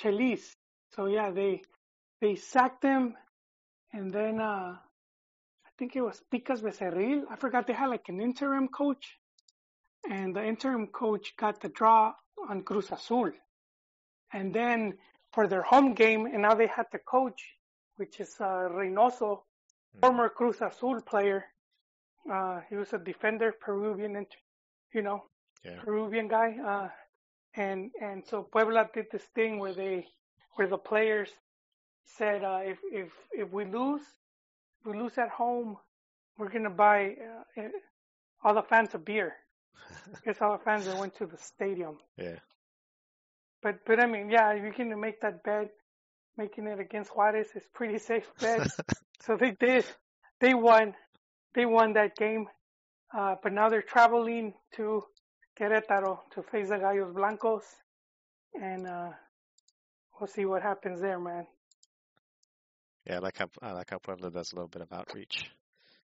Chelis. 0.00 0.54
So 0.94 1.06
yeah, 1.06 1.30
they 1.30 1.62
they 2.20 2.36
sacked 2.36 2.82
him, 2.82 3.14
and 3.92 4.12
then 4.12 4.40
uh, 4.40 4.76
I 5.66 5.70
think 5.78 5.96
it 5.96 6.02
was 6.02 6.22
Picas 6.32 6.60
Becerril. 6.60 7.24
I 7.30 7.36
forgot 7.36 7.66
they 7.66 7.72
had 7.72 7.88
like 7.88 8.08
an 8.08 8.20
interim 8.20 8.68
coach 8.68 9.18
and 10.08 10.34
the 10.34 10.44
interim 10.44 10.86
coach 10.88 11.34
got 11.36 11.60
the 11.60 11.68
draw 11.68 12.12
on 12.48 12.62
Cruz 12.62 12.90
Azul. 12.90 13.32
And 14.32 14.54
then 14.54 14.94
for 15.32 15.46
their 15.46 15.62
home 15.62 15.94
game, 15.94 16.26
and 16.26 16.42
now 16.42 16.54
they 16.54 16.66
had 16.66 16.86
the 16.92 16.98
coach, 16.98 17.42
which 17.96 18.20
is 18.20 18.34
uh, 18.40 18.68
Reynoso, 18.70 19.42
former 20.00 20.28
Cruz 20.28 20.60
Azul 20.60 21.00
player. 21.02 21.44
Uh, 22.30 22.60
he 22.68 22.76
was 22.76 22.92
a 22.92 22.98
defender, 22.98 23.54
Peruvian, 23.60 24.26
you 24.92 25.02
know, 25.02 25.24
yeah. 25.64 25.80
Peruvian 25.84 26.28
guy. 26.28 26.56
Uh, 26.64 26.88
and 27.56 27.90
and 28.00 28.24
so 28.26 28.42
Puebla 28.42 28.88
did 28.92 29.06
this 29.10 29.24
thing 29.34 29.58
where 29.58 29.74
they, 29.74 30.06
where 30.54 30.68
the 30.68 30.78
players 30.78 31.30
said, 32.04 32.44
uh, 32.44 32.60
if 32.62 32.78
if 32.92 33.12
if 33.32 33.52
we 33.52 33.64
lose, 33.64 34.02
if 34.80 34.86
we 34.92 34.98
lose 34.98 35.16
at 35.18 35.30
home, 35.30 35.76
we're 36.38 36.50
gonna 36.50 36.70
buy 36.70 37.16
uh, 37.58 37.60
uh, 37.60 37.68
all 38.44 38.54
the 38.54 38.62
fans 38.62 38.94
a 38.94 38.98
beer. 38.98 39.34
Guess 40.24 40.40
all 40.40 40.52
the 40.56 40.64
fans 40.64 40.86
that 40.86 40.98
went 40.98 41.16
to 41.16 41.26
the 41.26 41.38
stadium. 41.38 41.98
Yeah. 42.16 42.36
But 43.62 43.84
but 43.86 44.00
I 44.00 44.06
mean, 44.06 44.30
yeah, 44.30 44.52
you 44.52 44.72
can 44.72 44.98
make 45.00 45.20
that 45.20 45.42
bet. 45.42 45.70
Making 46.38 46.66
it 46.66 46.78
against 46.78 47.16
Juarez 47.16 47.48
is 47.54 47.62
pretty 47.74 47.98
safe 47.98 48.30
bet. 48.38 48.68
so 49.22 49.36
they 49.36 49.52
did. 49.52 49.84
They 50.40 50.54
won. 50.54 50.94
They 51.54 51.66
won 51.66 51.92
that 51.94 52.16
game. 52.16 52.46
Uh, 53.16 53.36
but 53.42 53.52
now 53.52 53.68
they're 53.68 53.82
traveling 53.82 54.52
to 54.76 55.02
Querétaro 55.58 56.18
to 56.34 56.42
face 56.42 56.68
the 56.68 56.76
Gallos 56.76 57.14
Blancos, 57.14 57.64
and 58.54 58.86
uh, 58.86 59.10
we'll 60.18 60.26
see 60.26 60.44
what 60.44 60.62
happens 60.62 61.00
there, 61.00 61.18
man. 61.18 61.46
Yeah, 63.06 63.16
I 63.16 63.18
like 63.20 63.38
how 63.38 63.48
I 63.62 63.72
like 63.72 63.90
how 63.90 63.98
Puebla 63.98 64.30
does 64.30 64.52
a 64.52 64.56
little 64.56 64.68
bit 64.68 64.82
of 64.82 64.92
outreach. 64.92 65.50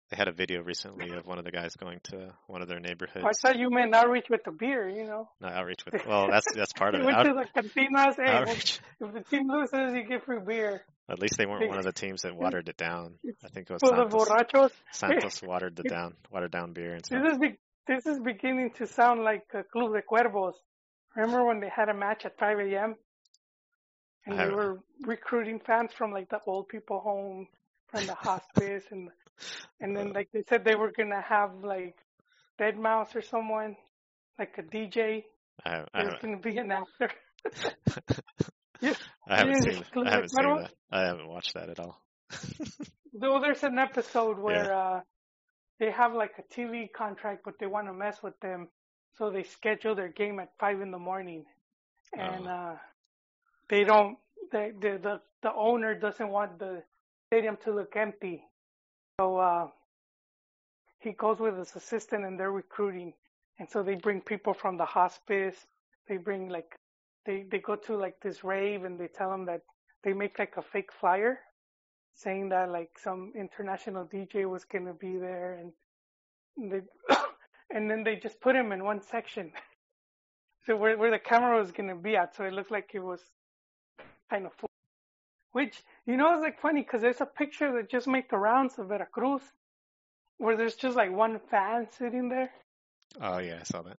They 0.10 0.18
had 0.18 0.28
a 0.28 0.32
video 0.32 0.64
recently 0.64 1.12
of 1.16 1.28
one 1.28 1.38
of 1.38 1.46
the 1.46 1.52
guys 1.52 1.76
going 1.76 2.00
to 2.06 2.34
one 2.48 2.64
of 2.64 2.68
their 2.68 2.80
neighborhoods. 2.80 3.24
I 3.24 3.32
thought 3.34 3.60
you 3.60 3.70
meant 3.70 3.94
outreach 3.94 4.26
with 4.28 4.44
the 4.44 4.52
beer, 4.52 4.90
you 4.90 5.06
know. 5.06 5.30
No, 5.40 5.48
outreach 5.50 5.86
with 5.86 5.94
it. 5.96 6.08
well, 6.08 6.28
that's 6.32 6.48
that's 6.56 6.74
part 6.74 6.96
of 6.96 7.02
it. 7.02 7.06
went 7.06 7.18
Out, 7.18 7.24
to 7.24 7.34
the 7.34 7.62
cantinas. 7.62 8.16
Hey, 8.16 8.32
outreach. 8.32 8.80
if 9.00 9.14
the 9.14 9.22
team 9.22 9.48
loses, 9.52 9.94
you 9.96 10.04
get 10.08 10.26
free 10.26 10.40
beer. 10.46 10.82
At 11.08 11.20
least 11.20 11.38
they 11.38 11.46
weren't 11.46 11.68
one 11.70 11.78
of 11.78 11.86
the 11.86 11.92
teams 11.92 12.24
that 12.24 12.36
watered 12.36 12.70
it 12.70 12.78
down. 12.78 13.16
I 13.44 13.50
think 13.50 13.70
it 13.70 13.74
was 13.74 13.82
For 13.82 13.96
Santos. 13.96 14.14
borrachos. 14.30 14.72
Santos 14.92 15.42
watered 15.44 15.76
the 15.76 15.84
down, 15.84 16.16
watered 16.32 16.52
down 16.52 16.74
beer 16.74 16.94
and 16.96 17.06
stuff. 17.06 17.22
This 17.24 17.34
is 17.34 17.40
be- 17.40 17.60
this 17.88 18.06
is 18.08 18.20
beginning 18.20 18.72
to 18.78 18.88
sound 18.88 19.22
like 19.24 19.44
uh, 19.54 19.62
Club 19.72 19.94
de 19.94 20.02
Cuervos. 20.02 20.54
Remember 21.16 21.46
when 21.46 21.60
they 21.60 21.70
had 21.70 21.90
a 21.90 21.94
match 21.94 22.26
at 22.26 22.38
5 22.40 22.60
a.m. 22.60 22.96
and 24.26 24.40
they 24.40 24.48
were 24.50 24.80
recruiting 25.02 25.60
fans 25.60 25.92
from 25.96 26.12
like 26.12 26.30
the 26.30 26.40
old 26.46 26.68
people 26.68 27.00
home, 27.00 27.48
from 27.90 28.06
the 28.06 28.14
hospice, 28.28 28.84
and 28.92 29.10
and 29.80 29.96
then 29.96 30.14
like 30.14 30.30
they 30.34 30.44
said 30.50 30.64
they 30.66 30.76
were 30.76 30.92
gonna 30.96 31.22
have 31.22 31.52
like 31.64 31.96
Dead 32.58 32.78
Mouse 32.78 33.16
or 33.16 33.22
someone, 33.22 33.76
like 34.38 34.58
a 34.58 34.64
DJ. 34.64 35.24
I, 35.66 35.84
I 35.94 36.04
haven't, 36.04 36.22
gonna 36.22 36.38
be 36.38 36.58
an 36.58 36.72
actor. 36.72 37.12
Yeah. 38.82 38.94
I 39.28 39.40
haven't 39.40 39.62
seen 39.62 39.84
I 40.06 40.10
haven't 40.12 40.30
seen 40.30 40.56
that. 40.56 40.72
I 40.92 41.02
haven't 41.02 41.28
watched 41.28 41.54
that 41.56 41.70
at 41.70 41.80
all. 41.80 42.02
Though 43.14 43.40
there's 43.42 43.64
an 43.64 43.78
episode 43.78 44.40
where 44.40 44.74
uh, 44.74 45.02
they 45.80 45.92
have 45.92 46.14
like 46.14 46.32
a 46.40 46.44
TV 46.54 46.90
contract, 46.92 47.42
but 47.44 47.56
they 47.60 47.66
want 47.68 47.88
to 47.88 47.94
mess 47.94 48.24
with 48.24 48.40
them, 48.40 48.70
so 49.18 49.30
they 49.32 49.44
schedule 49.44 49.96
their 49.96 50.08
game 50.08 50.40
at 50.40 50.52
five 50.60 50.80
in 50.80 50.92
the 50.92 50.98
morning, 51.00 51.46
and 52.14 52.48
Oh. 52.48 52.52
uh, 52.52 52.78
they 53.70 53.84
don't. 53.84 54.18
The, 54.52 54.72
the 54.80 54.98
the 55.02 55.22
the 55.44 55.54
owner 55.54 55.94
doesn't 55.96 56.30
want 56.30 56.58
the 56.60 56.84
stadium 57.28 57.58
to 57.66 57.74
look 57.74 57.96
empty, 57.98 58.44
so 59.20 59.38
uh, 59.38 59.68
he 61.00 61.12
goes 61.12 61.40
with 61.40 61.58
his 61.58 61.76
assistant, 61.76 62.24
and 62.24 62.40
they're 62.40 62.54
recruiting, 62.54 63.12
and 63.60 63.70
so 63.70 63.84
they 63.84 63.96
bring 63.96 64.22
people 64.22 64.54
from 64.54 64.78
the 64.78 64.86
hospice. 64.86 65.58
They 66.08 66.16
bring 66.16 66.48
like 66.48 66.78
they 67.26 67.44
they 67.52 67.60
go 67.60 67.76
to 67.76 67.98
like 67.98 68.22
this 68.22 68.46
rave, 68.46 68.86
and 68.86 68.98
they 68.98 69.08
tell 69.08 69.30
them 69.30 69.46
that 69.48 69.62
they 70.06 70.14
make 70.14 70.40
like 70.40 70.56
a 70.56 70.62
fake 70.62 70.92
flyer 70.94 71.40
saying 72.16 72.48
that 72.50 72.70
like 72.72 72.92
some 72.98 73.34
international 73.36 74.06
DJ 74.06 74.50
was 74.50 74.64
gonna 74.64 74.94
be 74.94 75.18
there, 75.18 75.60
and 75.60 76.72
they 76.72 76.82
and 77.76 77.92
then 77.92 78.06
they 78.06 78.16
just 78.16 78.40
put 78.40 78.56
him 78.56 78.72
in 78.72 78.84
one 78.84 79.02
section. 79.02 79.52
So 80.66 80.76
where 80.76 80.98
where 80.98 81.10
the 81.10 81.18
camera 81.18 81.58
was 81.58 81.72
gonna 81.72 81.96
be 81.96 82.16
at, 82.16 82.36
so 82.36 82.44
it 82.44 82.54
looked 82.54 82.70
like 82.70 82.92
it 82.94 83.00
was 83.00 83.22
kind 84.30 84.46
of 84.46 84.54
full. 84.54 84.69
Which 85.52 85.82
you 86.06 86.16
know 86.18 86.36
is 86.36 86.42
like 86.42 86.62
funny 86.62 86.82
because 86.82 87.02
there's 87.02 87.22
a 87.22 87.26
picture 87.26 87.74
that 87.74 87.90
just 87.90 88.08
made 88.08 88.26
the 88.30 88.38
rounds 88.38 88.78
of 88.78 88.90
Veracruz, 88.90 89.42
where 90.38 90.56
there's 90.56 90.76
just 90.76 90.96
like 90.96 91.12
one 91.12 91.40
fan 91.50 91.88
sitting 91.98 92.30
there. 92.30 92.52
Oh 93.20 93.40
yeah, 93.40 93.58
I 93.62 93.64
saw 93.64 93.82
that. 93.82 93.98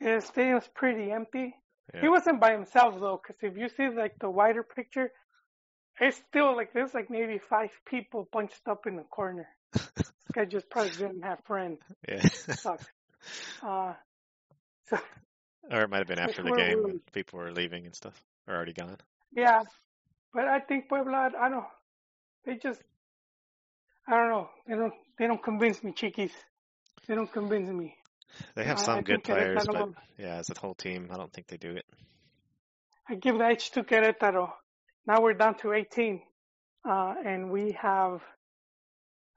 Yeah, 0.00 0.16
the 0.16 0.22
stadium's 0.22 0.68
pretty 0.74 1.10
empty. 1.10 1.54
Yeah. 1.94 2.02
He 2.02 2.08
wasn't 2.08 2.40
by 2.40 2.52
himself 2.52 3.00
though, 3.00 3.20
because 3.22 3.42
if 3.42 3.56
you 3.56 3.68
see 3.68 3.88
like 3.94 4.18
the 4.18 4.30
wider 4.30 4.62
picture, 4.62 5.10
it's 6.00 6.18
still 6.28 6.54
like 6.54 6.72
there's 6.72 6.94
like 6.94 7.10
maybe 7.10 7.38
five 7.38 7.70
people 7.86 8.28
bunched 8.32 8.66
up 8.68 8.86
in 8.86 8.96
the 8.96 9.02
corner. 9.02 9.48
this 9.72 10.12
guy 10.32 10.44
just 10.44 10.68
probably 10.70 10.92
didn't 10.92 11.22
have 11.22 11.38
friends. 11.44 11.80
Yeah. 12.08 12.26
Sucks. 12.28 12.86
Uh, 13.62 13.92
so 14.88 14.98
or 15.70 15.82
it 15.82 15.90
might 15.90 15.98
have 15.98 16.06
been 16.06 16.18
after 16.26 16.42
the 16.42 16.52
game 16.52 16.82
when 16.82 17.00
people 17.12 17.38
were 17.38 17.52
leaving 17.52 17.84
and 17.84 17.94
stuff, 17.94 18.18
or 18.48 18.54
already 18.54 18.72
gone. 18.72 18.96
yeah, 19.32 19.62
but 20.34 20.46
I 20.46 20.60
think 20.60 20.88
Puebla, 20.88 21.30
I 21.38 21.48
don't. 21.48 21.64
They 22.44 22.56
just, 22.56 22.80
I 24.08 24.16
don't 24.16 24.30
know. 24.30 24.48
They 24.66 24.74
don't. 24.74 24.94
They 25.18 25.26
don't 25.26 25.42
convince 25.42 25.82
me, 25.82 25.92
Chiquis. 25.92 26.32
They 27.06 27.14
don't 27.14 27.32
convince 27.32 27.68
me. 27.70 27.94
They 28.54 28.64
have 28.64 28.78
some 28.78 28.98
I 28.98 29.02
good 29.02 29.22
Querétaro 29.22 29.64
players, 29.64 29.66
but 29.66 29.88
yeah, 30.18 30.36
as 30.36 30.50
a 30.50 30.58
whole 30.58 30.74
team, 30.74 31.08
I 31.12 31.16
don't 31.16 31.32
think 31.32 31.48
they 31.48 31.56
do 31.56 31.70
it. 31.70 31.84
I 33.08 33.16
give 33.16 33.38
the 33.38 33.44
edge 33.44 33.70
to 33.72 33.82
Querétaro. 33.82 34.52
Now 35.06 35.20
we're 35.20 35.34
down 35.34 35.56
to 35.58 35.72
18, 35.72 36.22
uh, 36.88 37.14
and 37.24 37.50
we 37.50 37.72
have 37.72 38.22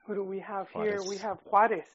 who 0.05 0.15
do 0.15 0.23
we 0.23 0.39
have 0.39 0.69
here? 0.69 0.99
We 1.07 1.17
have 1.17 1.37
Juarez. 1.45 1.85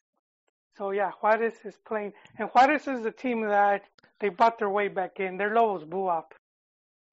So 0.77 0.91
yeah, 0.91 1.11
Juarez 1.21 1.53
is 1.63 1.75
playing, 1.87 2.13
and 2.37 2.49
Juarez 2.49 2.87
is 2.87 3.03
the 3.03 3.11
team 3.11 3.41
that 3.47 3.83
they 4.19 4.29
bought 4.29 4.59
their 4.59 4.69
way 4.69 4.87
back 4.87 5.19
in. 5.19 5.37
Their 5.37 5.53
Lobos 5.53 5.83
BUAP. 5.83 6.31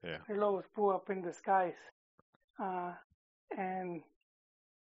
Yeah. 0.06 0.18
Their 0.28 0.38
Lobos 0.38 0.66
BUAP 0.76 1.10
in 1.10 1.22
disguise, 1.22 1.74
uh, 2.62 2.92
and 3.58 4.02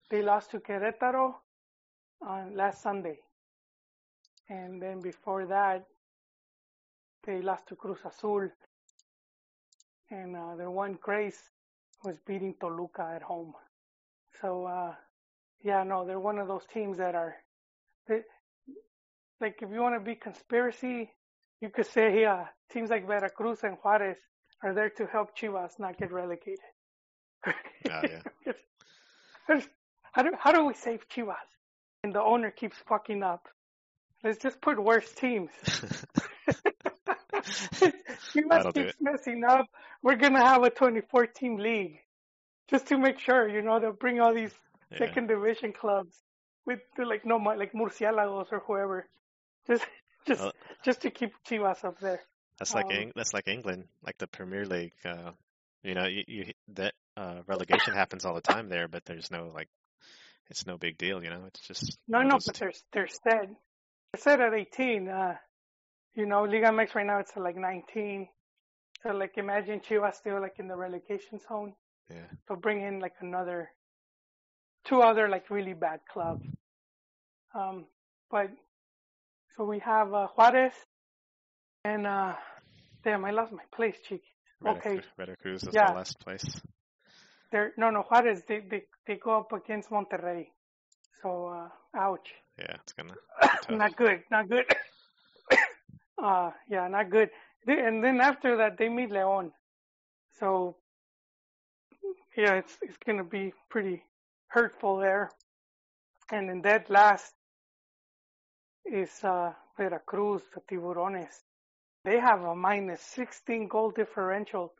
they 0.09 0.21
lost 0.21 0.51
to 0.51 0.59
Querétaro 0.59 1.35
on 2.21 2.55
last 2.55 2.81
Sunday, 2.81 3.19
and 4.49 4.81
then 4.81 4.99
before 4.99 5.45
that, 5.45 5.85
they 7.25 7.41
lost 7.41 7.67
to 7.67 7.75
Cruz 7.75 7.99
Azul, 8.05 8.49
and 10.11 10.35
uh, 10.35 10.55
their 10.57 10.71
one 10.71 10.97
grace 11.01 11.39
was 12.03 12.17
beating 12.27 12.55
Toluca 12.59 13.13
at 13.15 13.21
home. 13.21 13.53
So 14.41 14.65
uh, 14.65 14.93
yeah, 15.63 15.83
no, 15.83 16.05
they're 16.05 16.19
one 16.19 16.37
of 16.39 16.49
those 16.49 16.65
teams 16.73 16.97
that 16.97 17.15
are, 17.15 17.35
they, 18.09 18.21
like 19.39 19.59
if 19.61 19.69
you 19.71 19.79
want 19.79 19.95
to 19.95 20.01
be 20.01 20.15
conspiracy, 20.15 21.11
you 21.61 21.69
could 21.69 21.87
say 21.87 22.21
yeah, 22.21 22.47
teams 22.73 22.89
like 22.89 23.07
Veracruz 23.07 23.63
and 23.63 23.77
Juarez 23.81 24.17
are 24.63 24.73
there 24.73 24.89
to 24.89 25.05
help 25.05 25.37
Chivas 25.37 25.77
not 25.77 25.97
get 25.97 26.11
relegated. 26.11 26.59
Oh, 27.45 27.51
yeah. 27.85 28.21
how 30.13 30.23
do 30.23 30.31
how 30.39 30.51
do 30.51 30.65
we 30.65 30.73
save 30.73 31.07
Chivas? 31.09 31.35
And 32.03 32.13
the 32.13 32.21
owner 32.21 32.49
keeps 32.49 32.77
fucking 32.87 33.21
up. 33.23 33.47
Let's 34.23 34.41
just 34.41 34.61
put 34.61 34.81
worse 34.81 35.11
teams. 35.13 35.51
Chivas 38.33 38.73
keeps 38.73 38.93
messing 39.01 39.43
up. 39.43 39.65
We're 40.01 40.15
gonna 40.15 40.45
have 40.45 40.63
a 40.63 40.69
24 40.69 41.27
team 41.27 41.57
league, 41.57 41.99
just 42.69 42.87
to 42.87 42.97
make 42.97 43.19
sure. 43.19 43.49
You 43.49 43.61
know, 43.61 43.79
they'll 43.79 43.91
bring 43.91 44.21
all 44.21 44.33
these 44.33 44.53
yeah. 44.91 44.99
second 44.99 45.27
division 45.27 45.73
clubs 45.73 46.15
with 46.65 46.79
like 46.97 47.25
no 47.25 47.35
like 47.37 47.73
Murciélagos 47.73 48.51
or 48.51 48.63
whoever, 48.65 49.09
just 49.67 49.85
just 50.25 50.41
Well- 50.41 50.53
just 50.85 51.01
to 51.01 51.11
keep 51.11 51.33
Chivas 51.45 51.83
up 51.83 51.99
there. 51.99 52.21
That's 52.59 52.73
like 52.73 52.85
um, 52.85 53.11
that's 53.15 53.33
like 53.33 53.47
England, 53.47 53.85
like 54.05 54.17
the 54.17 54.27
Premier 54.27 54.65
League. 54.65 54.93
Uh, 55.03 55.31
you 55.83 55.95
know, 55.95 56.05
you, 56.05 56.23
you 56.27 56.45
that 56.75 56.93
uh, 57.17 57.41
relegation 57.47 57.93
happens 57.93 58.25
all 58.25 58.35
the 58.35 58.41
time 58.41 58.69
there, 58.69 58.87
but 58.87 59.05
there's 59.05 59.31
no 59.31 59.51
like, 59.53 59.69
it's 60.49 60.65
no 60.65 60.77
big 60.77 60.97
deal. 60.97 61.23
You 61.23 61.29
know, 61.29 61.43
it's 61.47 61.61
just 61.67 61.97
No, 62.07 62.21
no, 62.21 62.37
but 62.45 62.55
they're 62.55 62.73
they're 62.91 63.07
set. 63.07 63.49
They're 64.11 64.21
set 64.21 64.39
at 64.39 64.53
18. 64.53 65.09
Uh, 65.09 65.35
you 66.15 66.25
know, 66.25 66.43
Liga 66.43 66.67
MX 66.67 66.95
right 66.95 67.05
now 67.05 67.19
it's 67.19 67.35
like 67.35 67.57
19. 67.57 68.27
So 69.01 69.09
like 69.09 69.37
imagine 69.37 69.81
Chivas 69.81 70.15
still 70.15 70.39
like 70.39 70.59
in 70.59 70.67
the 70.67 70.75
relegation 70.75 71.39
zone. 71.47 71.73
yeah. 72.09 72.27
So 72.47 72.55
bring 72.55 72.81
in 72.81 72.99
like 72.99 73.15
another, 73.19 73.71
two 74.85 75.01
other 75.01 75.27
like 75.27 75.49
really 75.49 75.73
bad 75.73 76.01
clubs. 76.11 76.45
Um, 77.55 77.85
but 78.31 78.49
so 79.57 79.65
we 79.65 79.79
have 79.79 80.13
uh, 80.13 80.27
Juarez 80.35 80.73
and 81.83 82.07
uh, 82.07 82.33
damn, 83.03 83.25
I 83.25 83.31
lost 83.31 83.51
my 83.51 83.63
place, 83.75 83.97
Chiqui. 84.09 84.21
Okay. 84.65 85.01
Veracruz 85.17 85.63
is 85.63 85.73
Yeah. 85.73 85.91
the 85.91 85.97
last 85.97 86.19
place. 86.19 86.45
They're 87.51 87.73
no, 87.77 87.89
no 87.89 88.01
Juarez. 88.01 88.41
They 88.47 88.61
they 88.61 88.83
they 89.05 89.15
go 89.15 89.39
up 89.39 89.51
against 89.51 89.89
Monterrey. 89.89 90.47
So 91.21 91.47
uh, 91.47 91.69
ouch. 91.99 92.29
Yeah, 92.57 92.75
it's 92.81 92.93
gonna. 92.93 93.13
not 93.77 93.95
good, 93.95 94.23
not 94.31 94.49
good. 94.49 94.65
uh, 96.23 96.51
yeah, 96.69 96.87
not 96.87 97.09
good. 97.09 97.29
And 97.67 98.03
then 98.03 98.21
after 98.21 98.57
that, 98.57 98.77
they 98.77 98.89
meet 98.89 99.09
León. 99.09 99.51
So, 100.39 100.77
yeah, 102.35 102.55
it's 102.55 102.77
it's 102.81 102.97
gonna 103.05 103.23
be 103.23 103.53
pretty 103.69 104.03
hurtful 104.47 104.97
there. 104.97 105.29
And 106.31 106.49
then 106.49 106.61
that 106.61 106.89
last 106.89 107.33
is 108.85 109.11
uh, 109.23 109.51
Veracruz, 109.77 110.41
the 110.53 110.61
Tiburones. 110.61 111.43
They 112.03 112.19
have 112.19 112.43
a 112.43 112.55
minus 112.55 113.01
16 113.01 113.67
goal 113.67 113.91
differential. 113.91 114.73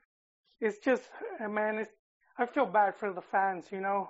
It's 0.60 0.78
just, 0.80 1.04
uh, 1.44 1.48
man, 1.48 1.78
it's, 1.78 1.92
I 2.38 2.46
feel 2.46 2.66
bad 2.66 2.96
for 2.96 3.14
the 3.14 3.22
fans, 3.22 3.66
you 3.72 3.82
know. 3.82 4.10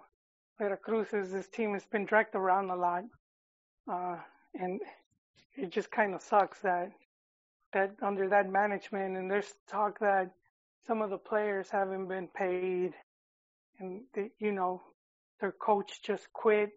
Veracruz 0.60 1.14
is 1.14 1.32
this 1.32 1.48
team 1.48 1.74
has 1.74 1.86
been 1.86 2.06
dragged 2.06 2.36
around 2.36 2.70
a 2.70 2.76
lot. 2.76 3.04
Uh, 3.92 4.18
and 4.56 4.80
it 5.56 5.70
just 5.72 5.92
kind 5.92 6.14
of 6.14 6.22
sucks 6.22 6.60
that 6.60 6.92
that 7.74 7.96
under 8.02 8.30
that 8.30 8.50
management 8.50 9.18
and 9.18 9.30
there's 9.30 9.54
talk 9.68 10.00
that 10.00 10.32
some 10.86 11.02
of 11.02 11.10
the 11.10 11.18
players 11.18 11.70
haven't 11.70 12.08
been 12.08 12.28
paid 12.28 12.94
and 13.80 14.02
they, 14.14 14.30
you 14.40 14.52
know 14.52 14.82
their 15.42 15.52
coach 15.52 16.02
just 16.04 16.32
quit 16.34 16.72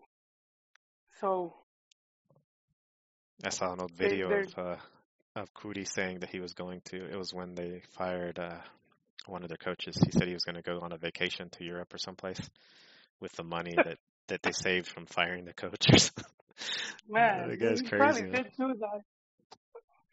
so 1.20 1.54
I 3.44 3.50
saw 3.50 3.74
an 3.74 3.80
old 3.80 3.92
video 3.92 4.30
of 4.30 4.58
uh, 4.58 4.76
of 5.36 5.52
Kuri 5.54 5.84
saying 5.84 6.20
that 6.20 6.30
he 6.30 6.40
was 6.40 6.54
going 6.54 6.80
to. 6.86 6.96
It 6.96 7.16
was 7.16 7.32
when 7.32 7.54
they 7.54 7.82
fired 7.96 8.38
uh, 8.38 8.58
one 9.26 9.42
of 9.42 9.48
their 9.48 9.58
coaches. 9.58 9.96
He 10.04 10.10
said 10.10 10.26
he 10.26 10.34
was 10.34 10.44
going 10.44 10.56
to 10.56 10.62
go 10.62 10.80
on 10.80 10.92
a 10.92 10.96
vacation 10.98 11.50
to 11.50 11.64
Europe 11.64 11.92
or 11.94 11.98
someplace 11.98 12.40
with 13.20 13.32
the 13.32 13.44
money 13.44 13.74
that 13.76 13.98
that 14.28 14.42
they 14.42 14.52
saved 14.52 14.88
from 14.88 15.06
firing 15.06 15.44
the 15.44 15.52
coach. 15.52 15.86
Or 15.92 15.98
something. 15.98 16.24
man 17.08 17.48
the 17.50 17.56
guy's 17.56 17.82
crazy. 17.82 17.96
probably 17.96 18.22
man. 18.22 18.32
did 18.32 18.46
do 18.56 18.74
that 18.80 19.00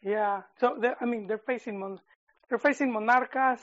yeah 0.02 0.42
so 0.60 0.76
they 0.80 0.90
i 1.00 1.04
mean 1.04 1.26
they're 1.26 1.38
facing 1.46 1.78
Mon- 1.80 2.00
they're 2.48 2.58
facing 2.58 2.92
monarcas 2.92 3.60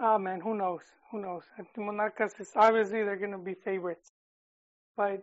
oh 0.00 0.18
man 0.18 0.40
who 0.40 0.54
knows 0.56 0.82
who 1.10 1.20
knows 1.20 1.42
I 1.58 1.62
monarcas 1.80 2.38
is 2.40 2.50
obviously 2.54 3.02
they're 3.02 3.16
going 3.16 3.32
to 3.32 3.38
be 3.38 3.54
favorites 3.54 4.12
but 4.96 5.22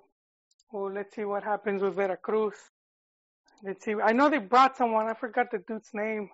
well 0.72 0.92
let's 0.92 1.16
see 1.16 1.26
what 1.26 1.44
happens 1.44 1.82
with 1.82 1.96
veracruz 1.96 2.56
let's 3.66 3.84
see 3.84 3.96
i 4.04 4.12
know 4.12 4.30
they 4.30 4.38
brought 4.38 4.78
someone 4.78 5.08
i 5.08 5.14
forgot 5.14 5.50
the 5.52 5.60
dude's 5.68 5.92
name 5.94 6.30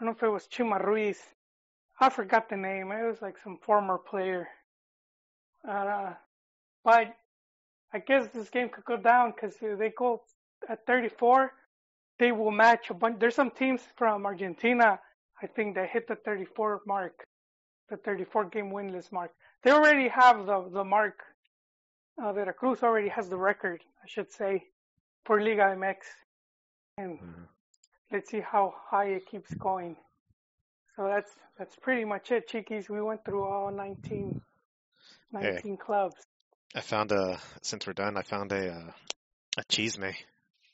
i 0.00 0.04
don't 0.04 0.12
know 0.12 0.16
if 0.16 0.22
it 0.22 0.32
was 0.32 0.48
chima 0.48 0.84
ruiz 0.84 1.18
i 2.00 2.08
forgot 2.08 2.48
the 2.48 2.56
name 2.56 2.90
it 2.92 3.06
was 3.06 3.22
like 3.22 3.36
some 3.42 3.58
former 3.62 3.98
player 3.98 4.48
uh, 5.68 6.12
but 6.84 7.14
I 7.92 7.98
guess 8.00 8.28
this 8.34 8.50
game 8.50 8.68
could 8.68 8.84
go 8.84 8.96
down 8.96 9.32
because 9.32 9.54
they 9.60 9.92
go 9.96 10.22
at 10.68 10.84
34. 10.86 11.52
They 12.18 12.32
will 12.32 12.50
match 12.50 12.90
a 12.90 12.94
bunch. 12.94 13.18
There's 13.18 13.34
some 13.34 13.50
teams 13.50 13.82
from 13.96 14.26
Argentina, 14.26 14.98
I 15.42 15.46
think, 15.46 15.74
that 15.76 15.90
hit 15.90 16.08
the 16.08 16.16
34 16.16 16.82
mark, 16.86 17.26
the 17.88 17.96
34 17.96 18.46
game 18.46 18.70
winless 18.70 19.10
mark. 19.10 19.30
They 19.62 19.70
already 19.70 20.08
have 20.08 20.46
the 20.46 20.68
the 20.72 20.84
mark. 20.84 21.20
Uh, 22.22 22.32
Veracruz 22.32 22.82
already 22.82 23.08
has 23.08 23.28
the 23.28 23.36
record, 23.36 23.82
I 24.04 24.06
should 24.06 24.30
say, 24.30 24.64
for 25.24 25.40
Liga 25.40 25.74
MX, 25.76 25.96
and 26.96 27.18
Mhm. 27.20 27.48
let's 28.10 28.30
see 28.30 28.40
how 28.40 28.74
high 28.88 29.06
it 29.06 29.26
keeps 29.26 29.52
going. 29.54 29.96
So 30.96 31.06
that's 31.08 31.30
that's 31.58 31.76
pretty 31.76 32.04
much 32.04 32.30
it, 32.32 32.48
Chiquis. 32.48 32.88
We 32.88 33.00
went 33.00 33.24
through 33.24 33.44
all 33.44 33.70
19, 33.70 34.40
19 35.32 35.76
clubs. 35.76 36.16
I 36.74 36.80
found 36.80 37.12
a 37.12 37.40
since 37.62 37.86
we're 37.86 37.92
done. 37.92 38.16
I 38.16 38.22
found 38.22 38.52
a 38.52 38.70
uh, 38.72 38.92
a 39.58 39.62
chisme 39.64 40.14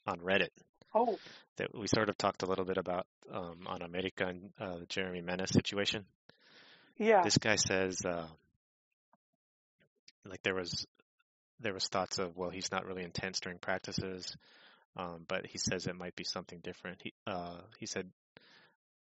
on 0.07 0.21
Reddit 0.21 0.51
Oh, 0.95 1.19
that 1.57 1.75
we 1.75 1.87
sort 1.87 2.09
of 2.09 2.17
talked 2.17 2.43
a 2.43 2.47
little 2.47 2.65
bit 2.65 2.79
about 2.79 3.07
um, 3.31 3.67
on 3.67 3.83
America 3.83 4.27
and 4.27 4.53
uh, 4.59 4.79
the 4.79 4.87
Jeremy 4.87 5.23
Menez 5.23 5.53
situation. 5.53 6.07
yeah. 6.97 7.23
This 7.23 7.39
guy 7.39 7.57
says 7.57 7.99
uh, 8.05 8.29
like 10.25 10.43
there 10.43 10.55
was 10.55 10.87
there 11.61 11.75
was 11.75 11.87
thoughts 11.89 12.19
of 12.19 12.37
well 12.37 12.51
he's 12.51 12.71
not 12.73 12.85
really 12.87 13.05
intense 13.05 13.41
during 13.41 13.59
practices. 13.59 14.37
Um, 14.97 15.25
but 15.29 15.47
he 15.47 15.59
says 15.59 15.87
it 15.87 15.97
might 15.97 16.17
be 16.17 16.25
something 16.25 16.61
different. 16.61 17.01
He 17.03 17.13
uh, 17.27 17.61
he 17.79 17.87
said 17.87 18.11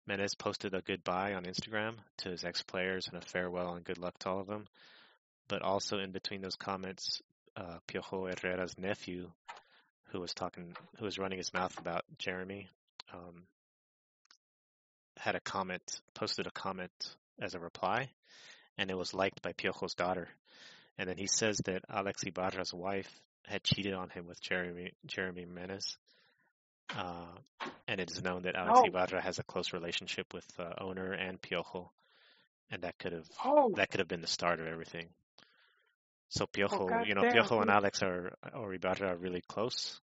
Menez 0.09 0.37
posted 0.37 0.75
a 0.75 0.83
goodbye 0.83 1.35
on 1.35 1.45
Instagram 1.45 1.95
to 2.19 2.31
his 2.31 2.45
ex 2.45 2.63
players 2.63 3.09
and 3.09 3.23
a 3.23 3.27
farewell 3.27 3.75
and 3.75 3.85
good 3.85 3.99
luck 3.99 4.19
to 4.21 4.31
all 4.31 4.41
of 4.41 4.47
them. 4.47 4.67
But 5.49 5.63
also 5.63 5.99
in 5.99 6.13
between 6.13 6.41
those 6.41 6.57
comments, 6.57 7.21
uh, 7.57 7.79
Piojo 7.87 8.27
Herrera's 8.27 8.79
nephew, 8.79 9.31
who 10.11 10.21
was 10.21 10.35
talking, 10.35 10.75
who 10.99 11.05
was 11.05 11.19
running 11.19 11.39
his 11.39 11.53
mouth 11.53 11.79
about 11.79 12.05
Jeremy, 12.19 12.69
um, 13.13 13.45
had 15.17 15.35
a 15.35 15.41
comment, 15.41 16.01
posted 16.15 16.47
a 16.47 16.51
comment 16.51 16.93
as 17.41 17.55
a 17.55 17.61
reply, 17.61 18.11
and 18.79 18.91
it 18.91 18.97
was 18.97 19.15
liked 19.15 19.43
by 19.43 19.53
Piojo's 19.53 19.95
daughter. 19.95 20.29
And 20.99 21.09
then 21.09 21.17
he 21.17 21.27
says 21.27 21.59
that 21.65 21.85
Alex 21.89 22.23
Ibarra's 22.25 22.73
wife 22.75 23.11
had 23.47 23.63
cheated 23.65 23.95
on 23.95 24.09
him 24.11 24.27
with 24.27 24.41
Jeremy 24.41 24.93
Jeremy 25.07 25.47
Menez. 25.47 25.97
Uh, 26.95 27.27
and 27.89 28.01
it 28.01 28.11
is 28.11 28.23
known 28.23 28.43
that 28.43 28.55
Alex 28.55 28.81
Oh. 28.83 28.87
Ibarra 28.87 29.23
has 29.23 29.39
a 29.39 29.43
close 29.43 29.73
relationship 29.73 30.33
with 30.35 30.45
uh, 30.59 30.75
owner 30.79 31.13
and 31.13 31.41
Piojo, 31.41 31.91
and 32.71 32.83
that 32.83 32.99
could 32.99 33.13
have 33.13 33.27
Oh, 33.45 33.73
that 33.77 33.91
could 33.91 34.01
have 34.01 34.09
been 34.09 34.21
the 34.21 34.27
start 34.27 34.61
of 34.61 34.67
everything. 34.67 35.09
So 36.29 36.47
Piojo, 36.47 36.89
God 36.89 37.07
you 37.07 37.15
know, 37.15 37.23
damn, 37.23 37.33
Piojo 37.45 37.61
and. 37.63 37.71
Alex 37.71 38.03
are 38.03 38.35
or 38.55 38.75
Ibarra 38.75 39.09
are 39.13 39.17
really 39.17 39.43
close. 39.49 40.01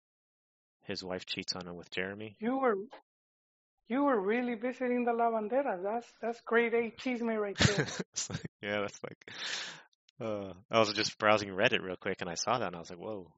His 0.86 1.02
wife 1.04 1.26
cheats 1.26 1.54
on 1.56 1.66
him 1.68 1.76
with 1.78 1.90
Jeremy. 1.92 2.36
you 2.40 2.58
were 2.58 2.76
you 3.88 4.04
were 4.04 4.20
really 4.20 4.56
visiting 4.56 5.06
the 5.06 5.12
lavanderas. 5.12 5.84
That's 5.84 6.08
that's 6.22 6.42
grade 6.42 6.74
A 6.74 6.92
chisme 6.92 7.38
right 7.40 7.58
there. 7.58 7.86
Like- 8.30 8.46
yeah, 8.62 8.82
that's 8.82 9.00
like. 9.04 9.32
Uh, 10.22 10.54
I 10.72 10.80
was 10.80 10.94
just 10.94 11.18
browsing 11.18 11.50
Reddit 11.50 11.82
real 11.82 11.96
quick 11.96 12.18
and 12.22 12.30
I 12.30 12.36
saw 12.36 12.60
that 12.60 12.68
and 12.68 12.76
I 12.76 12.80
was 12.80 12.90
like, 12.90 13.00
whoa. 13.00 13.32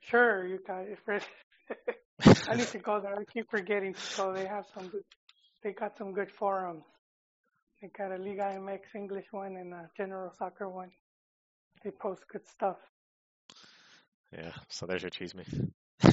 sure, 0.00 0.46
you 0.46 0.58
guys. 0.66 0.96
I 2.48 2.54
need 2.56 2.68
to 2.68 2.78
go 2.90 3.00
there. 3.00 3.14
I 3.18 3.24
keep 3.24 3.50
forgetting 3.50 3.94
So. 3.94 4.32
They 4.32 4.46
have 4.46 4.64
some 4.74 4.88
good. 4.88 5.02
They 5.62 5.72
got 5.72 5.98
some 5.98 6.12
good 6.12 6.30
forums. 6.30 6.84
They 7.82 7.88
got 7.88 8.12
a 8.12 8.16
Liga 8.16 8.54
MX 8.58 8.80
English 8.94 9.26
one 9.32 9.56
and 9.56 9.74
a 9.74 9.90
General 9.96 10.32
Soccer 10.38 10.68
one. 10.68 10.90
They 11.84 11.90
post 11.90 12.22
good 12.32 12.46
stuff. 12.48 12.76
yeah, 14.32 14.52
so 14.68 14.86
there's 14.86 15.02
your 15.02 15.10
chisme. 15.10 15.70
A 16.02 16.12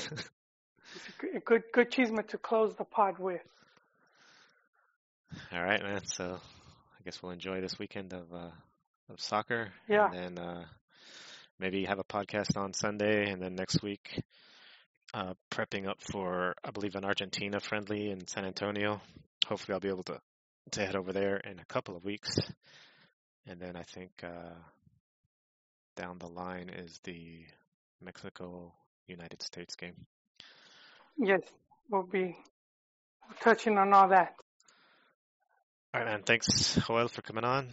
good- 1.20 1.36
a 1.36 1.40
good 1.40 1.64
good 1.74 1.92
chisme 1.92 2.28
to 2.28 2.38
close 2.38 2.76
the 2.76 2.84
pod 2.84 3.18
with. 3.20 3.42
All 5.52 5.64
right, 5.64 5.82
man. 5.82 6.06
So 6.06 6.36
I 6.36 7.04
guess 7.06 7.22
we'll 7.24 7.32
enjoy 7.32 7.62
this 7.62 7.80
weekend 7.80 8.14
of 8.14 8.32
uh, 8.34 8.50
of 9.10 9.20
soccer. 9.20 9.72
Yeah. 9.88 10.10
And 10.12 10.38
then 10.38 10.46
uh, 10.46 10.66
maybe 11.60 11.86
have 11.86 12.00
a 12.00 12.04
podcast 12.04 12.58
on 12.58 12.74
Sunday, 12.74 13.30
and 13.30 13.42
then 13.42 13.56
next 13.56 13.82
week, 13.82 14.22
uh, 15.14 15.34
prepping 15.52 15.88
up 15.88 16.02
for 16.02 16.56
I 16.64 16.72
believe 16.72 16.96
an 16.96 17.06
Argentina 17.06 17.60
friendly 17.60 18.10
in 18.10 18.28
San 18.28 18.46
Antonio. 18.46 19.02
Hopefully, 19.48 19.74
I'll 19.74 19.80
be 19.80 19.90
able 19.90 20.04
to 20.04 20.20
to 20.72 20.86
head 20.86 20.96
over 20.96 21.14
there 21.14 21.38
in 21.38 21.60
a 21.60 21.66
couple 21.66 21.96
of 21.96 22.04
weeks, 22.04 22.36
and 23.46 23.60
then 23.60 23.76
I 23.76 23.84
think 23.84 24.12
uh, 24.24 24.56
down 25.96 26.18
the 26.20 26.28
line 26.28 26.70
is 26.70 27.00
the 27.04 27.46
Mexico 28.02 28.74
United 29.08 29.42
States 29.42 29.76
game. 29.76 29.96
Yes, 31.18 31.42
we'll 31.90 32.04
be 32.04 32.36
touching 33.42 33.78
on 33.78 33.94
all 33.94 34.10
that. 34.10 34.34
All 35.94 36.02
right, 36.02 36.10
man. 36.10 36.24
Thanks, 36.24 36.76
Joel, 36.88 37.08
for 37.08 37.22
coming 37.22 37.44
on. 37.44 37.70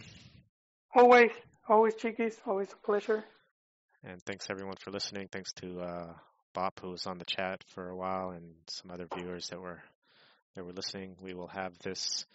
Always, 0.93 1.31
always, 1.69 1.95
Chiquis, 1.95 2.35
always 2.45 2.71
a 2.73 2.85
pleasure. 2.85 3.23
And 4.03 4.21
thanks 4.23 4.49
everyone 4.49 4.75
for 4.75 4.91
listening. 4.91 5.29
Thanks 5.31 5.53
to 5.53 5.79
uh, 5.79 6.13
Bop 6.53 6.79
who 6.81 6.89
was 6.91 7.05
on 7.07 7.17
the 7.17 7.25
chat 7.25 7.63
for 7.73 7.89
a 7.89 7.95
while, 7.95 8.31
and 8.31 8.55
some 8.67 8.91
other 8.91 9.07
viewers 9.15 9.47
that 9.49 9.61
were 9.61 9.81
that 10.55 10.65
were 10.65 10.73
listening. 10.73 11.15
We 11.21 11.33
will 11.33 11.47
have 11.47 11.77
this 11.79 12.25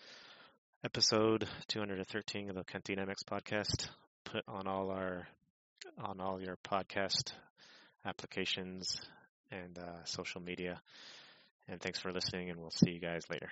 episode 0.85 1.47
213 1.69 2.49
of 2.49 2.57
the 2.57 2.65
Cantina 2.65 3.05
MX 3.05 3.25
podcast 3.31 3.89
put 4.25 4.43
on 4.49 4.67
all 4.67 4.91
our 4.91 5.29
on 5.99 6.21
all 6.21 6.41
your 6.41 6.57
podcast 6.65 7.33
applications 8.07 9.01
and 9.51 9.79
uh, 9.79 10.05
social 10.05 10.41
media. 10.41 10.81
And 11.69 11.81
thanks 11.81 11.99
for 11.99 12.11
listening, 12.11 12.49
and 12.49 12.59
we'll 12.59 12.71
see 12.71 12.93
you 12.93 13.01
guys 13.01 13.25
later. 13.29 13.51